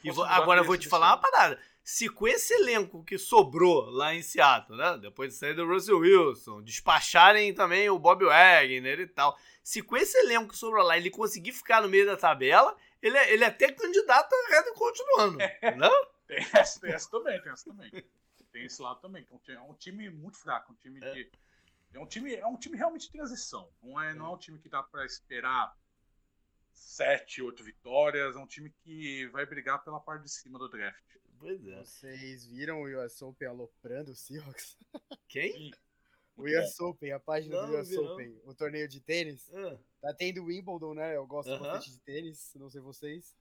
E 0.04 0.12
vou, 0.12 0.24
agora 0.24 0.62
eu 0.62 0.66
vou 0.66 0.78
te 0.78 0.88
falar 0.88 1.10
uma 1.10 1.18
parada. 1.18 1.60
Se 1.84 2.08
com 2.08 2.28
esse 2.28 2.54
elenco 2.54 3.04
que 3.04 3.18
sobrou 3.18 3.90
lá 3.90 4.14
em 4.14 4.22
Seattle, 4.22 4.78
né? 4.78 4.98
Depois 4.98 5.34
de 5.34 5.40
sair 5.40 5.54
do 5.54 5.68
Russell 5.68 6.00
Wilson, 6.00 6.62
despacharem 6.62 7.54
também 7.54 7.90
o 7.90 8.00
Bob 8.00 8.24
Wagner 8.24 9.00
e 9.00 9.08
tal. 9.08 9.38
Se 9.64 9.82
com 9.82 9.98
esse 9.98 10.18
elenco 10.20 10.50
que 10.50 10.58
sobrou 10.58 10.86
lá 10.86 10.98
ele 10.98 11.10
conseguir 11.10 11.52
ficar 11.52 11.82
no 11.82 11.90
meio 11.90 12.06
da 12.06 12.16
tabela, 12.16 12.78
ele 13.02 13.18
é, 13.18 13.34
ele 13.34 13.44
é 13.44 13.48
até 13.48 13.72
candidato 13.72 14.34
a 14.34 14.50
Red 14.50 14.74
continuando. 14.74 15.42
É. 15.42 15.76
Não? 15.76 15.92
Tem 16.30 16.46
essa, 16.54 16.80
tem 16.80 16.92
essa 16.92 17.10
também, 17.10 17.42
tem 17.42 17.52
essa 17.52 17.66
também. 17.66 17.92
Tem 18.52 18.64
esse 18.64 18.80
lado 18.84 19.02
também. 19.02 19.26
É 19.48 19.60
um 19.62 19.74
time 19.74 20.12
muito 20.12 20.38
fraco, 20.38 20.72
um 20.72 20.76
time 20.76 21.00
é. 21.04 21.12
de. 21.12 21.32
É 21.92 22.00
um 22.00 22.06
time, 22.06 22.36
é 22.36 22.46
um 22.46 22.56
time 22.56 22.78
realmente 22.78 23.08
de 23.08 23.12
transição. 23.12 23.68
Não 23.82 24.00
é, 24.00 24.14
não 24.14 24.28
é 24.28 24.30
um 24.30 24.38
time 24.38 24.60
que 24.60 24.70
dá 24.70 24.84
para 24.84 25.04
esperar 25.08 25.76
sete, 26.80 27.42
oito 27.42 27.64
vitórias. 27.64 28.36
É 28.36 28.40
um 28.40 28.48
time 28.48 28.70
que 28.70 29.28
vai 29.28 29.46
brigar 29.46 29.84
pela 29.84 30.00
parte 30.00 30.24
de 30.24 30.32
cima 30.32 30.58
do 30.58 30.70
draft. 30.70 31.04
Pois 31.40 31.66
é. 31.68 31.80
Vocês 31.80 32.46
viram 32.46 32.82
o 32.82 33.06
US 33.06 33.22
Open 33.22 33.48
aloprando 33.48 34.12
o 34.12 34.16
Seahawks? 34.16 34.78
Quem? 35.28 35.72
o 36.36 36.44
US 36.44 36.80
Open, 36.80 37.12
a 37.12 37.20
página 37.20 37.62
não, 37.62 37.70
do 37.70 37.78
US 37.78 37.92
Open, 37.94 38.42
o 38.46 38.54
torneio 38.54 38.88
de 38.88 39.00
tênis. 39.00 39.50
Ah. 39.54 39.78
Tá 40.02 40.14
tendo 40.14 40.46
Wimbledon, 40.46 40.94
né? 40.94 41.16
Eu 41.16 41.28
gosto 41.28 41.52
uh 41.52 41.56
-huh. 41.56 41.60
bastante 41.60 41.92
de 41.92 42.00
tênis, 42.00 42.54
não 42.56 42.70
sei 42.70 42.82
vocês. 42.82 43.36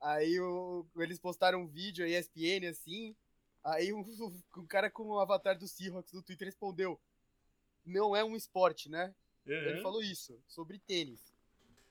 Aí 0.00 0.38
o, 0.38 0.86
eles 0.96 1.18
postaram 1.18 1.62
um 1.62 1.66
vídeo, 1.66 2.04
a 2.04 2.08
ESPN, 2.08 2.68
assim. 2.68 3.16
Aí 3.64 3.92
um, 3.92 4.02
um 4.56 4.66
cara 4.66 4.90
com 4.90 5.04
o 5.08 5.18
avatar 5.18 5.58
do 5.58 5.66
Seahawks 5.66 6.12
no 6.12 6.22
Twitter 6.22 6.46
respondeu: 6.46 7.00
Não 7.84 8.14
é 8.14 8.22
um 8.22 8.36
esporte, 8.36 8.90
né? 8.90 9.14
Uhum. 9.46 9.52
Ele 9.52 9.80
falou 9.80 10.02
isso, 10.02 10.38
sobre 10.46 10.78
tênis. 10.78 11.35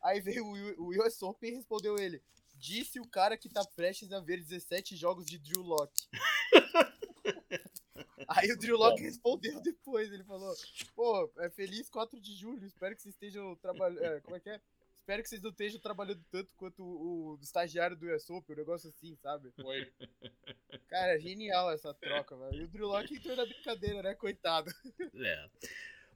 Aí 0.06 0.22
veio 0.22 0.46
o, 0.46 0.84
o 0.84 1.04
US 1.04 1.20
Open 1.24 1.50
e 1.50 1.56
respondeu 1.56 1.98
ele. 1.98 2.22
Disse 2.54 3.00
o 3.00 3.08
cara 3.08 3.36
que 3.36 3.50
tá 3.50 3.66
prestes 3.76 4.14
a 4.14 4.20
ver 4.20 4.38
17 4.38 4.96
jogos 4.96 5.26
de 5.26 5.40
Drew 5.40 5.64
Locke. 5.64 6.04
Aí 8.28 8.52
o 8.52 8.58
Drew 8.58 8.78
Locke 8.78 9.02
respondeu 9.02 9.60
depois, 9.62 10.12
ele 10.12 10.24
falou, 10.24 10.54
pô, 10.96 11.32
é 11.40 11.50
feliz 11.50 11.90
4 11.90 12.20
de 12.20 12.36
julho, 12.36 12.66
espero 12.66 12.96
que 12.96 13.02
vocês 13.02 13.16
estejam 13.16 13.56
trabalhando, 13.56 14.04
é, 14.04 14.20
como 14.22 14.36
é 14.36 14.40
que 14.40 14.50
é? 14.50 14.62
Espero 14.96 15.24
que 15.24 15.30
vocês 15.30 15.42
não 15.42 15.52
estejam 15.52 15.80
trabalhando 15.80 16.24
tanto 16.32 16.54
quanto 16.56 16.84
o, 16.84 17.34
o 17.34 17.40
estagiário 17.42 17.96
do 17.96 18.08
US 18.08 18.30
Open, 18.30 18.56
um 18.56 18.60
negócio 18.60 18.90
assim, 18.90 19.16
sabe? 19.16 19.52
Foi. 19.52 19.92
Cara, 20.88 21.20
genial 21.20 21.72
essa 21.72 21.94
troca, 21.94 22.36
velho. 22.38 22.62
E 22.62 22.64
o 22.64 22.68
Drew 22.68 22.88
Locke 22.88 23.16
entrou 23.16 23.36
na 23.36 23.46
brincadeira, 23.46 24.04
né? 24.04 24.16
Coitado. 24.16 24.72
É. 25.16 25.50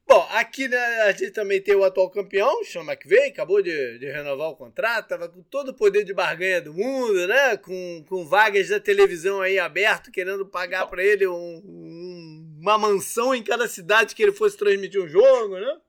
Bom, 0.09 0.27
aqui 0.31 0.67
né, 0.67 0.77
a 1.03 1.11
gente 1.11 1.29
também 1.29 1.61
tem 1.61 1.75
o 1.75 1.83
atual 1.83 2.09
campeão, 2.09 2.63
Sean 2.63 2.81
McVay, 2.81 3.29
acabou 3.29 3.61
de, 3.61 3.99
de 3.99 4.07
renovar 4.07 4.49
o 4.49 4.55
contrato, 4.55 5.09
tava 5.09 5.29
com 5.29 5.43
todo 5.43 5.69
o 5.69 5.73
poder 5.75 6.03
de 6.03 6.15
barganha 6.15 6.59
do 6.59 6.73
mundo, 6.73 7.27
né? 7.27 7.55
Com, 7.57 8.03
com 8.09 8.25
vagas 8.25 8.69
da 8.69 8.79
televisão 8.79 9.39
aí 9.39 9.59
aberto, 9.59 10.11
querendo 10.11 10.47
pagar 10.47 10.87
para 10.87 11.03
ele 11.03 11.27
um, 11.27 11.61
um, 11.63 12.57
uma 12.59 12.75
mansão 12.75 13.35
em 13.35 13.43
cada 13.43 13.67
cidade 13.67 14.15
que 14.15 14.23
ele 14.23 14.31
fosse 14.31 14.57
transmitir 14.57 14.99
um 14.99 15.07
jogo, 15.07 15.59
né? 15.59 15.79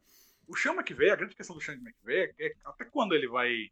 O 0.46 0.54
Sean 0.54 0.74
McVay, 0.74 1.08
a 1.08 1.16
grande 1.16 1.34
questão 1.34 1.56
do 1.56 1.62
Sean 1.62 1.76
McVay 1.76 2.34
é 2.38 2.52
até 2.66 2.84
quando 2.84 3.14
ele 3.14 3.26
vai, 3.26 3.70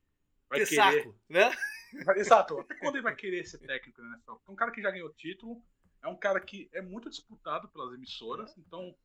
vai 0.49 0.65
querer... 0.65 0.77
saco, 0.77 1.15
né? 1.29 1.53
Exato, 2.17 2.59
até 2.59 2.75
quando 2.77 2.95
ele 2.95 3.03
vai 3.03 3.15
querer 3.15 3.45
ser 3.45 3.59
técnico? 3.59 4.01
Porque 4.25 4.49
é 4.49 4.51
um 4.51 4.57
cara 4.57 4.71
que 4.71 4.81
já 4.81 4.91
ganhou 4.91 5.13
título, 5.13 5.63
é 6.03 6.09
um 6.09 6.17
cara 6.17 6.41
que 6.41 6.71
é 6.73 6.81
muito 6.81 7.11
disputado 7.11 7.69
pelas 7.69 7.93
emissoras, 7.93 8.57
então 8.57 8.97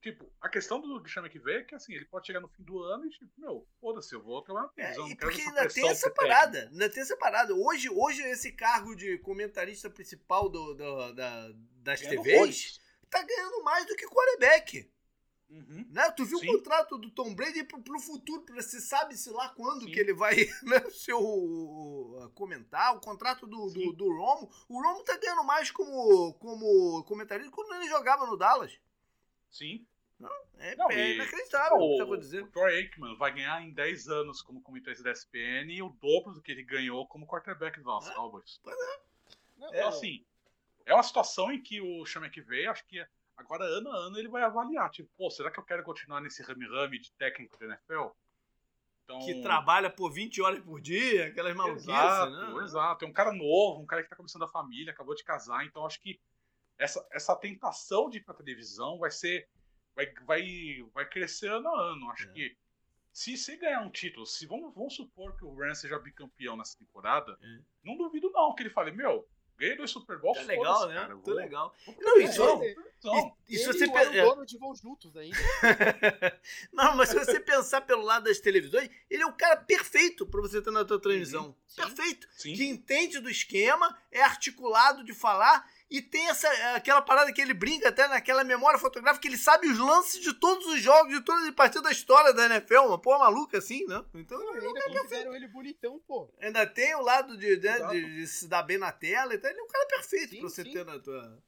Tipo, 0.00 0.30
a 0.40 0.48
questão 0.48 0.80
do 0.80 1.04
Chama 1.08 1.28
que 1.28 1.38
vê 1.38 1.58
é 1.58 1.62
que 1.62 1.74
assim, 1.74 1.94
ele 1.94 2.04
pode 2.04 2.26
chegar 2.26 2.40
no 2.40 2.48
fim 2.48 2.62
do 2.62 2.80
ano 2.82 3.06
e, 3.06 3.10
tipo, 3.10 3.26
meu, 3.36 3.66
foda-se, 3.80 4.14
eu 4.14 4.22
vou 4.22 4.42
trabalhar 4.42 4.66
na 4.66 4.72
televisão. 4.72 5.08
É, 5.08 5.16
porque 5.16 5.42
ainda 5.42 5.68
tem 5.68 5.88
essa 5.88 6.10
parada, 6.10 6.68
ainda 6.70 6.88
tem 6.88 7.02
essa 7.02 7.16
parada. 7.16 7.54
Hoje, 7.54 7.88
hoje 7.90 8.22
esse 8.22 8.52
cargo 8.52 8.94
de 8.94 9.18
comentarista 9.18 9.90
principal 9.90 10.48
do, 10.48 10.74
do 10.74 11.12
da, 11.12 11.52
das 11.82 12.00
Ganhando 12.00 12.22
TVs 12.22 12.38
roles. 12.38 12.80
tá 13.10 13.22
ganhando 13.22 13.64
mais 13.64 13.86
do 13.86 13.96
que 13.96 14.06
quarterback. 14.06 14.88
Uhum. 15.48 15.86
Né? 15.90 16.10
Tu 16.10 16.24
viu 16.24 16.38
Sim. 16.38 16.48
o 16.48 16.52
contrato 16.52 16.98
do 16.98 17.10
Tom 17.10 17.34
Brady 17.34 17.62
pro, 17.62 17.80
pro 17.80 18.00
futuro, 18.00 18.42
pra 18.42 18.60
se 18.62 18.80
sabe 18.80 19.16
se 19.16 19.30
lá 19.30 19.48
quando 19.50 19.84
Sim. 19.84 19.92
que 19.92 20.00
ele 20.00 20.12
vai 20.12 20.34
né, 20.62 20.80
ser 20.90 21.14
o, 21.14 22.30
comentar, 22.34 22.96
o 22.96 23.00
contrato 23.00 23.46
do, 23.46 23.70
do, 23.70 23.92
do, 23.92 24.16
Romo. 24.16 24.50
O 24.68 24.82
Romo 24.82 25.04
tá 25.04 25.16
ganhando 25.16 25.44
mais 25.44 25.70
como, 25.70 26.34
como 26.34 27.04
comentarista 27.04 27.50
quando 27.50 27.74
ele 27.74 27.88
jogava 27.88 28.26
no 28.26 28.36
Dallas. 28.36 28.78
Sim. 29.50 29.86
Não, 30.18 30.30
é, 30.58 30.76
não, 30.76 30.90
é 30.90 31.14
inacreditável 31.14 31.76
o, 31.76 31.90
que 31.90 31.98
tá 31.98 32.04
acontecendo. 32.04 32.44
O 32.44 32.50
Troy 32.50 32.74
Aikman 32.74 33.16
vai 33.16 33.34
ganhar 33.34 33.62
em 33.62 33.72
10 33.72 34.08
anos 34.08 34.40
como 34.40 34.62
comentarista 34.62 35.04
da 35.04 35.12
SPN 35.12 35.72
e 35.72 35.82
o 35.82 35.90
dobro 35.90 36.32
do 36.32 36.40
que 36.40 36.50
ele 36.50 36.62
ganhou 36.62 37.06
como 37.06 37.26
quarterback 37.26 37.78
do 37.78 37.84
Dallas 37.84 38.08
é, 38.08 38.14
Cowboys. 38.14 38.58
Pois 38.62 38.76
é. 38.76 39.00
Então, 39.58 39.74
é. 39.74 39.82
assim, 39.84 40.24
é 40.86 40.94
uma 40.94 41.02
situação 41.02 41.52
em 41.52 41.60
que 41.60 41.80
o 41.80 42.06
Chamek 42.06 42.40
veio, 42.40 42.70
acho 42.70 42.86
que 42.86 43.04
agora 43.36 43.64
ano 43.64 43.90
a 43.90 43.96
ano 43.96 44.18
ele 44.18 44.28
vai 44.28 44.42
avaliar. 44.42 44.90
Tipo, 44.90 45.10
pô, 45.18 45.30
será 45.30 45.50
que 45.50 45.58
eu 45.58 45.64
quero 45.64 45.82
continuar 45.82 46.20
nesse 46.20 46.42
rame-rame 46.42 46.98
de 46.98 47.12
técnico 47.12 47.58
da 47.58 47.66
NFL? 47.66 48.08
Então... 49.04 49.20
Que 49.20 49.40
trabalha 49.42 49.90
por 49.90 50.10
20 50.10 50.42
horas 50.42 50.64
por 50.64 50.80
dia, 50.80 51.26
aquelas 51.26 51.54
maluquices, 51.54 51.88
exato, 51.88 52.32
né? 52.32 52.64
Exato, 52.64 53.04
é 53.04 53.08
um 53.08 53.12
cara 53.12 53.32
novo, 53.32 53.80
um 53.80 53.86
cara 53.86 54.02
que 54.02 54.08
tá 54.08 54.16
começando 54.16 54.44
a 54.44 54.48
família, 54.48 54.92
acabou 54.92 55.14
de 55.14 55.22
casar, 55.22 55.64
então 55.64 55.86
acho 55.86 56.00
que 56.00 56.18
essa, 56.78 57.06
essa 57.12 57.34
tentação 57.36 58.08
de 58.08 58.18
ir 58.18 58.24
pra 58.24 58.34
televisão 58.34 58.98
vai 58.98 59.10
ser 59.10 59.48
vai, 59.96 60.12
vai, 60.26 60.86
vai 60.92 61.08
crescer 61.08 61.50
ano 61.50 61.68
a 61.68 61.80
ano. 61.92 62.10
Acho 62.10 62.28
é. 62.28 62.32
que 62.32 62.56
se, 63.12 63.34
se 63.38 63.56
ganhar 63.56 63.80
um 63.80 63.90
título, 63.90 64.26
se 64.26 64.46
vamos, 64.46 64.74
vamos 64.74 64.94
supor 64.94 65.34
que 65.36 65.44
o 65.44 65.54
Rams 65.54 65.78
seja 65.78 65.98
bicampeão 65.98 66.54
nessa 66.56 66.76
temporada, 66.78 67.36
é. 67.42 67.58
não 67.82 67.96
duvido 67.96 68.30
não 68.30 68.54
que 68.54 68.62
ele 68.62 68.68
fale, 68.68 68.90
meu, 68.90 69.26
ganhei 69.56 69.74
dois 69.74 69.90
Super 69.90 70.18
Bowls. 70.18 70.38
É 70.38 70.42
legal, 70.42 70.86
né? 70.86 70.94
Cara, 70.94 71.14
Muito 71.14 71.30
legal. 71.32 71.74
Não, 71.98 72.20
isso, 72.20 72.42
e, 73.48 73.54
e 73.54 73.58
se 73.58 73.66
você 73.66 73.90
pensar. 73.90 74.44
de 74.44 74.58
vão 74.58 74.74
juntos 74.74 75.16
ainda. 75.16 75.38
não, 76.70 76.94
mas 76.94 77.08
se 77.08 77.14
você 77.14 77.40
pensar 77.40 77.80
pelo 77.80 78.02
lado 78.02 78.24
das 78.24 78.38
televisões, 78.38 78.90
ele 79.08 79.22
é 79.22 79.26
o 79.26 79.32
cara 79.32 79.56
perfeito 79.56 80.26
para 80.26 80.42
você 80.42 80.60
ter 80.60 80.70
na 80.70 80.84
tua 80.84 81.00
transmissão. 81.00 81.56
Sim, 81.66 81.82
perfeito. 81.82 82.28
Sim. 82.32 82.52
Que 82.54 82.66
entende 82.66 83.18
do 83.18 83.30
esquema, 83.30 83.96
é 84.10 84.20
articulado 84.20 85.02
de 85.02 85.14
falar 85.14 85.66
E 85.88 86.02
tem 86.02 86.28
essa, 86.28 86.48
aquela 86.74 87.00
parada 87.00 87.32
que 87.32 87.40
ele 87.40 87.54
brinca 87.54 87.88
até 87.88 88.08
naquela 88.08 88.42
memória 88.42 88.78
fotográfica, 88.78 89.22
que 89.22 89.28
ele 89.28 89.38
sabe 89.38 89.68
os 89.68 89.78
lances 89.78 90.20
de 90.20 90.34
todos 90.34 90.66
os 90.66 90.80
jogos, 90.80 91.14
de 91.14 91.20
todas 91.20 91.44
as 91.44 91.54
partidas 91.54 91.84
da 91.84 91.92
história 91.92 92.32
da 92.32 92.46
NFL. 92.46 92.86
Uma 92.86 93.00
porra 93.00 93.20
maluca 93.20 93.58
assim, 93.58 93.86
né? 93.86 94.04
Então, 94.14 94.36
não, 94.36 94.52
ainda 94.52 95.16
é 95.16 95.36
ele 95.36 95.46
bonitão, 95.46 96.00
pô. 96.00 96.28
Ainda 96.40 96.66
tem 96.66 96.92
o 96.96 97.02
lado 97.02 97.36
de, 97.36 97.56
de, 97.56 97.88
de, 97.88 98.14
de, 98.16 98.26
se 98.26 98.48
dar 98.48 98.64
bem 98.64 98.78
na 98.78 98.90
tela. 98.90 99.32
Então 99.32 99.48
ele 99.48 99.60
é 99.60 99.62
um 99.62 99.68
cara 99.68 99.86
perfeito 99.86 100.30
sim, 100.30 100.40
pra 100.40 100.48
você 100.48 100.64
sim. 100.64 100.72
ter 100.72 100.84
na 100.84 100.98
tua. 100.98 101.42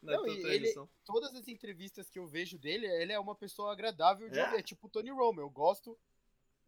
Na 0.00 0.12
não, 0.12 0.24
tua 0.24 0.52
ele, 0.52 0.74
todas 1.04 1.34
as 1.34 1.46
entrevistas 1.46 2.08
que 2.08 2.18
eu 2.18 2.26
vejo 2.26 2.58
dele, 2.58 2.86
ele 2.86 3.12
é 3.12 3.20
uma 3.20 3.36
pessoa 3.36 3.72
agradável 3.72 4.28
de 4.30 4.38
é. 4.38 4.56
É 4.56 4.62
tipo 4.62 4.86
o 4.86 4.90
Tony 4.90 5.10
Romo. 5.10 5.40
Eu 5.40 5.50
gosto 5.50 5.98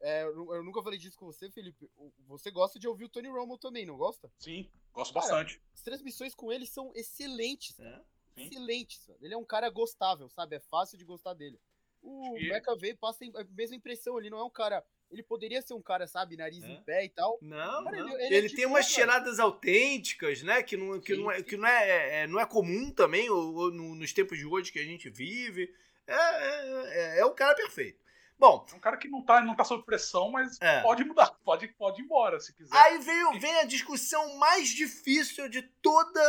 é, 0.05 0.23
eu 0.23 0.63
nunca 0.63 0.83
falei 0.83 0.99
disso 0.99 1.17
com 1.17 1.25
você, 1.25 1.51
Felipe. 1.51 1.91
Você 2.27 2.51
gosta 2.51 2.79
de 2.79 2.87
ouvir 2.87 3.05
o 3.05 3.09
Tony 3.09 3.29
Romo 3.29 3.57
também, 3.57 3.87
não 3.87 3.97
gosta? 3.97 4.31
Sim, 4.39 4.69
gosto 4.93 5.15
cara, 5.15 5.27
bastante. 5.27 5.63
As 5.73 5.83
transmissões 5.83 6.35
com 6.35 6.53
ele 6.53 6.67
são 6.67 6.93
excelentes. 6.95 7.81
É? 7.81 8.03
Excelentes. 8.37 9.09
Ele 9.23 9.33
é 9.33 9.37
um 9.37 9.45
cara 9.47 9.71
gostável, 9.71 10.29
sabe? 10.29 10.57
É 10.57 10.61
fácil 10.61 10.99
de 10.99 11.05
gostar 11.05 11.33
dele. 11.33 11.59
O 12.03 12.37
e... 12.37 12.53
McAvey 12.53 12.95
passa 12.95 13.25
a 13.25 13.45
mesma 13.57 13.77
impressão. 13.77 14.19
Ele 14.19 14.29
não 14.29 14.39
é 14.39 14.45
um 14.45 14.51
cara. 14.51 14.85
Ele 15.11 15.23
poderia 15.23 15.63
ser 15.63 15.73
um 15.73 15.81
cara, 15.81 16.07
sabe, 16.07 16.37
nariz 16.37 16.63
é? 16.63 16.67
em 16.67 16.83
pé 16.83 17.05
e 17.07 17.09
tal. 17.09 17.39
Não, 17.41 17.85
cara, 17.85 17.97
não. 17.97 18.09
Ele, 18.09 18.25
ele, 18.25 18.35
ele 18.35 18.47
é 18.49 18.57
tem 18.57 18.67
umas 18.67 18.93
tiradas 18.93 19.39
autênticas, 19.39 20.43
né? 20.43 20.63
Que 20.63 20.77
não, 20.77 21.01
que 21.01 21.15
sim, 21.15 21.23
não, 21.23 21.31
é, 21.31 21.43
que 21.43 21.57
não, 21.57 21.67
é, 21.67 22.23
é, 22.23 22.27
não 22.27 22.39
é 22.39 22.45
comum 22.45 22.91
também 22.91 23.31
ou, 23.31 23.55
ou, 23.55 23.71
nos 23.71 24.13
tempos 24.13 24.37
de 24.37 24.45
hoje 24.45 24.71
que 24.71 24.79
a 24.79 24.85
gente 24.85 25.09
vive. 25.09 25.75
É, 26.07 26.15
é, 26.15 27.17
é, 27.17 27.19
é 27.21 27.25
o 27.25 27.33
cara 27.33 27.55
perfeito. 27.55 28.04
Bom. 28.39 28.67
É 28.71 28.75
um 28.75 28.81
cara 28.81 28.97
que 28.97 29.09
não 29.09 29.23
tá, 29.23 29.41
não 29.41 29.55
tá 29.55 29.65
sob 29.65 29.85
pressão, 29.85 30.31
mas 30.31 30.61
é. 30.61 30.83
pode 30.83 31.05
mudar, 31.05 31.31
pode, 31.45 31.69
pode 31.69 32.01
ir 32.01 32.05
embora 32.05 32.41
se 32.41 32.53
quiser. 32.53 32.77
Aí 32.77 32.99
vem, 32.99 33.39
vem 33.39 33.61
a 33.61 33.65
discussão 33.65 34.37
mais 34.39 34.69
difícil 34.69 35.49
de 35.49 35.63
todo 35.63 36.21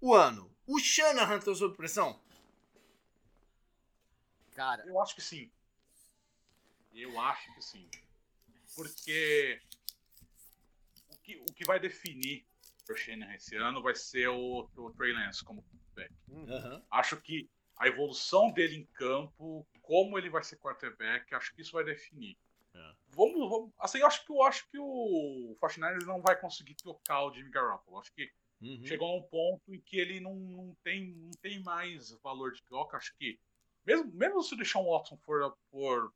o 0.00 0.14
ano. 0.14 0.54
O 0.66 0.78
Shanahan 0.78 1.38
tá 1.38 1.54
sob 1.54 1.76
pressão? 1.76 2.20
Cara. 4.54 4.84
Eu 4.86 5.00
acho 5.00 5.14
que 5.14 5.22
sim. 5.22 5.50
Eu 6.92 7.20
acho 7.20 7.54
que 7.54 7.62
sim. 7.62 7.88
Porque 8.74 9.60
o 11.10 11.18
que, 11.18 11.36
o 11.36 11.52
que 11.52 11.64
vai 11.64 11.78
definir 11.78 12.44
o 12.90 12.96
Shanahan 12.96 13.34
esse 13.34 13.56
ano 13.56 13.82
vai 13.82 13.94
ser 13.94 14.28
o, 14.28 14.68
o 14.76 14.90
Trey 14.92 15.12
Lance 15.12 15.44
como 15.44 15.64
back. 15.94 16.12
Uhum. 16.28 16.82
Acho 16.90 17.16
que 17.20 17.48
a 17.76 17.88
evolução 17.88 18.50
dele 18.52 18.76
em 18.76 18.84
campo, 18.86 19.66
como 19.86 20.18
ele 20.18 20.28
vai 20.28 20.42
ser 20.42 20.56
quarterback, 20.56 21.32
acho 21.34 21.54
que 21.54 21.62
isso 21.62 21.72
vai 21.72 21.84
definir. 21.84 22.36
É. 22.74 22.92
Vamos, 23.08 23.48
vamos, 23.48 23.72
assim, 23.78 23.98
eu 23.98 24.06
acho 24.06 24.26
que 24.26 24.32
eu 24.32 24.42
acho 24.42 24.68
que 24.68 24.78
o 24.78 25.56
49ers 25.62 26.04
não 26.04 26.20
vai 26.20 26.38
conseguir 26.38 26.74
tocar 26.74 27.22
o 27.22 27.32
Jimmy 27.32 27.50
Garoppolo. 27.50 27.98
Acho 27.98 28.12
que 28.12 28.30
uhum. 28.60 28.84
chegou 28.84 29.08
a 29.08 29.16
um 29.16 29.22
ponto 29.22 29.72
em 29.72 29.80
que 29.80 29.98
ele 29.98 30.20
não, 30.20 30.34
não, 30.34 30.76
tem, 30.82 31.14
não 31.14 31.30
tem 31.40 31.62
mais 31.62 32.10
valor 32.22 32.52
de 32.52 32.62
troca. 32.64 32.96
Acho 32.96 33.16
que 33.16 33.38
mesmo, 33.86 34.12
mesmo 34.12 34.42
se 34.42 34.54
o 34.54 34.58
Deshaun 34.58 34.90
Watson 34.90 35.16
for 35.18 35.56
por 35.70 36.12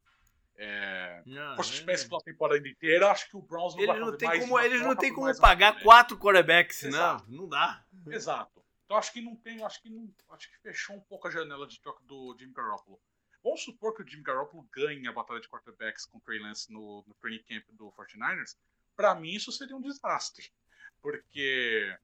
é, 0.56 1.22
não, 1.24 1.56
for 1.56 1.64
suspenso 1.64 2.08
pela 2.08 2.20
temporada 2.20 2.68
inteira, 2.68 3.10
acho 3.10 3.30
que 3.30 3.36
o 3.36 3.40
Browns 3.40 3.74
não 3.74 3.82
ele 3.82 3.92
vai 3.92 4.00
não 4.00 4.16
tem 4.16 4.28
mais 4.28 4.40
como 4.40 4.60
Eles 4.60 4.82
não 4.82 4.96
tem 4.96 5.14
como 5.14 5.40
pagar 5.40 5.80
quatro 5.80 6.18
quarterbacks, 6.18 6.82
não. 6.82 7.24
Não 7.28 7.48
dá. 7.48 7.84
Exato. 8.08 8.60
Então 8.84 8.98
acho 8.98 9.12
que 9.12 9.20
não 9.20 9.36
tem, 9.36 9.62
acho 9.62 9.80
que 9.80 9.88
não, 9.88 10.12
acho 10.30 10.50
que 10.50 10.58
fechou 10.58 10.96
um 10.96 11.00
pouco 11.00 11.28
a 11.28 11.30
janela 11.30 11.64
de 11.64 11.80
troca 11.80 12.02
do 12.04 12.36
Jimmy 12.36 12.52
Garoppolo. 12.52 13.00
Vamos 13.42 13.62
supor 13.62 13.94
que 13.94 14.02
o 14.02 14.08
Jimmy 14.08 14.22
Garoppolo 14.22 14.68
ganhe 14.72 15.06
a 15.08 15.12
batalha 15.12 15.40
de 15.40 15.48
quarterbacks 15.48 16.06
com 16.06 16.18
o 16.18 16.20
Trey 16.20 16.38
Lance 16.38 16.70
no, 16.72 17.04
no 17.06 17.14
training 17.14 17.42
camp 17.44 17.64
do 17.70 17.92
49ers. 17.92 18.56
Para 18.96 19.14
mim 19.14 19.32
isso 19.32 19.50
seria 19.50 19.76
um 19.76 19.80
desastre, 19.80 20.52
porque 21.00 21.96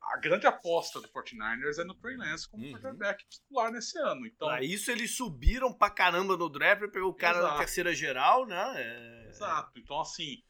a 0.00 0.16
grande 0.18 0.46
aposta 0.46 1.00
do 1.00 1.08
49ers 1.08 1.78
é 1.78 1.84
no 1.84 1.94
Trey 1.94 2.16
Lance 2.16 2.48
como 2.48 2.64
uhum. 2.64 2.72
quarterback 2.72 3.24
titular 3.28 3.72
nesse 3.72 3.98
ano. 3.98 4.26
Então, 4.26 4.48
pra 4.48 4.62
isso 4.62 4.90
eles 4.90 5.16
subiram 5.16 5.72
pra 5.72 5.90
caramba 5.90 6.36
no 6.36 6.48
draft, 6.48 6.88
pegou 6.90 7.10
o 7.10 7.14
cara 7.14 7.38
Exato. 7.38 7.52
na 7.52 7.58
terceira 7.58 7.94
geral, 7.94 8.46
né? 8.46 8.74
É... 8.76 9.28
Exato. 9.28 9.78
Então 9.78 10.00
assim, 10.00 10.42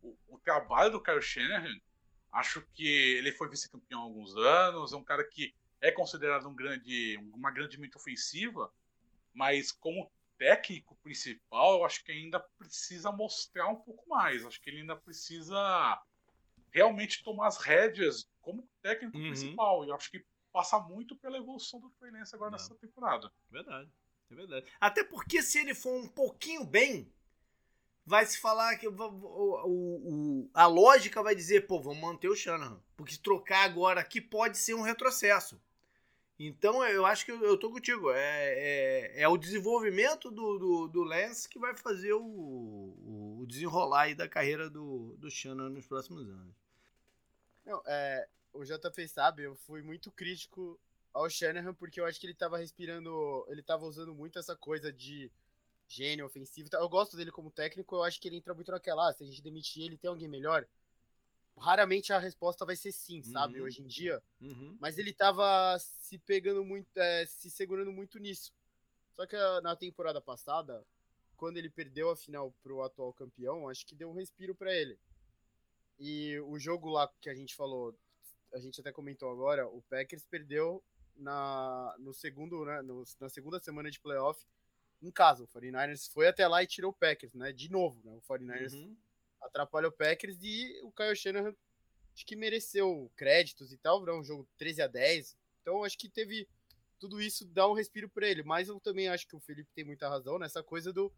o, 0.00 0.16
o 0.28 0.38
trabalho 0.38 0.92
do 0.92 1.02
Kyle 1.02 1.20
Shanahan 1.20 1.80
Acho 2.34 2.62
que 2.74 2.84
ele 3.16 3.30
foi 3.30 3.48
vice-campeão 3.48 4.00
há 4.00 4.02
alguns 4.02 4.36
anos, 4.36 4.92
é 4.92 4.96
um 4.96 5.04
cara 5.04 5.22
que 5.22 5.54
é 5.80 5.92
considerado 5.92 6.48
um 6.48 6.54
grande, 6.54 7.16
uma 7.32 7.52
grande 7.52 7.78
mente 7.78 7.96
ofensiva, 7.96 8.72
mas 9.34 9.72
como 9.72 10.10
técnico 10.38 10.96
principal, 11.02 11.78
eu 11.78 11.84
acho 11.84 12.04
que 12.04 12.12
ainda 12.12 12.40
precisa 12.40 13.12
mostrar 13.12 13.68
um 13.68 13.76
pouco 13.76 14.08
mais. 14.08 14.44
Acho 14.44 14.60
que 14.60 14.70
ele 14.70 14.80
ainda 14.80 14.96
precisa 14.96 16.02
realmente 16.70 17.22
tomar 17.22 17.48
as 17.48 17.58
rédeas 17.58 18.28
como 18.40 18.68
técnico 18.82 19.16
uhum. 19.16 19.24
principal. 19.24 19.84
E 19.84 19.92
acho 19.92 20.10
que 20.10 20.24
passa 20.52 20.78
muito 20.78 21.16
pela 21.16 21.36
evolução 21.36 21.80
do 21.80 21.90
Fluminense 21.90 22.34
agora 22.34 22.52
Não. 22.52 22.58
nessa 22.58 22.74
temporada. 22.76 23.30
Verdade, 23.50 23.90
é 24.30 24.34
verdade. 24.34 24.66
Até 24.80 25.04
porque 25.04 25.42
se 25.42 25.58
ele 25.58 25.74
for 25.74 25.94
um 25.94 26.08
pouquinho 26.08 26.64
bem, 26.64 27.12
vai 28.04 28.26
se 28.26 28.38
falar 28.38 28.76
que 28.76 28.86
o, 28.86 28.94
o, 28.94 30.42
o, 30.44 30.50
a 30.52 30.66
lógica 30.66 31.22
vai 31.22 31.34
dizer, 31.34 31.66
pô, 31.66 31.80
vamos 31.80 32.00
manter 32.00 32.28
o 32.28 32.36
Shanahan. 32.36 32.80
Porque 32.96 33.16
trocar 33.16 33.64
agora 33.64 34.00
aqui 34.00 34.20
pode 34.20 34.58
ser 34.58 34.74
um 34.74 34.82
retrocesso. 34.82 35.60
Então 36.38 36.84
eu 36.84 37.06
acho 37.06 37.24
que 37.24 37.30
eu, 37.30 37.56
tô 37.56 37.70
contigo. 37.70 38.10
É, 38.10 39.14
é, 39.16 39.22
é 39.22 39.28
o 39.28 39.36
desenvolvimento 39.36 40.30
do, 40.30 40.58
do, 40.58 40.88
do, 40.88 41.02
Lance 41.04 41.48
que 41.48 41.58
vai 41.58 41.76
fazer 41.76 42.12
o, 42.12 43.38
o 43.40 43.44
desenrolar 43.46 44.02
aí 44.02 44.14
da 44.14 44.28
carreira 44.28 44.68
do, 44.68 45.16
do 45.18 45.30
Shanahan 45.30 45.70
nos 45.70 45.86
próximos 45.86 46.28
anos. 46.28 46.54
Não, 47.64 47.82
é, 47.86 48.28
o 48.52 48.64
JP 48.64 49.08
sabe, 49.08 49.44
eu 49.44 49.54
fui 49.54 49.80
muito 49.80 50.10
crítico 50.10 50.78
ao 51.12 51.30
Shanahan 51.30 51.72
porque 51.72 52.00
eu 52.00 52.04
acho 52.04 52.20
que 52.20 52.26
ele 52.26 52.34
tava 52.34 52.58
respirando, 52.58 53.46
ele 53.48 53.62
tava 53.62 53.84
usando 53.86 54.12
muito 54.12 54.38
essa 54.38 54.56
coisa 54.56 54.92
de 54.92 55.30
gênio 55.86 56.26
ofensivo. 56.26 56.68
Eu 56.72 56.88
gosto 56.88 57.16
dele 57.16 57.30
como 57.30 57.50
técnico, 57.50 57.94
eu 57.94 58.02
acho 58.02 58.20
que 58.20 58.26
ele 58.26 58.36
entra 58.36 58.54
muito 58.54 58.72
naquela, 58.72 59.08
ah, 59.08 59.12
se 59.12 59.22
a 59.22 59.26
gente 59.26 59.40
demitir 59.40 59.84
ele, 59.84 59.96
tem 59.96 60.08
alguém 60.08 60.28
melhor? 60.28 60.66
Raramente 61.56 62.12
a 62.12 62.18
resposta 62.18 62.64
vai 62.64 62.76
ser 62.76 62.92
sim, 62.92 63.22
sabe, 63.22 63.60
uhum. 63.60 63.66
hoje 63.66 63.80
em 63.80 63.86
dia. 63.86 64.22
Uhum. 64.40 64.76
Mas 64.80 64.98
ele 64.98 65.12
tava 65.12 65.78
se 65.78 66.18
pegando 66.18 66.64
muito, 66.64 66.88
é, 66.96 67.24
se 67.26 67.50
segurando 67.50 67.92
muito 67.92 68.18
nisso. 68.18 68.52
Só 69.14 69.26
que 69.26 69.36
ah, 69.36 69.60
na 69.62 69.76
temporada 69.76 70.20
passada, 70.20 70.84
quando 71.36 71.56
ele 71.56 71.70
perdeu 71.70 72.10
a 72.10 72.16
final 72.16 72.52
pro 72.62 72.82
atual 72.82 73.12
campeão, 73.12 73.68
acho 73.68 73.86
que 73.86 73.94
deu 73.94 74.10
um 74.10 74.14
respiro 74.14 74.54
para 74.54 74.74
ele. 74.74 74.98
E 75.98 76.38
o 76.40 76.58
jogo 76.58 76.90
lá 76.90 77.10
que 77.20 77.30
a 77.30 77.34
gente 77.34 77.54
falou, 77.54 77.96
a 78.52 78.58
gente 78.58 78.80
até 78.80 78.90
comentou 78.90 79.30
agora, 79.30 79.66
o 79.68 79.80
Packers 79.82 80.24
perdeu 80.24 80.82
na, 81.16 81.94
no 81.98 82.12
segundo, 82.12 82.64
né, 82.64 82.82
no, 82.82 83.04
na 83.20 83.28
segunda 83.28 83.60
semana 83.60 83.90
de 83.90 84.00
playoff 84.00 84.44
em 85.00 85.10
casa. 85.10 85.44
O 85.44 85.48
49ers 85.48 86.10
foi 86.10 86.28
até 86.28 86.46
lá 86.46 86.62
e 86.62 86.66
tirou 86.66 86.90
o 86.90 86.94
Packers, 86.94 87.34
né? 87.34 87.52
De 87.52 87.70
novo, 87.70 88.00
né? 88.04 88.12
O 88.14 88.20
49ers 88.22 88.72
uhum. 88.72 88.96
Atrapalha 89.44 89.88
o 89.88 89.92
Packers 89.92 90.38
e 90.42 90.80
o 90.82 90.92
Kyle 90.92 91.14
Shanahan 91.14 91.54
acho 92.14 92.24
que 92.24 92.36
mereceu 92.36 93.10
créditos 93.16 93.72
e 93.72 93.76
tal, 93.76 94.02
um 94.02 94.24
jogo 94.24 94.48
13 94.56 94.82
a 94.82 94.86
10. 94.86 95.36
Então 95.60 95.84
acho 95.84 95.98
que 95.98 96.08
teve 96.08 96.48
tudo 96.98 97.20
isso 97.20 97.44
dá 97.46 97.68
um 97.68 97.74
respiro 97.74 98.08
para 98.08 98.28
ele, 98.28 98.42
mas 98.42 98.68
eu 98.68 98.80
também 98.80 99.08
acho 99.08 99.26
que 99.26 99.36
o 99.36 99.40
Felipe 99.40 99.70
tem 99.74 99.84
muita 99.84 100.08
razão 100.08 100.38
nessa 100.38 100.62
coisa 100.62 100.92
do 100.92 101.12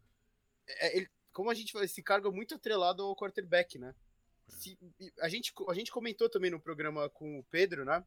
é, 0.67 0.97
ele, 0.97 1.09
como 1.31 1.49
a 1.49 1.53
gente 1.53 1.71
fala, 1.71 1.85
esse 1.85 2.01
cargo 2.01 2.27
é 2.27 2.31
muito 2.31 2.55
atrelado 2.55 3.03
ao 3.03 3.15
quarterback, 3.15 3.77
né? 3.77 3.93
Se, 4.47 4.77
a, 5.19 5.29
gente, 5.29 5.53
a 5.69 5.73
gente 5.73 5.91
comentou 5.91 6.29
também 6.29 6.51
no 6.51 6.59
programa 6.59 7.09
com 7.09 7.39
o 7.39 7.43
Pedro, 7.43 7.85
né? 7.85 8.03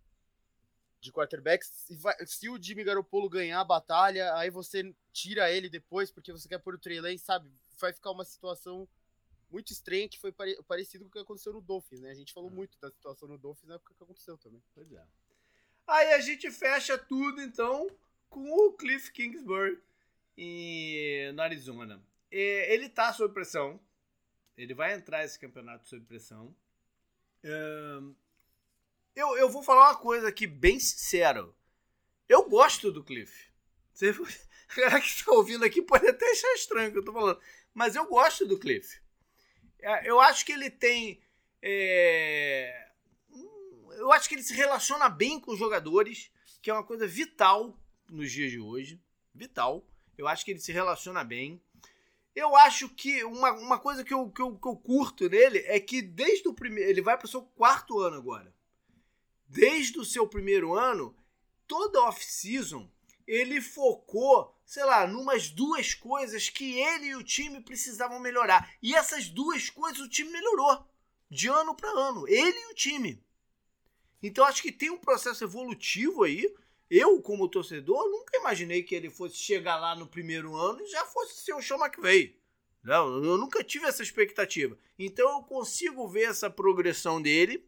de 1.01 1.11
quarterbacks. 1.11 1.69
Se, 1.69 1.97
vai, 1.97 2.15
se, 2.27 2.49
o 2.49 2.62
Jimmy 2.62 2.85
Garoppolo 2.85 3.28
ganhar 3.28 3.61
a 3.61 3.65
batalha, 3.65 4.35
aí 4.35 4.51
você 4.51 4.95
tira 5.12 5.51
ele 5.51 5.69
depois 5.69 6.11
porque 6.11 6.32
você 6.32 6.49
quer 6.49 6.59
pôr 6.59 6.74
o 6.74 6.78
Trey 6.78 7.01
Lance, 7.01 7.24
sabe? 7.24 7.51
Vai 7.78 7.93
ficar 7.93 8.11
uma 8.11 8.24
situação 8.24 8.86
muito 9.51 9.72
estranha 9.72 10.09
que 10.09 10.18
foi 10.18 10.32
pare, 10.32 10.56
parecido 10.64 11.05
com 11.05 11.09
o 11.09 11.12
que 11.12 11.18
aconteceu 11.18 11.52
no 11.52 11.60
Dolphins, 11.60 12.01
né? 12.01 12.10
A 12.10 12.14
gente 12.14 12.32
falou 12.32 12.51
é. 12.51 12.55
muito 12.55 12.78
da 12.78 12.90
situação 12.90 13.28
no 13.28 13.36
Dolphins 13.36 13.68
na 13.68 13.74
época 13.74 13.94
que 13.94 14.02
aconteceu 14.02 14.39
também. 14.39 14.62
Pois 14.74 14.93
é. 14.93 15.05
Aí 15.86 16.12
a 16.12 16.20
gente 16.20 16.51
fecha 16.51 16.97
tudo, 16.97 17.43
então, 17.43 17.90
com 18.28 18.48
o 18.48 18.72
Cliff 18.74 19.10
Kingsbury 19.10 19.82
em, 20.36 21.32
no 21.32 21.43
Arizona. 21.43 22.02
ele 22.31 22.89
tá 22.89 23.12
sob 23.12 23.35
pressão. 23.35 23.81
Ele 24.56 24.74
vai 24.74 24.94
entrar 24.94 25.24
esse 25.24 25.39
campeonato 25.39 25.89
sob 25.89 26.05
pressão. 26.05 26.55
Um, 27.44 28.14
eu, 29.16 29.36
eu 29.36 29.48
vou 29.48 29.62
falar 29.62 29.90
uma 29.90 29.98
coisa 29.98 30.28
aqui 30.28 30.47
bem 30.47 30.78
sincero. 30.78 31.55
Eu 32.28 32.48
gosto 32.48 32.93
do 32.93 33.02
Cliff. 33.02 33.51
Você, 33.93 34.10
a 34.10 34.74
galera 34.77 35.01
que 35.01 35.09
está 35.09 35.32
ouvindo 35.32 35.64
aqui 35.64 35.82
pode 35.82 36.06
até 36.06 36.31
achar 36.31 36.55
estranho 36.55 36.90
o 36.90 36.93
que 36.93 36.98
eu 36.98 37.05
tô 37.05 37.12
falando. 37.12 37.40
Mas 37.74 37.97
eu 37.97 38.06
gosto 38.06 38.47
do 38.47 38.59
Cliff. 38.59 39.01
É, 39.82 40.11
eu 40.11 40.20
acho 40.20 40.44
que 40.44 40.52
ele 40.52 40.70
tem. 40.70 41.20
É, 41.62 42.89
eu 43.98 44.12
acho 44.12 44.28
que 44.28 44.35
ele 44.35 44.43
se 44.43 44.55
relaciona 44.55 45.09
bem 45.09 45.39
com 45.39 45.52
os 45.52 45.59
jogadores, 45.59 46.31
que 46.62 46.70
é 46.70 46.73
uma 46.73 46.85
coisa 46.85 47.07
vital 47.07 47.78
nos 48.11 48.31
dias 48.32 48.51
de 48.51 48.59
hoje. 48.59 49.01
Vital. 49.35 49.86
Eu 50.16 50.28
acho 50.28 50.44
que 50.44 50.51
ele 50.51 50.61
se 50.61 50.73
relaciona 50.73 51.24
bem. 51.24 51.61
Eu 52.35 52.57
acho 52.57 52.89
que 52.89 53.24
uma, 53.24 53.52
uma 53.52 53.78
coisa 53.78 54.05
que 54.05 54.15
eu, 54.15 54.31
que, 54.31 54.40
eu, 54.40 54.57
que 54.57 54.69
eu 54.69 54.77
curto 54.77 55.28
nele 55.28 55.59
é 55.66 55.81
que 55.81 56.01
desde 56.01 56.48
o 56.48 56.55
primeiro. 56.55 56.89
Ele 56.89 57.02
vai 57.02 57.16
para 57.16 57.27
o 57.27 57.31
seu 57.31 57.43
quarto 57.43 57.98
ano 57.98 58.16
agora 58.16 58.55
desde 59.51 59.98
o 59.98 60.05
seu 60.05 60.27
primeiro 60.27 60.74
ano, 60.74 61.15
toda 61.66 62.02
off-season 62.05 62.89
ele 63.31 63.61
focou, 63.61 64.52
sei 64.65 64.85
lá, 64.85 65.07
numas 65.07 65.51
duas 65.51 65.94
coisas 65.94 66.48
que 66.48 66.81
ele 66.81 67.07
e 67.07 67.15
o 67.15 67.23
time 67.23 67.61
precisavam 67.61 68.19
melhorar. 68.19 68.74
E 68.82 68.93
essas 68.93 69.28
duas 69.28 69.70
coisas 69.70 70.01
o 70.01 70.09
time 70.09 70.32
melhorou 70.32 70.85
de 71.31 71.47
ano 71.47 71.73
para 71.73 71.89
ano, 71.89 72.27
ele 72.27 72.59
e 72.59 72.73
o 72.73 72.74
time. 72.74 73.24
Então 74.20 74.44
acho 74.44 74.61
que 74.61 74.73
tem 74.73 74.90
um 74.90 74.98
processo 74.98 75.44
evolutivo 75.44 76.24
aí. 76.24 76.52
Eu, 76.90 77.23
como 77.23 77.48
torcedor, 77.48 78.11
nunca 78.11 78.36
imaginei 78.36 78.82
que 78.82 78.97
ele 78.97 79.09
fosse 79.09 79.36
chegar 79.36 79.77
lá 79.77 79.94
no 79.94 80.09
primeiro 80.09 80.57
ano 80.57 80.82
e 80.82 80.90
já 80.90 81.07
fosse 81.07 81.40
ser 81.40 81.55
o 81.55 81.62
Sean 81.62 81.78
McVay. 81.78 82.36
Não, 82.82 83.23
eu 83.23 83.39
nunca 83.39 83.62
tive 83.62 83.86
essa 83.86 84.02
expectativa. 84.02 84.77
Então 84.98 85.36
eu 85.36 85.43
consigo 85.44 86.09
ver 86.09 86.24
essa 86.24 86.51
progressão 86.51 87.23
dele 87.23 87.65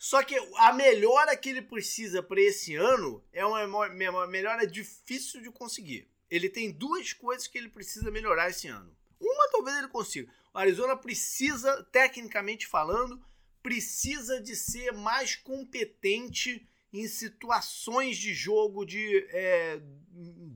só 0.00 0.22
que 0.22 0.34
a 0.56 0.72
melhora 0.72 1.36
que 1.36 1.50
ele 1.50 1.60
precisa 1.60 2.22
para 2.22 2.40
esse 2.40 2.74
ano 2.74 3.22
é 3.34 3.44
uma, 3.44 4.26
melhora 4.26 4.66
difícil 4.66 5.42
de 5.42 5.50
conseguir. 5.50 6.10
Ele 6.30 6.48
tem 6.48 6.72
duas 6.72 7.12
coisas 7.12 7.46
que 7.46 7.58
ele 7.58 7.68
precisa 7.68 8.10
melhorar 8.10 8.48
esse 8.48 8.66
ano. 8.66 8.96
Uma 9.20 9.50
talvez 9.50 9.76
ele 9.76 9.88
consiga. 9.88 10.32
O 10.54 10.58
Arizona 10.58 10.96
precisa, 10.96 11.84
tecnicamente 11.92 12.66
falando, 12.66 13.22
precisa 13.62 14.40
de 14.40 14.56
ser 14.56 14.90
mais 14.94 15.36
competente 15.36 16.66
em 16.90 17.06
situações 17.06 18.16
de 18.16 18.32
jogo 18.32 18.86
de 18.86 19.18
é, 19.28 19.82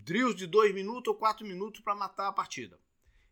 drills 0.03 0.35
de 0.35 0.47
dois 0.47 0.73
minutos 0.73 1.12
ou 1.12 1.19
quatro 1.19 1.47
minutos 1.47 1.83
para 1.83 1.95
matar 1.95 2.29
a 2.29 2.33
partida. 2.33 2.81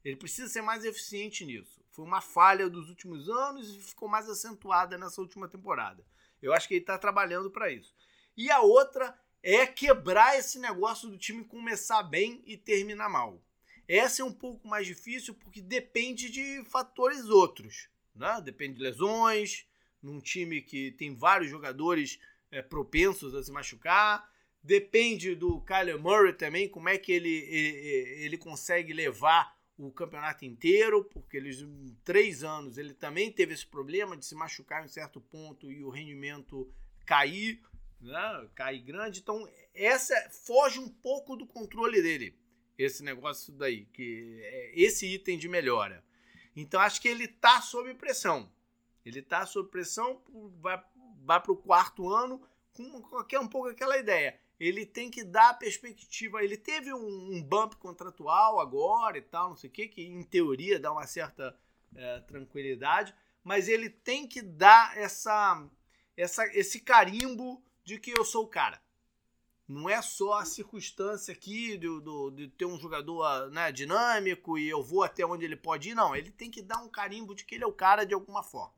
Ele 0.05 0.17
precisa 0.17 0.47
ser 0.47 0.61
mais 0.61 0.85
eficiente 0.85 1.43
nisso. 1.47 1.82
Foi 1.93 2.07
uma 2.07 2.23
falha 2.23 2.71
dos 2.71 2.89
últimos 2.89 3.29
anos 3.29 3.69
e 3.69 3.81
ficou 3.81 4.09
mais 4.09 4.29
acentuada 4.29 4.97
nessa 4.97 5.21
última 5.21 5.47
temporada. 5.47 6.05
Eu 6.41 6.55
acho 6.55 6.67
que 6.67 6.75
ele 6.75 6.81
está 6.81 6.97
trabalhando 6.99 7.51
para 7.51 7.71
isso. 7.71 7.95
E 8.35 8.51
a 8.51 8.61
outra 8.61 9.17
é 9.43 9.67
quebrar 9.67 10.39
esse 10.39 10.59
negócio 10.59 11.09
do 11.09 11.19
time 11.19 11.45
começar 11.45 12.03
bem 12.03 12.43
e 12.47 12.57
terminar 12.57 13.11
mal. 13.11 13.43
Essa 13.87 14.23
é 14.23 14.25
um 14.25 14.33
pouco 14.33 14.67
mais 14.67 14.87
difícil 14.87 15.35
porque 15.35 15.61
depende 15.61 16.31
de 16.31 16.65
fatores 16.65 17.29
outros. 17.29 17.91
Né? 18.15 18.41
Depende 18.43 18.77
de 18.77 18.83
lesões, 18.83 19.67
num 20.03 20.19
time 20.19 20.63
que 20.63 20.93
tem 20.93 21.15
vários 21.15 21.51
jogadores 21.51 22.19
é, 22.51 22.63
propensos 22.63 23.35
a 23.35 23.43
se 23.43 23.53
machucar. 23.53 24.27
Depende 24.63 25.35
do 25.35 25.61
Kyler 25.61 25.99
Murray 25.99 26.33
também, 26.33 26.71
como 26.71 26.89
é 26.89 26.97
que 26.97 27.13
ele, 27.13 27.29
ele, 27.29 28.25
ele 28.25 28.39
consegue 28.39 28.95
levar 28.95 29.61
o 29.77 29.91
campeonato 29.91 30.45
inteiro, 30.45 31.05
porque 31.05 31.37
eles 31.37 31.67
três 32.05 32.45
anos 32.45 32.79
ele 32.79 32.95
também 32.95 33.33
teve 33.33 33.55
esse 33.55 33.67
problema 33.67 34.17
de 34.17 34.25
se 34.25 34.35
machucar 34.35 34.85
em 34.85 34.89
certo 34.89 35.21
ponto 35.21 35.71
e 35.71 35.83
o 35.83 35.91
rendimento 35.91 36.71
cair, 37.07 37.61
né? 38.01 38.49
cair 38.55 38.81
grande. 38.81 39.21
Então 39.21 39.49
essa 39.75 40.15
foge 40.31 40.79
um 40.79 40.89
pouco 40.89 41.37
do 41.37 41.47
controle 41.47 42.03
dele, 42.03 42.39
esse 42.77 43.03
negócio 43.03 43.53
daí, 43.53 43.87
que 43.87 44.41
é 44.43 44.73
esse 44.81 45.07
item 45.07 45.39
de 45.39 45.49
melhora. 45.49 46.05
Então 46.55 46.81
acho 46.81 47.01
que 47.01 47.09
ele 47.09 47.25
está 47.25 47.61
sob 47.61 47.93
pressão. 47.95 48.51
Ele 49.05 49.19
está 49.19 49.45
sob 49.47 49.69
pressão, 49.69 50.23
vai, 50.61 50.81
vai 51.25 51.41
para 51.41 51.53
o 51.53 51.57
quarto 51.57 52.09
ano 52.09 52.41
com 52.73 53.03
qualquer 53.03 53.41
um 53.41 53.49
pouco 53.49 53.69
aquela 53.69 53.99
ideia 53.99 54.39
ele 54.63 54.87
tem 54.87 55.11
que 55.11 55.25
dar 55.25 55.59
perspectiva. 55.59 56.43
Ele 56.43 56.57
teve 56.57 56.95
um, 56.95 57.35
um 57.35 57.43
bump 57.43 57.75
contratual 57.75 58.61
agora 58.61 59.19
e 59.19 59.23
tal, 59.23 59.49
não 59.51 59.57
sei 59.57 59.69
o 59.69 59.73
que, 59.73 59.89
que 59.89 60.03
em 60.03 60.23
teoria 60.23 60.79
dá 60.79 60.93
uma 60.93 61.05
certa 61.05 61.59
é, 61.97 62.21
tranquilidade, 62.21 63.13
mas 63.43 63.67
ele 63.67 63.91
tem 63.91 64.25
que 64.25 64.41
dar 64.41 64.97
essa, 64.97 65.69
essa, 66.17 66.47
esse 66.57 66.79
carimbo 66.79 67.61
de 67.83 67.99
que 67.99 68.13
eu 68.17 68.25
sou 68.25 68.45
o 68.45 68.49
cara. 68.49 68.81
Não 69.67 69.91
é 69.91 70.01
só 70.01 70.35
a 70.35 70.45
circunstância 70.45 71.33
aqui 71.33 71.77
de, 71.77 71.89
de, 72.01 72.31
de 72.37 72.49
ter 72.51 72.67
um 72.67 72.79
jogador 72.79 73.51
né, 73.51 73.73
dinâmico 73.73 74.57
e 74.57 74.69
eu 74.69 74.81
vou 74.81 75.03
até 75.03 75.27
onde 75.27 75.45
ele 75.45 75.57
pode 75.57 75.91
ir, 75.91 75.95
não. 75.97 76.15
Ele 76.15 76.31
tem 76.31 76.53
que 76.53 76.63
dar 76.63 76.79
um 76.79 76.89
carimbo 76.89 77.35
de 77.35 77.45
que 77.45 77.57
ele 77.57 77.65
é 77.65 77.67
o 77.67 77.73
cara 77.73 78.05
de 78.05 78.15
alguma 78.15 78.45
forma. 78.45 78.75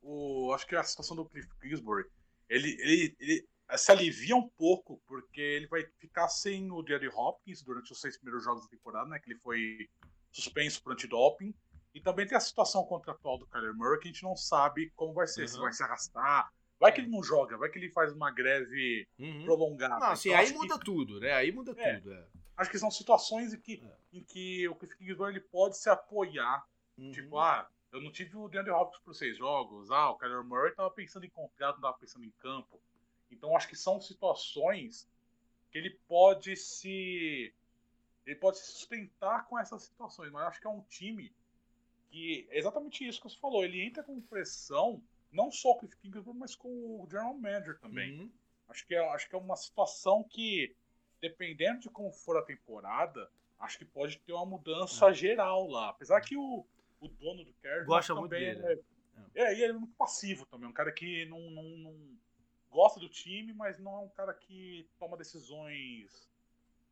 O, 0.00 0.52
acho 0.54 0.64
que 0.64 0.76
a 0.76 0.84
situação 0.84 1.16
do 1.16 1.24
Cliff 1.24 1.48
Kingsbury, 1.60 2.08
ele, 2.48 2.76
ele, 2.80 3.16
ele 3.18 3.48
se 3.76 3.90
alivia 3.90 4.36
um 4.36 4.48
pouco, 4.48 5.00
porque 5.06 5.40
ele 5.40 5.66
vai 5.66 5.84
ficar 5.98 6.28
sem 6.28 6.70
o 6.70 6.84
Jerry 6.86 7.08
Hopkins 7.08 7.62
durante 7.62 7.92
os 7.92 8.00
seis 8.00 8.16
primeiros 8.16 8.44
jogos 8.44 8.64
da 8.64 8.68
temporada, 8.70 9.08
né? 9.08 9.18
Que 9.18 9.30
ele 9.30 9.40
foi 9.40 9.88
suspenso 10.32 10.82
por 10.82 10.92
antidoping. 10.92 11.54
E 11.94 12.00
também 12.00 12.26
tem 12.26 12.36
a 12.36 12.40
situação 12.40 12.84
contratual 12.84 13.38
do 13.38 13.46
Kyler 13.46 13.74
Murray, 13.74 13.98
que 13.98 14.08
a 14.08 14.12
gente 14.12 14.22
não 14.22 14.36
sabe 14.36 14.90
como 14.94 15.12
vai 15.12 15.26
ser, 15.26 15.42
uhum. 15.42 15.48
se 15.48 15.58
vai 15.58 15.72
se 15.72 15.82
arrastar. 15.82 16.52
Vai 16.78 16.92
que 16.92 17.00
ele 17.00 17.10
não 17.10 17.22
joga, 17.22 17.58
vai 17.58 17.68
que 17.68 17.78
ele 17.78 17.90
faz 17.90 18.12
uma 18.12 18.30
greve 18.30 19.06
uhum. 19.18 19.44
prolongada. 19.44 19.98
Não, 19.98 20.12
assim, 20.12 20.30
então, 20.30 20.40
aí 20.40 20.52
muda 20.52 20.78
que... 20.78 20.84
tudo, 20.84 21.20
né? 21.20 21.32
Aí 21.32 21.52
muda 21.52 21.74
é, 21.76 21.96
tudo. 21.96 22.14
É. 22.14 22.26
Acho 22.56 22.70
que 22.70 22.78
são 22.78 22.90
situações 22.90 23.52
em 23.52 23.60
que, 23.60 23.82
é. 23.84 24.16
em 24.16 24.24
que 24.24 24.68
o 24.68 24.74
Cliff 24.74 24.96
Kingsbury 24.96 25.32
ele 25.32 25.40
pode 25.40 25.76
se 25.76 25.90
apoiar. 25.90 26.64
Uhum. 26.96 27.10
Tipo, 27.10 27.38
ah, 27.38 27.68
eu 27.92 28.00
não 28.00 28.10
tive 28.10 28.36
o 28.36 28.48
DeAndre 28.48 28.72
Hopkins 28.72 29.02
por 29.02 29.14
seis 29.14 29.36
jogos. 29.36 29.90
Ah, 29.90 30.10
o 30.10 30.16
Kyler 30.16 30.44
Murray 30.44 30.74
tava 30.74 30.90
pensando 30.90 31.26
em 31.26 31.30
contrato, 31.30 31.76
não 31.76 31.82
tava 31.82 31.98
pensando 31.98 32.24
em 32.24 32.32
campo. 32.38 32.80
Então 33.30 33.56
acho 33.56 33.68
que 33.68 33.76
são 33.76 34.00
situações 34.00 35.08
que 35.70 35.78
ele 35.78 35.90
pode 36.08 36.56
se 36.56 37.52
ele 38.26 38.36
pode 38.36 38.58
se 38.58 38.72
sustentar 38.72 39.46
com 39.46 39.58
essas 39.58 39.82
situações, 39.82 40.30
mas 40.30 40.46
acho 40.46 40.60
que 40.60 40.66
é 40.66 40.70
um 40.70 40.82
time 40.82 41.32
que 42.10 42.46
é 42.50 42.58
exatamente 42.58 43.06
isso 43.06 43.20
que 43.20 43.28
você 43.28 43.38
falou, 43.38 43.64
ele 43.64 43.80
entra 43.80 44.02
com 44.02 44.20
pressão 44.20 45.02
não 45.32 45.50
só 45.50 45.74
com 45.74 45.86
o 45.86 45.88
Kingsbury, 45.88 46.36
mas 46.36 46.54
com 46.54 46.68
o 46.68 47.06
general 47.08 47.34
manager 47.34 47.78
também. 47.78 48.20
Uhum. 48.20 48.30
Acho 48.68 48.86
que 48.86 48.94
é, 48.94 49.08
acho 49.10 49.28
que 49.28 49.34
é 49.34 49.38
uma 49.38 49.56
situação 49.56 50.24
que 50.24 50.74
dependendo 51.20 51.80
de 51.80 51.90
como 51.90 52.10
for 52.10 52.36
a 52.36 52.42
temporada, 52.42 53.30
acho 53.58 53.78
que 53.78 53.84
pode 53.84 54.18
ter 54.18 54.32
uma 54.32 54.46
mudança 54.46 55.06
uhum. 55.06 55.14
geral 55.14 55.68
lá. 55.68 55.90
Apesar 55.90 56.20
que 56.20 56.36
o, 56.36 56.64
o 57.00 57.08
dono 57.08 57.44
do 57.44 57.52
Cardinals 57.54 57.86
gosta 57.86 58.14
muito 58.14 58.30
dele. 58.30 58.60
É, 58.64 58.72
é, 59.34 59.42
é, 59.42 59.58
e 59.58 59.62
ele 59.62 59.72
é 59.72 59.76
muito 59.78 59.94
passivo 59.96 60.46
também, 60.46 60.68
um 60.68 60.72
cara 60.72 60.90
que 60.90 61.26
não, 61.26 61.38
não, 61.50 61.62
não 61.62 62.18
gosta 62.70 63.00
do 63.00 63.08
time, 63.08 63.52
mas 63.52 63.78
não 63.78 63.94
é 63.96 63.98
um 63.98 64.08
cara 64.08 64.32
que 64.32 64.88
toma 64.98 65.16
decisões. 65.16 66.30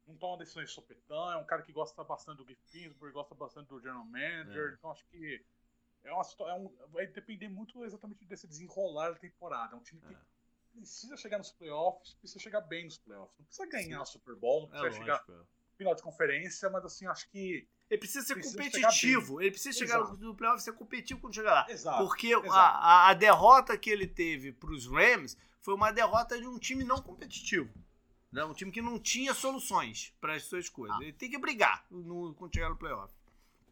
Não 0.07 0.17
toma 0.17 0.39
decisões 0.39 0.71
sopetão, 0.71 1.33
é 1.33 1.37
um 1.37 1.45
cara 1.45 1.63
que 1.63 1.73
gosta 1.73 2.03
bastante 2.03 2.39
do 2.39 2.47
Giff 2.47 2.63
Kingsbury, 2.67 3.13
gosta 3.13 3.35
bastante 3.35 3.69
do 3.69 3.79
General 3.79 4.05
Manager, 4.07 4.71
é. 4.71 4.75
então 4.75 4.91
acho 4.91 5.05
que 5.07 5.45
é 6.03 6.13
uma, 6.13 6.25
é 6.49 6.55
um, 6.55 6.75
vai 6.89 7.07
depender 7.07 7.49
muito 7.49 7.85
exatamente 7.85 8.25
desse 8.25 8.47
desenrolar 8.47 9.11
da 9.11 9.19
temporada. 9.19 9.75
É 9.75 9.79
um 9.79 9.83
time 9.83 10.01
que 10.01 10.15
é. 10.15 10.19
precisa 10.73 11.15
chegar 11.17 11.37
nos 11.37 11.53
playoffs, 11.53 12.15
precisa 12.15 12.41
chegar 12.41 12.63
bem 12.63 12.85
nos 12.85 12.97
playoffs. 12.97 13.39
Não 13.39 13.45
precisa 13.45 13.69
ganhar 13.69 14.01
o 14.01 14.07
Super 14.07 14.35
Bowl, 14.35 14.63
não 14.63 14.69
precisa 14.69 14.89
é 14.89 14.93
chegar 14.93 15.25
no 15.29 15.47
final 15.77 15.95
de 15.95 16.03
conferência, 16.03 16.71
mas 16.71 16.85
assim, 16.87 17.07
acho 17.07 17.29
que 17.29 17.69
ele 17.91 17.99
precisa 17.99 18.25
ser 18.25 18.35
precisa 18.35 18.57
competitivo. 18.57 19.41
Ele 19.41 19.51
precisa 19.51 19.79
chegar 19.79 20.01
Exato. 20.01 20.17
no 20.19 20.35
playoff 20.35 20.63
ser 20.63 20.73
competitivo 20.73 21.21
quando 21.21 21.35
chegar 21.35 21.53
lá. 21.53 21.67
Exato. 21.71 22.05
Porque 22.05 22.29
Exato. 22.29 22.51
A, 22.53 23.09
a, 23.09 23.15
derrota 23.15 23.79
que 23.79 23.89
ele 23.89 24.07
teve 24.07 24.53
para 24.53 24.71
os 24.71 24.87
Rams 24.87 25.37
foi 25.61 25.75
uma 25.75 25.91
derrota 25.91 26.39
de 26.39 26.47
um 26.47 26.59
time 26.59 26.85
não 26.85 27.01
competitivo. 27.01 27.73
Né? 28.31 28.45
Um 28.45 28.53
time 28.53 28.71
que 28.71 28.83
não 28.83 28.99
tinha 28.99 29.33
soluções 29.33 30.13
para 30.21 30.35
as 30.35 30.45
suas 30.45 30.69
coisas. 30.69 30.97
Ah. 30.99 31.03
Ele 31.03 31.15
tem 31.15 31.31
que 31.31 31.39
brigar 31.39 31.87
no, 31.91 32.35
quando 32.35 32.53
chegar 32.53 32.69
no 32.69 32.77
playoff. 32.77 33.15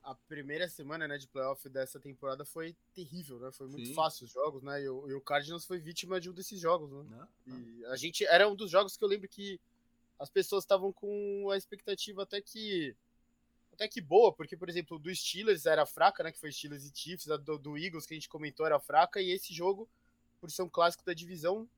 A 0.03 0.15
primeira 0.15 0.69
semana 0.69 1.07
né, 1.07 1.19
de 1.19 1.27
playoff 1.27 1.69
dessa 1.69 2.01
temporada 2.01 2.45
foi 2.45 2.77
terrível, 2.95 3.41
né? 3.41 3.51
Foi 3.51 3.67
muito 3.67 3.89
Sim. 3.89 3.95
fácil 3.95 4.25
os 4.25 4.33
jogos, 4.33 4.63
né? 4.63 4.81
E 4.81 4.89
o, 4.89 5.11
e 5.11 5.15
o, 5.15 5.21
Cardinals 5.21 5.67
foi 5.67 5.79
vítima 5.79 6.21
de 6.21 6.31
um 6.31 6.33
desses 6.33 6.61
jogos, 6.61 6.91
né? 6.91 7.05
Não, 7.11 7.29
não. 7.45 7.59
E 7.59 7.85
a 7.87 7.97
gente 7.97 8.25
era 8.25 8.49
um 8.49 8.55
dos 8.55 8.71
jogos 8.71 8.97
que 8.97 9.05
eu 9.05 9.09
lembro 9.09 9.29
que 9.29 9.61
as 10.19 10.31
pessoas 10.31 10.63
estavam 10.63 10.93
com 10.93 11.51
a 11.51 11.57
expectativa 11.57 12.23
até 12.23 12.41
que 12.41 12.97
até 13.77 13.87
que 13.87 14.01
boa, 14.01 14.33
porque, 14.33 14.57
por 14.57 14.69
exemplo, 14.69 14.99
do 14.99 15.15
Steelers 15.15 15.67
era 15.67 15.85
fraca, 15.85 16.23
né? 16.25 16.33
Que 16.33 16.41
foi 16.41 16.51
Steelers 16.51 16.85
e 16.85 16.93
Chiefs, 16.95 17.31
a 17.31 17.37
do, 17.37 17.59
do 17.59 17.77
Eagles 17.77 18.07
que 18.07 18.15
a 18.15 18.17
gente 18.17 18.29
comentou 18.29 18.65
era 18.67 18.81
fraca, 18.81 19.21
e 19.21 19.31
esse 19.31 19.53
jogo, 19.53 19.89
por 20.41 20.51
ser 20.51 20.63
um 20.63 20.69
clássico 20.69 21.05
da 21.05 21.13
divisão, 21.13 21.69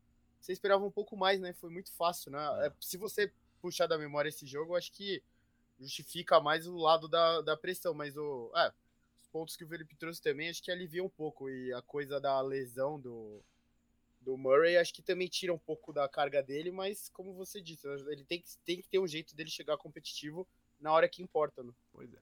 você 0.40 0.52
esperava 0.52 0.84
um 0.84 0.90
pouco 0.90 1.16
mais, 1.16 1.40
né? 1.40 1.52
Foi 1.52 1.70
muito 1.70 1.92
fácil, 1.92 2.30
né? 2.30 2.38
É. 2.66 2.72
se 2.80 2.96
você 2.96 3.32
puxar 3.60 3.86
da 3.86 3.98
memória 3.98 4.28
esse 4.28 4.46
jogo, 4.46 4.72
eu 4.72 4.76
acho 4.76 4.92
que 4.92 5.22
justifica 5.80 6.40
mais 6.40 6.66
o 6.66 6.76
lado 6.76 7.08
da, 7.08 7.40
da 7.42 7.56
pressão, 7.56 7.92
mas 7.92 8.16
o. 8.16 8.50
É, 8.54 8.72
os 9.20 9.26
pontos 9.28 9.56
que 9.56 9.64
o 9.64 9.68
Felipe 9.68 9.96
trouxe 9.96 10.22
também 10.22 10.48
acho 10.48 10.62
que 10.62 10.70
alivia 10.70 11.02
um 11.02 11.08
pouco. 11.08 11.50
E 11.50 11.72
a 11.72 11.82
coisa 11.82 12.20
da 12.20 12.40
lesão 12.40 13.00
do, 13.00 13.42
do 14.20 14.36
Murray 14.36 14.76
acho 14.76 14.94
que 14.94 15.02
também 15.02 15.26
tira 15.26 15.52
um 15.52 15.58
pouco 15.58 15.92
da 15.92 16.08
carga 16.08 16.42
dele, 16.42 16.70
mas 16.70 17.08
como 17.08 17.34
você 17.34 17.60
disse, 17.60 17.88
ele 17.88 18.24
tem 18.24 18.40
que, 18.40 18.48
tem 18.64 18.80
que 18.80 18.88
ter 18.88 19.00
um 19.00 19.06
jeito 19.06 19.34
dele 19.34 19.50
chegar 19.50 19.76
competitivo 19.76 20.46
na 20.80 20.92
hora 20.92 21.08
que 21.08 21.22
importa, 21.22 21.62
né? 21.62 21.72
Pois 21.92 22.12
é. 22.12 22.20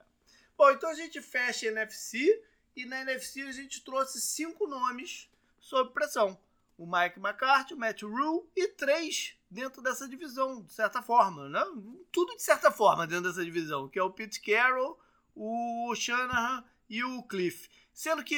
Bom, 0.57 0.71
então 0.71 0.89
a 0.89 0.95
gente 0.95 1.21
fecha 1.21 1.67
a 1.67 1.71
NFC 1.71 2.43
e 2.75 2.85
na 2.85 3.01
NFC 3.01 3.41
a 3.41 3.51
gente 3.51 3.83
trouxe 3.83 4.21
cinco 4.21 4.67
nomes 4.67 5.29
sob 5.59 5.91
pressão 5.91 6.39
o 6.77 6.85
Mike 6.85 7.19
McCarthy, 7.19 7.73
o 7.73 7.77
Matt 7.77 8.03
Rule 8.03 8.47
e 8.55 8.67
três 8.67 9.35
dentro 9.49 9.81
dessa 9.81 10.07
divisão, 10.07 10.61
de 10.61 10.71
certa 10.71 11.01
forma, 11.01 11.49
né? 11.49 11.63
Tudo 12.11 12.35
de 12.35 12.43
certa 12.43 12.69
forma 12.69 13.07
dentro 13.07 13.29
dessa 13.29 13.43
divisão, 13.43 13.89
que 13.89 13.97
é 13.97 14.03
o 14.03 14.11
Pete 14.11 14.39
Carroll, 14.39 14.99
o 15.35 15.93
Shanahan 15.95 16.63
e 16.87 17.03
o 17.03 17.23
Cliff. 17.23 17.67
Sendo 17.91 18.23
que 18.23 18.35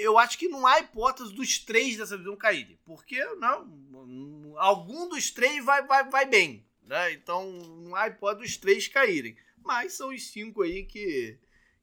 eu 0.00 0.18
acho 0.18 0.38
que 0.38 0.48
não 0.48 0.66
há 0.66 0.80
hipótese 0.80 1.34
dos 1.34 1.58
três 1.58 1.98
dessa 1.98 2.16
visão 2.16 2.34
caírem. 2.34 2.78
Porque 2.86 3.22
não, 3.34 4.54
algum 4.56 5.06
dos 5.06 5.30
três 5.30 5.62
vai, 5.62 5.86
vai, 5.86 6.08
vai 6.08 6.24
bem. 6.24 6.66
Né? 6.90 7.12
Então 7.12 7.52
não 7.52 7.94
há 7.94 8.08
hipótese 8.08 8.48
dos 8.48 8.56
três 8.56 8.88
caírem. 8.88 9.36
Mas 9.62 9.92
são 9.92 10.08
os 10.08 10.26
cinco 10.26 10.62
aí 10.62 10.84
que, 10.84 11.38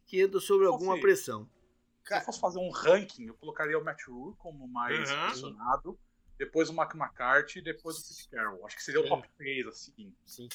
que 0.06 0.22
entram 0.22 0.42
sobre 0.42 0.68
alguma 0.68 1.00
pressão. 1.00 1.50
Se 2.04 2.14
eu 2.14 2.22
fosse 2.22 2.42
fazer 2.42 2.60
um 2.60 2.70
ranking, 2.70 3.28
eu 3.28 3.34
colocaria 3.36 3.80
o 3.80 3.84
Matt 3.84 4.04
Rule 4.06 4.36
como 4.38 4.68
mais 4.68 5.10
uhum. 5.10 5.26
pressionado, 5.28 6.00
depois 6.38 6.70
o 6.70 6.74
Mac 6.74 6.94
McCarthy 6.94 7.60
e 7.60 7.62
depois 7.62 7.98
o 7.98 8.02
Pete 8.06 8.28
Carroll. 8.30 8.66
Acho 8.66 8.76
que 8.76 8.84
seria 8.84 9.00
o 9.00 9.08
top 9.08 9.30
3, 9.38 9.68
assim. 9.68 10.14
Sim. 10.26 10.50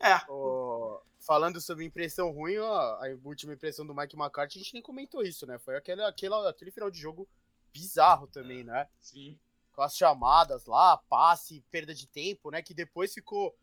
É. 0.00 0.20
Oh, 0.28 1.00
falando 1.20 1.60
sobre 1.60 1.84
impressão 1.84 2.32
ruim, 2.32 2.58
ó, 2.58 3.04
a 3.04 3.06
última 3.22 3.54
impressão 3.54 3.86
do 3.86 3.94
Mike 3.94 4.16
McCarthy, 4.16 4.58
a 4.58 4.62
gente 4.62 4.74
nem 4.74 4.82
comentou 4.82 5.22
isso, 5.22 5.46
né? 5.46 5.60
Foi 5.60 5.76
aquele, 5.76 6.02
aquele, 6.02 6.34
aquele 6.48 6.72
final 6.72 6.90
de 6.90 7.00
jogo 7.00 7.28
bizarro 7.72 8.26
também, 8.26 8.62
é. 8.62 8.64
né? 8.64 8.88
Sim. 9.00 9.38
Com 9.72 9.82
as 9.82 9.96
chamadas 9.96 10.66
lá, 10.66 10.96
passe, 10.96 11.64
perda 11.70 11.94
de 11.94 12.06
tempo, 12.06 12.50
né? 12.50 12.62
Que 12.62 12.74
depois 12.74 13.12
ficou. 13.14 13.56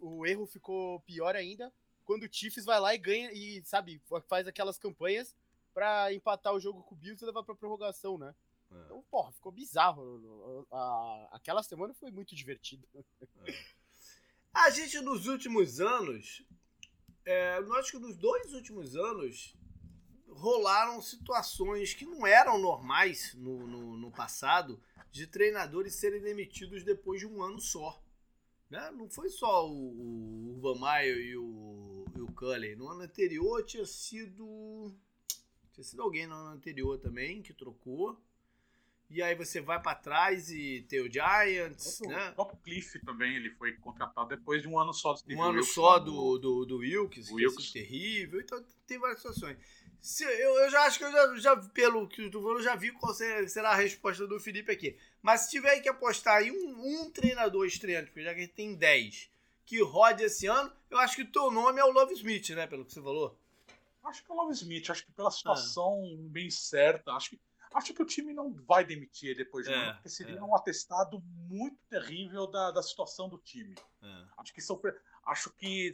O 0.00 0.26
erro 0.26 0.46
ficou 0.46 1.00
pior 1.00 1.36
ainda 1.36 1.72
quando 2.06 2.22
o 2.22 2.32
Chiefs 2.32 2.64
vai 2.64 2.80
lá 2.80 2.94
e 2.94 2.98
ganha 2.98 3.30
e, 3.32 3.62
sabe, 3.64 4.00
faz 4.28 4.46
aquelas 4.46 4.78
campanhas 4.78 5.34
para 5.74 6.14
empatar 6.14 6.54
o 6.54 6.60
jogo 6.60 6.82
com 6.84 6.94
o 6.94 6.98
Bills 6.98 7.22
e 7.22 7.26
levar 7.26 7.42
pra 7.42 7.54
prorrogação, 7.54 8.16
né? 8.16 8.34
É. 8.70 8.80
Então, 8.84 9.04
porra, 9.10 9.32
ficou 9.32 9.52
bizarro. 9.52 10.66
aquela 11.32 11.62
semana 11.62 11.92
foi 11.92 12.10
muito 12.10 12.34
divertida. 12.34 12.86
É. 12.94 13.54
A 14.54 14.70
gente, 14.70 15.00
nos 15.00 15.26
últimos 15.26 15.80
anos, 15.80 16.42
é, 17.26 17.58
eu 17.58 17.74
acho 17.74 17.90
que 17.90 17.98
nos 17.98 18.16
dois 18.16 18.54
últimos 18.54 18.96
anos, 18.96 19.54
rolaram 20.28 21.02
situações 21.02 21.92
que 21.92 22.06
não 22.06 22.26
eram 22.26 22.58
normais 22.58 23.34
no, 23.34 23.66
no, 23.66 23.96
no 23.96 24.10
passado 24.10 24.80
de 25.16 25.26
treinadores 25.26 25.94
serem 25.94 26.20
demitidos 26.20 26.84
depois 26.84 27.20
de 27.20 27.26
um 27.26 27.42
ano 27.42 27.60
só. 27.60 28.02
Né? 28.68 28.90
Não 28.92 29.08
foi 29.08 29.30
só 29.30 29.68
o, 29.68 30.50
Urban 30.50 30.80
Meyer 30.80 31.18
e 31.18 31.36
o, 31.36 32.04
e 32.16 32.20
o 32.20 32.26
Cullen. 32.32 32.76
No 32.76 32.88
ano 32.88 33.02
anterior 33.02 33.64
tinha 33.64 33.86
sido 33.86 34.94
tinha 35.72 35.84
sido 35.84 36.02
alguém 36.02 36.26
no 36.26 36.34
ano 36.34 36.56
anterior 36.56 36.98
também 36.98 37.42
que 37.42 37.52
trocou. 37.52 38.18
E 39.08 39.22
aí 39.22 39.34
você 39.34 39.60
vai 39.60 39.80
para 39.80 39.94
trás 39.94 40.50
e 40.50 40.84
tem 40.88 41.00
o 41.00 41.10
Giants, 41.10 42.00
o 42.00 42.08
né? 42.08 42.30
O 42.30 42.34
próprio 42.34 42.58
Cliff 42.58 42.98
também, 43.04 43.36
ele 43.36 43.50
foi 43.50 43.72
contratado 43.74 44.28
depois 44.28 44.62
de 44.62 44.68
um 44.68 44.78
ano 44.78 44.92
só 44.92 45.14
do 45.14 45.34
Um 45.34 45.42
ano 45.42 45.58
Wilkes, 45.58 45.74
só 45.74 45.98
do, 45.98 46.38
do, 46.38 46.66
do 46.66 46.78
Wilkes, 46.78 47.28
que 47.28 47.32
é 47.32 47.36
Wilkes. 47.36 47.70
é 47.70 47.72
terrível. 47.72 48.40
Então 48.40 48.64
tem 48.86 48.98
várias 48.98 49.18
situações. 49.18 49.56
Se, 50.00 50.24
eu, 50.24 50.58
eu 50.58 50.70
já 50.70 50.82
acho 50.82 50.98
que 50.98 51.04
eu 51.04 51.12
já, 51.12 51.36
já 51.36 51.56
pelo 51.56 52.06
que 52.08 52.28
tu 52.30 52.40
falou, 52.40 52.62
já 52.62 52.74
vi 52.74 52.92
qual 52.92 53.14
será 53.14 53.70
a 53.70 53.76
resposta 53.76 54.26
do 54.26 54.40
Felipe 54.40 54.70
aqui. 54.72 54.96
Mas 55.22 55.42
se 55.42 55.50
tiver 55.50 55.80
que 55.80 55.88
apostar 55.88 56.42
em 56.42 56.50
um, 56.50 57.02
um 57.02 57.10
treinador 57.10 57.66
estreante, 57.66 58.10
porque 58.10 58.22
já 58.22 58.34
que 58.34 58.40
a 58.40 58.42
gente 58.42 58.54
tem 58.54 58.74
10, 58.74 59.30
que 59.64 59.82
rode 59.82 60.22
esse 60.22 60.46
ano, 60.46 60.72
eu 60.90 60.98
acho 60.98 61.16
que 61.16 61.22
o 61.22 61.30
teu 61.30 61.50
nome 61.50 61.80
é 61.80 61.84
o 61.84 61.90
Love 61.90 62.14
Smith, 62.14 62.50
né? 62.50 62.66
Pelo 62.66 62.84
que 62.84 62.92
você 62.92 63.02
falou. 63.02 63.36
Acho 64.04 64.24
que 64.24 64.30
é 64.30 64.34
o 64.34 64.36
Love 64.36 64.52
Smith, 64.52 64.88
acho 64.88 65.04
que 65.04 65.12
pela 65.12 65.30
situação 65.30 66.00
ah. 66.04 66.28
bem 66.30 66.48
certa, 66.48 67.12
acho 67.12 67.30
que 67.30 67.40
acho 67.74 67.94
que 67.94 68.02
o 68.02 68.06
time 68.06 68.32
não 68.32 68.52
vai 68.52 68.84
demitir 68.84 69.30
ele 69.30 69.44
depois 69.44 69.66
de 69.66 69.72
um 69.72 69.74
é, 69.74 69.84
ano, 69.84 69.94
porque 69.94 70.08
seria 70.08 70.38
é. 70.38 70.42
um 70.42 70.54
atestado 70.54 71.20
muito 71.48 71.78
terrível 71.88 72.46
da, 72.46 72.70
da 72.70 72.82
situação 72.82 73.28
do 73.28 73.38
time. 73.38 73.74
É. 74.02 74.24
Acho 74.38 74.52
que 74.52 74.60
sofre, 74.60 74.94
acho 75.24 75.50
que 75.52 75.92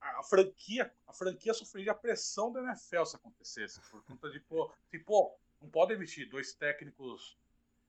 a 0.00 0.22
franquia, 0.22 0.92
a 1.06 1.12
franquia 1.12 1.54
sofreria 1.54 1.92
a 1.92 1.94
pressão 1.94 2.52
da 2.52 2.62
NFL 2.62 3.04
se 3.04 3.16
acontecesse, 3.16 3.80
por 3.90 4.02
conta 4.04 4.30
de 4.30 4.40
pô, 4.40 4.72
tipo, 4.90 5.38
não 5.60 5.68
pode 5.68 5.94
demitir 5.94 6.28
dois 6.28 6.52
técnicos 6.52 7.36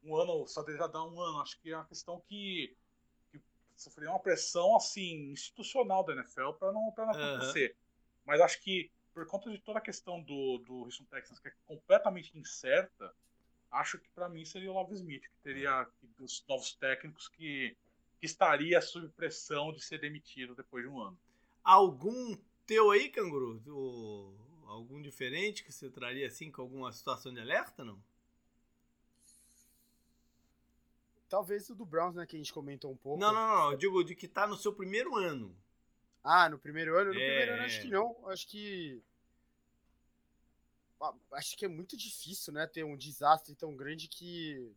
um 0.04 0.16
ano, 0.16 0.48
só 0.48 0.64
deveria 0.64 0.88
dar 0.88 1.04
um 1.04 1.20
ano. 1.20 1.42
Acho 1.42 1.60
que 1.60 1.72
é 1.72 1.76
uma 1.76 1.86
questão 1.86 2.22
que, 2.22 2.76
que 3.32 3.42
sofreria 3.76 4.12
uma 4.12 4.20
pressão 4.20 4.76
assim 4.76 5.32
institucional 5.32 6.04
da 6.04 6.14
NFL 6.14 6.52
para 6.54 6.72
não, 6.72 6.92
pra 6.92 7.06
não 7.06 7.14
acontecer. 7.14 7.76
Mas 8.26 8.42
acho 8.42 8.62
que 8.62 8.92
por 9.18 9.26
conta 9.26 9.50
de 9.50 9.58
toda 9.58 9.80
a 9.80 9.82
questão 9.82 10.22
do, 10.22 10.60
do 10.60 10.84
Houston 10.84 11.06
Texans, 11.06 11.40
que 11.40 11.48
é 11.48 11.54
completamente 11.66 12.38
incerta, 12.38 13.12
acho 13.72 13.98
que 13.98 14.08
para 14.12 14.30
mim 14.30 14.46
seria 14.46 14.70
o 14.70 14.76
Love 14.76 14.94
Smith, 14.94 15.24
que 15.24 15.42
teria 15.42 15.88
os 16.20 16.46
novos 16.48 16.76
técnicos 16.76 17.28
que, 17.28 17.76
que 18.20 18.28
estaria 18.28 18.80
sob 18.80 19.10
pressão 19.10 19.74
de 19.74 19.84
ser 19.84 20.00
demitido 20.00 20.54
depois 20.54 20.84
de 20.84 20.90
um 20.92 21.02
ano. 21.02 21.18
Algum 21.64 22.38
teu 22.68 22.92
aí, 22.92 23.10
Canguru? 23.10 23.60
O, 23.66 24.36
algum 24.68 25.02
diferente 25.02 25.64
que 25.64 25.74
você 25.74 25.90
traria 25.90 26.28
assim 26.28 26.52
com 26.52 26.62
alguma 26.62 26.92
situação 26.92 27.34
de 27.34 27.40
alerta, 27.40 27.84
não? 27.84 28.00
Talvez 31.28 31.68
o 31.72 31.76
do 31.76 31.88
Browns, 31.88 32.14
né, 32.14 32.26
que 32.28 32.36
a 32.36 32.40
gente 32.40 32.54
comentou 32.54 32.92
um 32.92 32.96
pouco. 32.96 33.20
Não, 33.20 33.34
não, 33.34 33.48
não. 33.48 33.72
Eu 33.72 33.78
digo 33.78 34.04
de 34.04 34.16
que 34.16 34.28
tá 34.28 34.46
no 34.46 34.56
seu 34.56 34.72
primeiro 34.72 35.16
ano. 35.16 35.58
Ah, 36.28 36.50
no 36.50 36.60
primeiro 36.60 36.98
ano? 36.98 37.14
No 37.14 37.20
é... 37.20 37.26
primeiro 37.26 37.54
ano 37.54 37.64
acho 37.64 37.82
que 37.82 37.90
não. 37.90 38.28
Acho 38.28 38.48
que. 38.48 39.02
Ah, 41.02 41.14
acho 41.34 41.56
que 41.56 41.64
é 41.64 41.70
muito 41.70 41.96
difícil, 41.96 42.52
né? 42.52 42.68
Ter 42.68 42.84
um 42.84 42.98
desastre 42.98 43.56
tão 43.56 43.74
grande 43.78 44.10
que. 44.10 44.76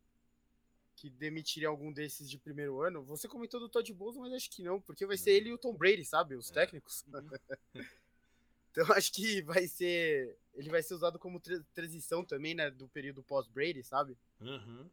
que 0.95 1.11
demitiria 1.11 1.69
algum 1.69 1.93
desses 1.93 2.31
de 2.31 2.39
primeiro 2.39 2.81
ano. 2.81 3.03
Você 3.03 3.27
comentou 3.27 3.59
do 3.59 3.69
Todd 3.69 3.93
Bowles, 3.93 4.17
mas 4.17 4.33
acho 4.33 4.49
que 4.49 4.63
não, 4.63 4.81
porque 4.81 5.05
vai 5.05 5.17
ser 5.17 5.33
ele 5.33 5.49
e 5.49 5.53
o 5.53 5.59
Tom 5.59 5.75
Brady, 5.75 6.05
sabe? 6.05 6.37
Os 6.37 6.51
é. 6.51 6.55
técnicos. 6.55 7.05
Uhum. 7.13 7.31
então 8.71 8.93
acho 8.93 9.13
que 9.13 9.43
vai 9.43 9.67
ser. 9.67 10.39
Ele 10.55 10.71
vai 10.71 10.85
ser 10.85 10.95
usado 10.95 11.19
como 11.19 11.43
transição 11.75 12.25
também, 12.25 12.55
né? 12.55 12.71
Do 12.71 12.87
período 12.89 13.25
pós-Brady, 13.25 13.83
sabe? 13.83 14.17
Uhum 14.41 14.89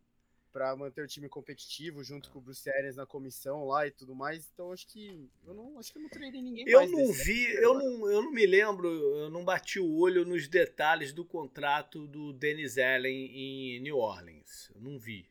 para 0.57 0.75
manter 0.75 1.03
o 1.03 1.07
time 1.07 1.29
competitivo 1.29 2.03
junto 2.03 2.31
com 2.31 2.39
o 2.39 2.41
Bruce 2.41 2.67
Arians 2.67 2.95
na 2.95 3.05
comissão 3.05 3.65
lá 3.65 3.85
e 3.85 3.91
tudo 3.91 4.15
mais. 4.15 4.49
Então 4.51 4.71
acho 4.71 4.87
que 4.87 5.29
eu 5.45 5.53
não 5.53 5.77
acho 5.77 5.91
que 5.91 5.99
eu 5.99 6.01
não 6.01 6.09
treinei 6.09 6.41
ninguém 6.41 6.67
eu 6.67 6.79
mais. 6.79 6.91
Não 6.91 7.13
vi, 7.13 7.45
eu 7.57 7.75
não 7.75 8.09
eu 8.09 8.23
não 8.23 8.31
me 8.31 8.43
lembro, 8.43 8.87
eu 8.87 9.29
não 9.29 9.45
bati 9.45 9.79
o 9.79 9.97
olho 9.99 10.25
nos 10.25 10.47
detalhes 10.47 11.13
do 11.13 11.23
contrato 11.23 12.07
do 12.07 12.33
Dennis 12.33 12.79
Allen 12.79 13.27
em 13.35 13.79
New 13.81 13.97
Orleans. 13.97 14.71
Eu 14.73 14.81
não 14.81 14.97
vi. 14.97 15.29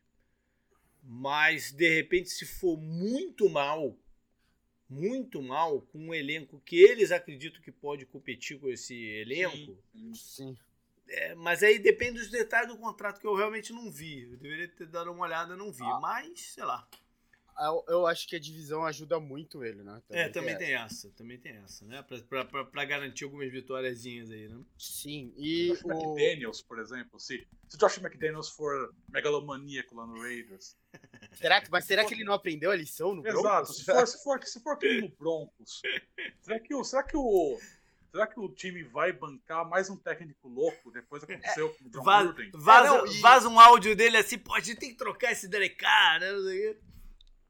Mas 1.03 1.73
de 1.73 1.93
repente 1.93 2.31
se 2.31 2.47
for 2.47 2.77
muito 2.77 3.49
mal, 3.49 3.99
muito 4.89 5.43
mal 5.43 5.81
com 5.81 5.99
um 5.99 6.15
elenco 6.15 6.63
que 6.65 6.77
eles 6.77 7.11
acreditam 7.11 7.61
que 7.61 7.73
pode 7.73 8.07
competir 8.07 8.61
com 8.61 8.69
esse 8.69 8.95
elenco, 8.95 9.77
sim. 9.93 10.15
sim 10.15 10.57
é, 11.09 11.35
mas 11.35 11.63
aí 11.63 11.79
depende 11.79 12.19
dos 12.19 12.31
detalhes 12.31 12.69
do 12.69 12.79
contrato 12.79 13.21
que 13.21 13.27
eu 13.27 13.35
realmente 13.35 13.73
não 13.73 13.91
vi. 13.91 14.31
Eu 14.31 14.37
deveria 14.37 14.69
ter 14.69 14.87
dado 14.87 15.13
uma 15.13 15.25
olhada, 15.25 15.57
não 15.57 15.73
vi. 15.73 15.85
Ah. 15.85 16.01
Mas, 16.01 16.53
sei 16.53 16.65
lá. 16.65 16.87
Eu, 17.59 17.85
eu, 17.89 18.07
acho 18.07 18.29
que 18.29 18.37
a 18.37 18.39
divisão 18.41 18.85
ajuda 18.85 19.19
muito 19.19 19.65
ele, 19.65 19.83
né? 19.83 20.03
Também 20.07 20.23
é, 20.23 20.29
também 20.29 20.59
tem, 20.59 20.67
tem 20.67 20.77
essa. 20.77 21.11
Também 21.13 21.39
tem 21.39 21.53
essa, 21.53 21.87
né? 21.87 22.03
Pra, 22.03 22.19
pra, 22.21 22.45
pra, 22.45 22.65
pra 22.67 22.85
garantir 22.85 23.25
algumas 23.25 23.51
vitóriazinhas 23.51 24.31
aí, 24.31 24.47
né? 24.47 24.63
Sim. 24.79 25.33
E 25.39 25.69
Josh 25.69 25.85
o 25.85 25.91
McDaniels, 25.91 26.61
por 26.61 26.79
exemplo, 26.79 27.19
se, 27.19 27.47
se 27.67 27.79
Josh 27.79 27.97
McDaniels 27.97 28.51
for 28.51 28.95
megalomaníaco 29.09 29.95
lá 29.95 30.07
no 30.07 30.21
Raiders. 30.21 30.77
Será 31.33 31.63
que, 31.63 31.71
mas 31.71 31.85
será 31.85 32.05
que 32.05 32.15
ele 32.15 32.25
não 32.25 32.33
aprendeu 32.33 32.71
a 32.71 32.77
lição 32.77 33.15
no 33.15 33.23
Broncos? 33.23 33.41
Exato. 33.41 33.73
Se 33.73 33.85
for, 33.85 34.07
se 34.07 34.23
for, 34.23 34.45
se 34.45 34.61
for 34.61 34.79
no 35.03 35.09
Broncos, 35.19 35.83
será 36.41 36.61
que 36.61 36.75
o, 36.75 36.83
será 36.83 37.03
que 37.03 37.17
o 37.17 37.59
Será 38.11 38.27
que 38.27 38.39
o 38.41 38.49
time 38.49 38.83
vai 38.85 39.13
bancar 39.13 39.69
mais 39.69 39.91
um 39.91 39.97
técnico 39.97 40.49
louco? 40.49 40.91
Depois 40.91 41.23
aconteceu 41.23 41.75
com 41.75 41.85
o 41.85 41.91
John 41.91 42.03
Vaz, 42.03 42.27
Gruden. 42.27 42.51
Vaza, 42.55 42.87
é, 42.87 42.99
não, 42.99 43.07
e... 43.07 43.21
vaza 43.21 43.49
um 43.49 43.61
áudio 43.61 43.97
dele 43.97 44.17
assim, 44.17 44.39
pô, 44.39 44.55
a 44.55 44.61
gente 44.61 44.79
tem 44.79 44.91
que 44.91 44.97
trocar 44.97 45.33
esse 45.33 45.49
Derek 45.49 45.77
Carr, 45.77 46.21
né? 46.21 46.33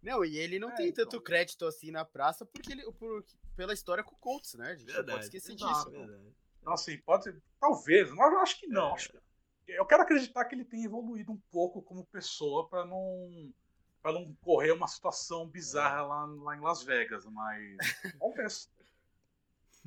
Não, 0.02 0.24
e 0.24 0.36
ele 0.36 0.58
não 0.58 0.70
é, 0.70 0.74
tem 0.74 0.88
então. 0.88 1.04
tanto 1.04 1.20
crédito 1.20 1.66
assim 1.66 1.90
na 1.90 2.04
praça 2.04 2.46
porque 2.46 2.72
ele, 2.72 2.90
por, 2.92 3.24
pela 3.56 3.72
história 3.72 4.04
com 4.04 4.14
o 4.14 4.18
Colts, 4.18 4.54
né? 4.54 4.70
A 4.70 4.74
gente 4.74 4.86
verdade, 4.86 5.06
não 5.06 5.14
pode 5.14 5.24
esquecer 5.24 5.54
disso. 5.54 5.90
Verdade. 5.90 6.34
Então, 6.60 6.72
assim, 6.72 6.98
pode. 6.98 7.34
Talvez, 7.60 8.10
mas 8.10 8.32
eu 8.32 8.38
acho 8.40 8.60
que 8.60 8.66
não. 8.66 8.90
É. 8.90 8.92
Acho 8.92 9.10
que, 9.10 9.18
eu 9.68 9.86
quero 9.86 10.02
acreditar 10.02 10.44
que 10.44 10.54
ele 10.54 10.64
tem 10.64 10.84
evoluído 10.84 11.32
um 11.32 11.40
pouco 11.50 11.82
como 11.82 12.06
pessoa 12.06 12.68
para 12.68 12.84
não 12.84 13.52
para 14.00 14.12
não 14.12 14.32
correr 14.36 14.70
uma 14.70 14.86
situação 14.86 15.48
bizarra 15.48 16.02
lá, 16.02 16.24
lá 16.26 16.56
em 16.56 16.60
Las 16.60 16.84
Vegas, 16.84 17.26
mas 17.26 17.76
vamos 18.20 18.36
ver. 18.36 18.46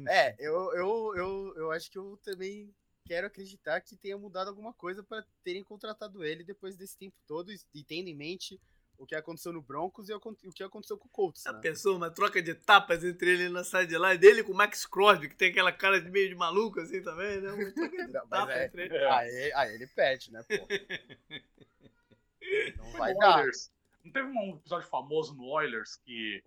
É, 0.08 0.36
eu, 0.40 0.74
eu, 0.74 1.14
eu, 1.16 1.54
eu 1.56 1.72
acho 1.72 1.90
que 1.90 1.98
eu 1.98 2.18
também 2.24 2.74
quero 3.06 3.28
acreditar 3.28 3.82
que 3.82 3.96
tenha 3.96 4.18
mudado 4.18 4.50
alguma 4.50 4.74
coisa 4.74 5.04
para 5.04 5.26
terem 5.44 5.64
contratado 5.64 6.24
ele 6.24 6.44
depois 6.44 6.76
desse 6.76 6.98
tempo 6.98 7.16
todo 7.26 7.52
e 7.52 7.84
tendo 7.84 8.08
em 8.08 8.16
mente 8.16 8.60
o 9.00 9.06
que 9.06 9.16
aconteceu 9.16 9.54
no 9.54 9.62
Broncos 9.62 10.10
e 10.10 10.14
o 10.14 10.20
que 10.54 10.62
aconteceu 10.62 10.98
com 10.98 11.08
o 11.08 11.12
Colts. 11.12 11.48
A 11.48 11.54
né? 11.54 11.62
pessoa, 11.62 11.96
uma 11.96 12.12
troca 12.12 12.42
de 12.42 12.54
tapas 12.54 13.02
entre 13.04 13.32
ele 13.32 13.50
na 13.50 13.64
sideline 13.64 14.18
dele 14.18 14.44
com 14.44 14.52
o 14.52 14.56
Max 14.56 14.86
Crosby, 14.86 15.30
que 15.30 15.36
tem 15.36 15.52
aquela 15.52 15.72
cara 15.72 16.02
de 16.02 16.12
meio 16.12 16.28
de 16.28 16.36
maluco 16.36 16.82
assim 16.82 17.02
também, 17.02 17.40
né? 17.40 17.50
Não, 18.14 18.28
mas 18.30 18.50
é, 18.50 18.66
entre 18.66 18.84
ele. 18.84 18.98
Aí, 18.98 19.54
aí 19.54 19.74
ele 19.74 19.88
pede, 19.88 20.34
né, 20.34 20.44
pô? 20.44 20.68
Não 22.78 22.92
vai 22.92 23.16
dar. 23.16 23.46
Não 24.04 24.12
teve 24.12 24.28
um 24.28 24.58
episódio 24.58 24.90
famoso 24.90 25.34
no 25.34 25.46
Oilers 25.46 25.96
que 25.96 26.44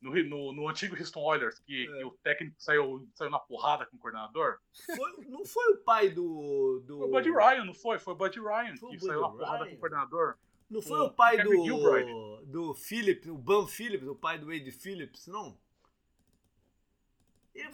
no, 0.00 0.12
no, 0.24 0.52
no, 0.52 0.68
antigo 0.68 0.96
Houston 0.98 1.20
Oilers, 1.20 1.58
que, 1.60 1.82
é. 1.82 1.98
que, 1.98 2.04
o 2.04 2.10
técnico 2.22 2.56
saiu, 2.58 3.06
saiu 3.14 3.30
na 3.30 3.38
porrada 3.38 3.86
com 3.86 3.96
o 3.96 3.98
coordenador? 3.98 4.58
Foi, 4.96 5.24
não 5.26 5.44
foi 5.44 5.72
o 5.74 5.78
pai 5.78 6.08
do. 6.08 6.82
do... 6.86 6.98
Foi 6.98 7.08
o 7.08 7.10
Bud 7.10 7.30
Ryan, 7.30 7.64
não 7.64 7.74
foi? 7.74 7.98
Foi 7.98 8.14
o 8.14 8.16
Bud 8.16 8.40
Ryan 8.40 8.76
foi 8.76 8.90
que 8.90 9.00
saiu 9.00 9.20
na 9.20 9.28
porrada 9.30 9.66
com 9.66 9.74
o 9.74 9.78
coordenador. 9.78 10.34
Não 10.70 10.80
foi 10.80 11.00
o, 11.00 11.04
o 11.04 11.10
pai 11.10 11.42
do. 11.42 12.42
do 12.46 12.74
Phillips, 12.74 13.28
o 13.28 13.36
Bam 13.36 13.66
Phillips, 13.66 14.08
o 14.08 14.14
pai 14.14 14.38
do 14.38 14.46
Wade 14.46 14.70
Phillips, 14.70 15.26
não? 15.26 15.58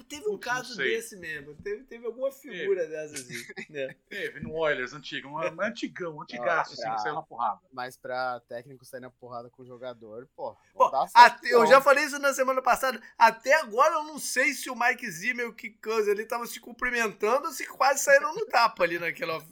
Teve 0.09 0.29
um 0.29 0.39
caso 0.39 0.77
desse 0.77 1.17
mesmo. 1.17 1.55
Teve, 1.57 1.85
teve 1.85 2.07
alguma 2.07 2.31
figura 2.31 2.83
teve. 2.83 2.93
dessas 2.93 3.21
assim. 3.21 3.73
Né? 3.73 3.95
Teve 4.09 4.41
no 4.41 4.53
Oilers 4.55 4.93
antigo, 4.93 5.29
um 5.29 5.61
antigão, 5.61 6.23
antigaço, 6.23 6.75
assim, 6.75 6.83
pra, 6.83 6.99
saiu 6.99 7.15
na 7.15 7.23
porrada. 7.23 7.61
Mas 7.73 7.97
pra 7.97 8.41
técnico 8.49 8.85
sair 8.85 9.01
na 9.01 9.11
porrada 9.11 9.51
com 9.51 9.63
o 9.63 9.67
jogador, 9.67 10.29
pô. 10.37 10.57
pô 10.75 10.91
até, 11.15 11.53
eu 11.53 11.67
já 11.67 11.81
falei 11.81 12.05
isso 12.05 12.19
na 12.19 12.33
semana 12.33 12.63
passada. 12.63 13.01
Até 13.19 13.55
agora 13.55 13.95
eu 13.95 14.05
não 14.05 14.19
sei 14.19 14.53
se 14.53 14.71
o 14.71 14.77
Mike 14.77 15.11
Zimmer 15.11 15.47
e 15.47 15.49
o 15.49 15.81
Cousins 15.83 16.09
ali 16.09 16.23
estavam 16.23 16.47
se 16.47 16.61
cumprimentando 16.61 17.49
ou 17.49 17.53
se 17.53 17.67
quase 17.67 18.03
saíram 18.03 18.35
no 18.35 18.47
tapa 18.47 18.85
ali 18.85 18.99
naquela, 18.99 19.45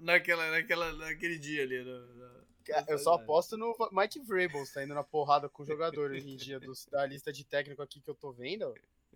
naquela, 0.00 0.50
naquela, 0.50 0.92
naquele 0.92 1.38
dia 1.38 1.62
ali. 1.62 1.76
eu 2.86 2.98
só 2.98 3.14
aposto 3.14 3.56
no 3.56 3.74
Mike 3.90 4.20
Vrabel 4.20 4.66
saindo 4.66 4.94
na 4.94 5.02
porrada 5.02 5.48
com 5.48 5.62
o 5.62 5.66
jogador 5.66 6.10
hoje 6.10 6.30
em 6.30 6.36
dia, 6.36 6.60
do, 6.60 6.72
da 6.90 7.06
lista 7.06 7.32
de 7.32 7.44
técnico 7.44 7.82
aqui 7.82 8.00
que 8.00 8.10
eu 8.10 8.14
tô 8.14 8.32
vendo. 8.32 8.74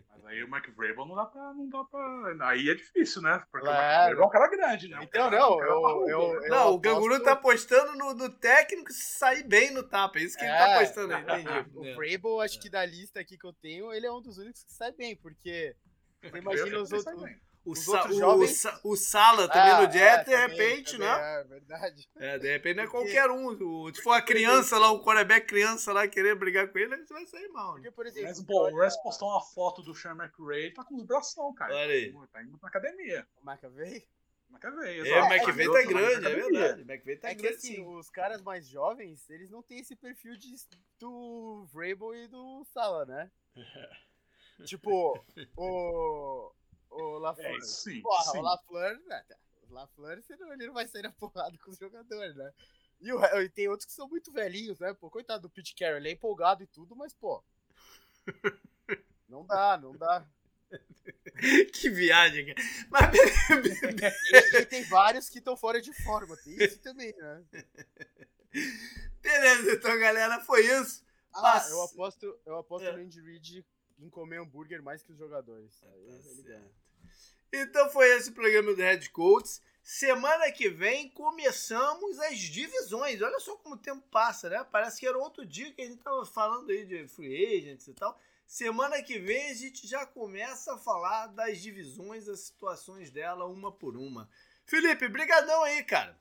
Mas 0.09 0.25
aí 0.27 0.43
o 0.43 0.51
Mike 0.51 0.71
Vrabel 0.73 1.07
não 1.07 1.15
dá 1.15 1.27
pra. 1.27 1.55
Não 1.55 1.69
dá 1.69 1.85
pra... 1.85 2.49
Aí 2.49 2.69
é 2.69 2.75
difícil, 2.75 3.23
né? 3.23 3.43
Porque 3.51 3.67
é. 3.67 3.71
o 3.71 4.09
Mike 4.09 4.21
é 4.21 4.25
um 4.25 4.29
cara 4.29 4.49
grande, 4.49 4.89
né? 4.89 4.99
Então, 5.03 5.31
não, 5.31 5.61
eu, 5.61 6.09
eu, 6.09 6.43
eu, 6.43 6.49
Não, 6.49 6.75
o 6.75 6.79
Ganguru 6.79 7.23
tá 7.23 7.33
apostando 7.33 7.97
no, 7.97 8.15
no 8.15 8.31
técnico 8.31 8.93
sair 8.93 9.43
bem 9.43 9.71
no 9.71 9.83
tapa. 9.83 10.19
É 10.19 10.23
isso 10.23 10.37
que 10.37 10.45
é, 10.45 10.49
ele 10.49 10.59
tá 10.59 10.69
é. 10.69 10.77
apostando 10.77 11.15
aí, 11.15 11.23
entendi. 11.43 11.71
O 11.75 11.95
Vrabel, 11.95 12.41
acho 12.41 12.61
que 12.61 12.69
da 12.69 12.85
lista 12.85 13.21
aqui 13.21 13.39
que 13.39 13.47
eu 13.47 13.53
tenho, 13.53 13.93
ele 13.93 14.07
é 14.07 14.13
um 14.13 14.21
dos 14.21 14.39
únicos 14.39 14.63
que 14.65 14.73
sai 14.73 14.93
bem, 14.93 15.17
porque. 15.17 15.75
Você 16.23 16.39
imagina 16.39 16.81
os 16.81 16.93
outros. 16.93 17.46
O, 17.67 17.75
Sa 17.75 18.09
jovens... 18.13 18.65
o, 18.85 18.93
o, 18.93 18.97
Sala 18.97 19.49
também 19.49 19.73
ah, 19.73 19.83
no 19.85 19.93
Jet, 19.93 20.05
é, 20.05 20.25
de 20.25 20.37
repente, 20.37 20.93
também, 20.93 21.09
né? 21.09 21.41
É 21.41 21.45
verdade. 21.45 22.09
É, 22.15 22.39
de 22.39 22.53
repente 22.53 22.77
não 22.77 22.85
é 22.85 22.87
qualquer 22.87 23.29
um. 23.29 23.47
O, 23.49 23.93
se 23.93 24.01
for 24.01 24.13
a 24.13 24.23
criança 24.23 24.79
lá, 24.79 24.93
o 24.93 25.03
quarterback 25.03 25.49
criança 25.49 25.93
lá 25.93 26.07
querer 26.07 26.37
brigar 26.37 26.69
com 26.69 26.79
ele, 26.79 26.95
ele 26.95 27.05
vai 27.07 27.27
sair 27.27 27.49
mal. 27.49 27.75
Né? 27.75 27.75
Porque, 27.75 27.91
por 27.91 28.07
exemplo, 28.07 28.29
Mas, 28.29 28.41
bom, 28.41 28.73
o 28.73 28.81
Rest 28.81 29.03
postou 29.03 29.29
uma 29.29 29.41
foto 29.41 29.83
do 29.83 29.97
Sean 29.97 30.13
McRae, 30.13 30.73
tá 30.73 30.85
com 30.85 30.95
os 30.95 31.03
bração, 31.03 31.53
cara. 31.55 31.75
Olha 31.75 31.93
aí. 31.93 32.15
Tá 32.33 32.41
indo 32.41 32.57
pra 32.57 32.69
academia. 32.69 33.27
O 33.43 33.51
McAvey? 33.51 34.07
McAvey, 34.49 35.01
exato. 35.01 35.13
É, 35.13 35.23
o 35.23 35.27
McVeigh 35.27 35.73
tá 35.73 35.83
grande, 35.83 36.27
é 36.27 36.35
verdade. 36.35 36.83
O 36.83 36.85
McVeigh 36.85 37.21
tá 37.21 37.31
é 37.31 37.35
grande, 37.35 37.49
que, 37.49 37.67
assim, 37.67 37.75
sim. 37.75 37.87
os 37.87 38.09
caras 38.09 38.41
mais 38.43 38.69
jovens, 38.69 39.29
eles 39.29 39.51
não 39.51 39.61
têm 39.61 39.81
esse 39.81 39.97
perfil 39.97 40.37
de, 40.37 40.55
do 41.01 41.67
Vrabel 41.73 42.15
e 42.15 42.29
do 42.29 42.65
Sala, 42.67 43.05
né? 43.07 43.29
tipo, 44.65 45.21
o 45.57 46.53
o 46.97 47.19
LaFleur. 47.19 47.57
É, 47.57 47.61
sim, 47.61 48.01
Porra, 48.01 48.33
sim. 48.33 48.39
o 48.39 48.43
LaFleur, 48.43 49.01
né? 49.07 49.25
O 49.69 49.75
LaFleur, 49.75 50.23
ele 50.29 50.67
não 50.67 50.75
vai 50.75 50.87
sair 50.87 51.03
na 51.03 51.13
porrada 51.13 51.57
com 51.59 51.71
os 51.71 51.79
jogadores, 51.79 52.35
né? 52.37 52.53
E, 53.01 53.13
o, 53.13 53.41
e 53.41 53.49
tem 53.49 53.69
outros 53.69 53.87
que 53.87 53.93
são 53.93 54.09
muito 54.09 54.33
velhinhos, 54.33 54.79
né? 54.79 54.95
Pô, 54.95 55.11
coitado 55.11 55.43
do 55.43 55.51
Pete 55.51 55.75
Carroll, 55.75 55.99
ele 55.99 56.09
é 56.09 56.13
empolgado 56.13 56.63
e 56.63 56.67
tudo, 56.67 56.97
mas, 56.97 57.15
pô. 57.15 57.43
Não 59.29 59.45
dá, 59.45 59.77
não 59.77 59.93
dá. 59.97 60.25
que 61.73 61.91
viagem, 61.91 62.47
cara. 62.47 62.69
Mas... 62.89 63.13
e, 64.55 64.57
e, 64.59 64.67
tem 64.67 64.85
vários 64.85 65.29
que 65.29 65.39
estão 65.39 65.57
fora 65.57 65.83
de 65.83 65.93
forma, 66.05 66.37
tem 66.37 66.55
isso 66.63 66.79
também, 66.79 67.13
né? 67.17 67.45
Beleza, 69.21 69.73
então, 69.73 69.99
galera, 69.99 70.41
foi 70.41 70.65
isso. 70.65 71.05
Ah, 71.35 71.67
eu 71.71 71.83
aposto, 71.83 72.41
eu 72.47 72.57
aposto 72.57 72.87
é. 72.87 72.93
no 72.93 73.03
Andy 73.03 73.21
Reid 73.21 73.67
em 73.99 74.09
comer 74.09 74.41
hambúrguer 74.41 74.83
mais 74.83 75.03
que 75.03 75.13
os 75.13 75.19
jogadores. 75.19 75.79
Tá 75.81 75.89
então 77.53 77.89
foi 77.91 78.09
esse 78.17 78.31
o 78.31 78.35
programa 78.35 78.75
do 78.75 78.81
Red 78.81 79.09
Coats. 79.09 79.63
Semana 79.83 80.51
que 80.51 80.69
vem 80.69 81.09
começamos 81.11 82.19
as 82.19 82.39
divisões. 82.39 83.23
Olha 83.23 83.39
só 83.39 83.57
como 83.57 83.77
o 83.77 83.79
tempo 83.79 84.03
passa, 84.11 84.49
né? 84.49 84.65
Parece 84.65 84.99
que 84.99 85.07
era 85.07 85.17
outro 85.17 85.47
dia 85.47 85.73
que 85.73 85.81
a 85.81 85.87
gente 85.87 86.03
tava 86.03 86.27
falando 86.27 86.71
aí 86.71 86.85
de 86.85 87.07
free 87.07 87.57
agents 87.57 87.87
e 87.87 87.95
tal. 87.95 88.19
Semana 88.47 89.01
que 89.03 89.19
vem 89.19 89.51
a 89.51 89.55
gente 89.55 89.87
já 89.87 90.05
começa 90.05 90.75
a 90.75 90.79
falar 90.79 91.29
das 91.29 91.61
divisões, 91.61 92.29
as 92.29 92.41
situações 92.41 93.11
dela 93.11 93.47
uma 93.47 93.71
por 93.71 93.97
uma. 93.97 94.29
Felipe, 94.65 95.09
brigadão 95.09 95.63
aí, 95.63 95.85
cara. 95.85 96.19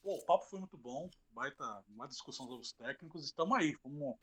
Pô, 0.00 0.14
o 0.16 0.24
papo 0.24 0.44
foi 0.46 0.60
muito 0.60 0.76
bom. 0.76 1.10
Baita 1.32 1.84
uma 1.88 2.06
discussão 2.06 2.46
sobre 2.46 2.62
os 2.62 2.72
técnicos. 2.72 3.24
Estamos 3.24 3.58
aí. 3.58 3.76
Vamos 3.82 4.16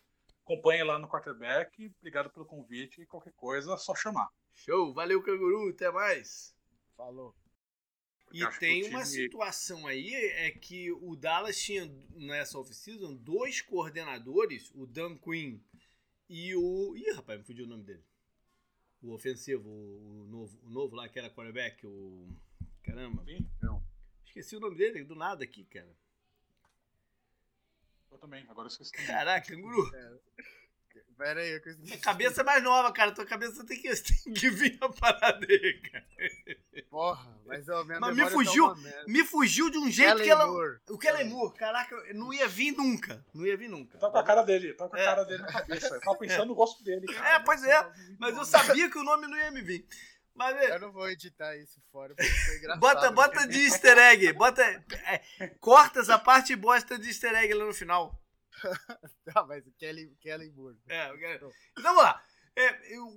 acompanhe 0.46 0.84
lá 0.84 1.00
no 1.00 1.08
quarterback. 1.08 1.94
Obrigado 2.00 2.30
pelo 2.30 2.46
convite. 2.46 3.06
Qualquer 3.06 3.34
coisa, 3.34 3.74
é 3.74 3.78
só 3.78 3.96
chamar. 3.96 4.30
Show, 4.54 4.94
valeu, 4.94 5.22
canguru, 5.24 5.70
até 5.70 5.92
mais. 5.92 6.56
Falou. 6.96 7.36
E 8.34 8.48
tem 8.60 8.88
uma 8.88 9.04
situação 9.04 9.86
aí, 9.86 10.14
é 10.14 10.52
que 10.52 10.92
o 10.92 11.16
Dallas 11.16 11.60
tinha 11.60 11.86
nessa 12.16 12.58
off-season 12.58 13.14
dois 13.16 13.62
coordenadores, 13.62 14.72
o 14.74 14.86
Dan 14.86 15.18
Quinn 15.18 15.60
e 16.30 16.56
o. 16.56 16.96
Ih, 16.96 17.12
rapaz, 17.12 17.40
me 17.40 17.46
fugiu 17.46 17.66
o 17.66 17.68
nome 17.68 17.84
dele. 17.84 18.04
O 19.02 19.14
ofensivo, 19.14 19.68
o 19.68 20.26
novo, 20.30 20.60
o 20.64 20.70
novo 20.70 20.96
lá 20.96 21.10
que 21.10 21.20
era 21.20 21.30
quarterback, 21.30 21.86
o. 21.86 22.30
Caramba. 22.84 23.26
Não. 23.62 23.84
Esqueci 24.24 24.56
o 24.56 24.60
nome 24.62 24.78
dele, 24.78 25.04
do 25.04 25.16
nada 25.16 25.44
aqui, 25.44 25.66
cara. 25.66 25.94
Eu 28.10 28.18
também, 28.18 28.46
agora 28.48 28.68
eu 28.68 28.72
esqueci. 28.72 28.92
Também. 28.92 29.08
Caraca, 29.08 29.48
canguru. 29.48 29.94
É. 29.94 30.20
Pera 31.18 31.40
aí, 31.40 31.52
eu 31.52 31.62
consegui. 31.62 31.98
cabeça 32.00 32.42
é 32.42 32.44
mais 32.44 32.64
nova, 32.64 32.92
cara. 32.92 33.12
Tua 33.12 33.26
cabeça 33.26 33.64
tem 33.66 33.80
que, 33.80 33.90
tem 34.24 34.34
que 34.34 34.50
vir 34.50 34.78
a 34.82 34.90
parada 34.90 35.46
aí, 35.48 35.82
cara. 35.82 36.06
Porra, 36.90 37.40
mas, 37.46 37.70
ó, 37.70 37.84
minha 37.84 38.00
mas 38.00 38.16
me 38.16 38.24
tá 38.24 38.32
fugiu, 38.32 38.68
tá 38.70 39.04
me 39.08 39.24
fugiu 39.24 39.70
de 39.70 39.78
um 39.78 39.90
jeito 39.90 40.12
Kellen 40.14 40.24
que 40.26 40.32
ela. 40.32 40.48
Moore. 40.48 40.80
O 40.90 40.98
Kellen 40.98 41.30
Moore, 41.30 41.54
caraca, 41.54 41.96
não 42.14 42.34
ia 42.34 42.48
vir 42.48 42.72
nunca. 42.72 43.24
Não 43.34 43.46
ia 43.46 43.56
vir 43.56 43.70
nunca. 43.70 44.00
Tá 44.00 44.10
com 44.10 44.18
a 44.18 44.24
cara 44.24 44.42
dele, 44.42 44.74
tá 44.74 44.90
com 44.90 44.96
a 44.96 45.00
é. 45.00 45.06
cara 45.06 45.24
dele 45.24 45.44
na 45.44 45.52
cabeça. 45.52 45.88
Eu 45.94 46.02
tava 46.02 46.18
pensando 46.18 46.44
é. 46.44 46.46
no 46.48 46.54
rosto 46.54 46.84
dele. 46.84 47.06
Cara. 47.06 47.36
É, 47.36 47.40
pois 47.40 47.64
é. 47.64 47.92
Mas 48.20 48.36
eu 48.36 48.44
sabia 48.44 48.90
que 48.90 48.98
o 48.98 49.04
nome 49.04 49.28
não 49.28 49.38
ia 49.38 49.52
me 49.52 49.62
vir. 49.62 49.88
Mas, 50.34 50.70
eu 50.70 50.80
não 50.80 50.92
vou 50.92 51.10
editar 51.10 51.56
isso 51.58 51.80
fora, 51.92 52.16
porque 52.16 52.32
foi 52.32 52.58
engraçado. 52.58 52.80
Bota, 52.80 53.12
bota 53.12 53.48
de 53.48 53.60
easter 53.60 53.98
egg. 53.98 54.34
Bota, 54.34 54.64
é, 54.64 55.48
corta 55.60 56.00
essa 56.00 56.18
parte 56.18 56.54
e 56.54 56.56
bosta 56.56 56.98
de 56.98 57.10
easter 57.10 57.36
egg 57.36 57.54
lá 57.54 57.66
no 57.66 57.74
final. 57.74 58.21
Ah, 59.36 59.46
mas 59.48 59.66
o 59.66 59.72
Kelly, 59.74 60.16
Kelly 60.20 60.52
Moore. 60.52 60.78
É, 60.88 61.12
o 61.12 61.18
Kelly... 61.18 61.36
Então 61.36 61.52
vamos 61.78 62.04
lá. 62.04 62.24
É, 62.56 62.96
eu, 62.96 63.08